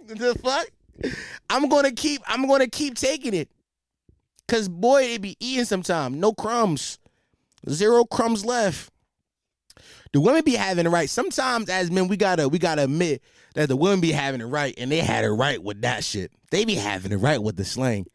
the 0.07 0.34
fuck. 0.43 0.66
I'm 1.49 1.68
gonna 1.68 1.93
keep. 1.93 2.22
I'm 2.26 2.47
gonna 2.47 2.68
keep 2.68 2.95
taking 2.95 3.34
it. 3.34 3.51
Cause 4.47 4.68
boy, 4.68 5.03
it 5.03 5.22
be 5.22 5.36
eating 5.41 5.64
sometime. 5.64 6.20
No 6.20 6.32
crumbs. 6.32 6.99
Zero 7.68 8.05
crumbs 8.05 8.45
left. 8.45 8.91
The 10.12 10.20
women 10.20 10.43
be 10.45 10.55
having 10.55 10.86
it 10.86 10.91
right. 10.91 11.11
Sometimes 11.11 11.68
as 11.68 11.91
men, 11.91 12.09
we 12.09 12.16
gotta 12.16 12.49
we 12.49 12.59
gotta 12.59 12.84
admit 12.84 13.22
that 13.55 13.68
the 13.68 13.76
women 13.76 14.01
be 14.01 14.12
having 14.12 14.41
it 14.41 14.47
right, 14.47 14.74
and 14.78 14.91
they 14.91 14.99
had 14.99 15.24
it 15.24 15.30
right 15.30 15.62
with 15.62 15.82
that 15.82 16.05
shit. 16.05 16.32
They 16.51 16.64
be 16.64 16.74
having 16.74 17.12
it 17.12 17.16
right 17.16 17.43
with 17.43 17.57
the 17.57 17.64
slang. 17.64 18.07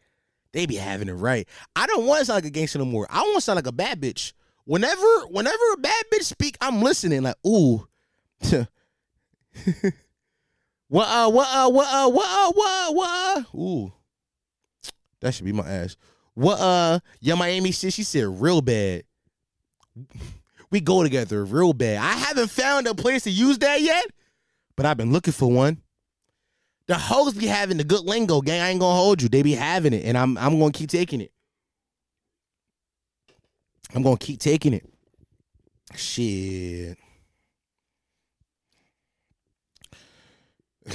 They 0.52 0.64
be 0.64 0.76
having 0.76 1.08
it 1.08 1.14
right. 1.14 1.46
I 1.74 1.86
don't 1.86 2.06
want 2.06 2.20
to 2.20 2.24
sound 2.24 2.36
like 2.38 2.46
a 2.46 2.50
gangster 2.50 2.78
no 2.78 2.86
more. 2.86 3.06
I 3.10 3.20
want 3.20 3.36
to 3.36 3.40
sound 3.42 3.56
like 3.56 3.66
a 3.66 3.72
bad 3.72 4.00
bitch. 4.00 4.32
Whenever, 4.66 5.26
whenever 5.30 5.62
a 5.74 5.78
bad 5.78 6.04
bitch 6.12 6.24
speak, 6.24 6.56
I'm 6.60 6.82
listening. 6.82 7.22
Like, 7.22 7.36
ooh, 7.46 7.86
what 10.88 11.06
uh, 11.06 11.30
what 11.30 11.48
uh, 11.48 11.70
what 11.70 11.88
uh, 11.88 12.10
what 12.10 12.26
uh, 12.26 12.52
what 12.52 12.68
uh, 12.68 12.92
what 12.92 13.08
uh, 13.08 13.56
ooh, 13.56 13.92
that 15.20 15.34
should 15.34 15.44
be 15.44 15.52
my 15.52 15.68
ass. 15.68 15.96
What 16.34 16.58
uh, 16.60 16.98
yeah, 17.20 17.34
Miami 17.36 17.70
shit. 17.70 17.92
She 17.92 18.02
said 18.02 18.26
real 18.26 18.60
bad. 18.60 19.04
We 20.70 20.80
go 20.80 21.04
together 21.04 21.44
real 21.44 21.72
bad. 21.72 21.98
I 21.98 22.18
haven't 22.18 22.50
found 22.50 22.88
a 22.88 22.94
place 22.94 23.22
to 23.22 23.30
use 23.30 23.58
that 23.58 23.80
yet, 23.80 24.06
but 24.74 24.84
I've 24.84 24.96
been 24.96 25.12
looking 25.12 25.32
for 25.32 25.48
one. 25.48 25.80
The 26.88 26.96
hoes 26.96 27.34
be 27.34 27.46
having 27.46 27.76
the 27.76 27.84
good 27.84 28.04
lingo, 28.04 28.40
gang. 28.40 28.60
I 28.60 28.70
ain't 28.70 28.80
gonna 28.80 28.98
hold 28.98 29.22
you. 29.22 29.28
They 29.28 29.42
be 29.42 29.54
having 29.54 29.92
it, 29.92 30.04
and 30.04 30.18
I'm 30.18 30.36
I'm 30.38 30.58
gonna 30.58 30.72
keep 30.72 30.90
taking 30.90 31.20
it. 31.20 31.30
I'm 33.94 34.02
gonna 34.02 34.16
keep 34.16 34.40
taking 34.40 34.72
it. 34.74 34.88
Shit. 35.94 36.98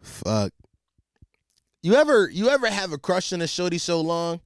Fuck. 0.00 0.52
You 1.82 1.94
ever 1.94 2.28
you 2.30 2.48
ever 2.48 2.68
have 2.68 2.92
a 2.92 2.98
crush 2.98 3.32
on 3.32 3.40
a 3.42 3.46
shorty 3.46 3.78
so 3.78 4.00
long? 4.00 4.40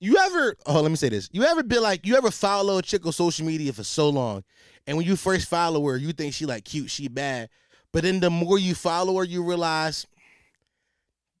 You 0.00 0.18
ever 0.18 0.56
oh 0.66 0.80
let 0.82 0.90
me 0.90 0.96
say 0.96 1.08
this. 1.08 1.28
You 1.32 1.44
ever 1.44 1.62
be 1.62 1.78
like 1.78 2.06
you 2.06 2.16
ever 2.16 2.30
follow 2.30 2.78
a 2.78 2.82
chick 2.82 3.06
on 3.06 3.12
social 3.12 3.46
media 3.46 3.72
for 3.72 3.84
so 3.84 4.08
long 4.08 4.44
and 4.86 4.96
when 4.96 5.06
you 5.06 5.16
first 5.16 5.48
follow 5.48 5.84
her, 5.86 5.96
you 5.96 6.12
think 6.12 6.32
she 6.32 6.46
like 6.46 6.64
cute, 6.64 6.90
she 6.90 7.08
bad. 7.08 7.48
But 7.92 8.04
then 8.04 8.20
the 8.20 8.30
more 8.30 8.58
you 8.58 8.74
follow 8.74 9.16
her, 9.18 9.24
you 9.24 9.42
realize 9.42 10.06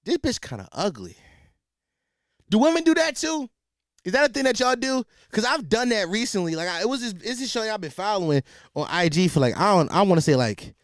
this 0.04 0.18
bitch 0.18 0.40
kind 0.40 0.62
of 0.62 0.68
ugly. 0.72 1.16
Do 2.50 2.58
women 2.58 2.82
do 2.84 2.94
that 2.94 3.16
too? 3.16 3.48
Is 4.04 4.12
that 4.12 4.30
a 4.30 4.32
thing 4.32 4.44
that 4.44 4.60
y'all 4.60 4.76
do? 4.76 5.02
Cause 5.32 5.44
I've 5.44 5.68
done 5.68 5.88
that 5.88 6.08
recently. 6.08 6.54
Like 6.54 6.68
I, 6.68 6.80
it 6.82 6.88
was 6.88 7.00
this, 7.00 7.12
it's 7.28 7.40
this 7.40 7.50
show 7.50 7.64
y'all 7.64 7.76
been 7.78 7.90
following 7.90 8.42
on 8.74 8.86
IG 9.04 9.30
for 9.30 9.40
like 9.40 9.56
I 9.58 9.74
don't 9.74 9.90
I 9.90 10.02
want 10.02 10.18
to 10.18 10.22
say 10.22 10.36
like 10.36 10.74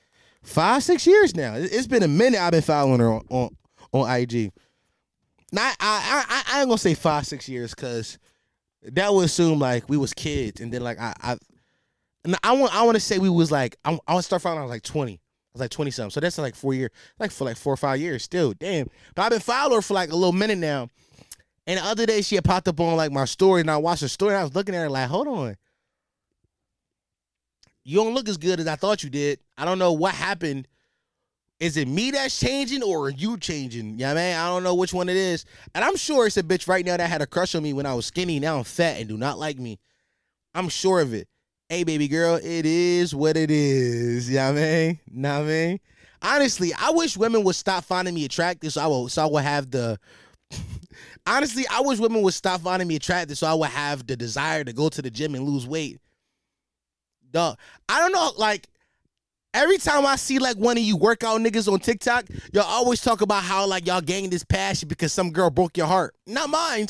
five 0.43 0.83
six 0.83 1.07
years 1.07 1.35
now. 1.37 1.55
It- 1.55 1.73
It's 1.73 1.87
been 1.87 2.03
a 2.03 2.09
minute 2.09 2.41
I've 2.41 2.51
been 2.53 2.63
following 2.63 2.99
her 3.01 3.13
on 3.13 3.25
on, 3.31 3.57
on 3.93 4.11
IG. 4.21 4.51
Not 5.53 5.77
I, 5.81 6.25
I 6.29 6.43
I 6.57 6.61
ain't 6.61 6.69
gonna 6.69 6.79
say 6.79 6.95
five 6.95 7.27
six 7.27 7.49
years 7.49 7.75
because 7.75 8.19
that 8.83 9.13
would 9.13 9.27
assume 9.27 9.59
like 9.61 9.89
we 9.89 9.97
was 9.97 10.13
kids 10.13 10.61
and 10.61 10.73
then 10.73 10.83
like 10.83 10.99
I 10.99 11.15
I 11.23 11.37
I 12.43 12.53
want 12.53 12.75
I 12.75 12.83
want 12.83 12.97
to 12.97 13.01
say 13.01 13.19
we 13.19 13.31
was 13.31 13.53
like 13.53 13.77
I, 13.85 13.93
I 14.07 14.13
want 14.15 14.23
to 14.23 14.23
start 14.23 14.43
following 14.43 14.61
I 14.61 14.63
was 14.65 14.71
like 14.71 14.83
twenty. 14.83 15.15
I 15.15 15.51
was 15.55 15.61
like 15.61 15.71
twenty 15.71 15.91
something. 15.91 16.11
So 16.11 16.21
that's 16.21 16.39
like 16.39 16.55
four 16.57 16.73
years, 16.75 16.91
like 17.21 17.31
for 17.31 17.45
like 17.45 17.57
four 17.57 17.73
or 17.75 17.77
five 17.77 18.01
years 18.01 18.23
still. 18.25 18.53
Damn. 18.55 18.89
But 19.15 19.23
I've 19.23 19.31
been 19.31 19.41
following 19.41 19.77
her 19.77 19.83
for 19.83 19.95
like 19.95 20.11
a 20.11 20.17
little 20.17 20.33
minute 20.33 20.59
now. 20.59 20.89
And 21.67 21.79
the 21.79 21.85
other 21.85 22.07
day 22.07 22.23
she 22.23 22.35
had 22.37 22.45
popped 22.45 22.69
up 22.69 22.81
on 22.81 22.97
like 22.97 23.13
my 23.13 23.25
story 23.25 23.61
and 23.63 23.71
I 23.71 23.77
watched 23.77 24.03
her 24.03 24.09
story 24.09 24.33
and 24.35 24.41
I 24.41 24.45
was 24.45 24.55
looking 24.55 24.75
at 24.75 24.81
her 24.81 24.91
like, 24.91 25.09
hold 25.09 25.29
on. 25.29 25.57
You 27.85 27.97
don't 27.99 28.15
look 28.15 28.29
as 28.29 28.37
good 28.39 28.61
as 28.61 28.67
I 28.67 28.77
thought 28.77 29.03
you 29.05 29.11
did. 29.11 29.41
I 29.59 29.65
don't 29.65 29.79
know 29.79 29.93
what 29.93 30.15
happened 30.15 30.69
Is 31.61 31.77
it 31.77 31.87
me 31.87 32.11
that's 32.11 32.39
changing 32.41 32.83
or 32.83 33.07
are 33.07 33.11
you 33.11 33.39
changing? 33.39 33.99
Yeah, 33.99 34.15
man, 34.15 34.41
I 34.41 34.49
don't 34.49 34.65
know 34.65 34.75
which 34.75 34.93
one 34.93 35.09
it 35.09 35.17
is. 35.17 35.45
And 35.75 35.85
I'm 35.85 35.97
sure 35.97 36.27
it's 36.27 36.37
a 36.37 36.43
bitch 36.43 36.67
right 36.69 36.85
now 36.85 36.97
that 36.97 37.09
had 37.09 37.23
a 37.23 37.27
crush 37.27 37.55
on 37.55 37.63
me 37.63 37.73
when 37.73 37.87
I 37.87 37.95
was 37.95 38.07
skinny. 38.07 38.41
Now 38.41 38.59
I'm 38.59 38.65
fat 38.65 38.99
and 38.99 39.09
do 39.09 39.17
not 39.17 39.39
like 39.39 39.59
me. 39.59 39.79
I'm 40.55 40.69
sure 40.69 41.01
of 41.01 41.15
it. 41.15 41.29
Hey, 41.69 41.85
baby 41.85 42.09
girl, 42.09 42.35
it 42.37 42.67
is 42.67 43.15
what 43.15 43.37
it 43.37 43.51
is. 43.51 44.29
Yeah, 44.29 44.49
you 44.51 44.55
know 44.55 44.61
I 44.61 44.65
mean, 44.65 45.01
know 45.13 45.41
I 45.41 45.45
mean. 45.45 45.81
Honestly, 46.21 46.73
I 46.75 46.91
wish 46.91 47.17
women 47.17 47.45
would 47.45 47.57
stop 47.57 47.85
finding 47.85 48.15
me 48.15 48.25
attractive, 48.25 48.73
so 48.73 48.83
I 48.83 48.87
will, 48.89 49.09
so 49.09 49.23
I 49.23 49.27
will 49.27 49.39
have 49.39 49.71
the. 49.71 49.99
Honestly, 51.27 51.65
I 51.71 51.81
wish 51.81 51.99
women 51.99 52.23
would 52.23 52.35
stop 52.35 52.63
finding 52.63 52.89
me 52.89 52.97
attractive, 52.97 53.39
so 53.39 53.47
I 53.47 53.55
would 53.55 53.69
have 53.69 54.07
the 54.07 54.17
desire 54.17 54.65
to 54.65 54.73
go 54.73 54.89
to 54.89 55.03
the 55.03 55.11
gym 55.11 55.35
and 55.35 55.45
lose 55.45 55.67
weight. 55.67 56.01
Dog, 57.31 57.59
I 57.89 58.01
don't 58.01 58.13
know, 58.13 58.33
like 58.37 58.67
Every 59.55 59.77
time 59.77 60.07
I 60.07 60.17
see 60.17 60.39
like 60.39 60.57
one 60.57 60.79
of 60.79 60.83
you 60.83 60.97
workout 60.97 61.39
niggas 61.41 61.71
on 61.71 61.79
TikTok, 61.79 62.25
y'all 62.55 62.63
always 62.63 63.03
talk 63.03 63.21
about 63.21 63.43
how 63.43 63.67
like 63.67 63.87
y'all 63.87 64.01
gained 64.01 64.33
this 64.33 64.45
passion 64.45 64.89
because 64.89 65.13
some 65.13 65.31
girl 65.31 65.51
broke 65.51 65.77
your 65.77 65.87
heart. 65.87 66.15
Not 66.27 66.49
mine. 66.49 66.87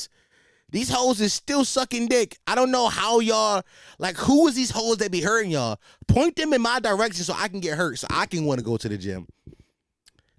These 0.70 0.88
hoes 0.88 1.20
is 1.20 1.34
still 1.34 1.64
sucking 1.64 2.06
dick. 2.06 2.38
I 2.46 2.54
don't 2.54 2.70
know 2.70 2.88
how 2.88 3.18
y'all 3.18 3.62
like 3.98 4.16
who 4.16 4.46
is 4.46 4.54
these 4.54 4.70
hoes 4.70 4.98
that 4.98 5.10
be 5.10 5.20
hurting 5.20 5.50
y'all? 5.50 5.80
Point 6.06 6.36
them 6.36 6.52
in 6.52 6.62
my 6.62 6.78
direction 6.78 7.24
so 7.24 7.34
I 7.36 7.48
can 7.48 7.58
get 7.58 7.76
hurt, 7.76 7.98
so 7.98 8.06
I 8.10 8.26
can 8.26 8.44
want 8.44 8.60
to 8.60 8.64
go 8.64 8.76
to 8.76 8.88
the 8.88 8.96
gym. 8.96 9.26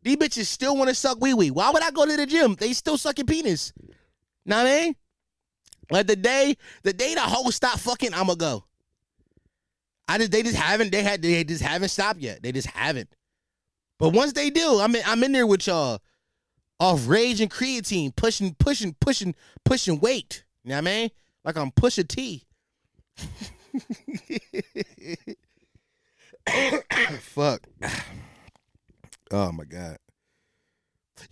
These 0.04 0.18
bitches 0.18 0.45
still 0.45 0.76
want 0.76 0.89
to 0.89 0.95
suck 0.95 1.20
wee 1.22 1.34
wee. 1.34 1.51
Why 1.51 1.72
would 1.72 1.82
I 1.82 1.91
go 1.91 2.06
to 2.06 2.18
the 2.18 2.26
gym? 2.26 2.56
They 2.56 2.74
still 2.74 2.97
sucking 2.97 3.26
penis. 3.26 3.74
Know 4.45 4.58
what 4.58 4.68
I 4.68 4.82
mean? 4.82 4.95
Like 5.89 6.08
the 6.08 6.16
day, 6.16 6.56
the 6.84 6.93
day 6.93 7.14
the 7.14 7.22
hoes 7.22 7.56
stop 7.56 7.80
fucking, 7.80 8.14
I'ma 8.14 8.36
go. 8.36 8.66
I 10.08 10.18
just 10.18 10.32
they 10.32 10.43
just 10.43 10.56
haven't 10.56 10.91
they 10.91 11.01
had 11.01 11.22
they 11.22 11.43
just 11.43 11.62
haven't 11.64 11.89
stopped 11.89 12.20
yet. 12.20 12.43
They 12.43 12.51
just 12.51 12.68
haven't. 12.68 13.10
But 13.99 14.10
once 14.10 14.34
they 14.34 14.49
do, 14.49 14.80
I'm 14.80 14.95
in, 14.95 15.01
I'm 15.06 15.24
in 15.24 15.32
there 15.32 15.47
with 15.47 15.68
y'all 15.68 15.99
off 16.80 17.08
rage 17.08 17.39
and 17.39 17.49
creatine, 17.49 18.14
pushing, 18.16 18.54
pushing, 18.56 18.95
pushing, 18.99 19.36
pushing 19.64 19.99
weight. 19.99 20.43
You 20.64 20.70
know 20.70 20.76
what 20.76 20.80
I 20.80 20.91
mean? 20.91 21.10
Like 21.45 21.58
I'm 21.58 21.72
pushing 21.72 22.08
T. 22.08 22.43
Fuck. 27.22 27.68
Oh 29.34 29.51
my 29.51 29.63
god. 29.63 29.97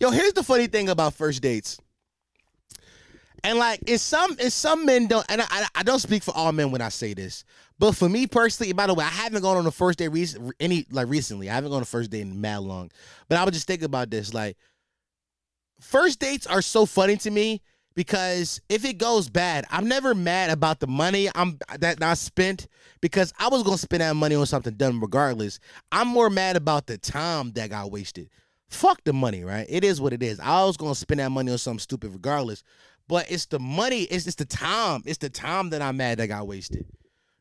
Yo, 0.00 0.10
here's 0.10 0.32
the 0.32 0.42
funny 0.42 0.66
thing 0.66 0.88
about 0.88 1.14
first 1.14 1.40
dates. 1.40 1.78
And 3.44 3.58
like, 3.58 3.80
in 3.86 3.98
some, 3.98 4.36
in 4.38 4.50
some 4.50 4.84
men 4.84 5.06
don't, 5.06 5.24
and 5.28 5.40
I, 5.40 5.66
I 5.74 5.82
don't 5.84 6.00
speak 6.00 6.22
for 6.22 6.36
all 6.36 6.50
men 6.52 6.72
when 6.72 6.80
I 6.80 6.88
say 6.88 7.14
this, 7.14 7.44
but 7.78 7.92
for 7.92 8.08
me 8.08 8.26
personally, 8.26 8.72
by 8.72 8.88
the 8.88 8.94
way, 8.94 9.04
I 9.04 9.08
haven't 9.08 9.42
gone 9.42 9.56
on 9.56 9.66
a 9.66 9.70
first 9.70 9.98
date 9.98 10.08
recent, 10.08 10.52
any 10.58 10.84
like 10.90 11.08
recently. 11.08 11.48
I 11.48 11.54
haven't 11.54 11.70
gone 11.70 11.76
on 11.76 11.82
a 11.82 11.86
first 11.86 12.10
date 12.10 12.22
in 12.22 12.40
mad 12.40 12.58
long, 12.58 12.90
but 13.28 13.38
I 13.38 13.44
was 13.44 13.54
just 13.54 13.68
thinking 13.68 13.86
about 13.86 14.10
this. 14.10 14.34
Like, 14.34 14.56
first 15.80 16.18
dates 16.18 16.46
are 16.46 16.62
so 16.62 16.86
funny 16.86 17.16
to 17.18 17.30
me 17.30 17.62
because 17.94 18.60
if 18.68 18.84
it 18.84 18.98
goes 18.98 19.28
bad, 19.28 19.64
I'm 19.70 19.88
never 19.88 20.14
mad 20.14 20.50
about 20.50 20.80
the 20.80 20.86
money 20.86 21.28
I'm 21.34 21.58
that 21.78 22.02
I 22.02 22.14
spent 22.14 22.68
because 23.00 23.32
I 23.38 23.48
was 23.48 23.62
gonna 23.62 23.78
spend 23.78 24.00
that 24.00 24.16
money 24.16 24.34
on 24.34 24.46
something 24.46 24.74
done 24.74 25.00
regardless. 25.00 25.58
I'm 25.90 26.08
more 26.08 26.30
mad 26.30 26.56
about 26.56 26.86
the 26.86 26.98
time 26.98 27.52
that 27.52 27.70
got 27.70 27.90
wasted. 27.90 28.28
Fuck 28.68 29.04
the 29.04 29.12
money, 29.12 29.44
right? 29.44 29.66
It 29.68 29.84
is 29.84 30.00
what 30.00 30.12
it 30.12 30.22
is. 30.22 30.40
I 30.40 30.64
was 30.64 30.76
gonna 30.76 30.94
spend 30.94 31.20
that 31.20 31.30
money 31.30 31.52
on 31.52 31.58
something 31.58 31.80
stupid 31.80 32.12
regardless. 32.12 32.62
But 33.08 33.30
it's 33.30 33.46
the 33.46 33.58
money, 33.58 34.02
it's 34.04 34.24
just 34.24 34.38
the 34.38 34.44
time. 34.44 35.02
It's 35.04 35.18
the 35.18 35.28
time 35.28 35.70
that 35.70 35.82
I'm 35.82 35.96
mad 35.96 36.18
that 36.18 36.28
got 36.28 36.46
wasted. 36.46 36.86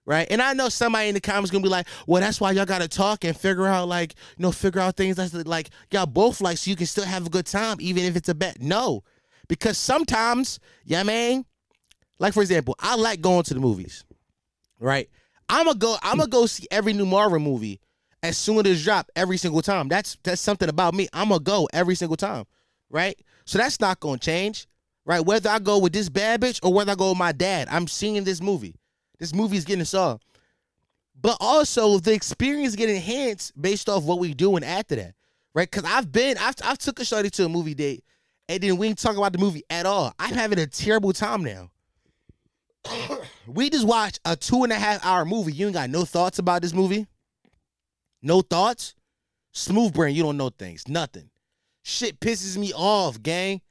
Right. 0.04 0.28
And 0.32 0.42
I 0.42 0.54
know 0.54 0.68
somebody 0.68 1.10
in 1.10 1.14
the 1.14 1.22
comments 1.22 1.52
gonna 1.52 1.64
be 1.64 1.70
like, 1.70 1.88
well, 2.08 2.22
that's 2.22 2.42
why 2.42 2.52
y'all 2.52 2.66
gotta 2.66 2.88
talk 2.88 3.24
and 3.24 3.38
figure 3.38 3.68
out 3.68 3.88
like, 3.88 4.16
you 4.36 4.44
know, 4.44 4.52
figure 4.52 4.82
out 4.82 4.98
things 4.98 5.16
that's 5.16 5.34
like 5.34 5.70
y'all 5.92 6.08
both 6.08 6.42
like 6.42 6.58
so 6.58 6.70
you 6.72 6.76
can 6.76 6.88
still 6.88 7.06
have 7.06 7.28
a 7.28 7.30
good 7.30 7.46
time, 7.46 7.78
even 7.80 8.04
if 8.04 8.16
it's 8.16 8.28
a 8.28 8.34
bet. 8.34 8.60
No. 8.60 9.04
Because 9.52 9.78
sometimes, 9.78 10.62
yeah, 10.86 11.04
man, 11.04 11.44
like 12.20 12.34
for 12.34 12.42
example, 12.42 12.74
I 12.80 12.96
like 12.96 13.20
going 13.20 13.44
to 13.44 13.54
the 13.54 13.60
movies. 13.60 14.06
Right? 14.80 15.10
I'm 15.50 15.66
gonna 15.66 15.78
go, 15.78 15.98
I'm 16.02 16.20
gonna 16.20 16.30
go 16.30 16.46
see 16.46 16.68
every 16.72 16.94
new 16.94 17.06
Marvel 17.06 17.40
movie 17.40 17.82
as 18.24 18.38
soon 18.38 18.66
as 18.66 18.72
it's 18.72 18.84
dropped 18.86 19.12
every 19.14 19.36
single 19.36 19.62
time. 19.62 19.90
That's 19.90 20.18
that's 20.24 20.40
something 20.40 20.70
about 20.70 20.94
me. 20.94 21.10
I'm 21.12 21.28
gonna 21.28 21.42
go 21.42 21.68
every 21.74 21.96
single 21.96 22.16
time. 22.16 22.46
Right? 22.90 23.20
So 23.44 23.58
that's 23.58 23.82
not 23.82 24.00
gonna 24.00 24.20
change 24.20 24.68
right? 25.06 25.26
Whether 25.26 25.50
I 25.50 25.60
go 25.60 25.78
with 25.78 25.94
this 25.94 26.10
bad 26.10 26.42
bitch 26.42 26.60
or 26.64 26.74
whether 26.74 26.92
I 26.92 26.96
go 26.96 27.10
with 27.10 27.18
my 27.18 27.32
dad, 27.32 27.68
I'm 27.70 27.88
seeing 27.88 28.24
this 28.24 28.42
movie. 28.42 28.76
This 29.20 29.34
movie 29.34 29.58
is 29.58 29.66
getting 29.66 29.86
saw. 29.86 30.18
But 31.20 31.38
also 31.40 32.00
the 32.00 32.14
experience 32.14 32.76
get 32.76 32.90
enhanced 32.90 33.60
based 33.60 33.90
off 33.90 34.04
what 34.04 34.20
we 34.20 34.34
doing 34.34 34.64
after 34.64 34.96
that, 34.96 35.14
right? 35.54 35.70
Because 35.70 35.90
I've 35.90 36.12
been, 36.12 36.38
I've, 36.38 36.56
I've 36.64 36.78
took 36.78 37.00
a 37.00 37.06
shorty 37.06 37.30
to 37.32 37.46
a 37.46 37.50
movie 37.50 37.76
date, 37.76 38.04
and 38.52 38.62
then 38.62 38.76
we 38.76 38.90
didn't 38.90 39.00
talk 39.00 39.16
about 39.16 39.32
the 39.32 39.40
movie 39.40 39.64
at 39.70 39.86
all. 39.86 40.14
I'm 40.20 40.34
having 40.34 40.60
a 40.60 40.68
terrible 40.68 41.14
time 41.14 41.42
now. 41.42 41.72
we 43.48 43.70
just 43.70 43.88
watched 43.88 44.20
a 44.26 44.36
two 44.36 44.64
and 44.64 44.74
a 44.74 44.76
half 44.76 45.06
hour 45.06 45.24
movie. 45.24 45.54
You 45.54 45.68
ain't 45.68 45.74
got 45.74 45.90
no 45.90 46.04
thoughts 46.04 46.38
about 46.38 46.62
this 46.62 46.74
movie. 46.74 47.08
No 48.22 48.42
thoughts. 48.42 48.94
Smooth 49.54 49.94
brain. 49.94 50.16
You 50.16 50.24
don't 50.24 50.36
know 50.36 50.50
things. 50.50 50.90
Nothing. 50.90 51.30
Shit 51.84 52.20
pisses 52.20 52.58
me 52.58 52.74
off, 52.74 53.24
gang. 53.24 53.62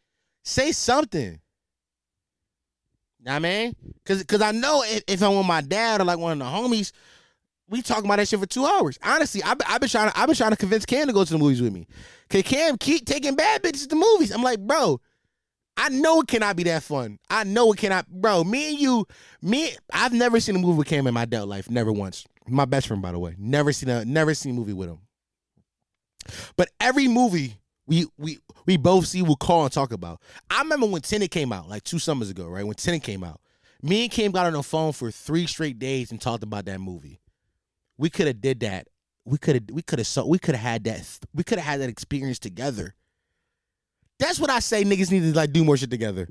Say 0.44 0.72
something. 0.72 1.38
I 3.26 3.38
mean, 3.38 3.76
cause 4.06 4.24
cause 4.24 4.40
I 4.40 4.52
know 4.52 4.82
if, 4.82 5.02
if 5.06 5.22
I'm 5.22 5.36
with 5.36 5.46
my 5.46 5.60
dad 5.60 6.00
or 6.00 6.04
like 6.04 6.18
one 6.18 6.32
of 6.32 6.38
the 6.38 6.44
homies, 6.46 6.92
we 7.70 7.82
talk 7.82 8.04
about 8.04 8.16
that 8.16 8.28
shit 8.28 8.40
for 8.40 8.46
two 8.46 8.66
hours. 8.66 8.98
Honestly, 9.02 9.42
I've, 9.42 9.56
I've 9.66 9.80
been 9.80 9.88
trying 9.88 10.10
to 10.10 10.18
I've 10.18 10.26
been 10.26 10.36
trying 10.36 10.50
to 10.50 10.56
convince 10.56 10.84
Cam 10.84 11.06
to 11.06 11.12
go 11.12 11.24
to 11.24 11.32
the 11.32 11.38
movies 11.38 11.62
with 11.62 11.72
me. 11.72 11.86
Cause 12.28 12.42
Cam 12.42 12.76
keep 12.76 13.06
taking 13.06 13.36
bad 13.36 13.62
bitches 13.62 13.82
to 13.82 13.88
the 13.88 13.96
movies. 13.96 14.32
I'm 14.32 14.42
like, 14.42 14.58
bro, 14.58 15.00
I 15.76 15.88
know 15.88 16.20
it 16.20 16.28
cannot 16.28 16.56
be 16.56 16.64
that 16.64 16.82
fun. 16.82 17.18
I 17.30 17.44
know 17.44 17.72
it 17.72 17.78
cannot, 17.78 18.06
bro. 18.08 18.44
Me 18.44 18.70
and 18.70 18.78
you, 18.78 19.06
me, 19.40 19.70
I've 19.92 20.12
never 20.12 20.40
seen 20.40 20.56
a 20.56 20.58
movie 20.58 20.78
with 20.78 20.88
Cam 20.88 21.06
in 21.06 21.14
my 21.14 21.22
adult 21.22 21.48
life, 21.48 21.70
never 21.70 21.92
once. 21.92 22.26
My 22.46 22.64
best 22.64 22.88
friend, 22.88 23.00
by 23.00 23.12
the 23.12 23.18
way, 23.18 23.36
never 23.38 23.72
seen 23.72 23.88
a 23.88 24.04
never 24.04 24.34
seen 24.34 24.52
a 24.52 24.54
movie 24.58 24.72
with 24.72 24.88
him. 24.88 24.98
But 26.56 26.70
every 26.80 27.08
movie 27.08 27.60
we 27.86 28.06
we 28.18 28.38
we 28.66 28.76
both 28.76 29.06
see 29.06 29.22
we'll 29.22 29.36
call 29.36 29.64
and 29.64 29.72
talk 29.72 29.92
about. 29.92 30.20
I 30.50 30.60
remember 30.62 30.86
when 30.86 31.02
Tenet 31.02 31.30
came 31.30 31.52
out, 31.52 31.68
like 31.68 31.84
two 31.84 31.98
summers 31.98 32.30
ago, 32.30 32.48
right? 32.48 32.66
When 32.66 32.74
Tenet 32.74 33.02
came 33.02 33.22
out, 33.22 33.40
me 33.82 34.02
and 34.04 34.12
Cam 34.12 34.32
got 34.32 34.46
on 34.46 34.52
the 34.52 34.62
phone 34.62 34.92
for 34.92 35.10
three 35.10 35.46
straight 35.46 35.78
days 35.78 36.10
and 36.10 36.20
talked 36.20 36.42
about 36.42 36.64
that 36.66 36.80
movie. 36.80 37.19
We 38.00 38.08
could 38.08 38.26
have 38.26 38.40
did 38.40 38.60
that. 38.60 38.88
We 39.26 39.36
could 39.36 39.56
have 39.56 39.64
we 39.70 39.82
could 39.82 39.98
have 39.98 40.06
so 40.06 40.26
we 40.26 40.38
could 40.38 40.54
have 40.54 40.64
had 40.64 40.84
that 40.84 41.18
we 41.34 41.44
could 41.44 41.58
have 41.58 41.66
had 41.66 41.80
that 41.82 41.90
experience 41.90 42.38
together. 42.38 42.94
That's 44.18 44.40
what 44.40 44.48
I 44.48 44.60
say. 44.60 44.84
Niggas 44.84 45.10
need 45.10 45.20
to 45.20 45.34
like 45.34 45.52
do 45.52 45.64
more 45.64 45.76
shit 45.76 45.90
together. 45.90 46.28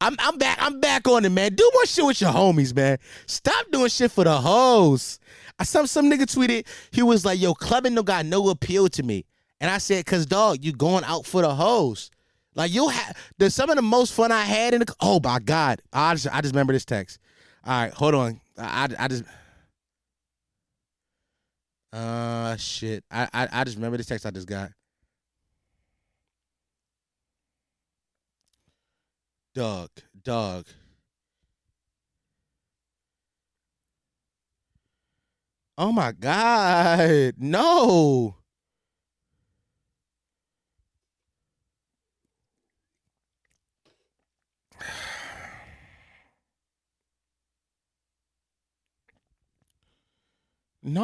I'm 0.00 0.16
I'm 0.18 0.38
back. 0.38 0.56
I'm 0.60 0.80
back 0.80 1.06
on 1.06 1.26
it, 1.26 1.30
man. 1.30 1.54
Do 1.54 1.70
more 1.74 1.84
shit 1.84 2.06
with 2.06 2.20
your 2.22 2.30
homies, 2.30 2.74
man. 2.74 2.98
Stop 3.26 3.70
doing 3.70 3.88
shit 3.88 4.12
for 4.12 4.24
the 4.24 4.34
hoes. 4.34 5.20
I 5.58 5.64
some 5.64 5.86
some 5.86 6.10
nigga 6.10 6.22
tweeted. 6.22 6.66
He 6.90 7.02
was 7.02 7.24
like, 7.24 7.38
"Yo, 7.38 7.52
clubbing 7.52 7.94
no 7.94 8.02
got 8.02 8.24
no 8.24 8.48
appeal 8.48 8.88
to 8.88 9.02
me." 9.02 9.26
And 9.60 9.70
I 9.70 9.78
said, 9.78 10.04
cause 10.04 10.26
dog, 10.26 10.64
you 10.64 10.72
going 10.72 11.04
out 11.04 11.26
for 11.26 11.42
the 11.42 11.54
hoes. 11.54 12.10
Like 12.54 12.72
you'll 12.72 12.88
have 12.88 13.16
the 13.38 13.50
some 13.50 13.68
of 13.70 13.76
the 13.76 13.82
most 13.82 14.14
fun 14.14 14.32
I 14.32 14.42
had 14.42 14.72
in 14.74 14.80
the 14.80 14.94
oh 15.00 15.20
my 15.22 15.38
god. 15.38 15.82
I 15.92 16.14
just 16.14 16.28
I 16.32 16.40
just 16.40 16.54
remember 16.54 16.72
this 16.72 16.84
text. 16.84 17.18
All 17.64 17.72
right, 17.72 17.92
hold 17.92 18.14
on. 18.14 18.40
I, 18.58 18.88
I 18.98 19.08
just 19.08 19.24
uh 21.94 22.56
shit. 22.56 23.04
I, 23.10 23.28
I 23.32 23.48
I 23.52 23.64
just 23.64 23.76
remember 23.76 23.96
this 23.96 24.06
text 24.06 24.26
I 24.26 24.30
just 24.30 24.48
got. 24.48 24.70
Dog, 29.54 29.90
dog. 30.22 30.66
Oh 35.78 35.92
my 35.92 36.12
god. 36.12 37.34
No. 37.38 38.36
No. 50.84 51.00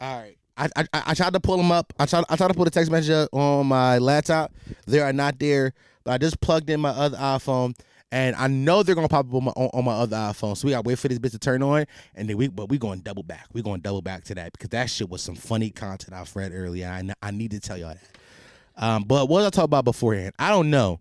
All 0.00 0.18
right. 0.18 0.36
I, 0.56 0.68
I 0.76 0.84
I 0.92 1.14
tried 1.14 1.32
to 1.34 1.40
pull 1.40 1.56
them 1.56 1.70
up. 1.72 1.92
I 1.98 2.06
tried 2.06 2.24
I 2.28 2.36
tried 2.36 2.48
to 2.48 2.54
pull 2.54 2.64
the 2.64 2.70
text 2.70 2.90
message 2.90 3.28
on 3.32 3.66
my 3.66 3.98
laptop. 3.98 4.52
They 4.86 5.00
are 5.00 5.12
not 5.12 5.38
there. 5.38 5.72
But 6.04 6.12
I 6.12 6.18
just 6.18 6.40
plugged 6.40 6.68
in 6.70 6.80
my 6.80 6.90
other 6.90 7.16
iPhone 7.18 7.78
and 8.12 8.34
I 8.36 8.48
know 8.48 8.82
they're 8.82 8.94
gonna 8.94 9.08
pop 9.08 9.26
up 9.26 9.34
on 9.34 9.44
my, 9.44 9.52
on, 9.52 9.84
my 9.84 9.92
other 9.92 10.16
iPhone. 10.16 10.56
So 10.56 10.66
we 10.66 10.72
gotta 10.72 10.86
wait 10.86 10.98
for 10.98 11.08
this 11.08 11.18
bitch 11.18 11.30
to 11.32 11.38
turn 11.38 11.62
on, 11.62 11.86
and 12.14 12.28
then 12.28 12.36
we 12.36 12.48
but 12.48 12.68
we 12.68 12.78
going 12.78 13.00
double 13.00 13.22
back. 13.22 13.46
We 13.52 13.62
going 13.62 13.80
double 13.80 14.02
back 14.02 14.24
to 14.24 14.34
that 14.34 14.52
because 14.52 14.70
that 14.70 14.90
shit 14.90 15.08
was 15.08 15.22
some 15.22 15.36
funny 15.36 15.70
content 15.70 16.14
I've 16.14 16.34
read 16.34 16.52
earlier. 16.52 16.88
I 16.88 17.02
I 17.22 17.30
need 17.30 17.52
to 17.52 17.60
tell 17.60 17.76
y'all 17.76 17.94
that. 17.94 18.82
Um, 18.82 19.04
but 19.04 19.28
what 19.28 19.44
I 19.44 19.50
talking 19.50 19.64
about 19.64 19.84
beforehand? 19.84 20.32
I 20.38 20.50
don't 20.50 20.70
know. 20.70 21.00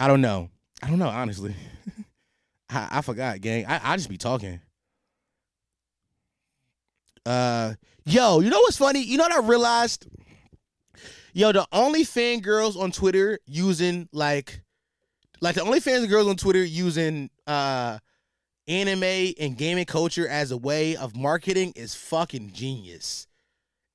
I 0.00 0.08
don't 0.08 0.20
know. 0.20 0.50
I 0.82 0.88
don't 0.88 0.98
know, 0.98 1.08
honestly. 1.08 1.54
I, 2.70 2.88
I 2.90 3.02
forgot, 3.02 3.40
gang. 3.40 3.66
I, 3.66 3.80
I 3.82 3.96
just 3.96 4.08
be 4.08 4.18
talking. 4.18 4.60
Uh 7.26 7.74
yo, 8.04 8.40
you 8.40 8.50
know 8.50 8.60
what's 8.60 8.78
funny? 8.78 9.02
You 9.02 9.18
know 9.18 9.24
what 9.24 9.32
I 9.32 9.46
realized? 9.46 10.06
Yo, 11.34 11.52
the 11.52 11.66
only 11.72 12.04
fan 12.04 12.40
girls 12.40 12.76
on 12.76 12.90
Twitter 12.90 13.38
using 13.46 14.08
like 14.12 14.62
like 15.40 15.54
the 15.54 15.62
only 15.62 15.80
fans 15.80 16.06
girls 16.06 16.28
on 16.28 16.36
Twitter 16.36 16.64
using 16.64 17.30
uh 17.46 17.98
anime 18.68 19.32
and 19.40 19.56
gaming 19.56 19.86
culture 19.86 20.28
as 20.28 20.50
a 20.50 20.56
way 20.56 20.94
of 20.96 21.16
marketing 21.16 21.72
is 21.74 21.94
fucking 21.94 22.52
genius. 22.52 23.26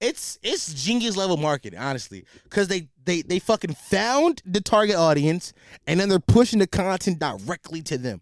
It's 0.02 0.38
it's 0.44 0.74
genius 0.74 1.16
level 1.16 1.38
marketing, 1.38 1.80
honestly, 1.80 2.26
because 2.44 2.68
they 2.68 2.90
they 3.06 3.22
they 3.22 3.40
fucking 3.40 3.74
found 3.76 4.42
the 4.46 4.60
target 4.60 4.96
audience 4.96 5.54
and 5.88 6.00
then 6.00 6.10
they're 6.10 6.20
pushing 6.20 6.60
the 6.60 6.68
content 6.68 7.20
directly 7.20 7.82
to 7.84 7.98
them. 7.98 8.22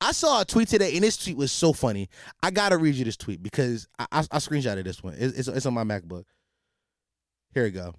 I 0.00 0.12
saw 0.12 0.40
a 0.40 0.44
tweet 0.44 0.68
today, 0.68 0.94
and 0.94 1.04
this 1.04 1.16
tweet 1.16 1.36
was 1.36 1.52
so 1.52 1.72
funny. 1.72 2.08
I 2.42 2.50
gotta 2.50 2.78
read 2.78 2.94
you 2.94 3.04
this 3.04 3.16
tweet 3.16 3.42
because 3.42 3.86
I 3.98 4.06
I, 4.12 4.18
I 4.20 4.38
screenshotted 4.38 4.84
this 4.84 5.02
one. 5.02 5.14
It's, 5.18 5.38
it's 5.38 5.48
it's 5.48 5.66
on 5.66 5.74
my 5.74 5.84
MacBook. 5.84 6.24
Here 7.52 7.64
we 7.64 7.70
go. 7.70 7.94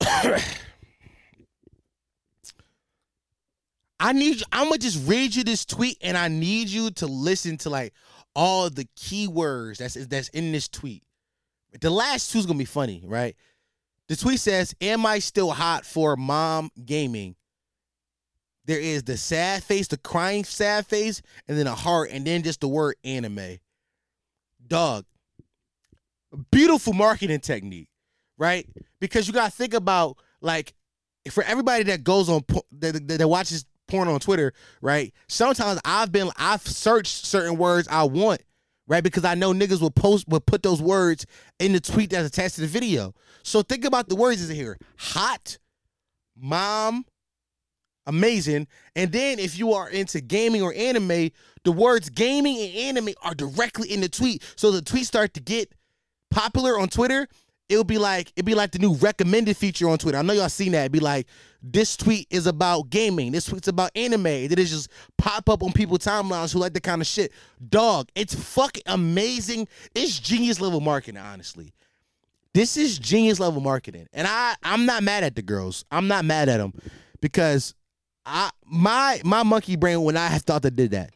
I 4.00 4.12
need 4.12 4.40
you, 4.40 4.46
I'm 4.52 4.68
gonna 4.68 4.78
just 4.78 5.06
read 5.08 5.34
you 5.34 5.44
this 5.44 5.64
tweet 5.64 5.98
and 6.00 6.16
I 6.16 6.28
need 6.28 6.68
you 6.68 6.90
to 6.92 7.06
listen 7.06 7.56
to 7.58 7.70
like 7.70 7.92
all 8.34 8.68
the 8.68 8.86
keywords 8.96 9.78
that's 9.78 9.94
that's 9.94 10.28
in 10.30 10.52
this 10.52 10.68
tweet. 10.68 11.02
The 11.80 11.90
last 11.90 12.32
two's 12.32 12.46
gonna 12.46 12.58
be 12.58 12.64
funny, 12.64 13.02
right? 13.04 13.36
The 14.08 14.16
tweet 14.16 14.40
says, 14.40 14.74
Am 14.80 15.06
I 15.06 15.18
still 15.18 15.50
hot 15.50 15.86
for 15.86 16.16
mom 16.16 16.70
gaming? 16.84 17.36
There 18.66 18.80
is 18.80 19.02
the 19.02 19.16
sad 19.16 19.62
face, 19.62 19.88
the 19.88 19.98
crying 19.98 20.44
sad 20.44 20.86
face, 20.86 21.20
and 21.48 21.58
then 21.58 21.66
a 21.66 21.74
heart, 21.74 22.10
and 22.10 22.26
then 22.26 22.42
just 22.42 22.60
the 22.60 22.68
word 22.68 22.96
anime. 23.04 23.58
Dog. 24.66 25.04
Beautiful 26.50 26.94
marketing 26.94 27.40
technique, 27.40 27.88
right? 28.38 28.66
Because 29.00 29.28
you 29.28 29.34
gotta 29.34 29.50
think 29.50 29.74
about 29.74 30.16
like 30.40 30.74
for 31.30 31.44
everybody 31.44 31.84
that 31.84 32.02
goes 32.02 32.28
on 32.28 32.44
that, 32.72 33.06
that, 33.06 33.18
that 33.18 33.28
watches 33.28 33.64
porn 33.86 34.08
on 34.08 34.20
Twitter, 34.20 34.52
right? 34.80 35.12
Sometimes 35.28 35.80
I've 35.84 36.12
been 36.12 36.30
I've 36.36 36.62
searched 36.62 37.26
certain 37.26 37.56
words 37.56 37.88
I 37.90 38.04
want, 38.04 38.42
right? 38.86 39.02
Because 39.02 39.24
I 39.24 39.34
know 39.34 39.52
niggas 39.52 39.80
will 39.80 39.90
post 39.90 40.28
will 40.28 40.40
put 40.40 40.62
those 40.62 40.80
words 40.80 41.26
in 41.58 41.72
the 41.72 41.80
tweet 41.80 42.10
that's 42.10 42.28
attached 42.28 42.56
to 42.56 42.62
the 42.62 42.66
video. 42.66 43.14
So 43.42 43.62
think 43.62 43.84
about 43.84 44.08
the 44.08 44.16
words 44.16 44.48
in 44.48 44.54
here. 44.54 44.78
Hot, 44.98 45.58
mom, 46.36 47.04
amazing. 48.06 48.66
And 48.96 49.12
then 49.12 49.38
if 49.38 49.58
you 49.58 49.72
are 49.72 49.88
into 49.88 50.20
gaming 50.20 50.62
or 50.62 50.72
anime, 50.74 51.30
the 51.64 51.72
words 51.72 52.10
gaming 52.10 52.58
and 52.58 52.98
anime 52.98 53.14
are 53.22 53.34
directly 53.34 53.92
in 53.92 54.00
the 54.00 54.08
tweet. 54.08 54.42
So 54.56 54.70
the 54.70 54.80
tweets 54.80 55.06
start 55.06 55.34
to 55.34 55.40
get 55.40 55.72
popular 56.30 56.78
on 56.78 56.88
Twitter 56.88 57.28
it'll 57.68 57.84
be 57.84 57.98
like 57.98 58.32
it'd 58.36 58.44
be 58.44 58.54
like 58.54 58.72
the 58.72 58.78
new 58.78 58.94
recommended 58.94 59.56
feature 59.56 59.88
on 59.88 59.98
Twitter. 59.98 60.18
I 60.18 60.22
know 60.22 60.32
y'all 60.32 60.48
seen 60.48 60.72
that. 60.72 60.80
It'd 60.80 60.92
be 60.92 61.00
like 61.00 61.26
this 61.66 61.96
tweet 61.96 62.26
is 62.30 62.46
about 62.46 62.90
gaming. 62.90 63.32
This 63.32 63.46
tweet's 63.46 63.68
about 63.68 63.90
anime. 63.96 64.26
It 64.26 64.58
is 64.58 64.70
just 64.70 64.90
pop 65.16 65.48
up 65.48 65.62
on 65.62 65.72
people 65.72 65.96
timelines 65.96 66.52
who 66.52 66.58
like 66.58 66.74
the 66.74 66.80
kind 66.80 67.00
of 67.00 67.06
shit. 67.06 67.32
Dog, 67.70 68.08
it's 68.14 68.34
fucking 68.34 68.82
amazing. 68.86 69.66
It's 69.94 70.18
genius 70.18 70.60
level 70.60 70.80
marketing, 70.80 71.20
honestly. 71.20 71.72
This 72.52 72.76
is 72.76 72.98
genius 72.98 73.40
level 73.40 73.60
marketing, 73.60 74.06
and 74.12 74.28
I 74.28 74.54
I'm 74.62 74.84
not 74.84 75.02
mad 75.02 75.24
at 75.24 75.34
the 75.34 75.42
girls. 75.42 75.84
I'm 75.90 76.06
not 76.06 76.24
mad 76.24 76.48
at 76.48 76.58
them 76.58 76.72
because 77.20 77.74
I 78.26 78.50
my 78.64 79.20
my 79.24 79.42
monkey 79.42 79.76
brain 79.76 80.02
would 80.02 80.14
not 80.14 80.30
have 80.30 80.42
thought 80.42 80.62
they 80.62 80.70
did 80.70 80.90
that. 80.92 81.14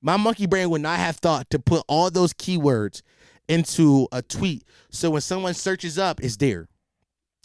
My 0.00 0.16
monkey 0.16 0.46
brain 0.46 0.70
would 0.70 0.80
not 0.80 0.98
have 0.98 1.16
thought 1.16 1.50
to 1.50 1.58
put 1.58 1.84
all 1.88 2.10
those 2.10 2.32
keywords 2.32 3.02
into 3.48 4.06
a 4.12 4.22
tweet. 4.22 4.64
So 4.90 5.10
when 5.10 5.20
someone 5.20 5.52
searches 5.52 5.98
up, 5.98 6.20
it's 6.22 6.36
there. 6.36 6.68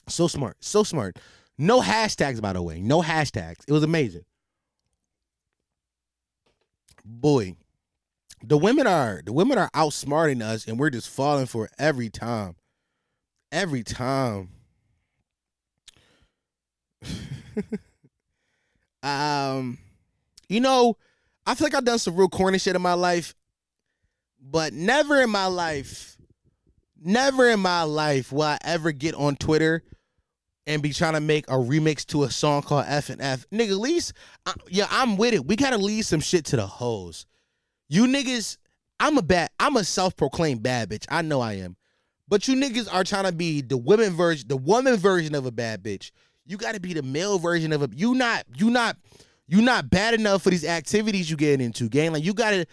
So 0.07 0.27
smart. 0.27 0.57
So 0.59 0.83
smart. 0.83 1.17
No 1.57 1.81
hashtags, 1.81 2.41
by 2.41 2.53
the 2.53 2.61
way. 2.61 2.81
No 2.81 3.01
hashtags. 3.01 3.63
It 3.67 3.71
was 3.71 3.83
amazing. 3.83 4.25
Boy, 7.03 7.55
the 8.43 8.57
women 8.57 8.87
are 8.87 9.21
the 9.23 9.31
women 9.31 9.57
are 9.57 9.69
outsmarting 9.73 10.41
us, 10.41 10.67
and 10.67 10.77
we're 10.79 10.89
just 10.89 11.09
falling 11.09 11.45
for 11.45 11.69
every 11.77 12.09
time. 12.09 12.55
Every 13.51 13.83
time. 13.83 14.49
um, 19.03 19.77
you 20.49 20.59
know, 20.59 20.97
I 21.45 21.55
feel 21.55 21.65
like 21.65 21.75
I've 21.75 21.85
done 21.85 21.99
some 21.99 22.15
real 22.15 22.27
corny 22.27 22.57
shit 22.57 22.75
in 22.75 22.81
my 22.81 22.93
life. 22.93 23.35
But 24.41 24.73
never 24.73 25.21
in 25.21 25.29
my 25.29 25.47
life, 25.47 26.17
never 27.01 27.49
in 27.49 27.59
my 27.59 27.83
life 27.83 28.31
will 28.31 28.43
I 28.43 28.59
ever 28.63 28.91
get 28.91 29.15
on 29.15 29.35
Twitter 29.37 29.83
and 30.67 30.81
be 30.81 30.91
trying 30.93 31.13
to 31.13 31.19
make 31.19 31.47
a 31.47 31.53
remix 31.53 32.05
to 32.07 32.23
a 32.23 32.31
song 32.31 32.61
called 32.61 32.85
F 32.87 33.09
and 33.09 33.21
F. 33.21 33.45
Nigga, 33.51 33.71
at 33.71 33.77
least, 33.77 34.13
I, 34.45 34.53
yeah, 34.67 34.87
I'm 34.89 35.17
with 35.17 35.33
it. 35.33 35.45
We 35.45 35.55
gotta 35.55 35.77
leave 35.77 36.05
some 36.05 36.19
shit 36.19 36.45
to 36.45 36.55
the 36.55 36.65
hoes. 36.65 37.25
You 37.87 38.05
niggas, 38.05 38.57
I'm 38.99 39.17
a 39.17 39.21
bad, 39.21 39.49
I'm 39.59 39.77
a 39.77 39.83
self-proclaimed 39.83 40.63
bad 40.63 40.89
bitch. 40.89 41.05
I 41.09 41.21
know 41.21 41.41
I 41.41 41.53
am. 41.53 41.75
But 42.27 42.47
you 42.47 42.55
niggas 42.55 42.91
are 42.91 43.03
trying 43.03 43.25
to 43.25 43.31
be 43.31 43.61
the 43.61 43.77
women 43.77 44.13
version, 44.13 44.47
the 44.47 44.57
woman 44.57 44.97
version 44.97 45.35
of 45.35 45.45
a 45.45 45.51
bad 45.51 45.83
bitch. 45.83 46.11
You 46.45 46.57
gotta 46.57 46.79
be 46.79 46.93
the 46.93 47.03
male 47.03 47.37
version 47.37 47.71
of 47.71 47.83
a 47.83 47.89
you 47.95 48.15
not, 48.15 48.45
you 48.55 48.69
not, 48.69 48.97
you 49.47 49.61
not 49.61 49.89
bad 49.89 50.15
enough 50.15 50.41
for 50.41 50.49
these 50.49 50.65
activities 50.65 51.29
you 51.29 51.37
get 51.37 51.61
into, 51.61 51.87
gang. 51.89 52.13
Like 52.13 52.23
you 52.23 52.33
gotta 52.33 52.65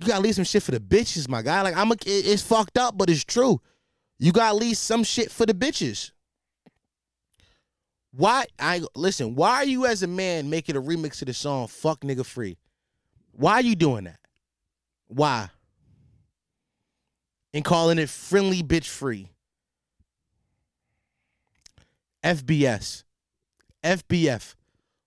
you 0.00 0.06
gotta 0.06 0.22
leave 0.22 0.34
some 0.34 0.44
shit 0.44 0.62
for 0.62 0.72
the 0.72 0.80
bitches, 0.80 1.28
my 1.28 1.42
guy. 1.42 1.62
Like 1.62 1.76
I'm 1.76 1.92
a, 1.92 1.96
it's 2.04 2.42
fucked 2.42 2.78
up, 2.78 2.98
but 2.98 3.10
it's 3.10 3.24
true. 3.24 3.60
You 4.18 4.32
gotta 4.32 4.56
leave 4.56 4.76
some 4.76 5.04
shit 5.04 5.30
for 5.30 5.46
the 5.46 5.54
bitches. 5.54 6.10
Why 8.12 8.46
I 8.58 8.82
listen, 8.96 9.34
why 9.34 9.56
are 9.56 9.64
you 9.64 9.86
as 9.86 10.02
a 10.02 10.06
man 10.06 10.50
making 10.50 10.76
a 10.76 10.82
remix 10.82 11.18
to 11.18 11.24
the 11.24 11.34
song 11.34 11.68
Fuck 11.68 12.00
Nigga 12.00 12.26
Free? 12.26 12.58
Why 13.32 13.54
are 13.54 13.62
you 13.62 13.76
doing 13.76 14.04
that? 14.04 14.18
Why? 15.06 15.48
And 17.54 17.64
calling 17.64 17.98
it 17.98 18.08
friendly 18.08 18.62
bitch 18.62 18.86
free. 18.86 19.30
FBS. 22.24 23.04
FBF. 23.82 24.54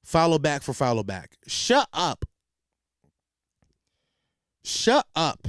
Follow 0.04 0.40
back 0.40 0.62
for 0.62 0.74
follow 0.74 1.04
back. 1.04 1.38
Shut 1.48 1.88
up. 1.94 2.26
Shut 4.64 5.06
up. 5.16 5.48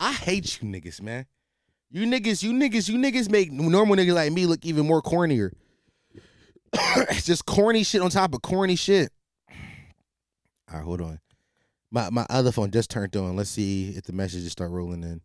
I 0.00 0.12
hate 0.12 0.60
you 0.60 0.68
niggas, 0.68 1.02
man. 1.02 1.26
You 1.90 2.06
niggas, 2.06 2.42
you 2.42 2.52
niggas, 2.52 2.88
you 2.88 2.98
niggas 2.98 3.30
make 3.30 3.50
normal 3.50 3.96
niggas 3.96 4.14
like 4.14 4.32
me 4.32 4.46
look 4.46 4.64
even 4.64 4.86
more 4.86 5.02
cornier. 5.02 5.52
it's 7.10 7.26
just 7.26 7.46
corny 7.46 7.82
shit 7.82 8.02
on 8.02 8.10
top 8.10 8.34
of 8.34 8.42
corny 8.42 8.76
shit. 8.76 9.10
All 10.70 10.76
right, 10.78 10.84
hold 10.84 11.00
on. 11.00 11.20
My 11.90 12.10
my 12.10 12.26
other 12.28 12.52
phone 12.52 12.70
just 12.70 12.90
turned 12.90 13.16
on. 13.16 13.36
Let's 13.36 13.50
see 13.50 13.90
if 13.90 14.04
the 14.04 14.12
messages 14.12 14.52
start 14.52 14.70
rolling 14.70 15.02
in. 15.02 15.20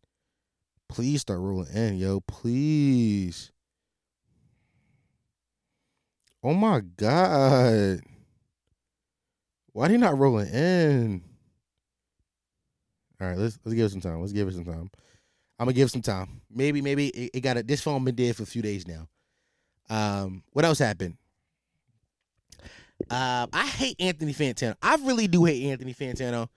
Please 0.88 1.22
start 1.22 1.40
rolling 1.40 1.74
in, 1.74 1.98
yo. 1.98 2.22
Please. 2.22 3.52
Oh 6.44 6.54
my 6.54 6.82
god. 6.82 8.02
Why 9.72 9.88
they 9.88 9.98
not 9.98 10.18
rolling 10.18 10.48
in? 10.54 11.24
All 13.20 13.28
right, 13.28 13.38
let's 13.38 13.58
let's 13.66 13.76
give 13.76 13.86
it 13.86 13.92
some 13.92 14.02
time. 14.02 14.22
Let's 14.22 14.34
give 14.34 14.48
it 14.48 14.54
some 14.54 14.66
time. 14.66 14.90
I'm 15.60 15.66
gonna 15.66 15.74
give 15.74 15.88
it 15.88 15.92
some 15.92 16.02
time. 16.02 16.42
Maybe 16.50 16.82
maybe 16.82 17.08
it, 17.10 17.32
it 17.34 17.42
got 17.42 17.58
a, 17.58 17.64
this 17.64 17.82
phone 17.82 18.04
been 18.04 18.16
dead 18.16 18.36
for 18.36 18.44
a 18.44 18.46
few 18.48 18.62
days 18.62 18.88
now. 18.88 19.08
Um, 19.90 20.44
what 20.52 20.66
else 20.66 20.80
happened? 20.80 21.18
Um, 23.10 23.50
I 23.54 23.68
hate 23.68 23.96
Anthony 24.00 24.34
Fantano. 24.34 24.76
I 24.82 24.96
really 24.96 25.28
do 25.28 25.46
hate 25.46 25.70
Anthony 25.70 25.94
Fantano. 25.94 26.48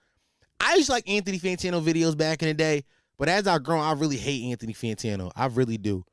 I 0.59 0.75
used 0.75 0.87
to 0.87 0.93
like 0.93 1.09
Anthony 1.09 1.39
Fantano 1.39 1.83
videos 1.83 2.17
back 2.17 2.41
in 2.41 2.47
the 2.47 2.53
day, 2.53 2.83
but 3.17 3.29
as 3.29 3.47
I've 3.47 3.63
grown, 3.63 3.81
I 3.81 3.91
really 3.93 4.17
hate 4.17 4.49
Anthony 4.51 4.73
Fantano. 4.73 5.31
I 5.35 5.47
really 5.47 5.77
do, 5.77 6.03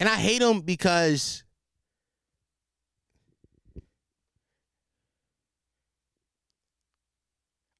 and 0.00 0.08
I 0.08 0.14
hate 0.14 0.40
him 0.40 0.60
because 0.60 1.44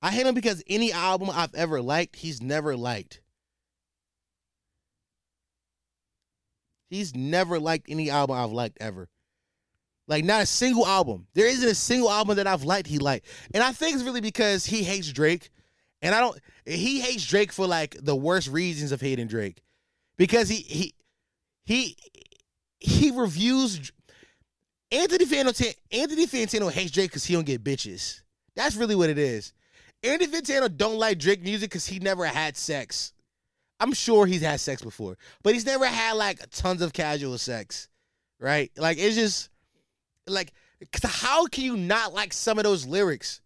I 0.02 0.10
hate 0.10 0.26
him 0.26 0.34
because 0.34 0.62
any 0.66 0.92
album 0.92 1.30
I've 1.30 1.54
ever 1.54 1.80
liked, 1.80 2.16
he's 2.16 2.42
never 2.42 2.76
liked. 2.76 3.20
He's 6.90 7.14
never 7.14 7.58
liked 7.58 7.86
any 7.88 8.10
album 8.10 8.36
I've 8.36 8.50
liked 8.50 8.76
ever. 8.80 9.08
Like 10.12 10.26
not 10.26 10.42
a 10.42 10.46
single 10.46 10.86
album. 10.86 11.26
There 11.32 11.46
isn't 11.46 11.66
a 11.66 11.74
single 11.74 12.10
album 12.10 12.36
that 12.36 12.46
I've 12.46 12.64
liked 12.64 12.86
he 12.86 12.98
liked. 12.98 13.26
And 13.54 13.64
I 13.64 13.72
think 13.72 13.94
it's 13.94 14.04
really 14.04 14.20
because 14.20 14.66
he 14.66 14.82
hates 14.82 15.10
Drake. 15.10 15.48
And 16.02 16.14
I 16.14 16.20
don't 16.20 16.38
he 16.66 17.00
hates 17.00 17.26
Drake 17.26 17.50
for 17.50 17.66
like 17.66 17.96
the 17.98 18.14
worst 18.14 18.48
reasons 18.48 18.92
of 18.92 19.00
hating 19.00 19.28
Drake. 19.28 19.62
Because 20.18 20.50
he 20.50 20.56
he 20.56 20.94
he 21.64 21.96
he 22.78 23.10
reviews 23.10 23.90
Anthony 24.90 25.24
Fantano. 25.24 25.74
Anthony 25.90 26.26
Fantano 26.26 26.70
hates 26.70 26.90
Drake 26.90 27.08
because 27.08 27.24
he 27.24 27.32
don't 27.32 27.46
get 27.46 27.64
bitches. 27.64 28.20
That's 28.54 28.76
really 28.76 28.94
what 28.94 29.08
it 29.08 29.16
is. 29.16 29.54
Anthony 30.02 30.30
Fantano 30.30 30.76
don't 30.76 30.98
like 30.98 31.20
Drake 31.20 31.42
music 31.42 31.70
because 31.70 31.86
he 31.86 32.00
never 32.00 32.26
had 32.26 32.58
sex. 32.58 33.14
I'm 33.80 33.94
sure 33.94 34.26
he's 34.26 34.42
had 34.42 34.60
sex 34.60 34.82
before, 34.82 35.16
but 35.42 35.54
he's 35.54 35.64
never 35.64 35.86
had 35.86 36.16
like 36.16 36.50
tons 36.50 36.82
of 36.82 36.92
casual 36.92 37.38
sex, 37.38 37.88
right? 38.38 38.70
Like 38.76 38.98
it's 38.98 39.16
just 39.16 39.48
like, 40.26 40.52
how 41.04 41.46
can 41.46 41.64
you 41.64 41.76
not 41.76 42.12
like 42.12 42.32
some 42.32 42.58
of 42.58 42.64
those 42.64 42.86
lyrics? 42.86 43.40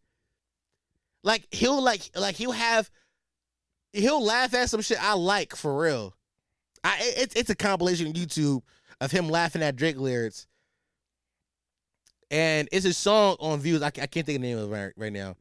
Like 1.22 1.46
he'll 1.50 1.82
like 1.82 2.10
like 2.14 2.36
he'll 2.36 2.52
have 2.52 2.88
he'll 3.92 4.24
laugh 4.24 4.54
at 4.54 4.70
some 4.70 4.80
shit 4.80 5.02
I 5.02 5.14
like 5.14 5.56
for 5.56 5.76
real. 5.76 6.14
I 6.84 6.98
it's 7.00 7.34
it's 7.34 7.50
a 7.50 7.56
compilation 7.56 8.06
on 8.06 8.12
YouTube 8.12 8.62
of 9.00 9.10
him 9.10 9.28
laughing 9.28 9.62
at 9.62 9.74
Drake 9.74 9.98
lyrics, 9.98 10.46
and 12.30 12.68
it's 12.70 12.86
a 12.86 12.94
song 12.94 13.36
on 13.40 13.58
views. 13.58 13.82
I, 13.82 13.86
I 13.86 13.90
can't 13.90 14.24
think 14.24 14.36
of 14.36 14.42
the 14.42 14.48
name 14.48 14.58
of 14.58 14.70
it 14.70 14.74
right, 14.74 14.92
right 14.96 15.12
now. 15.12 15.36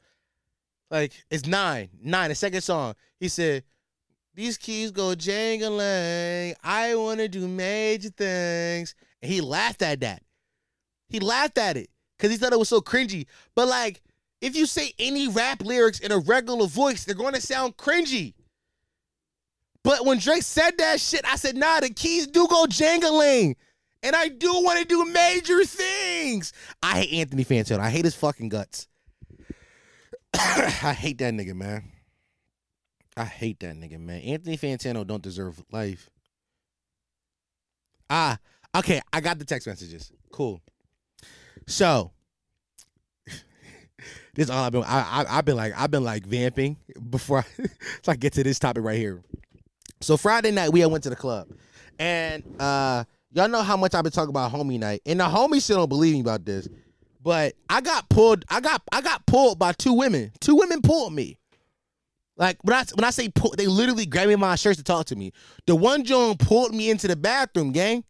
Like 0.89 1.13
it's 1.29 1.45
nine, 1.45 1.89
nine. 2.01 2.29
The 2.29 2.35
second 2.35 2.61
song, 2.61 2.95
he 3.19 3.27
said, 3.27 3.63
"These 4.33 4.57
keys 4.57 4.89
go 4.89 5.13
jangling. 5.13 6.55
I 6.63 6.95
want 6.95 7.19
to 7.19 7.27
do 7.27 7.47
major 7.47 8.09
things," 8.09 8.95
and 9.21 9.31
he 9.31 9.39
laughed 9.39 9.83
at 9.83 9.99
that. 9.99 10.23
He 11.15 11.21
laughed 11.21 11.57
at 11.57 11.77
it 11.77 11.89
because 12.17 12.29
he 12.29 12.37
thought 12.37 12.51
it 12.51 12.59
was 12.59 12.67
so 12.67 12.81
cringy. 12.81 13.25
But 13.55 13.69
like, 13.69 14.01
if 14.41 14.53
you 14.53 14.65
say 14.65 14.91
any 14.99 15.29
rap 15.29 15.63
lyrics 15.63 16.01
in 16.01 16.11
a 16.11 16.17
regular 16.17 16.67
voice, 16.67 17.05
they're 17.05 17.15
going 17.15 17.35
to 17.35 17.41
sound 17.41 17.77
cringy. 17.77 18.33
But 19.81 20.05
when 20.05 20.19
Drake 20.19 20.43
said 20.43 20.71
that 20.77 20.99
shit, 20.99 21.21
I 21.23 21.37
said, 21.37 21.55
nah, 21.55 21.79
the 21.79 21.89
keys 21.89 22.27
do 22.27 22.49
go 22.49 22.67
jangling. 22.67 23.55
And 24.03 24.13
I 24.13 24.27
do 24.27 24.61
want 24.61 24.77
to 24.79 24.85
do 24.85 25.05
major 25.05 25.63
things. 25.63 26.51
I 26.83 27.03
hate 27.03 27.13
Anthony 27.21 27.45
Fantano. 27.45 27.79
I 27.79 27.89
hate 27.89 28.03
his 28.03 28.15
fucking 28.15 28.49
guts. 28.49 28.89
I 30.33 30.93
hate 30.99 31.19
that 31.19 31.33
nigga, 31.33 31.55
man. 31.55 31.93
I 33.15 33.23
hate 33.23 33.61
that 33.61 33.77
nigga, 33.77 34.01
man. 34.01 34.19
Anthony 34.19 34.57
Fantano 34.57 35.07
don't 35.07 35.23
deserve 35.23 35.63
life. 35.71 36.09
Ah, 38.09 38.37
okay. 38.75 38.99
I 39.13 39.21
got 39.21 39.39
the 39.39 39.45
text 39.45 39.65
messages. 39.65 40.11
Cool. 40.33 40.59
So 41.67 42.11
this 43.25 44.45
is 44.45 44.49
all 44.49 44.63
I've 44.63 44.71
been. 44.71 44.83
I, 44.83 45.25
I 45.27 45.35
have 45.35 45.45
been 45.45 45.55
like 45.55 45.73
I've 45.75 45.91
been 45.91 46.03
like 46.03 46.25
vamping 46.25 46.77
before 47.09 47.39
I, 47.39 47.63
so 48.03 48.11
I 48.11 48.15
get 48.15 48.33
to 48.33 48.43
this 48.43 48.59
topic 48.59 48.83
right 48.83 48.97
here. 48.97 49.23
So 50.01 50.17
Friday 50.17 50.51
night 50.51 50.71
we 50.71 50.85
went 50.85 51.03
to 51.03 51.09
the 51.09 51.15
club, 51.15 51.49
and 51.99 52.43
uh 52.59 53.03
y'all 53.31 53.47
know 53.49 53.61
how 53.61 53.77
much 53.77 53.93
I've 53.93 54.03
been 54.03 54.11
talking 54.11 54.29
about 54.29 54.51
homie 54.51 54.79
night, 54.79 55.01
and 55.05 55.19
the 55.19 55.25
homie 55.25 55.61
still 55.61 55.77
don't 55.77 55.89
believe 55.89 56.13
me 56.13 56.21
about 56.21 56.45
this, 56.45 56.67
but 57.21 57.55
I 57.69 57.81
got 57.81 58.07
pulled. 58.09 58.45
I 58.49 58.59
got 58.59 58.81
I 58.91 59.01
got 59.01 59.25
pulled 59.25 59.57
by 59.57 59.73
two 59.73 59.93
women. 59.93 60.31
Two 60.39 60.55
women 60.55 60.81
pulled 60.81 61.13
me. 61.13 61.37
Like 62.37 62.57
when 62.63 62.75
I 62.75 62.83
when 62.93 63.03
I 63.03 63.11
say 63.11 63.29
pull, 63.29 63.53
they 63.57 63.67
literally 63.67 64.05
grabbed 64.05 64.29
me 64.29 64.35
my 64.35 64.55
shirts 64.55 64.77
to 64.77 64.83
talk 64.83 65.05
to 65.07 65.15
me. 65.15 65.31
The 65.67 65.75
one 65.75 66.03
Joan 66.03 66.37
pulled 66.37 66.73
me 66.73 66.89
into 66.89 67.07
the 67.07 67.15
bathroom, 67.15 67.71
gang. 67.71 68.03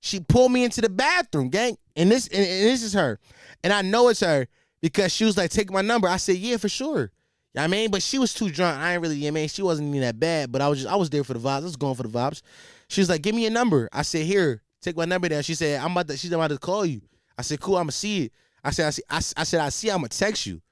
She 0.00 0.20
pulled 0.20 0.52
me 0.52 0.64
into 0.64 0.80
the 0.80 0.88
bathroom, 0.88 1.50
gang. 1.50 1.76
And 1.96 2.10
this 2.10 2.26
and, 2.28 2.38
and 2.38 2.66
this 2.66 2.82
is 2.82 2.94
her. 2.94 3.18
And 3.62 3.72
I 3.72 3.82
know 3.82 4.08
it's 4.08 4.20
her 4.20 4.46
because 4.80 5.12
she 5.12 5.24
was 5.24 5.36
like, 5.36 5.50
take 5.50 5.70
my 5.70 5.82
number. 5.82 6.08
I 6.08 6.16
said, 6.16 6.36
yeah, 6.36 6.56
for 6.56 6.68
sure. 6.68 7.12
I 7.56 7.66
mean, 7.66 7.90
but 7.90 8.02
she 8.02 8.18
was 8.18 8.32
too 8.32 8.48
drunk. 8.48 8.78
I 8.78 8.94
ain't 8.94 9.02
really, 9.02 9.26
I 9.26 9.30
mean, 9.32 9.48
she 9.48 9.62
wasn't 9.62 9.88
even 9.88 10.00
that 10.02 10.20
bad, 10.20 10.52
but 10.52 10.62
I 10.62 10.68
was 10.68 10.82
just, 10.82 10.92
I 10.92 10.96
was 10.96 11.10
there 11.10 11.24
for 11.24 11.34
the 11.34 11.40
vibes. 11.40 11.60
I 11.60 11.64
was 11.64 11.76
going 11.76 11.96
for 11.96 12.04
the 12.04 12.08
vibes. 12.08 12.42
She 12.88 13.00
was 13.00 13.08
like, 13.08 13.22
give 13.22 13.34
me 13.34 13.44
a 13.46 13.50
number. 13.50 13.88
I 13.92 14.02
said, 14.02 14.24
here, 14.24 14.62
take 14.80 14.96
my 14.96 15.04
number 15.04 15.28
down. 15.28 15.42
She 15.42 15.54
said, 15.54 15.80
I'm 15.80 15.90
about 15.90 16.08
to, 16.08 16.16
she's 16.16 16.32
about 16.32 16.48
to 16.48 16.58
call 16.58 16.86
you. 16.86 17.02
I 17.36 17.42
said, 17.42 17.60
cool, 17.60 17.76
I'm 17.76 17.84
gonna 17.84 17.92
see 17.92 18.26
it. 18.26 18.32
I 18.62 18.70
said, 18.70 18.86
I, 18.86 18.90
see, 18.90 19.02
I, 19.10 19.16
I 19.16 19.44
said, 19.44 19.60
I 19.60 19.68
see, 19.70 19.90
I'm 19.90 19.98
gonna 19.98 20.08
text 20.08 20.46
you. 20.46 20.62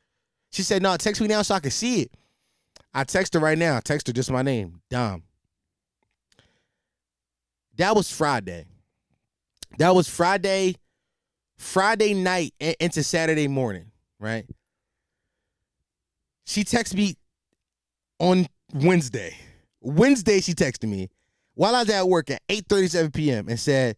She 0.52 0.62
said, 0.62 0.82
no, 0.82 0.96
text 0.96 1.20
me 1.20 1.26
now 1.26 1.42
so 1.42 1.54
I 1.54 1.60
can 1.60 1.70
see 1.70 2.02
it. 2.02 2.12
I 2.94 3.04
text 3.04 3.34
her 3.34 3.40
right 3.40 3.58
now. 3.58 3.80
Text 3.80 4.06
her 4.06 4.12
just 4.12 4.30
my 4.30 4.42
name, 4.42 4.80
Dom. 4.88 5.24
That 7.76 7.94
was 7.94 8.10
Friday. 8.10 8.66
That 9.78 9.94
was 9.94 10.08
Friday, 10.08 10.74
Friday 11.56 12.12
night 12.12 12.52
into 12.58 13.04
Saturday 13.04 13.46
morning, 13.46 13.92
right? 14.18 14.44
She 16.46 16.64
texted 16.64 16.94
me 16.94 17.14
on 18.18 18.48
Wednesday. 18.74 19.36
Wednesday, 19.80 20.40
she 20.40 20.54
texted 20.54 20.88
me 20.88 21.10
while 21.54 21.76
I 21.76 21.80
was 21.80 21.90
at 21.90 22.08
work 22.08 22.28
at 22.30 22.42
8:37 22.48 23.14
p.m. 23.14 23.48
and 23.48 23.58
said, 23.58 23.96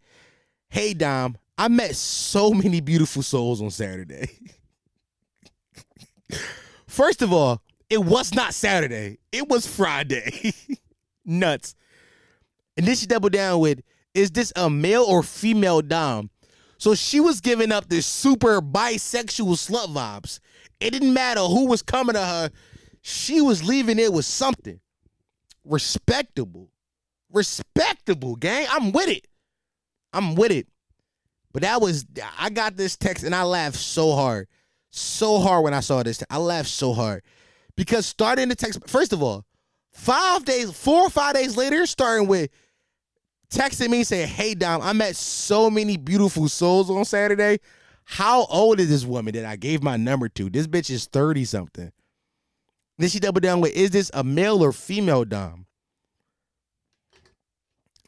"Hey 0.68 0.92
Dom, 0.92 1.38
I 1.56 1.68
met 1.68 1.96
so 1.96 2.52
many 2.52 2.80
beautiful 2.80 3.22
souls 3.22 3.62
on 3.62 3.70
Saturday." 3.70 4.28
First 6.88 7.22
of 7.22 7.32
all, 7.32 7.62
it 7.88 8.04
was 8.04 8.34
not 8.34 8.52
Saturday. 8.52 9.18
It 9.32 9.48
was 9.48 9.66
Friday. 9.66 10.52
Nuts. 11.24 11.74
And 12.76 12.86
then 12.86 12.96
she 12.96 13.06
doubled 13.06 13.32
down 13.32 13.60
with, 13.60 13.80
is 14.14 14.30
this 14.30 14.52
a 14.56 14.68
male 14.68 15.04
or 15.04 15.22
female 15.22 15.82
Dom? 15.82 16.30
So 16.78 16.94
she 16.94 17.20
was 17.20 17.40
giving 17.40 17.72
up 17.72 17.88
this 17.88 18.06
super 18.06 18.60
bisexual 18.60 19.54
slut 19.54 19.88
vibes. 19.88 20.40
It 20.80 20.90
didn't 20.92 21.12
matter 21.12 21.40
who 21.40 21.66
was 21.66 21.82
coming 21.82 22.14
to 22.14 22.24
her. 22.24 22.50
She 23.02 23.40
was 23.40 23.62
leaving 23.62 23.98
it 23.98 24.12
with 24.12 24.24
something 24.24 24.80
respectable. 25.64 26.70
Respectable, 27.32 28.36
gang. 28.36 28.66
I'm 28.70 28.92
with 28.92 29.08
it. 29.08 29.26
I'm 30.12 30.34
with 30.34 30.50
it. 30.50 30.66
But 31.52 31.62
that 31.62 31.80
was 31.80 32.06
I 32.38 32.50
got 32.50 32.76
this 32.76 32.96
text 32.96 33.24
and 33.24 33.34
I 33.34 33.42
laughed 33.42 33.76
so 33.76 34.12
hard. 34.12 34.48
So 34.90 35.38
hard 35.38 35.64
when 35.64 35.74
I 35.74 35.80
saw 35.80 36.02
this. 36.02 36.22
I 36.30 36.38
laughed 36.38 36.68
so 36.68 36.92
hard. 36.92 37.22
Because 37.76 38.06
starting 38.06 38.48
the 38.48 38.56
text, 38.56 38.80
first 38.88 39.12
of 39.12 39.22
all, 39.22 39.44
five 39.92 40.44
days, 40.44 40.70
four 40.72 41.02
or 41.02 41.10
five 41.10 41.34
days 41.34 41.56
later, 41.56 41.86
starting 41.86 42.26
with 42.26 42.50
texting 43.50 43.90
me 43.90 44.04
saying, 44.04 44.28
Hey 44.28 44.54
Dom, 44.54 44.80
I 44.82 44.92
met 44.92 45.16
so 45.16 45.68
many 45.68 45.96
beautiful 45.96 46.48
souls 46.48 46.90
on 46.90 47.04
Saturday. 47.04 47.58
How 48.04 48.46
old 48.46 48.80
is 48.80 48.88
this 48.88 49.04
woman 49.04 49.34
that 49.34 49.44
I 49.44 49.56
gave 49.56 49.82
my 49.82 49.96
number 49.96 50.28
to? 50.30 50.50
This 50.50 50.66
bitch 50.66 50.90
is 50.90 51.06
30 51.06 51.44
something. 51.44 51.92
Then 52.98 53.08
she 53.08 53.20
doubled 53.20 53.42
down 53.42 53.60
with, 53.60 53.72
Is 53.74 53.90
this 53.90 54.10
a 54.14 54.24
male 54.24 54.62
or 54.62 54.72
female 54.72 55.24
Dom? 55.24 55.66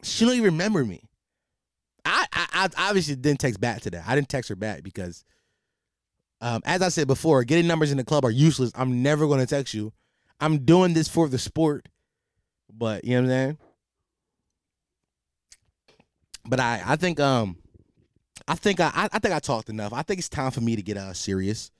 She 0.03 0.25
don't 0.25 0.33
even 0.33 0.45
remember 0.45 0.83
me. 0.83 1.03
I, 2.05 2.25
I, 2.33 2.47
I 2.53 2.89
obviously 2.89 3.15
didn't 3.15 3.39
text 3.39 3.61
back 3.61 3.81
to 3.81 3.91
that. 3.91 4.03
I 4.05 4.15
didn't 4.15 4.29
text 4.29 4.49
her 4.49 4.55
back 4.55 4.83
because, 4.83 5.23
um, 6.41 6.61
as 6.65 6.81
I 6.81 6.89
said 6.89 7.07
before, 7.07 7.43
getting 7.43 7.65
numbers 7.65 7.91
in 7.91 7.97
the 7.97 8.03
club 8.03 8.25
are 8.25 8.31
useless. 8.31 8.71
I'm 8.75 9.01
never 9.01 9.25
going 9.25 9.39
to 9.39 9.45
text 9.45 9.73
you. 9.73 9.93
I'm 10.39 10.65
doing 10.65 10.93
this 10.93 11.07
for 11.07 11.29
the 11.29 11.39
sport. 11.39 11.87
But, 12.71 13.05
you 13.05 13.11
know 13.11 13.21
what 13.21 13.23
I'm 13.23 13.29
saying? 13.29 13.57
But 16.45 16.59
I, 16.59 16.81
I 16.85 16.95
think 16.95 17.19
um 17.19 17.57
I 18.47 18.55
think 18.55 18.79
I, 18.79 19.09
I 19.11 19.19
think 19.19 19.33
I 19.33 19.39
talked 19.39 19.69
enough. 19.69 19.93
I 19.93 20.01
think 20.01 20.19
it's 20.19 20.29
time 20.29 20.51
for 20.51 20.61
me 20.61 20.75
to 20.75 20.81
get 20.81 20.97
uh 20.97 21.13
serious. 21.13 21.71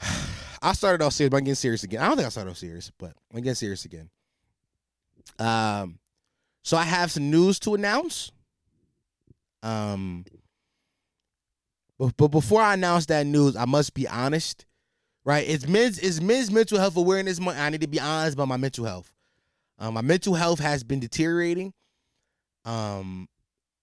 I 0.62 0.72
started 0.72 1.04
off 1.04 1.12
serious, 1.12 1.30
but 1.30 1.36
I'm 1.38 1.44
getting 1.44 1.54
serious 1.54 1.84
again. 1.84 2.02
I 2.02 2.08
don't 2.08 2.16
think 2.16 2.26
I 2.26 2.30
started 2.30 2.50
off 2.50 2.58
serious, 2.58 2.90
but 2.98 3.12
I'm 3.32 3.40
getting 3.40 3.54
serious 3.54 3.84
again. 3.84 4.08
Um, 5.38 5.98
so 6.62 6.76
I 6.76 6.84
have 6.84 7.10
some 7.10 7.30
news 7.30 7.58
to 7.60 7.74
announce. 7.74 8.32
Um, 9.62 10.24
but, 11.98 12.16
but 12.16 12.28
before 12.28 12.60
I 12.60 12.74
announce 12.74 13.06
that 13.06 13.26
news, 13.26 13.56
I 13.56 13.64
must 13.64 13.94
be 13.94 14.08
honest. 14.08 14.64
Right? 15.24 15.48
It's 15.48 15.66
men's 15.66 15.98
it's 15.98 16.20
men's 16.20 16.52
mental 16.52 16.78
health 16.78 16.96
awareness 16.96 17.40
month. 17.40 17.58
I 17.58 17.68
need 17.70 17.80
to 17.80 17.88
be 17.88 17.98
honest 17.98 18.34
about 18.34 18.46
my 18.48 18.56
mental 18.56 18.84
health. 18.84 19.12
Um, 19.78 19.94
my 19.94 20.00
mental 20.00 20.34
health 20.34 20.60
has 20.60 20.84
been 20.84 21.00
deteriorating. 21.00 21.72
Um, 22.66 23.28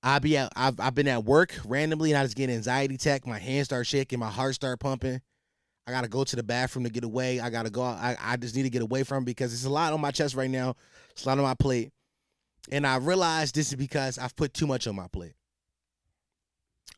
I 0.04 0.20
be 0.20 0.38
at, 0.38 0.52
I've 0.56 0.80
I've 0.80 0.94
been 0.94 1.08
at 1.08 1.24
work 1.24 1.56
randomly 1.66 2.12
and 2.12 2.20
I 2.20 2.24
just 2.24 2.36
get 2.36 2.50
anxiety 2.50 2.96
attack. 2.96 3.26
My 3.26 3.40
hands 3.40 3.66
start 3.66 3.88
shaking, 3.88 4.20
my 4.20 4.30
heart 4.30 4.54
start 4.54 4.80
pumping. 4.80 5.22
I 5.88 5.92
gotta 5.92 6.10
go 6.10 6.24
to 6.24 6.36
the 6.36 6.44
bathroom 6.44 6.84
to 6.84 6.92
get 6.92 7.04
away. 7.04 7.40
I 7.40 7.50
gotta 7.50 7.70
go. 7.70 7.82
I, 7.82 8.16
I 8.22 8.38
just 8.38 8.56
need 8.56 8.64
to 8.64 8.70
get 8.70 8.82
away 8.82 9.04
from 9.04 9.24
because 9.24 9.54
it's 9.54 9.66
a 9.66 9.70
lot 9.70 9.94
on 9.94 10.02
my 10.02 10.12
chest 10.12 10.36
right 10.36 10.50
now. 10.50 10.76
It's 11.12 11.26
a 11.26 11.30
lot 11.30 11.38
on 11.38 11.44
my 11.44 11.56
plate, 11.56 11.92
and 12.72 12.86
I 12.86 12.98
realized 12.98 13.56
this 13.56 13.70
is 13.70 13.76
because 13.76 14.18
I've 14.18 14.36
put 14.36 14.54
too 14.54 14.68
much 14.68 14.88
on 14.88 14.96
my 14.96 15.08
plate. 15.08 15.34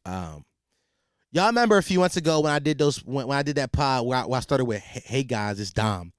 Um, 0.06 0.44
y'all 1.32 1.48
remember 1.48 1.78
a 1.78 1.84
few 1.84 2.00
months 2.00 2.18
ago 2.18 2.42
when 2.42 2.52
I 2.52 2.60
did 2.60 2.78
those 2.78 3.04
when, 3.06 3.28
when 3.28 3.38
I 3.38 3.44
did 3.44 3.56
that 3.58 3.72
pod 3.72 4.06
where 4.06 4.20
I, 4.20 4.26
where 4.26 4.38
I 4.38 4.42
started 4.42 4.66
with 4.66 4.82
"Hey 4.82 5.24
guys, 5.24 5.60
it's 5.60 5.72
Dom," 5.74 6.14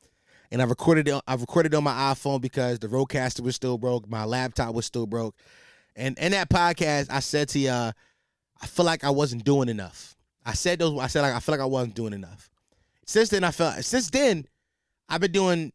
and 0.50 0.62
I 0.62 0.64
recorded 0.64 1.08
it. 1.08 1.20
I 1.26 1.34
recorded 1.34 1.74
on 1.74 1.84
my 1.84 1.92
iPhone 1.92 2.40
because 2.40 2.78
the 2.78 2.88
RODECaster 2.88 3.40
was 3.40 3.56
still 3.56 3.78
broke, 3.78 4.08
my 4.08 4.24
laptop 4.24 4.74
was 4.74 4.86
still 4.86 5.06
broke, 5.06 5.34
and 5.94 6.18
in 6.18 6.32
that 6.32 6.48
podcast, 6.50 7.10
I 7.10 7.20
said 7.20 7.48
to 7.50 7.58
y'all, 7.58 7.92
I 8.60 8.66
feel 8.66 8.84
like 8.86 9.04
I 9.04 9.10
wasn't 9.10 9.44
doing 9.44 9.68
enough. 9.68 10.16
I 10.44 10.52
said 10.54 10.78
those. 10.78 10.98
I 10.98 11.08
said 11.08 11.22
like 11.22 11.34
I 11.34 11.40
feel 11.40 11.52
like 11.54 11.60
I 11.62 11.66
wasn't 11.66 11.94
doing 11.94 12.12
enough. 12.12 12.48
Since 13.04 13.30
then, 13.30 13.44
I 13.44 13.50
felt. 13.50 13.82
Since 13.84 14.10
then, 14.10 14.46
I've 15.08 15.20
been 15.20 15.32
doing 15.32 15.72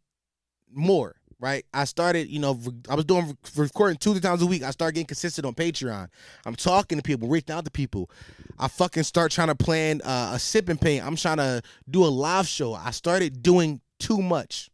more. 0.72 1.16
right? 1.42 1.66
I 1.74 1.86
started, 1.86 2.30
you 2.30 2.40
know, 2.40 2.58
I 2.88 2.96
was 2.96 3.04
doing 3.06 3.36
recording 3.56 3.98
two 3.98 4.18
times 4.20 4.42
a 4.44 4.46
week. 4.46 4.64
I 4.64 4.70
started 4.72 4.94
getting 4.94 5.08
consistent 5.08 5.46
on 5.46 5.54
Patreon. 5.56 6.08
I'm 6.46 6.56
talking 6.56 6.98
to 7.00 7.02
people, 7.02 7.28
reaching 7.28 7.54
out 7.54 7.66
to 7.66 7.72
people. 7.72 8.10
I 8.60 8.68
fucking 8.68 9.04
start 9.04 9.32
trying 9.32 9.48
to 9.48 9.56
plan 9.56 10.02
uh, 10.04 10.32
a 10.36 10.40
sipping 10.40 10.78
paint. 10.78 11.06
I'm 11.06 11.16
trying 11.16 11.38
to 11.38 11.62
do 11.90 12.04
a 12.06 12.08
live 12.08 12.48
show. 12.48 12.76
I 12.76 12.92
started 12.92 13.42
doing 13.42 13.82
too 14.02 14.22
much. 14.22 14.70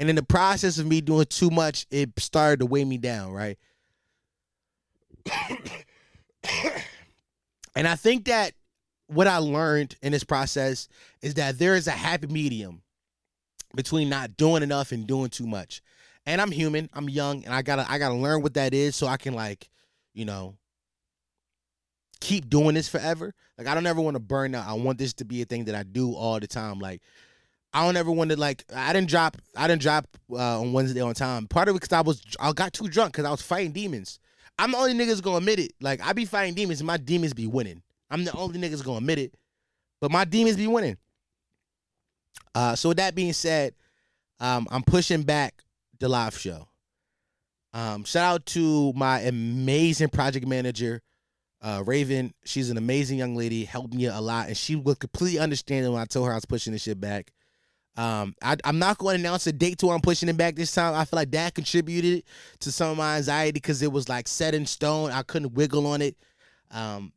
And 0.00 0.08
in 0.08 0.16
the 0.16 0.22
process 0.22 0.78
of 0.78 0.86
me 0.86 1.00
doing 1.00 1.26
too 1.26 1.50
much, 1.50 1.86
it 1.90 2.10
started 2.18 2.60
to 2.60 2.66
weigh 2.66 2.84
me 2.84 2.98
down, 2.98 3.32
right? 3.32 3.58
and 7.74 7.88
I 7.88 7.96
think 7.96 8.26
that 8.26 8.52
what 9.08 9.26
I 9.26 9.38
learned 9.38 9.96
in 10.02 10.12
this 10.12 10.24
process 10.24 10.88
is 11.20 11.34
that 11.34 11.58
there 11.58 11.74
is 11.74 11.88
a 11.88 11.92
happy 11.92 12.28
medium 12.28 12.82
between 13.74 14.08
not 14.08 14.36
doing 14.36 14.62
enough 14.62 14.92
and 14.92 15.06
doing 15.06 15.30
too 15.30 15.46
much. 15.46 15.82
And 16.26 16.40
I'm 16.40 16.52
human, 16.52 16.88
I'm 16.92 17.08
young, 17.08 17.44
and 17.44 17.54
I 17.54 17.62
gotta 17.62 17.90
I 17.90 17.98
gotta 17.98 18.14
learn 18.14 18.42
what 18.42 18.54
that 18.54 18.74
is 18.74 18.94
so 18.94 19.06
I 19.06 19.16
can 19.16 19.34
like, 19.34 19.68
you 20.12 20.24
know, 20.24 20.56
keep 22.20 22.48
doing 22.48 22.74
this 22.74 22.88
forever. 22.88 23.34
Like 23.56 23.66
I 23.66 23.74
don't 23.74 23.86
ever 23.86 24.00
want 24.00 24.14
to 24.14 24.20
burn 24.20 24.54
out. 24.54 24.68
I 24.68 24.74
want 24.74 24.98
this 24.98 25.14
to 25.14 25.24
be 25.24 25.42
a 25.42 25.44
thing 25.44 25.64
that 25.64 25.74
I 25.74 25.82
do 25.82 26.14
all 26.14 26.38
the 26.38 26.46
time. 26.46 26.78
Like 26.78 27.00
I 27.72 27.84
don't 27.84 27.96
ever 27.96 28.10
want 28.10 28.30
to 28.30 28.36
like 28.36 28.64
I 28.74 28.92
didn't 28.92 29.08
drop 29.08 29.36
I 29.56 29.66
didn't 29.68 29.82
drop 29.82 30.06
uh, 30.30 30.60
on 30.60 30.72
Wednesday 30.72 31.00
on 31.00 31.14
time. 31.14 31.46
Part 31.46 31.68
of 31.68 31.76
it 31.76 31.80
because 31.80 31.96
I 31.96 32.00
was 32.00 32.22
I 32.40 32.52
got 32.52 32.72
too 32.72 32.88
drunk 32.88 33.12
because 33.12 33.24
I 33.24 33.30
was 33.30 33.42
fighting 33.42 33.72
demons. 33.72 34.20
I'm 34.58 34.72
the 34.72 34.78
only 34.78 34.94
niggas 34.94 35.22
gonna 35.22 35.36
admit 35.36 35.58
it. 35.58 35.72
Like 35.80 36.00
I 36.04 36.12
be 36.12 36.24
fighting 36.24 36.54
demons 36.54 36.80
and 36.80 36.86
my 36.86 36.96
demons 36.96 37.34
be 37.34 37.46
winning. 37.46 37.82
I'm 38.10 38.24
the 38.24 38.32
only 38.32 38.58
niggas 38.58 38.84
gonna 38.84 38.98
admit 38.98 39.18
it, 39.18 39.34
but 40.00 40.10
my 40.10 40.24
demons 40.24 40.56
be 40.56 40.66
winning. 40.66 40.96
Uh, 42.54 42.74
so 42.74 42.88
with 42.88 42.98
that 42.98 43.14
being 43.14 43.32
said, 43.32 43.74
um, 44.40 44.66
I'm 44.70 44.82
pushing 44.82 45.22
back 45.22 45.62
the 46.00 46.08
live 46.08 46.36
show. 46.36 46.68
Um, 47.74 48.04
shout 48.04 48.34
out 48.34 48.46
to 48.46 48.92
my 48.94 49.20
amazing 49.20 50.08
project 50.08 50.46
manager, 50.46 51.02
uh, 51.60 51.82
Raven. 51.84 52.32
She's 52.44 52.70
an 52.70 52.78
amazing 52.78 53.18
young 53.18 53.36
lady, 53.36 53.64
helped 53.64 53.92
me 53.92 54.06
a 54.06 54.20
lot, 54.20 54.48
and 54.48 54.56
she 54.56 54.74
was 54.74 54.96
completely 54.96 55.38
understanding 55.38 55.92
when 55.92 56.00
I 56.00 56.06
told 56.06 56.26
her 56.26 56.32
I 56.32 56.36
was 56.36 56.46
pushing 56.46 56.72
this 56.72 56.82
shit 56.82 57.00
back. 57.00 57.30
Um, 57.98 58.36
I, 58.40 58.56
am 58.62 58.78
not 58.78 58.96
going 58.98 59.16
to 59.16 59.20
announce 59.20 59.48
a 59.48 59.52
date 59.52 59.78
to 59.78 59.86
where 59.86 59.94
I'm 59.96 60.00
pushing 60.00 60.28
it 60.28 60.36
back 60.36 60.54
this 60.54 60.72
time. 60.72 60.94
I 60.94 61.04
feel 61.04 61.16
like 61.16 61.32
that 61.32 61.56
contributed 61.56 62.22
to 62.60 62.70
some 62.70 62.92
of 62.92 62.96
my 62.96 63.16
anxiety 63.16 63.50
because 63.50 63.82
it 63.82 63.90
was 63.90 64.08
like 64.08 64.28
set 64.28 64.54
in 64.54 64.66
stone. 64.66 65.10
I 65.10 65.22
couldn't 65.22 65.54
wiggle 65.54 65.84
on 65.88 66.00
it. 66.00 66.16
Um, 66.70 67.12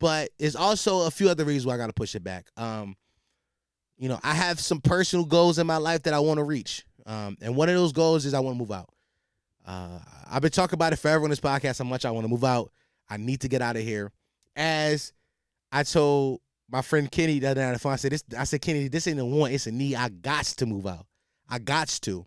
but 0.00 0.30
there's 0.38 0.56
also 0.56 1.06
a 1.06 1.10
few 1.12 1.28
other 1.28 1.44
reasons 1.44 1.66
why 1.66 1.74
I 1.74 1.76
got 1.76 1.86
to 1.86 1.92
push 1.92 2.16
it 2.16 2.24
back. 2.24 2.48
Um, 2.56 2.96
you 3.96 4.08
know, 4.08 4.18
I 4.24 4.34
have 4.34 4.58
some 4.58 4.80
personal 4.80 5.24
goals 5.24 5.60
in 5.60 5.68
my 5.68 5.76
life 5.76 6.02
that 6.02 6.14
I 6.14 6.18
want 6.18 6.38
to 6.38 6.44
reach. 6.44 6.84
Um, 7.06 7.36
and 7.40 7.54
one 7.54 7.68
of 7.68 7.76
those 7.76 7.92
goals 7.92 8.24
is 8.26 8.34
I 8.34 8.40
want 8.40 8.56
to 8.56 8.58
move 8.58 8.72
out. 8.72 8.88
Uh, 9.64 10.00
I've 10.28 10.42
been 10.42 10.50
talking 10.50 10.74
about 10.74 10.92
it 10.92 10.96
forever 10.96 11.22
on 11.22 11.30
this 11.30 11.38
podcast 11.38 11.78
how 11.78 11.84
much 11.84 12.04
I 12.04 12.10
want 12.10 12.24
to 12.24 12.28
move 12.28 12.44
out. 12.44 12.72
I 13.08 13.18
need 13.18 13.42
to 13.42 13.48
get 13.48 13.62
out 13.62 13.76
of 13.76 13.82
here. 13.82 14.10
As 14.56 15.12
I 15.70 15.84
told 15.84 16.40
my 16.70 16.82
friend 16.82 17.10
Kenny 17.10 17.38
the 17.38 17.48
other 17.48 17.60
night 17.60 17.68
on 17.68 17.72
the 17.74 17.78
phone, 17.78 17.92
I 17.92 17.96
said, 17.96 18.12
this, 18.12 18.24
I 18.36 18.44
said, 18.44 18.60
Kenny, 18.60 18.88
this 18.88 19.06
ain't 19.06 19.18
a 19.18 19.24
want, 19.24 19.52
it's 19.52 19.66
a 19.66 19.72
need. 19.72 19.96
I 19.96 20.08
got 20.08 20.44
to 20.44 20.66
move 20.66 20.86
out. 20.86 21.06
I 21.48 21.58
got 21.58 21.88
to. 22.02 22.26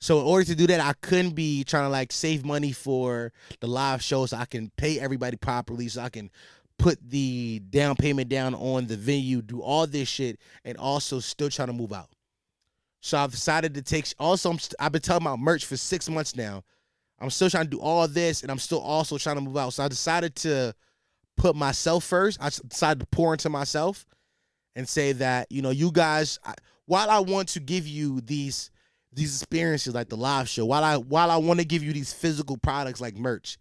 So 0.00 0.20
in 0.20 0.26
order 0.26 0.44
to 0.44 0.54
do 0.54 0.68
that, 0.68 0.80
I 0.80 0.92
couldn't 1.00 1.34
be 1.34 1.64
trying 1.64 1.84
to 1.84 1.88
like 1.88 2.12
save 2.12 2.44
money 2.44 2.70
for 2.70 3.32
the 3.60 3.66
live 3.66 4.00
show 4.00 4.26
so 4.26 4.36
I 4.36 4.44
can 4.44 4.70
pay 4.76 5.00
everybody 5.00 5.36
properly, 5.36 5.88
so 5.88 6.02
I 6.02 6.08
can 6.08 6.30
put 6.78 6.98
the 7.10 7.60
down 7.70 7.96
payment 7.96 8.28
down 8.28 8.54
on 8.54 8.86
the 8.86 8.96
venue, 8.96 9.42
do 9.42 9.60
all 9.60 9.88
this 9.88 10.08
shit, 10.08 10.38
and 10.64 10.78
also 10.78 11.18
still 11.18 11.50
trying 11.50 11.68
to 11.68 11.74
move 11.74 11.92
out. 11.92 12.10
So 13.00 13.18
I've 13.18 13.32
decided 13.32 13.74
to 13.74 13.82
take. 13.82 14.06
Also, 14.18 14.52
i 14.78 14.84
have 14.84 14.92
been 14.92 15.02
talking 15.02 15.26
about 15.26 15.40
merch 15.40 15.64
for 15.64 15.76
six 15.76 16.08
months 16.08 16.36
now. 16.36 16.62
I'm 17.20 17.30
still 17.30 17.50
trying 17.50 17.64
to 17.64 17.70
do 17.70 17.80
all 17.80 18.06
this, 18.06 18.42
and 18.42 18.50
I'm 18.50 18.58
still 18.58 18.80
also 18.80 19.18
trying 19.18 19.36
to 19.36 19.42
move 19.42 19.56
out. 19.56 19.72
So 19.72 19.82
I 19.82 19.88
decided 19.88 20.36
to 20.36 20.74
put 21.38 21.56
myself 21.56 22.04
first. 22.04 22.38
I 22.40 22.50
decided 22.50 23.00
to 23.00 23.06
pour 23.06 23.32
into 23.32 23.48
myself 23.48 24.04
and 24.76 24.88
say 24.88 25.12
that 25.12 25.50
you 25.50 25.62
know, 25.62 25.70
you 25.70 25.90
guys. 25.90 26.38
While 26.86 27.10
I 27.10 27.20
want 27.20 27.48
to 27.50 27.60
give 27.60 27.86
you 27.86 28.20
these 28.20 28.70
these 29.12 29.40
experiences 29.40 29.94
like 29.94 30.08
the 30.08 30.16
live 30.16 30.48
show, 30.48 30.66
while 30.66 30.84
I 30.84 30.96
while 30.96 31.30
I 31.30 31.36
want 31.36 31.60
to 31.60 31.66
give 31.66 31.82
you 31.82 31.92
these 31.92 32.12
physical 32.12 32.56
products 32.58 33.00
like 33.00 33.16
merch, 33.16 33.58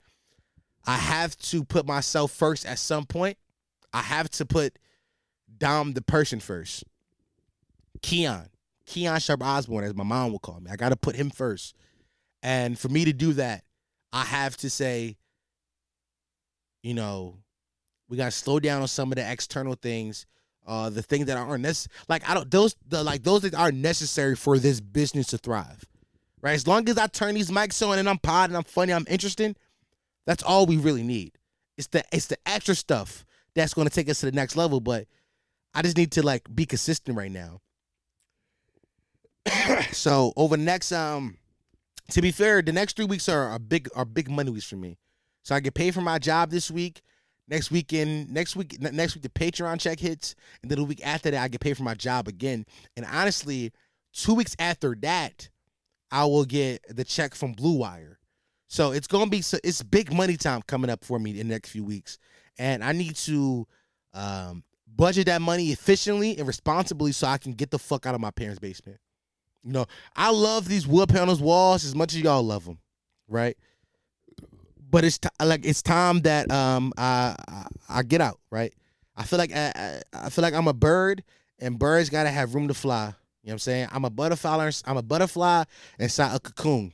I 0.86 0.98
have 0.98 1.38
to 1.38 1.64
put 1.64 1.86
myself 1.86 2.32
first 2.32 2.66
at 2.66 2.80
some 2.80 3.06
point. 3.06 3.38
I 3.94 4.02
have 4.02 4.30
to 4.32 4.45
put 4.45 4.78
Dom 5.58 5.94
the 5.94 6.02
person 6.02 6.40
first. 6.40 6.84
Keon. 8.02 8.49
Keon 8.86 9.20
Sharp 9.20 9.44
Osborne, 9.44 9.84
as 9.84 9.95
my 9.95 10.04
mom 10.04 10.32
will 10.32 10.40
call 10.40 10.60
me. 10.60 10.72
I 10.72 10.76
gotta 10.76 10.95
put 10.95 11.16
him 11.16 11.30
first. 11.30 11.76
And 12.41 12.78
for 12.78 12.90
me 12.90 13.06
to 13.06 13.14
do 13.14 13.34
that, 13.34 13.64
I 14.14 14.24
have 14.24 14.56
to 14.58 14.70
say, 14.70 15.18
you 16.84 16.94
know, 16.94 17.40
we 18.10 18.18
gotta 18.18 18.32
slow 18.32 18.60
down 18.60 18.82
on 18.82 18.88
some 18.88 19.12
of 19.12 19.16
the 19.18 19.30
external 19.30 19.76
things. 19.76 20.26
Uh, 20.66 20.90
the 20.90 21.02
things 21.02 21.28
that 21.28 21.38
aren't 21.38 21.62
necessary, 21.62 21.94
like 22.10 22.30
I 22.30 22.34
don't 22.34 22.52
those 22.52 22.76
the 22.90 23.02
like 23.02 23.24
those 23.24 23.42
things 23.42 23.54
are 23.54 23.72
necessary 23.72 24.36
for 24.36 24.60
this 24.60 24.82
business 24.82 25.28
to 25.28 25.38
thrive, 25.38 25.86
right? 26.42 26.56
As 26.56 26.68
long 26.68 26.90
as 26.90 26.98
I 26.98 27.08
turn 27.08 27.36
these 27.36 27.50
mics 27.50 27.88
on 27.88 27.98
and 27.98 28.10
I'm 28.10 28.18
pod 28.18 28.50
and 28.50 28.58
I'm 28.58 28.66
funny, 28.66 28.92
I'm 28.92 29.06
interesting, 29.08 29.56
that's 30.26 30.44
all 30.44 30.66
we 30.66 30.76
really 30.76 31.04
need. 31.04 31.38
It's 31.78 31.88
the 31.88 32.04
it's 32.12 32.28
the 32.28 32.38
extra 32.46 32.76
stuff 32.76 33.26
that's 33.56 33.74
to 33.88 33.94
take 33.94 34.10
us 34.10 34.20
to 34.20 34.26
the 34.26 34.34
next 34.34 34.58
level. 34.58 34.82
But 34.82 35.08
I 35.74 35.82
just 35.82 35.96
need 35.96 36.12
to 36.14 36.24
like 36.24 36.54
be 36.54 36.66
consistent 36.66 37.18
right 37.18 37.32
now. 37.32 37.62
so 39.92 40.34
over 40.36 40.58
the 40.58 40.64
next 40.64 40.92
um, 40.92 41.38
to 42.12 42.22
be 42.22 42.32
fair, 42.32 42.62
the 42.62 42.72
next 42.72 42.96
three 42.96 43.06
weeks 43.06 43.30
are, 43.30 43.48
are 43.48 43.60
big 43.60 43.90
are 43.96 44.06
big 44.06 44.30
money 44.30 44.52
weeks 44.52 44.70
for 44.70 44.76
me. 44.76 44.98
So 45.44 45.56
I 45.56 45.60
get 45.60 45.74
paid 45.74 45.94
for 45.94 46.02
my 46.02 46.20
job 46.20 46.52
this 46.52 46.70
week. 46.70 47.02
Next 47.49 47.72
weekend, 47.72 48.32
next 48.32 48.56
week, 48.56 48.82
next 48.82 49.15
week 49.15 49.24
the 49.24 49.30
Patreon 49.30 49.80
check 49.80 49.99
hits, 49.99 50.36
and 50.61 50.69
then 50.69 50.80
the 50.80 50.84
week 50.84 51.06
after 51.06 51.32
that 51.32 51.41
I 51.41 51.48
get 51.48 51.61
paid 51.61 51.78
for 51.78 51.84
my 51.84 51.94
job 51.94 52.28
again. 52.28 52.65
And 52.98 53.06
honestly, 53.06 53.72
two 54.11 54.34
weeks 54.34 54.56
after 54.60 54.95
that, 55.02 55.49
I 56.11 56.26
will 56.26 56.45
get 56.45 56.84
the 56.94 57.03
check 57.03 57.36
from 57.36 57.53
Blue 57.53 57.78
Wire. 57.78 58.19
So 58.68 58.91
it's 58.91 59.07
gonna 59.07 59.30
be 59.30 59.41
so 59.41 59.57
it's 59.64 59.82
big 59.82 60.14
money 60.14 60.36
time 60.36 60.61
coming 60.68 60.90
up 60.90 61.06
for 61.06 61.19
me 61.19 61.32
in 61.32 61.48
the 61.48 61.53
next 61.53 61.69
few 61.69 61.86
weeks, 61.86 62.18
and 62.60 62.84
I 62.84 62.91
need 62.91 63.15
to 63.15 63.65
um, 64.14 64.64
budget 64.94 65.28
that 65.28 65.41
money 65.41 65.72
efficiently 65.72 66.38
and 66.38 66.48
responsibly 66.48 67.14
so 67.14 67.28
I 67.28 67.38
can 67.38 67.53
get 67.53 67.72
the 67.72 67.80
fuck 67.80 68.06
out 68.06 68.15
of 68.15 68.19
my 68.19 68.32
parents' 68.32 68.60
basement. 68.60 68.99
You 69.64 69.72
know, 69.72 69.86
I 70.15 70.32
love 70.32 70.68
these 70.68 70.86
wood 70.86 71.10
panels 71.10 71.41
walls 71.41 71.86
as 71.86 71.95
much 71.95 72.14
as 72.14 72.22
y'all 72.22 72.44
love 72.44 72.65
them, 72.65 72.80
right? 73.28 73.57
But 74.90 75.04
it's 75.04 75.18
t- 75.18 75.30
like 75.44 75.66
it's 75.66 75.82
time 75.82 76.22
that 76.22 76.50
um 76.52 76.94
I, 76.98 77.36
I, 77.48 77.66
I 77.90 78.04
get 78.04 78.22
out, 78.22 78.40
right? 78.50 78.74
I 79.16 79.24
feel 79.24 79.40
like 79.40 79.54
I, 79.54 80.02
I 80.14 80.30
feel 80.30 80.44
like 80.44 80.54
I'm 80.54 80.68
a 80.68 80.74
bird, 80.74 81.24
and 81.60 81.78
birds 81.80 82.10
gotta 82.10 82.30
have 82.30 82.56
room 82.56 82.68
to 82.68 82.74
fly. 82.74 83.08
You 83.44 83.50
know 83.50 83.54
what 83.54 83.54
I'm 83.54 83.60
saying? 83.60 83.88
I'm 83.92 84.06
a 84.06 84.10
butterfly. 84.10 84.72
I'm 84.86 84.98
a 84.98 85.02
butterfly 85.02 85.64
inside 86.00 86.36
a 86.36 86.40
cocoon. 86.40 86.94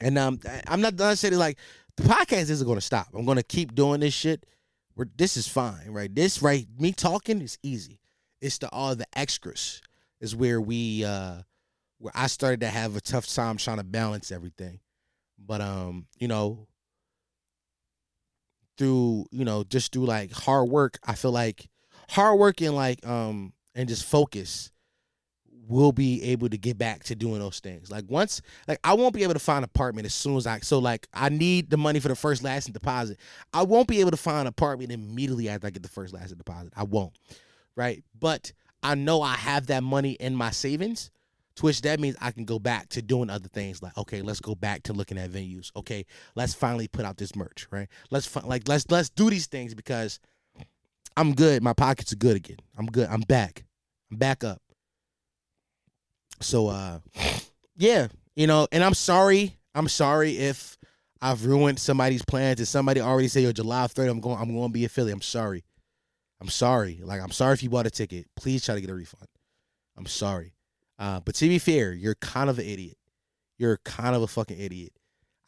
And 0.00 0.18
um, 0.18 0.38
I'm 0.66 0.80
not 0.80 0.96
done 0.96 1.16
saying 1.16 1.34
like 1.34 1.58
the 1.96 2.02
podcast 2.02 2.50
isn't 2.50 2.74
to 2.74 2.80
stop. 2.80 3.08
I'm 3.14 3.24
to 3.26 3.42
keep 3.42 3.74
doing 3.74 4.00
this 4.00 4.14
shit. 4.14 4.44
Where 4.94 5.08
this 5.16 5.36
is 5.36 5.46
fine, 5.46 5.90
right? 5.90 6.14
This 6.14 6.40
right, 6.40 6.66
me 6.78 6.92
talking 6.92 7.42
is 7.42 7.58
easy. 7.62 8.00
It's 8.40 8.58
the 8.58 8.70
all 8.70 8.94
the 8.94 9.06
extras 9.14 9.82
is 10.20 10.34
where 10.34 10.60
we 10.60 11.04
uh 11.04 11.42
where 11.98 12.12
I 12.14 12.26
started 12.28 12.60
to 12.60 12.68
have 12.68 12.96
a 12.96 13.00
tough 13.00 13.26
time 13.26 13.56
trying 13.56 13.78
to 13.78 13.84
balance 13.84 14.30
everything. 14.30 14.80
But 15.38 15.60
um, 15.60 16.06
you 16.18 16.28
know, 16.28 16.66
through 18.78 19.26
you 19.30 19.44
know 19.44 19.64
just 19.64 19.92
through 19.92 20.06
like 20.06 20.32
hard 20.32 20.68
work, 20.68 20.98
I 21.04 21.14
feel 21.14 21.32
like 21.32 21.68
hard 22.10 22.38
work 22.38 22.60
and 22.60 22.74
like 22.74 23.06
um 23.06 23.52
and 23.74 23.88
just 23.88 24.04
focus 24.04 24.70
will 25.68 25.92
be 25.92 26.22
able 26.22 26.48
to 26.48 26.56
get 26.56 26.78
back 26.78 27.04
to 27.04 27.14
doing 27.14 27.40
those 27.40 27.60
things. 27.60 27.90
Like 27.90 28.04
once, 28.08 28.40
like 28.68 28.78
I 28.84 28.94
won't 28.94 29.14
be 29.14 29.22
able 29.22 29.34
to 29.34 29.40
find 29.40 29.58
an 29.58 29.64
apartment 29.64 30.06
as 30.06 30.14
soon 30.14 30.36
as 30.36 30.46
I. 30.46 30.60
So 30.60 30.78
like 30.78 31.08
I 31.12 31.28
need 31.28 31.70
the 31.70 31.76
money 31.76 32.00
for 32.00 32.08
the 32.08 32.14
first 32.14 32.44
last 32.44 32.66
and 32.66 32.74
deposit. 32.74 33.18
I 33.52 33.62
won't 33.62 33.88
be 33.88 34.00
able 34.00 34.12
to 34.12 34.16
find 34.16 34.42
an 34.42 34.46
apartment 34.46 34.92
immediately 34.92 35.48
after 35.48 35.66
I 35.66 35.70
get 35.70 35.82
the 35.82 35.88
first 35.88 36.14
last 36.14 36.30
and 36.30 36.38
deposit. 36.38 36.72
I 36.76 36.84
won't, 36.84 37.18
right? 37.74 38.02
But 38.18 38.52
I 38.82 38.94
know 38.94 39.22
I 39.22 39.34
have 39.34 39.66
that 39.66 39.82
money 39.82 40.12
in 40.12 40.36
my 40.36 40.50
savings. 40.50 41.10
To 41.56 41.62
which 41.64 41.80
that 41.82 42.00
means 42.00 42.16
I 42.20 42.32
can 42.32 42.44
go 42.44 42.58
back 42.58 42.90
to 42.90 43.02
doing 43.02 43.30
other 43.30 43.48
things 43.48 43.82
like 43.82 43.96
okay, 43.96 44.22
let's 44.22 44.40
go 44.40 44.54
back 44.54 44.82
to 44.84 44.92
looking 44.92 45.18
at 45.18 45.30
venues. 45.30 45.70
Okay, 45.74 46.04
let's 46.34 46.54
finally 46.54 46.86
put 46.88 47.04
out 47.04 47.16
this 47.16 47.34
merch, 47.34 47.66
right? 47.70 47.88
Let's 48.10 48.26
fi- 48.26 48.42
like 48.44 48.68
let's 48.68 48.90
let's 48.90 49.08
do 49.08 49.30
these 49.30 49.46
things 49.46 49.74
because 49.74 50.20
I'm 51.16 51.34
good. 51.34 51.62
My 51.62 51.72
pockets 51.72 52.12
are 52.12 52.16
good 52.16 52.36
again. 52.36 52.58
I'm 52.76 52.86
good. 52.86 53.08
I'm 53.08 53.22
back. 53.22 53.64
I'm 54.10 54.18
back 54.18 54.44
up. 54.44 54.60
So 56.40 56.68
uh 56.68 56.98
yeah, 57.76 58.08
you 58.34 58.46
know, 58.46 58.68
and 58.70 58.84
I'm 58.84 58.94
sorry. 58.94 59.56
I'm 59.74 59.88
sorry 59.88 60.38
if 60.38 60.76
I've 61.20 61.44
ruined 61.44 61.78
somebody's 61.78 62.24
plans. 62.24 62.60
If 62.60 62.68
somebody 62.68 63.00
already 63.00 63.28
say, 63.28 63.42
"Yo, 63.42 63.52
July 63.52 63.86
3rd, 63.86 64.10
I'm 64.10 64.20
going. 64.20 64.38
I'm 64.38 64.54
going 64.54 64.68
to 64.68 64.72
be 64.72 64.84
a 64.84 64.88
Philly." 64.88 65.12
I'm 65.12 65.22
sorry. 65.22 65.64
I'm 66.40 66.48
sorry. 66.48 67.00
Like 67.02 67.20
I'm 67.22 67.30
sorry 67.30 67.54
if 67.54 67.62
you 67.62 67.70
bought 67.70 67.86
a 67.86 67.90
ticket. 67.90 68.26
Please 68.36 68.64
try 68.64 68.74
to 68.74 68.80
get 68.80 68.90
a 68.90 68.94
refund. 68.94 69.28
I'm 69.96 70.06
sorry. 70.06 70.52
Uh, 70.98 71.20
but 71.20 71.34
to 71.36 71.48
be 71.48 71.58
fair, 71.58 71.92
you're 71.92 72.14
kind 72.16 72.48
of 72.48 72.58
an 72.58 72.66
idiot. 72.66 72.96
You're 73.58 73.78
kind 73.84 74.14
of 74.14 74.22
a 74.22 74.26
fucking 74.26 74.58
idiot. 74.58 74.92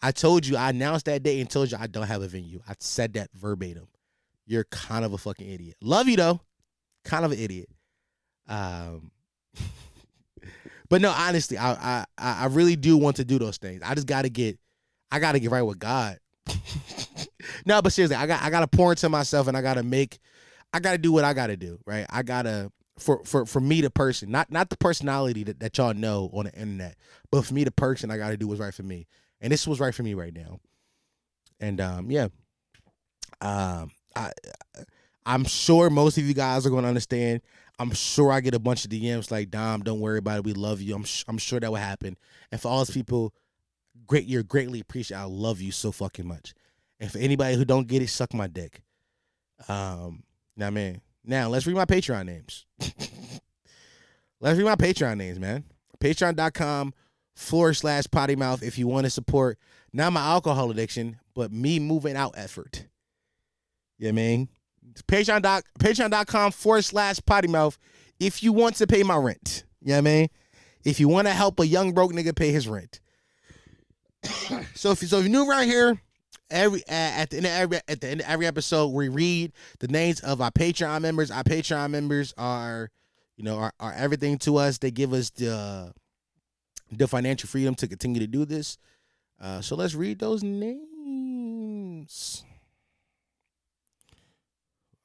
I 0.01 0.13
told 0.13 0.47
you, 0.47 0.57
I 0.57 0.71
announced 0.71 1.07
that 1.07 1.23
day 1.23 1.41
and 1.41 1.51
told 1.51 1.71
you 1.71 1.79
I 1.81 1.87
don't 1.87 2.07
have 2.07 2.23
a 2.23 2.29
venue. 2.29 2.61
I 2.69 2.75
said 2.79 3.15
that 3.15 3.31
verbatim. 3.35 3.89
You're 4.47 4.65
kind 4.65 5.05
of 5.05 5.13
a 5.13 5.19
fucking 5.19 5.49
idiot. 5.49 5.77
Love 5.83 6.09
you 6.09 6.17
though. 6.17 6.41
Kind 7.05 7.25
of 7.25 7.33
an 7.33 7.39
idiot. 7.39 7.69
Um, 8.49 9.11
but 10.89 11.03
no, 11.03 11.11
honestly, 11.11 11.59
I, 11.59 12.01
I 12.01 12.07
I 12.17 12.47
really 12.47 12.77
do 12.77 12.97
want 12.97 13.17
to 13.17 13.25
do 13.25 13.39
those 13.39 13.59
things. 13.59 13.83
I 13.85 13.95
just 13.95 14.07
gotta 14.07 14.29
get, 14.29 14.59
I 15.11 15.19
gotta 15.19 15.39
get 15.39 15.51
right 15.51 15.63
with 15.63 15.79
God. 15.79 16.19
no, 17.67 17.83
but 17.83 17.93
seriously, 17.93 18.17
I 18.17 18.27
got 18.27 18.43
I 18.43 18.51
gotta 18.51 18.69
pour 18.69 18.93
into 18.93 19.09
myself 19.09 19.49
and 19.49 19.57
I 19.57 19.63
gotta 19.63 19.83
make, 19.83 20.19
I 20.73 20.81
gotta 20.81 20.99
do 20.99 21.13
what 21.13 21.25
I 21.25 21.35
gotta 21.35 21.57
do. 21.57 21.79
Right, 21.87 22.07
I 22.09 22.23
gotta 22.23 22.71
for 22.99 23.23
for 23.25 23.47
for 23.47 23.61
me 23.61 23.81
the 23.81 23.91
person, 23.91 24.31
not 24.31 24.51
not 24.51 24.71
the 24.71 24.77
personality 24.77 25.45
that, 25.45 25.61
that 25.61 25.79
y'all 25.79 25.95
know 25.95 26.31
on 26.33 26.45
the 26.47 26.55
internet, 26.55 26.97
but 27.31 27.45
for 27.45 27.55
me 27.55 27.65
the 27.65 27.71
person, 27.73 28.11
I 28.11 28.19
gotta 28.19 28.37
do 28.37 28.49
what's 28.49 28.61
right 28.61 28.75
for 28.75 28.83
me, 28.83 29.07
and 29.41 29.53
this 29.53 29.67
was 29.67 29.81
right 29.81 29.95
for 29.95 30.03
me 30.03 30.15
right 30.15 30.35
now. 30.35 30.61
And 31.61 31.81
um, 31.81 32.11
yeah, 32.11 32.29
um, 33.41 33.91
I 34.15 34.33
I'm 35.27 35.45
sure 35.45 35.91
most 35.91 36.19
of 36.19 36.25
you 36.25 36.35
guys 36.35 36.67
are 36.67 36.71
gonna 36.71 36.89
understand. 36.89 37.43
I'm 37.79 37.93
sure 37.93 38.33
I 38.33 38.41
get 38.41 38.55
a 38.55 38.59
bunch 38.59 38.85
of 38.85 38.91
DMs 38.91 39.31
like 39.31 39.51
Dom, 39.51 39.83
don't 39.83 40.01
worry 40.01 40.19
about 40.19 40.39
it, 40.39 40.45
we 40.45 40.53
love 40.53 40.81
you. 40.81 40.95
I'm 40.97 41.05
sh- 41.05 41.25
I'm 41.29 41.39
sure 41.39 41.61
that 41.61 41.71
will 41.71 41.77
happen. 41.79 42.17
And 42.51 42.61
for 42.61 42.69
all 42.69 42.79
those 42.79 42.91
people, 42.91 43.33
great, 44.07 44.25
you're 44.25 44.43
greatly 44.43 44.81
appreciated. 44.81 45.21
I 45.23 45.27
love 45.27 45.61
you 45.61 45.71
so 45.71 45.93
fucking 45.93 46.27
much. 46.27 46.55
And 46.99 47.11
for 47.13 47.19
anybody 47.19 47.57
who 47.57 47.65
don't 47.65 47.87
get 47.87 48.03
it, 48.03 48.09
suck 48.09 48.35
my 48.35 48.49
dick. 48.49 48.83
Um, 49.69 50.25
now 50.57 50.71
man, 50.71 51.01
now 51.25 51.49
let's 51.49 51.67
read 51.67 51.77
my 51.77 51.85
Patreon 51.85 52.27
names. 52.27 52.67
Let's 54.41 54.59
read 54.59 54.65
my 54.65 54.77
Patreon 54.77 55.17
names, 55.17 55.39
man. 55.39 55.65
Patreon.com 56.01 56.95
forward 57.35 57.75
slash 57.75 58.05
potty 58.11 58.37
mouth 58.37 58.63
if 58.63 58.79
you 58.79 58.87
want 58.87 59.05
to 59.05 59.11
support 59.11 59.59
not 59.93 60.13
my 60.13 60.21
alcohol 60.21 60.71
addiction, 60.71 61.19
but 61.35 61.53
me 61.53 61.79
moving 61.79 62.17
out 62.17 62.35
effort. 62.37 62.87
Yeah, 63.99 64.13
man. 64.13 64.49
Patreon 65.07 65.43
dot 65.43 65.65
patreon.com 65.79 66.53
forward 66.53 66.83
slash 66.83 67.21
potty 67.25 67.49
mouth 67.49 67.79
if 68.19 68.43
you 68.43 68.53
want 68.53 68.77
to 68.77 68.87
pay 68.87 69.03
my 69.03 69.17
rent. 69.17 69.65
You 69.81 69.93
know 69.93 69.99
I 69.99 70.01
mean? 70.01 70.29
If 70.85 71.01
you 71.01 71.09
want 71.09 71.29
to 71.29 71.35
help 71.35 71.61
a 71.61 71.67
young 71.67 71.93
broke 71.93 72.13
nigga 72.13 72.35
pay 72.35 72.51
his 72.51 72.69
rent. 72.69 73.01
so 74.75 74.91
if 74.91 75.03
you 75.03 75.09
so 75.09 75.19
if 75.19 75.25
you're 75.25 75.29
new 75.29 75.49
around 75.49 75.65
here, 75.65 76.01
every 76.51 76.83
at 76.89 77.31
the 77.31 77.39
end 77.39 77.47
of 77.47 77.53
every 77.53 77.81
at 77.89 78.01
the 78.01 78.09
end 78.09 78.21
of 78.21 78.27
every 78.29 78.47
episode, 78.47 78.89
we 78.89 79.09
read 79.09 79.53
the 79.81 79.89
names 79.89 80.21
of 80.21 80.41
our 80.41 80.51
Patreon 80.51 81.01
members. 81.03 81.31
Our 81.31 81.45
Patreon 81.45 81.91
members 81.91 82.35
are, 82.37 82.91
you 83.37 83.45
know, 83.45 83.59
are, 83.59 83.73
are 83.81 83.93
everything 83.93 84.39
to 84.39 84.57
us. 84.57 84.79
They 84.79 84.91
give 84.91 85.13
us 85.13 85.31
the 85.31 85.93
the 86.91 87.07
financial 87.07 87.49
freedom 87.49 87.75
to 87.77 87.87
continue 87.87 88.21
to 88.21 88.27
do 88.27 88.45
this. 88.45 88.79
Uh, 89.41 89.61
so 89.61 89.77
let's 89.77 89.95
read 89.95 90.19
those 90.19 90.43
names. 90.43 90.85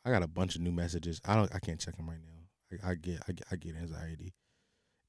I 0.06 0.11
got 0.11 0.24
a 0.24 0.28
bunch 0.28 0.56
of 0.56 0.61
new 0.61 0.72
messages. 0.72 1.22
I 1.26 1.36
don't. 1.36 1.53
I 1.53 1.60
can't 1.60 1.80
check 1.80 1.95
them 1.95 2.10
right 2.10 2.20
now. 2.20 2.32
I, 2.84 2.91
I 2.91 2.95
get. 2.95 3.20
I 3.28 3.32
get. 3.32 3.48
I 3.52 3.56
get 3.56 3.76
anxiety. 3.76 4.34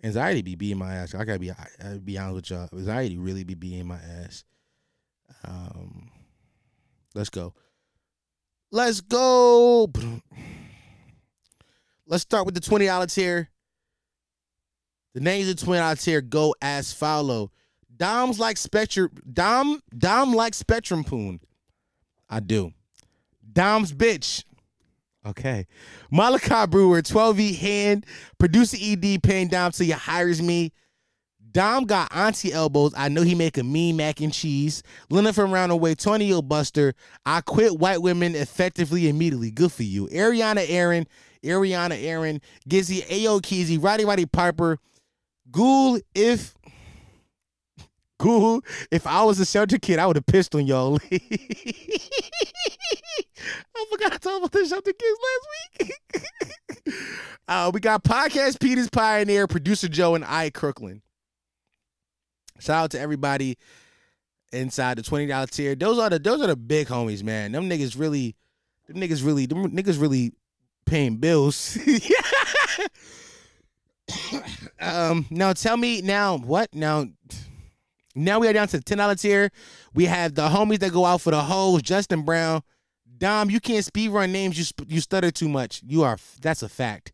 Anxiety 0.03 0.43
be 0.43 0.55
beating 0.55 0.79
my 0.79 0.95
ass. 0.95 1.15
I 1.15 1.25
gotta 1.25 1.39
be. 1.39 1.51
I, 1.51 1.67
I 1.83 1.99
be 1.99 2.19
honest 2.19 2.35
with 2.35 2.51
y'all. 2.51 2.69
Anxiety 2.73 3.17
really 3.17 3.45
be 3.45 3.55
beating 3.55 3.87
my 3.87 3.97
ass. 3.97 4.45
Um, 5.45 6.11
let's 7.15 7.31
go. 7.31 7.55
Let's 8.71 9.01
go. 9.01 9.91
Let's 12.07 12.23
start 12.23 12.45
with 12.45 12.55
the 12.55 12.61
twenty 12.61 12.87
dollar 12.87 13.07
tier. 13.07 13.49
The 15.15 15.21
names 15.21 15.49
of 15.49 15.57
twenty 15.57 15.81
dollar 15.81 15.97
tier 15.97 16.21
go 16.21 16.55
as 16.61 16.93
follow. 16.93 17.51
Dom's 17.97 18.39
like 18.39 18.57
Spectrum. 18.57 19.11
Dom. 19.33 19.81
Dom 19.97 20.35
like 20.35 20.55
Spectrum 20.55 21.05
Poon. 21.05 21.41
I 22.29 22.41
do. 22.41 22.73
Dom's 23.53 23.93
bitch. 23.93 24.45
Okay. 25.27 25.67
Malachi 26.11 26.67
Brewer, 26.67 27.01
12E 27.01 27.57
hand, 27.57 28.05
producer 28.39 28.77
ED 28.81 29.23
paying 29.23 29.49
Dom 29.49 29.73
till 29.73 29.87
he 29.87 29.93
hires 29.93 30.43
me. 30.43 30.73
Dom 31.55 31.85
got 31.85 32.15
auntie 32.15 32.53
elbows. 32.53 32.93
I 32.97 33.09
know 33.09 33.23
he 33.23 33.37
make 33.37 33.57
a 33.57 33.63
mean 33.63 33.97
mac 33.97 34.21
and 34.21 34.33
cheese. 34.33 34.83
Leonard 35.09 35.37
from 35.37 35.53
Round 35.53 35.71
Away, 35.71 35.95
Tonio 35.95 36.43
Buster. 36.43 36.95
I 37.25 37.43
quit 37.43 37.79
white 37.79 38.03
women 38.03 38.35
effectively 38.35 39.09
immediately. 39.09 39.53
Good 39.53 39.71
for 39.71 39.85
you. 39.85 40.09
Ariana 40.09 40.67
Aaron, 40.69 41.07
Ariana 41.45 42.03
Aaron, 42.03 42.41
Gizzy, 42.69 43.07
Ayo 43.07 43.41
Keezy, 43.41 43.83
Roddy 43.83 44.05
Roddy 44.05 44.27
Piper. 44.27 44.79
Ghoul, 45.53 46.01
if 46.13 46.57
Ghoul, 48.19 48.61
if 48.91 49.07
I 49.07 49.23
was 49.23 49.39
a 49.39 49.47
shelter 49.47 49.79
kid, 49.79 50.01
I 50.01 50.07
would 50.07 50.17
have 50.17 50.27
pissed 50.27 50.57
on 50.57 50.67
y'all. 50.67 50.99
I 51.13 51.19
forgot 53.93 54.13
to 54.13 54.19
talk 54.19 54.39
about 54.39 54.51
the 54.51 54.67
shelter 54.67 54.93
kids 54.93 55.19
last 55.23 55.47
week. 55.79 56.95
uh, 57.49 57.71
we 57.73 57.79
got 57.79 58.03
podcast 58.03 58.59
Peter's 58.59 58.91
Pioneer, 58.91 59.47
producer 59.47 59.87
Joe, 59.87 60.17
and 60.17 60.25
I 60.25 60.51
Kirkland. 60.51 61.03
Shout 62.61 62.85
out 62.85 62.91
to 62.93 63.01
everybody 63.01 63.59
inside 64.53 64.99
the 64.99 65.03
twenty 65.03 65.27
dollar 65.27 65.47
tier. 65.47 65.75
Those 65.75 65.99
are 65.99 66.11
the 66.11 66.19
those 66.19 66.41
are 66.41 66.47
the 66.47 66.57
big 66.57 66.87
homies, 66.87 67.23
man. 67.23 67.53
Them 67.53 67.69
niggas 67.69 67.99
really, 67.99 68.37
them 68.87 68.97
niggas 68.97 69.25
really, 69.25 69.47
them 69.47 69.71
niggas 69.71 70.01
really 70.01 70.33
paying 70.87 71.17
bills. 71.17 71.79
um, 74.81 75.27
now 75.31 75.53
tell 75.53 75.77
me 75.77 76.03
now 76.03 76.39
what 76.39 76.75
now. 76.75 77.07
Now 78.17 78.39
we 78.39 78.47
are 78.47 78.53
down 78.53 78.69
to 78.69 78.77
the 78.77 78.85
ten 78.85 78.99
dollar 78.99 79.17
tier. 79.17 79.51
We 79.93 80.05
have 80.05 80.35
the 80.35 80.49
homies 80.49 80.79
that 80.79 80.93
go 80.93 81.05
out 81.05 81.21
for 81.21 81.33
the 81.33 81.43
hoes. 81.43 81.83
Justin 81.83 82.23
Brown, 82.23 82.63
Dom. 83.19 83.51
You 83.51 83.59
can't 83.59 83.85
speed 83.85 84.11
run 84.11 84.31
names. 84.31 84.57
You 84.57 84.85
you 84.87 85.01
stutter 85.01 85.33
too 85.33 85.49
much. 85.49 85.83
You 85.85 86.05
are. 86.05 86.17
That's 86.41 86.63
a 86.63 86.69
fact. 86.69 87.13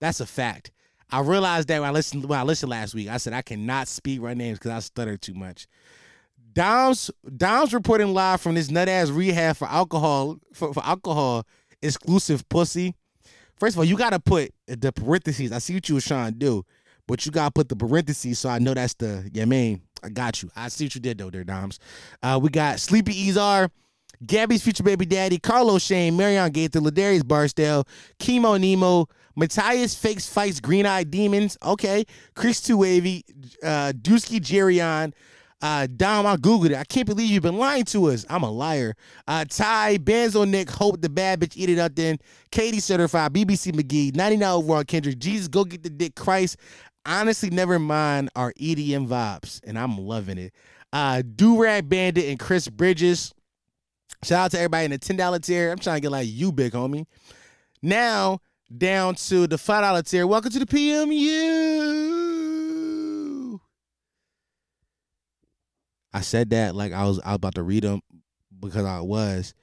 That's 0.00 0.20
a 0.20 0.26
fact. 0.26 0.70
I 1.10 1.20
realized 1.20 1.68
that 1.68 1.80
when 1.80 1.88
I 1.88 1.92
listened 1.92 2.24
when 2.24 2.38
I 2.38 2.42
listened 2.42 2.70
last 2.70 2.94
week. 2.94 3.08
I 3.08 3.16
said 3.16 3.32
I 3.32 3.42
cannot 3.42 3.88
speak 3.88 4.20
run 4.20 4.38
names 4.38 4.58
because 4.58 4.72
I 4.72 4.78
stutter 4.80 5.16
too 5.16 5.34
much. 5.34 5.66
Dom's 6.52 7.10
Dom's 7.36 7.72
reporting 7.72 8.12
live 8.12 8.40
from 8.40 8.54
this 8.54 8.70
nut 8.70 8.88
ass 8.88 9.10
rehab 9.10 9.56
for 9.56 9.68
alcohol 9.68 10.38
for, 10.52 10.74
for 10.74 10.84
alcohol 10.84 11.46
exclusive 11.82 12.48
pussy. 12.48 12.94
First 13.58 13.74
of 13.74 13.78
all, 13.78 13.84
you 13.84 13.96
gotta 13.96 14.20
put 14.20 14.52
the 14.66 14.92
parentheses. 14.92 15.52
I 15.52 15.58
see 15.58 15.74
what 15.74 15.88
you 15.88 15.94
was 15.94 16.04
trying 16.04 16.32
to 16.32 16.38
do, 16.38 16.64
but 17.06 17.24
you 17.24 17.32
gotta 17.32 17.52
put 17.52 17.68
the 17.68 17.76
parentheses 17.76 18.38
so 18.38 18.48
I 18.48 18.58
know 18.58 18.74
that's 18.74 18.94
the 18.94 19.28
yeah, 19.32 19.44
man. 19.44 19.82
I 20.02 20.10
got 20.10 20.42
you. 20.42 20.50
I 20.54 20.68
see 20.68 20.84
what 20.84 20.94
you 20.94 21.00
did 21.00 21.18
though, 21.18 21.30
there, 21.30 21.44
Doms. 21.44 21.78
Uh, 22.22 22.38
we 22.40 22.50
got 22.50 22.80
Sleepy 22.80 23.28
Ezar, 23.28 23.70
Gabby's 24.24 24.62
future 24.62 24.82
baby 24.82 25.06
daddy, 25.06 25.38
Carlos 25.38 25.82
Shane, 25.82 26.16
Marion 26.16 26.50
Gaither, 26.50 26.80
Ladarius 26.80 27.26
Barstell, 27.26 27.86
Chemo 28.18 28.60
Nemo, 28.60 29.06
Matthias 29.38 29.94
fakes 29.94 30.28
fights 30.28 30.58
Green 30.58 30.84
Eyed 30.84 31.12
Demons. 31.12 31.56
Okay, 31.62 32.04
Chris 32.34 32.60
Two 32.60 32.78
Wavy, 32.78 33.24
uh, 33.62 33.92
Dusky 34.02 34.40
Jerion. 34.40 35.12
Uh, 35.62 35.86
Dom, 35.96 36.26
I 36.26 36.36
googled 36.36 36.70
it. 36.70 36.76
I 36.76 36.84
can't 36.84 37.06
believe 37.06 37.30
you've 37.30 37.44
been 37.44 37.56
lying 37.56 37.84
to 37.86 38.06
us. 38.06 38.26
I'm 38.28 38.42
a 38.42 38.50
liar. 38.50 38.94
Uh, 39.28 39.44
Ty, 39.48 39.98
Benzo 39.98 40.48
Nick, 40.48 40.70
Hope 40.70 41.00
the 41.00 41.08
bad 41.08 41.40
bitch, 41.40 41.56
eat 41.56 41.68
it 41.70 41.78
up 41.78 41.94
then. 41.94 42.18
Katie 42.50 42.80
certified, 42.80 43.32
BBC 43.32 43.72
McGee, 43.72 44.14
99 44.14 44.48
overall 44.48 44.84
Kendrick, 44.84 45.18
Jesus, 45.18 45.46
go 45.48 45.64
get 45.64 45.82
the 45.84 45.90
dick, 45.90 46.16
Christ. 46.16 46.56
Honestly, 47.06 47.50
never 47.50 47.78
mind 47.78 48.30
our 48.34 48.52
EDM 48.54 49.06
vibes, 49.06 49.60
and 49.64 49.78
I'm 49.78 49.98
loving 49.98 50.38
it. 50.38 50.52
Uh, 50.92 51.22
Durag 51.24 51.88
Bandit 51.88 52.28
and 52.28 52.40
Chris 52.40 52.68
Bridges. 52.68 53.32
Shout 54.24 54.46
out 54.46 54.50
to 54.50 54.58
everybody 54.58 54.86
in 54.86 54.90
the 54.90 54.98
ten 54.98 55.16
dollar 55.16 55.38
tier. 55.38 55.70
I'm 55.70 55.78
trying 55.78 55.96
to 55.96 56.00
get 56.00 56.10
like 56.10 56.28
you, 56.28 56.50
big 56.50 56.72
homie. 56.72 57.06
Now 57.82 58.40
down 58.76 59.14
to 59.14 59.46
the 59.46 59.56
five 59.58 59.82
dollar 59.82 60.02
tier. 60.02 60.26
Welcome 60.26 60.50
to 60.52 60.58
the 60.58 60.66
PMU. 60.66 62.08
I 66.12 66.20
said 66.20 66.50
that 66.50 66.74
like 66.74 66.92
I 66.92 67.04
was 67.04 67.20
I 67.20 67.30
was 67.30 67.36
about 67.36 67.54
to 67.54 67.62
read 67.62 67.84
them 67.84 68.02
because 68.60 68.84
I 68.84 69.00
was, 69.00 69.54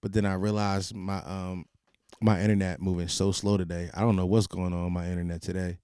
but 0.00 0.12
then 0.12 0.26
I 0.26 0.34
realized 0.34 0.94
my 0.94 1.18
um 1.18 1.64
my 2.20 2.40
internet 2.40 2.80
moving 2.80 3.08
so 3.08 3.32
slow 3.32 3.56
today. 3.56 3.90
I 3.94 4.00
don't 4.00 4.16
know 4.16 4.26
what's 4.26 4.46
going 4.46 4.72
on 4.72 4.84
with 4.84 4.92
my 4.92 5.08
internet 5.08 5.42
today. 5.42 5.78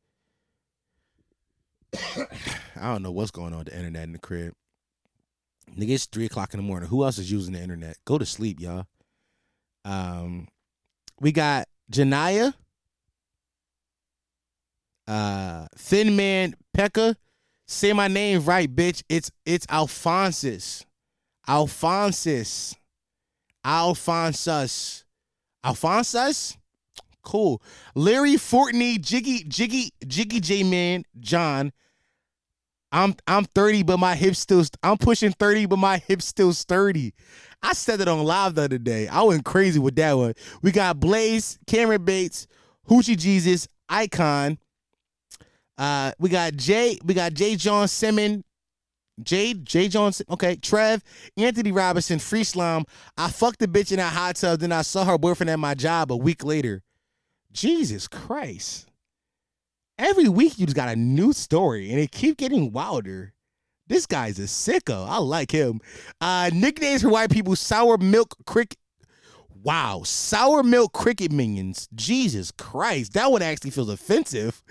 I 1.96 2.92
don't 2.92 3.02
know 3.02 3.10
what's 3.10 3.32
going 3.32 3.52
on 3.52 3.58
with 3.60 3.68
the 3.68 3.76
internet 3.76 4.04
in 4.04 4.12
the 4.12 4.18
crib. 4.18 4.54
Nigga, 5.76 5.90
it's 5.90 6.06
three 6.06 6.26
o'clock 6.26 6.54
in 6.54 6.58
the 6.58 6.66
morning. 6.66 6.88
Who 6.88 7.04
else 7.04 7.18
is 7.18 7.30
using 7.30 7.52
the 7.52 7.60
internet? 7.60 7.96
Go 8.04 8.18
to 8.18 8.26
sleep, 8.26 8.60
y'all. 8.60 8.86
Um, 9.84 10.48
we 11.20 11.32
got 11.32 11.68
Janaya, 11.90 12.54
uh, 15.06 15.66
Thin 15.76 16.16
Man 16.16 16.54
Pekka. 16.76 17.16
Say 17.66 17.92
my 17.92 18.08
name 18.08 18.44
right, 18.44 18.74
bitch. 18.74 19.02
It's 19.08 19.30
it's 19.44 19.66
Alphonsus. 19.66 20.84
Alphonsus. 21.48 22.74
Alphonsus. 23.64 25.04
Alphonsus? 25.64 26.56
Cool. 27.22 27.62
Larry 27.94 28.34
Fortney, 28.34 29.00
Jiggy, 29.00 29.44
Jiggy, 29.44 29.92
Jiggy 30.06 30.40
J 30.40 30.62
Man, 30.62 31.04
John. 31.18 31.72
I'm 32.92 33.14
I'm 33.26 33.44
30, 33.44 33.84
but 33.84 33.98
my 33.98 34.14
hips 34.14 34.38
still 34.38 34.64
I'm 34.82 34.98
pushing 34.98 35.32
30, 35.32 35.66
but 35.66 35.76
my 35.76 35.98
hips 35.98 36.24
still 36.24 36.52
sturdy. 36.52 37.14
I 37.62 37.72
said 37.74 38.00
it 38.00 38.08
on 38.08 38.24
live 38.24 38.54
the 38.54 38.62
other 38.62 38.78
day. 38.78 39.06
I 39.08 39.22
went 39.22 39.44
crazy 39.44 39.78
with 39.78 39.94
that 39.96 40.14
one. 40.14 40.34
We 40.62 40.72
got 40.72 40.98
Blaze, 40.98 41.58
Cameron 41.66 42.04
Bates, 42.04 42.46
Hoochie 42.88 43.18
Jesus, 43.18 43.68
Icon. 43.88 44.58
Uh, 45.76 46.12
we 46.18 46.28
got 46.28 46.54
Jay, 46.54 46.98
we 47.04 47.14
got 47.14 47.32
Jay 47.34 47.56
John 47.56 47.88
Simmon, 47.88 48.44
Jay, 49.22 49.54
Jay 49.54 49.88
Johnson, 49.88 50.26
okay, 50.30 50.56
Trev, 50.56 51.02
Anthony 51.36 51.72
Robinson, 51.72 52.18
Free 52.18 52.44
Slime. 52.44 52.84
I 53.16 53.30
fucked 53.30 53.60
the 53.60 53.68
bitch 53.68 53.90
in 53.90 53.98
that 53.98 54.12
hot 54.12 54.36
tub, 54.36 54.60
then 54.60 54.72
I 54.72 54.82
saw 54.82 55.04
her 55.04 55.18
boyfriend 55.18 55.50
at 55.50 55.58
my 55.58 55.74
job 55.74 56.12
a 56.12 56.16
week 56.16 56.44
later. 56.44 56.82
Jesus 57.52 58.08
Christ. 58.08 58.89
Every 60.00 60.30
week 60.30 60.58
you 60.58 60.64
just 60.64 60.74
got 60.76 60.88
a 60.88 60.96
new 60.96 61.34
story 61.34 61.90
and 61.90 62.00
it 62.00 62.10
keep 62.10 62.38
getting 62.38 62.72
wilder. 62.72 63.34
This 63.86 64.06
guy's 64.06 64.38
a 64.38 64.44
sicko. 64.44 65.06
I 65.06 65.18
like 65.18 65.50
him. 65.50 65.78
Uh, 66.22 66.48
nicknames 66.54 67.02
for 67.02 67.10
white 67.10 67.28
people: 67.28 67.54
Sour 67.54 67.98
Milk 67.98 68.34
Cricket. 68.46 68.78
Wow, 69.62 70.00
sour 70.04 70.62
milk 70.62 70.94
cricket 70.94 71.30
minions. 71.30 71.86
Jesus 71.94 72.50
Christ, 72.50 73.12
that 73.12 73.30
one 73.30 73.42
actually 73.42 73.72
feels 73.72 73.90
offensive. 73.90 74.62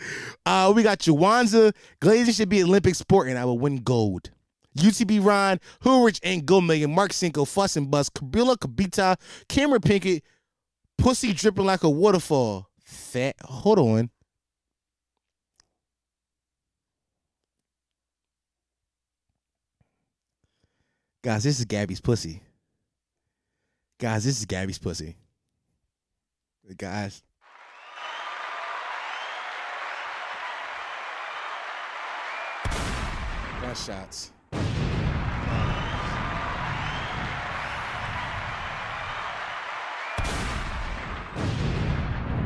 Uh, 0.47 0.73
we 0.75 0.81
got 0.81 0.97
Jawanza. 0.97 1.75
Glazing 1.99 2.33
should 2.33 2.49
be 2.49 2.63
Olympic 2.63 2.95
sport, 2.95 3.27
and 3.27 3.37
I 3.37 3.45
will 3.45 3.59
win 3.59 3.83
gold. 3.83 4.31
UTB 4.75 5.23
Ron, 5.23 5.59
Hoorich, 5.83 6.19
and 6.23 6.43
Go 6.43 6.59
Million, 6.59 6.95
Mark 6.95 7.13
Cinco, 7.13 7.45
Fuss 7.45 7.77
and 7.77 7.91
Bus, 7.91 8.09
Kabila 8.09 8.57
Kabita, 8.57 9.15
Cameron 9.47 9.81
Pinkett, 9.81 10.23
Pussy 10.97 11.33
dripping 11.33 11.65
like 11.65 11.83
a 11.83 11.89
waterfall. 11.89 12.67
Fat. 12.83 13.35
Hold 13.43 13.77
on. 13.77 14.09
Guys, 21.21 21.43
this 21.43 21.59
is 21.59 21.65
Gabby's 21.65 21.99
pussy. 21.99 22.41
Guys, 23.99 24.23
this 24.23 24.39
is 24.39 24.45
Gabby's 24.45 24.77
pussy. 24.77 25.17
Guys. 26.77 27.23
Gunshots. 33.61 34.31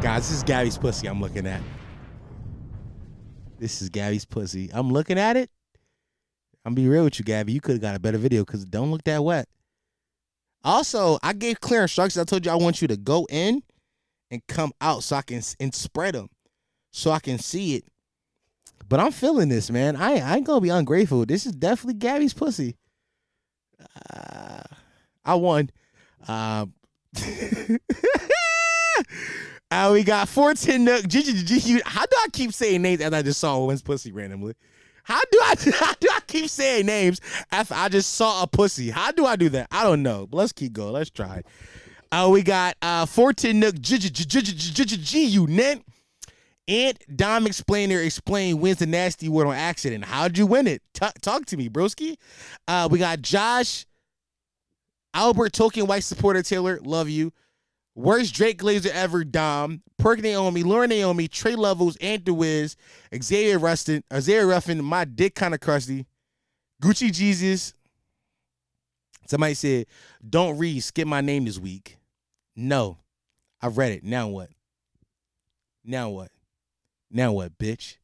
Guys, 0.02 0.28
this 0.28 0.38
is 0.38 0.44
Gabby's 0.44 0.80
pussy 0.80 1.08
I'm 1.08 1.22
looking 1.22 1.46
at. 1.46 1.62
This 3.60 3.84
is 3.84 3.90
Gabby's 3.90 4.26
pussy. 4.26 4.72
I'm 4.74 4.92
looking 4.92 5.20
at 5.20 5.38
it. 5.38 5.52
I'm 6.66 6.74
be 6.74 6.88
real 6.88 7.04
with 7.04 7.20
you, 7.20 7.26
Gabby. 7.26 7.52
You 7.52 7.62
could 7.62 7.74
have 7.74 7.82
got 7.82 7.96
a 7.96 8.00
better 8.00 8.18
video 8.18 8.46
because 8.46 8.64
it 8.64 8.72
don't 8.72 8.92
look 8.92 9.04
that 9.04 9.24
wet. 9.24 9.48
Also, 10.64 11.20
I 11.22 11.34
gave 11.34 11.60
clear 11.60 11.82
instructions. 11.82 12.22
I 12.22 12.24
told 12.24 12.46
you 12.46 12.52
I 12.52 12.56
want 12.56 12.82
you 12.82 12.88
to 12.88 12.96
go 12.96 13.28
in 13.30 13.64
and 14.32 14.42
come 14.48 14.72
out 14.80 15.04
so 15.04 15.18
I 15.18 15.22
can 15.22 15.42
and 15.60 15.76
spread 15.76 16.16
them 16.16 16.30
so 16.92 17.12
I 17.12 17.20
can 17.20 17.38
see 17.38 17.76
it. 17.76 17.86
But 18.88 19.00
I'm 19.00 19.12
feeling 19.12 19.50
this, 19.50 19.70
man. 19.70 19.96
I, 19.96 20.20
I 20.20 20.38
ain't 20.38 20.46
gonna 20.46 20.62
be 20.62 20.70
ungrateful. 20.70 21.26
This 21.26 21.46
is 21.46 21.52
definitely 21.52 21.96
Gabby's 21.96 22.34
pussy. 22.34 22.78
Uh, 24.14 24.64
I 25.26 25.36
won. 25.36 25.70
Uh, 26.28 26.68
uh, 29.72 29.90
we 29.92 30.04
got 30.04 30.30
14 30.30 30.84
Nook. 30.84 31.04
How 31.86 32.06
do 32.06 32.16
I 32.18 32.28
keep 32.32 32.54
saying 32.54 32.82
names 32.82 33.02
as 33.02 33.14
I 33.14 33.22
just 33.22 33.40
saw 33.40 33.58
one's 33.66 33.82
pussy 33.82 34.12
randomly? 34.12 34.54
How 35.04 35.20
do 35.32 35.40
I 35.42 35.56
how 35.76 35.94
do 36.00 36.08
I 36.12 36.20
keep 36.28 36.50
saying 36.50 36.86
names 36.86 37.22
after 37.52 37.74
I 37.76 37.90
just 37.90 38.14
saw 38.14 38.44
a 38.44 38.48
pussy? 38.48 38.90
How 38.90 39.12
do 39.12 39.26
I 39.26 39.36
do 39.36 39.50
that? 39.50 39.68
I 39.72 39.84
don't 39.84 40.04
know. 40.04 40.28
Let's 40.32 40.52
keep 40.52 40.74
going. 40.74 40.94
Let's 40.94 41.10
try. 41.10 41.44
Uh, 42.12 42.30
we 42.32 42.42
got 42.44 42.76
uh 42.82 43.06
14 43.06 43.60
Nook 43.60 43.80
G 43.80 45.26
unit. 45.26 45.84
And 46.66 46.98
Dom 47.14 47.46
Explainer 47.46 48.00
explain 48.00 48.62
wins 48.62 48.78
the 48.80 48.86
nasty 48.86 49.28
word 49.28 49.48
on 49.48 49.54
accident. 49.54 50.06
How'd 50.06 50.38
you 50.38 50.46
win 50.46 50.68
it? 50.68 50.82
Talk 50.94 51.46
to 51.48 51.58
me, 51.58 51.68
broski. 51.68 52.16
Uh, 52.70 52.88
we 52.90 53.00
got 53.00 53.22
Josh, 53.22 53.86
Albert 55.14 55.52
Tolkien 55.52 55.88
White 55.88 56.06
supporter 56.06 56.42
Taylor, 56.42 56.80
love 56.82 57.10
you. 57.10 57.34
Worst 57.96 58.34
Drake 58.34 58.60
Glazer 58.60 58.90
ever, 58.92 59.24
Dom. 59.24 59.82
Perk 59.98 60.22
Naomi, 60.22 60.64
Lauren 60.64 60.90
Naomi, 60.90 61.28
Trey 61.28 61.56
Levels, 61.56 61.96
Andrew 61.98 62.34
Wiz, 62.34 62.76
Xavier 63.16 63.60
Rustin, 63.60 64.04
Xavier 64.14 64.48
Ruffin, 64.48 64.84
my 64.84 65.06
dick 65.06 65.36
kind 65.36 65.54
of 65.54 65.60
crusty. 65.60 66.06
Gucci 66.82 67.12
Jesus. 67.12 67.74
Somebody 69.28 69.54
said, 69.54 69.86
don't 70.28 70.58
read, 70.58 70.82
skip 70.82 71.08
my 71.08 71.22
name 71.22 71.46
this 71.46 71.60
week. 71.60 71.98
No. 72.56 72.98
I 73.62 73.68
read 73.68 73.94
it. 73.94 74.04
Now 74.04 74.28
what? 74.28 74.50
Now 75.86 76.10
what? 76.10 76.32
Now 77.10 77.32
what, 77.32 77.58
bitch? 77.58 77.98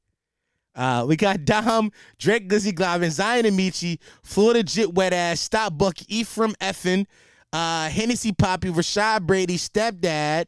Uh, 0.76 1.06
we 1.08 1.18
got 1.18 1.44
Dom, 1.46 1.92
Drake 2.18 2.48
Glizzy 2.48 2.72
Glavin, 2.72 3.10
Zion 3.10 3.46
Amici, 3.46 4.00
Florida 4.24 4.64
Jit 4.64 4.94
Wet 4.94 5.12
Ass, 5.12 5.42
Stop 5.42 5.78
Buck, 5.78 5.98
Ephraim 6.08 6.56
Effin, 6.62 7.06
uh, 7.54 7.90
Hennessy 7.90 8.32
Poppy, 8.32 8.70
Rashad 8.70 9.24
Brady, 9.24 9.58
Stepdad, 9.58 10.46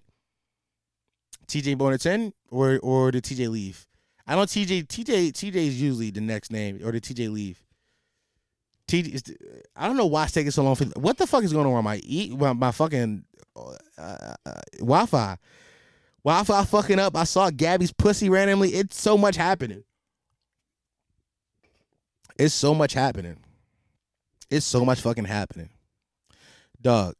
TJ 1.47 1.75
Bonerton, 1.75 2.33
or 2.49 2.79
or 2.81 3.11
did 3.11 3.23
TJ 3.23 3.49
leave? 3.49 3.87
I 4.27 4.35
don't 4.35 4.47
TJ 4.47 4.87
TJ 4.87 5.31
TJ 5.31 5.55
is 5.55 5.81
usually 5.81 6.11
the 6.11 6.21
next 6.21 6.51
name, 6.51 6.79
or 6.83 6.91
did 6.91 7.03
TJ 7.03 7.31
leave? 7.31 7.61
TJ, 8.87 9.35
I 9.75 9.87
don't 9.87 9.97
know 9.97 10.05
why 10.05 10.23
it's 10.23 10.33
taking 10.33 10.51
so 10.51 10.63
long 10.63 10.75
for. 10.75 10.85
What 10.99 11.17
the 11.17 11.27
fuck 11.27 11.43
is 11.43 11.53
going 11.53 11.65
on 11.65 11.73
with 11.73 11.83
my 11.83 11.97
eat 12.03 12.37
my, 12.37 12.53
my 12.53 12.71
fucking 12.71 13.25
uh, 13.55 13.75
uh, 13.97 14.35
Wi-Fi? 14.79 15.37
Wi-Fi 16.23 16.65
fucking 16.65 16.99
up. 16.99 17.15
I 17.15 17.23
saw 17.23 17.49
Gabby's 17.49 17.91
pussy 17.91 18.29
randomly. 18.29 18.69
It's 18.69 18.99
so 18.99 19.17
much 19.17 19.35
happening. 19.35 19.83
It's 22.37 22.53
so 22.53 22.73
much 22.73 22.93
happening. 22.93 23.37
It's 24.49 24.65
so 24.65 24.85
much 24.85 25.01
fucking 25.01 25.25
happening. 25.25 25.69
Dog, 26.81 27.13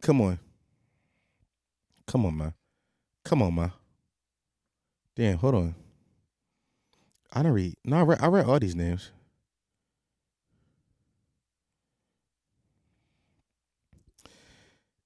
come 0.00 0.20
on. 0.20 0.40
Come 2.06 2.26
on, 2.26 2.36
man. 2.36 2.54
Come 3.24 3.42
on, 3.42 3.54
man. 3.54 3.72
Damn, 5.14 5.38
hold 5.38 5.54
on. 5.54 5.74
I 7.32 7.42
don't 7.44 7.52
read. 7.52 7.74
No, 7.84 7.98
I 7.98 8.02
read, 8.02 8.18
I 8.20 8.26
read 8.26 8.46
all 8.46 8.58
these 8.58 8.74
names. 8.74 9.12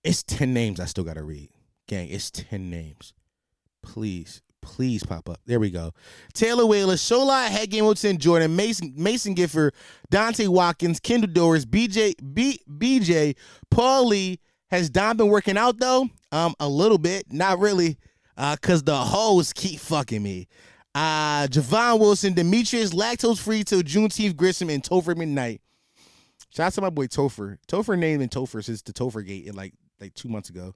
It's 0.02 0.23
10 0.23 0.55
names 0.55 0.81
I 0.81 0.86
still 0.86 1.05
got 1.05 1.15
to 1.15 1.23
read. 1.23 1.51
Gang, 1.86 2.09
it's 2.09 2.31
10 2.31 2.70
names. 2.70 3.12
Please, 3.82 4.40
please 4.65 5.05
pop 5.05 5.28
up. 5.28 5.39
There 5.47 5.61
we 5.61 5.70
go. 5.70 5.93
Taylor 6.32 6.66
Whaler, 6.66 6.95
Shola 6.95 7.47
Head 7.49 7.73
Hamilton, 7.73 8.19
Jordan, 8.19 8.57
Mason, 8.57 8.93
Mason 8.97 9.35
Gifford, 9.35 9.74
Dante 10.11 10.47
Watkins, 10.47 10.99
Kendall 10.99 11.31
Doris, 11.31 11.65
BJ, 11.65 12.15
B, 12.35 12.59
BJ, 12.69 13.36
Paul 13.70 14.09
Lee. 14.09 14.41
Has 14.70 14.91
Don 14.91 15.16
been 15.16 15.28
working 15.28 15.57
out 15.57 15.78
though? 15.78 16.09
Um, 16.32 16.55
a 16.59 16.69
little 16.69 16.99
bit, 16.99 17.32
not 17.32 17.61
really, 17.61 17.99
uh, 18.36 18.57
cause 18.61 18.82
the 18.82 18.97
hoes 18.97 19.53
keep 19.53 19.78
fucking 19.78 20.23
me. 20.23 20.49
Uh, 20.95 21.47
Javon 21.49 22.01
Wilson, 22.01 22.35
Demetrius, 22.35 22.93
lactose 22.93 23.39
free 23.39 23.62
till 23.62 23.82
Juneteenth, 23.82 24.35
Grissom, 24.35 24.70
and 24.70 24.82
Topher 24.82 25.16
Midnight. 25.16 25.61
Shout 26.55 26.66
out 26.69 26.73
to 26.74 26.81
my 26.81 26.91
boy 26.91 27.07
Topher. 27.07 27.59
Topher 27.69 27.99
named 27.99 28.23
in 28.23 28.28
Topher 28.28 28.65
since 28.65 28.81
the 28.82 28.93
Topher 28.93 29.24
Gate 29.27 29.47
in 29.47 29.55
like 29.55 29.74
like 30.01 30.15
two 30.15 30.28
months 30.28 30.51
ago. 30.51 30.74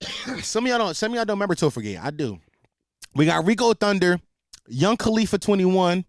some 0.42 0.64
of 0.64 0.68
y'all 0.70 0.78
don't. 0.78 0.94
Some 0.94 1.12
of 1.12 1.16
y'all 1.16 1.24
don't 1.24 1.36
remember 1.36 1.54
Topher 1.54 1.82
Gate. 1.82 1.98
I 2.02 2.10
do. 2.10 2.38
We 3.14 3.26
got 3.26 3.46
Rico 3.46 3.72
Thunder, 3.72 4.20
Young 4.68 4.96
Khalifa 4.96 5.38
twenty 5.38 5.64
one. 5.64 6.04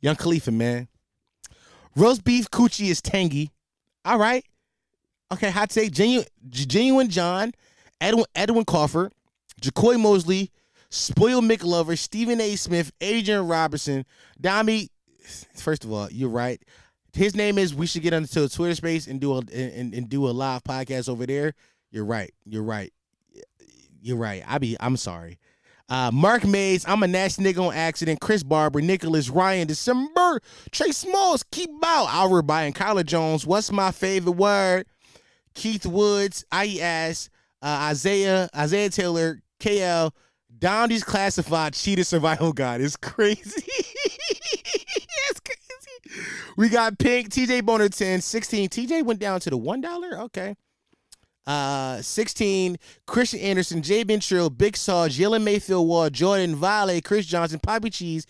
Young 0.00 0.16
Khalifa, 0.16 0.50
man. 0.50 0.88
Roast 1.94 2.24
beef 2.24 2.50
coochie 2.50 2.88
is 2.90 3.02
tangy. 3.02 3.50
All 4.04 4.18
right. 4.18 4.44
Okay, 5.32 5.50
hot 5.50 5.70
take. 5.70 5.92
Genuine, 5.92 6.26
genuine 6.48 7.08
John, 7.08 7.52
Edwin, 8.00 8.24
Edwin 8.34 8.64
Crawford, 8.64 9.12
Jacoy 9.60 9.96
Mosley, 9.96 10.50
Spoiled 10.88 11.44
McLover, 11.44 11.96
Stephen 11.96 12.40
A. 12.40 12.56
Smith, 12.56 12.92
Adrian 13.00 13.46
Robertson, 13.46 14.04
Dami. 14.42 14.88
First 15.54 15.84
of 15.84 15.92
all, 15.92 16.10
you're 16.10 16.28
right. 16.30 16.60
His 17.12 17.34
name 17.34 17.58
is. 17.58 17.74
We 17.74 17.86
should 17.86 18.02
get 18.02 18.14
onto 18.14 18.44
a 18.44 18.48
Twitter 18.48 18.74
space 18.74 19.06
and 19.06 19.20
do 19.20 19.34
a 19.34 19.38
and, 19.38 19.94
and 19.94 20.08
do 20.08 20.28
a 20.28 20.30
live 20.30 20.62
podcast 20.64 21.08
over 21.08 21.26
there. 21.26 21.54
You're 21.90 22.04
right. 22.04 22.32
You're 22.44 22.62
right. 22.62 22.92
You're 24.00 24.16
right. 24.16 24.42
I 24.46 24.58
be. 24.58 24.76
I'm 24.80 24.96
sorry. 24.96 25.38
Uh, 25.88 26.08
Mark 26.12 26.46
Mays, 26.46 26.86
I'm 26.86 27.02
a 27.02 27.08
nasty 27.08 27.42
nigga 27.42 27.66
on 27.66 27.74
accident. 27.74 28.20
Chris 28.20 28.44
Barber, 28.44 28.80
Nicholas 28.80 29.28
Ryan, 29.28 29.66
December, 29.66 30.40
Trey 30.70 30.92
Smalls, 30.92 31.42
keep 31.50 31.68
out. 31.84 32.06
Albert 32.10 32.42
Bynum, 32.42 32.72
Kyler 32.72 33.04
Jones. 33.04 33.44
What's 33.44 33.72
my 33.72 33.90
favorite 33.90 34.36
word? 34.36 34.86
Keith 35.54 35.84
Woods, 35.84 36.44
IES, 36.52 37.28
uh, 37.60 37.88
Isaiah, 37.90 38.48
Isaiah 38.54 38.88
Taylor, 38.88 39.42
KL, 39.58 40.12
Down 40.60 40.90
classified 41.00 41.74
cheetah 41.74 42.04
survival 42.04 42.52
guide. 42.52 42.80
It's 42.80 42.96
crazy. 42.96 43.66
We 46.56 46.68
got 46.68 46.98
Pink, 46.98 47.30
TJ 47.30 47.64
Boner 47.64 47.88
10, 47.88 48.20
16. 48.20 48.68
TJ 48.68 49.04
went 49.04 49.20
down 49.20 49.40
to 49.40 49.50
the 49.50 49.58
$1. 49.58 50.12
Okay. 50.24 50.56
Uh, 51.46 52.00
16, 52.02 52.76
Christian 53.06 53.40
Anderson, 53.40 53.82
Jay 53.82 54.04
Bentrill, 54.04 54.56
Big 54.56 54.76
Saw, 54.76 55.08
Jalen 55.08 55.42
Mayfield 55.42 55.88
Wall, 55.88 56.10
Jordan 56.10 56.54
Vale, 56.54 57.00
Chris 57.00 57.26
Johnson, 57.26 57.58
Poppy 57.58 57.90
Cheese, 57.90 58.26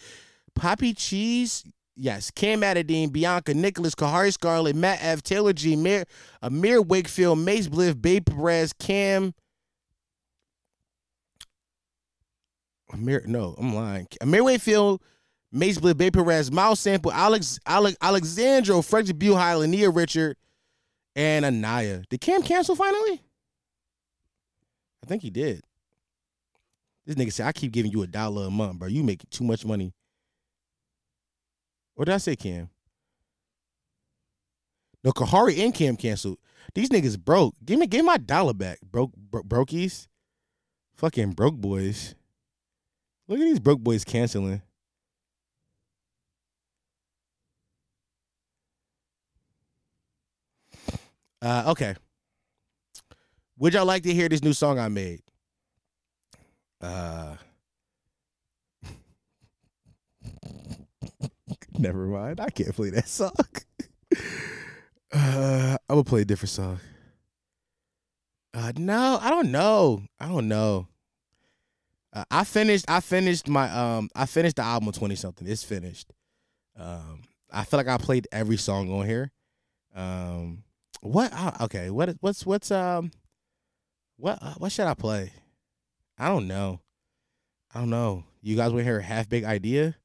Poppy 0.54 0.94
Cheese, 0.94 1.64
yes, 1.96 2.30
Cam 2.30 2.62
Adadine, 2.62 3.12
Bianca, 3.12 3.52
Nicholas, 3.52 3.94
Kahari 3.94 4.32
Scarlett, 4.32 4.76
Matt 4.76 5.00
F, 5.02 5.22
Taylor 5.22 5.52
G, 5.52 5.74
Amir, 5.74 6.04
Amir 6.40 6.80
Wakefield, 6.80 7.38
Mace 7.40 7.66
Bliff, 7.66 8.00
Babe 8.00 8.24
Perez, 8.24 8.72
Cam. 8.72 9.34
Amir, 12.92 13.22
no, 13.26 13.54
I'm 13.58 13.74
lying. 13.74 14.06
Amir 14.20 14.44
Wakefield, 14.44 15.02
Mace 15.52 15.78
Bliff, 15.78 15.96
Babe 15.96 16.12
Perez, 16.12 16.52
Miles 16.52 16.78
Sample, 16.80 17.12
Alex, 17.12 17.58
Alex 17.66 17.96
Alexandro, 18.00 18.82
Frederick 18.82 19.18
Buhai, 19.18 19.58
Lania 19.58 19.94
Richard, 19.94 20.36
and 21.16 21.44
Anaya. 21.44 22.02
Did 22.08 22.20
Cam 22.20 22.42
cancel 22.42 22.76
finally? 22.76 23.20
I 25.02 25.06
think 25.06 25.22
he 25.22 25.30
did. 25.30 25.62
This 27.04 27.16
nigga 27.16 27.32
said, 27.32 27.46
I 27.46 27.52
keep 27.52 27.72
giving 27.72 27.90
you 27.90 28.02
a 28.02 28.06
dollar 28.06 28.46
a 28.46 28.50
month, 28.50 28.78
bro. 28.78 28.88
You 28.88 29.02
making 29.02 29.28
too 29.30 29.42
much 29.44 29.64
money. 29.64 29.92
What 31.94 32.04
did 32.04 32.14
I 32.14 32.18
say, 32.18 32.36
Cam? 32.36 32.70
No, 35.02 35.10
Kahari 35.12 35.58
and 35.64 35.74
Cam 35.74 35.96
canceled. 35.96 36.38
These 36.74 36.90
niggas 36.90 37.18
broke. 37.18 37.54
Give 37.64 37.78
me, 37.78 37.86
give 37.86 38.04
my 38.04 38.18
dollar 38.18 38.54
back, 38.54 38.78
broke, 38.82 39.16
bro- 39.16 39.42
brokies. 39.42 40.06
Fucking 40.96 41.32
broke 41.32 41.56
boys. 41.56 42.14
Look 43.26 43.40
at 43.40 43.44
these 43.44 43.60
broke 43.60 43.80
boys 43.80 44.04
canceling. 44.04 44.62
Uh, 51.42 51.64
okay. 51.68 51.94
Would 53.58 53.74
y'all 53.74 53.84
like 53.86 54.02
to 54.04 54.14
hear 54.14 54.28
this 54.28 54.42
new 54.42 54.52
song 54.52 54.78
I 54.78 54.88
made? 54.88 55.20
Uh, 56.80 57.36
never 61.78 62.06
mind. 62.06 62.40
I 62.40 62.50
can't 62.50 62.74
play 62.74 62.90
that 62.90 63.08
song. 63.08 63.32
uh, 65.12 65.76
I'm 65.88 65.96
gonna 65.96 66.04
play 66.04 66.22
a 66.22 66.24
different 66.24 66.50
song. 66.50 66.80
Uh, 68.52 68.72
no, 68.76 69.18
I 69.20 69.30
don't 69.30 69.52
know. 69.52 70.02
I 70.18 70.28
don't 70.28 70.48
know. 70.48 70.88
Uh, 72.12 72.24
I 72.30 72.44
finished. 72.44 72.86
I 72.88 73.00
finished 73.00 73.46
my. 73.48 73.70
Um, 73.70 74.10
I 74.14 74.26
finished 74.26 74.56
the 74.56 74.62
album 74.62 74.90
twenty 74.92 75.14
something. 75.16 75.46
It's 75.46 75.62
finished. 75.62 76.12
Um, 76.76 77.22
I 77.50 77.64
feel 77.64 77.78
like 77.78 77.88
I 77.88 77.98
played 77.98 78.26
every 78.32 78.56
song 78.56 78.90
on 78.90 79.06
here. 79.06 79.30
Um, 79.94 80.64
what? 81.00 81.60
Okay. 81.62 81.90
What? 81.90 82.16
What's? 82.20 82.46
What's? 82.46 82.70
Um. 82.70 83.10
What? 84.16 84.38
Uh, 84.42 84.54
what 84.58 84.72
should 84.72 84.86
I 84.86 84.94
play? 84.94 85.32
I 86.18 86.28
don't 86.28 86.46
know. 86.46 86.80
I 87.74 87.80
don't 87.80 87.90
know. 87.90 88.24
You 88.42 88.56
guys 88.56 88.72
want 88.72 88.80
to 88.80 88.84
hear 88.84 88.98
a 88.98 89.02
half 89.02 89.28
big 89.28 89.44
idea? 89.44 89.96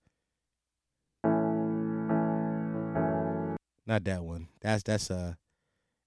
Not 3.88 4.04
that 4.06 4.24
one. 4.24 4.48
That's 4.62 4.84
that's 4.84 5.12
uh 5.12 5.34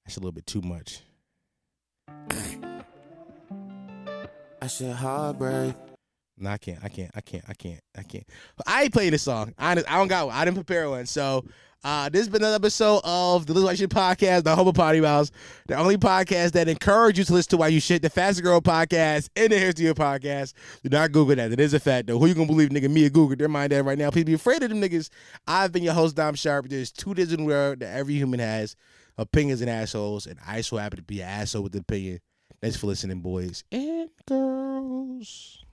that's 0.04 0.16
a 0.16 0.20
little 0.20 0.32
bit 0.32 0.46
too 0.46 0.62
much. 0.62 1.02
I 4.60 4.66
said 4.66 4.96
heartbreak. 4.96 5.74
No, 6.40 6.50
I 6.50 6.58
can't. 6.58 6.78
I 6.82 6.88
can't. 6.88 7.10
I 7.14 7.20
can't. 7.20 7.44
I 7.48 7.54
can't. 7.54 7.80
I 7.96 8.02
can't. 8.02 8.24
I 8.66 8.82
ain't 8.84 8.92
playing 8.92 9.12
this 9.12 9.22
song. 9.22 9.54
I, 9.58 9.72
I 9.72 9.74
don't 9.74 10.08
got 10.08 10.26
one. 10.26 10.36
I 10.36 10.44
didn't 10.44 10.56
prepare 10.56 10.88
one. 10.88 11.06
So 11.06 11.44
uh, 11.84 12.08
this 12.08 12.20
has 12.20 12.28
been 12.28 12.42
another 12.42 12.56
episode 12.56 13.00
of 13.04 13.46
the 13.46 13.52
Little 13.52 13.68
White 13.68 13.78
Shit 13.78 13.90
Podcast, 13.90 14.42
the 14.42 14.54
Homo 14.54 14.72
Potty 14.72 15.00
Mouse, 15.00 15.30
the 15.68 15.76
only 15.76 15.96
podcast 15.96 16.52
that 16.52 16.68
encourages 16.68 17.18
you 17.18 17.24
to 17.26 17.32
listen 17.34 17.50
to 17.50 17.56
why 17.56 17.68
you 17.68 17.80
shit, 17.80 18.02
the 18.02 18.10
fastest 18.10 18.42
girl 18.42 18.60
podcast 18.60 19.30
in 19.36 19.50
the 19.50 19.58
history 19.58 19.86
of 19.86 19.96
podcasts. 19.96 20.54
Do 20.82 20.88
not 20.90 21.12
Google 21.12 21.36
that. 21.36 21.52
It 21.52 21.60
is 21.60 21.74
a 21.74 21.80
fact, 21.80 22.08
though. 22.08 22.18
Who 22.18 22.26
you 22.26 22.34
gonna 22.34 22.46
believe, 22.46 22.70
nigga? 22.70 22.90
Me 22.90 23.06
or 23.06 23.10
Google? 23.10 23.36
They're 23.36 23.48
mind 23.48 23.72
that 23.72 23.84
right 23.84 23.96
now. 23.98 24.10
Please 24.10 24.24
be 24.24 24.34
afraid 24.34 24.62
of 24.62 24.70
them 24.70 24.80
niggas. 24.80 25.08
I've 25.46 25.70
been 25.70 25.84
your 25.84 25.94
host, 25.94 26.16
Dom 26.16 26.34
Sharp. 26.34 26.68
There's 26.68 26.90
two 26.90 27.14
digital 27.14 27.46
world 27.46 27.80
that 27.80 27.96
every 27.96 28.14
human 28.14 28.40
has 28.40 28.74
opinions 29.16 29.60
and 29.60 29.70
assholes, 29.70 30.26
and 30.26 30.38
I 30.46 30.62
so 30.62 30.78
happen 30.78 30.96
to 30.96 31.02
be 31.02 31.20
an 31.20 31.28
asshole 31.28 31.62
with 31.62 31.74
an 31.74 31.80
opinion. 31.80 32.20
Thanks 32.60 32.76
for 32.76 32.88
listening, 32.88 33.20
boys 33.20 33.62
and 33.70 34.10
girls. 34.26 35.64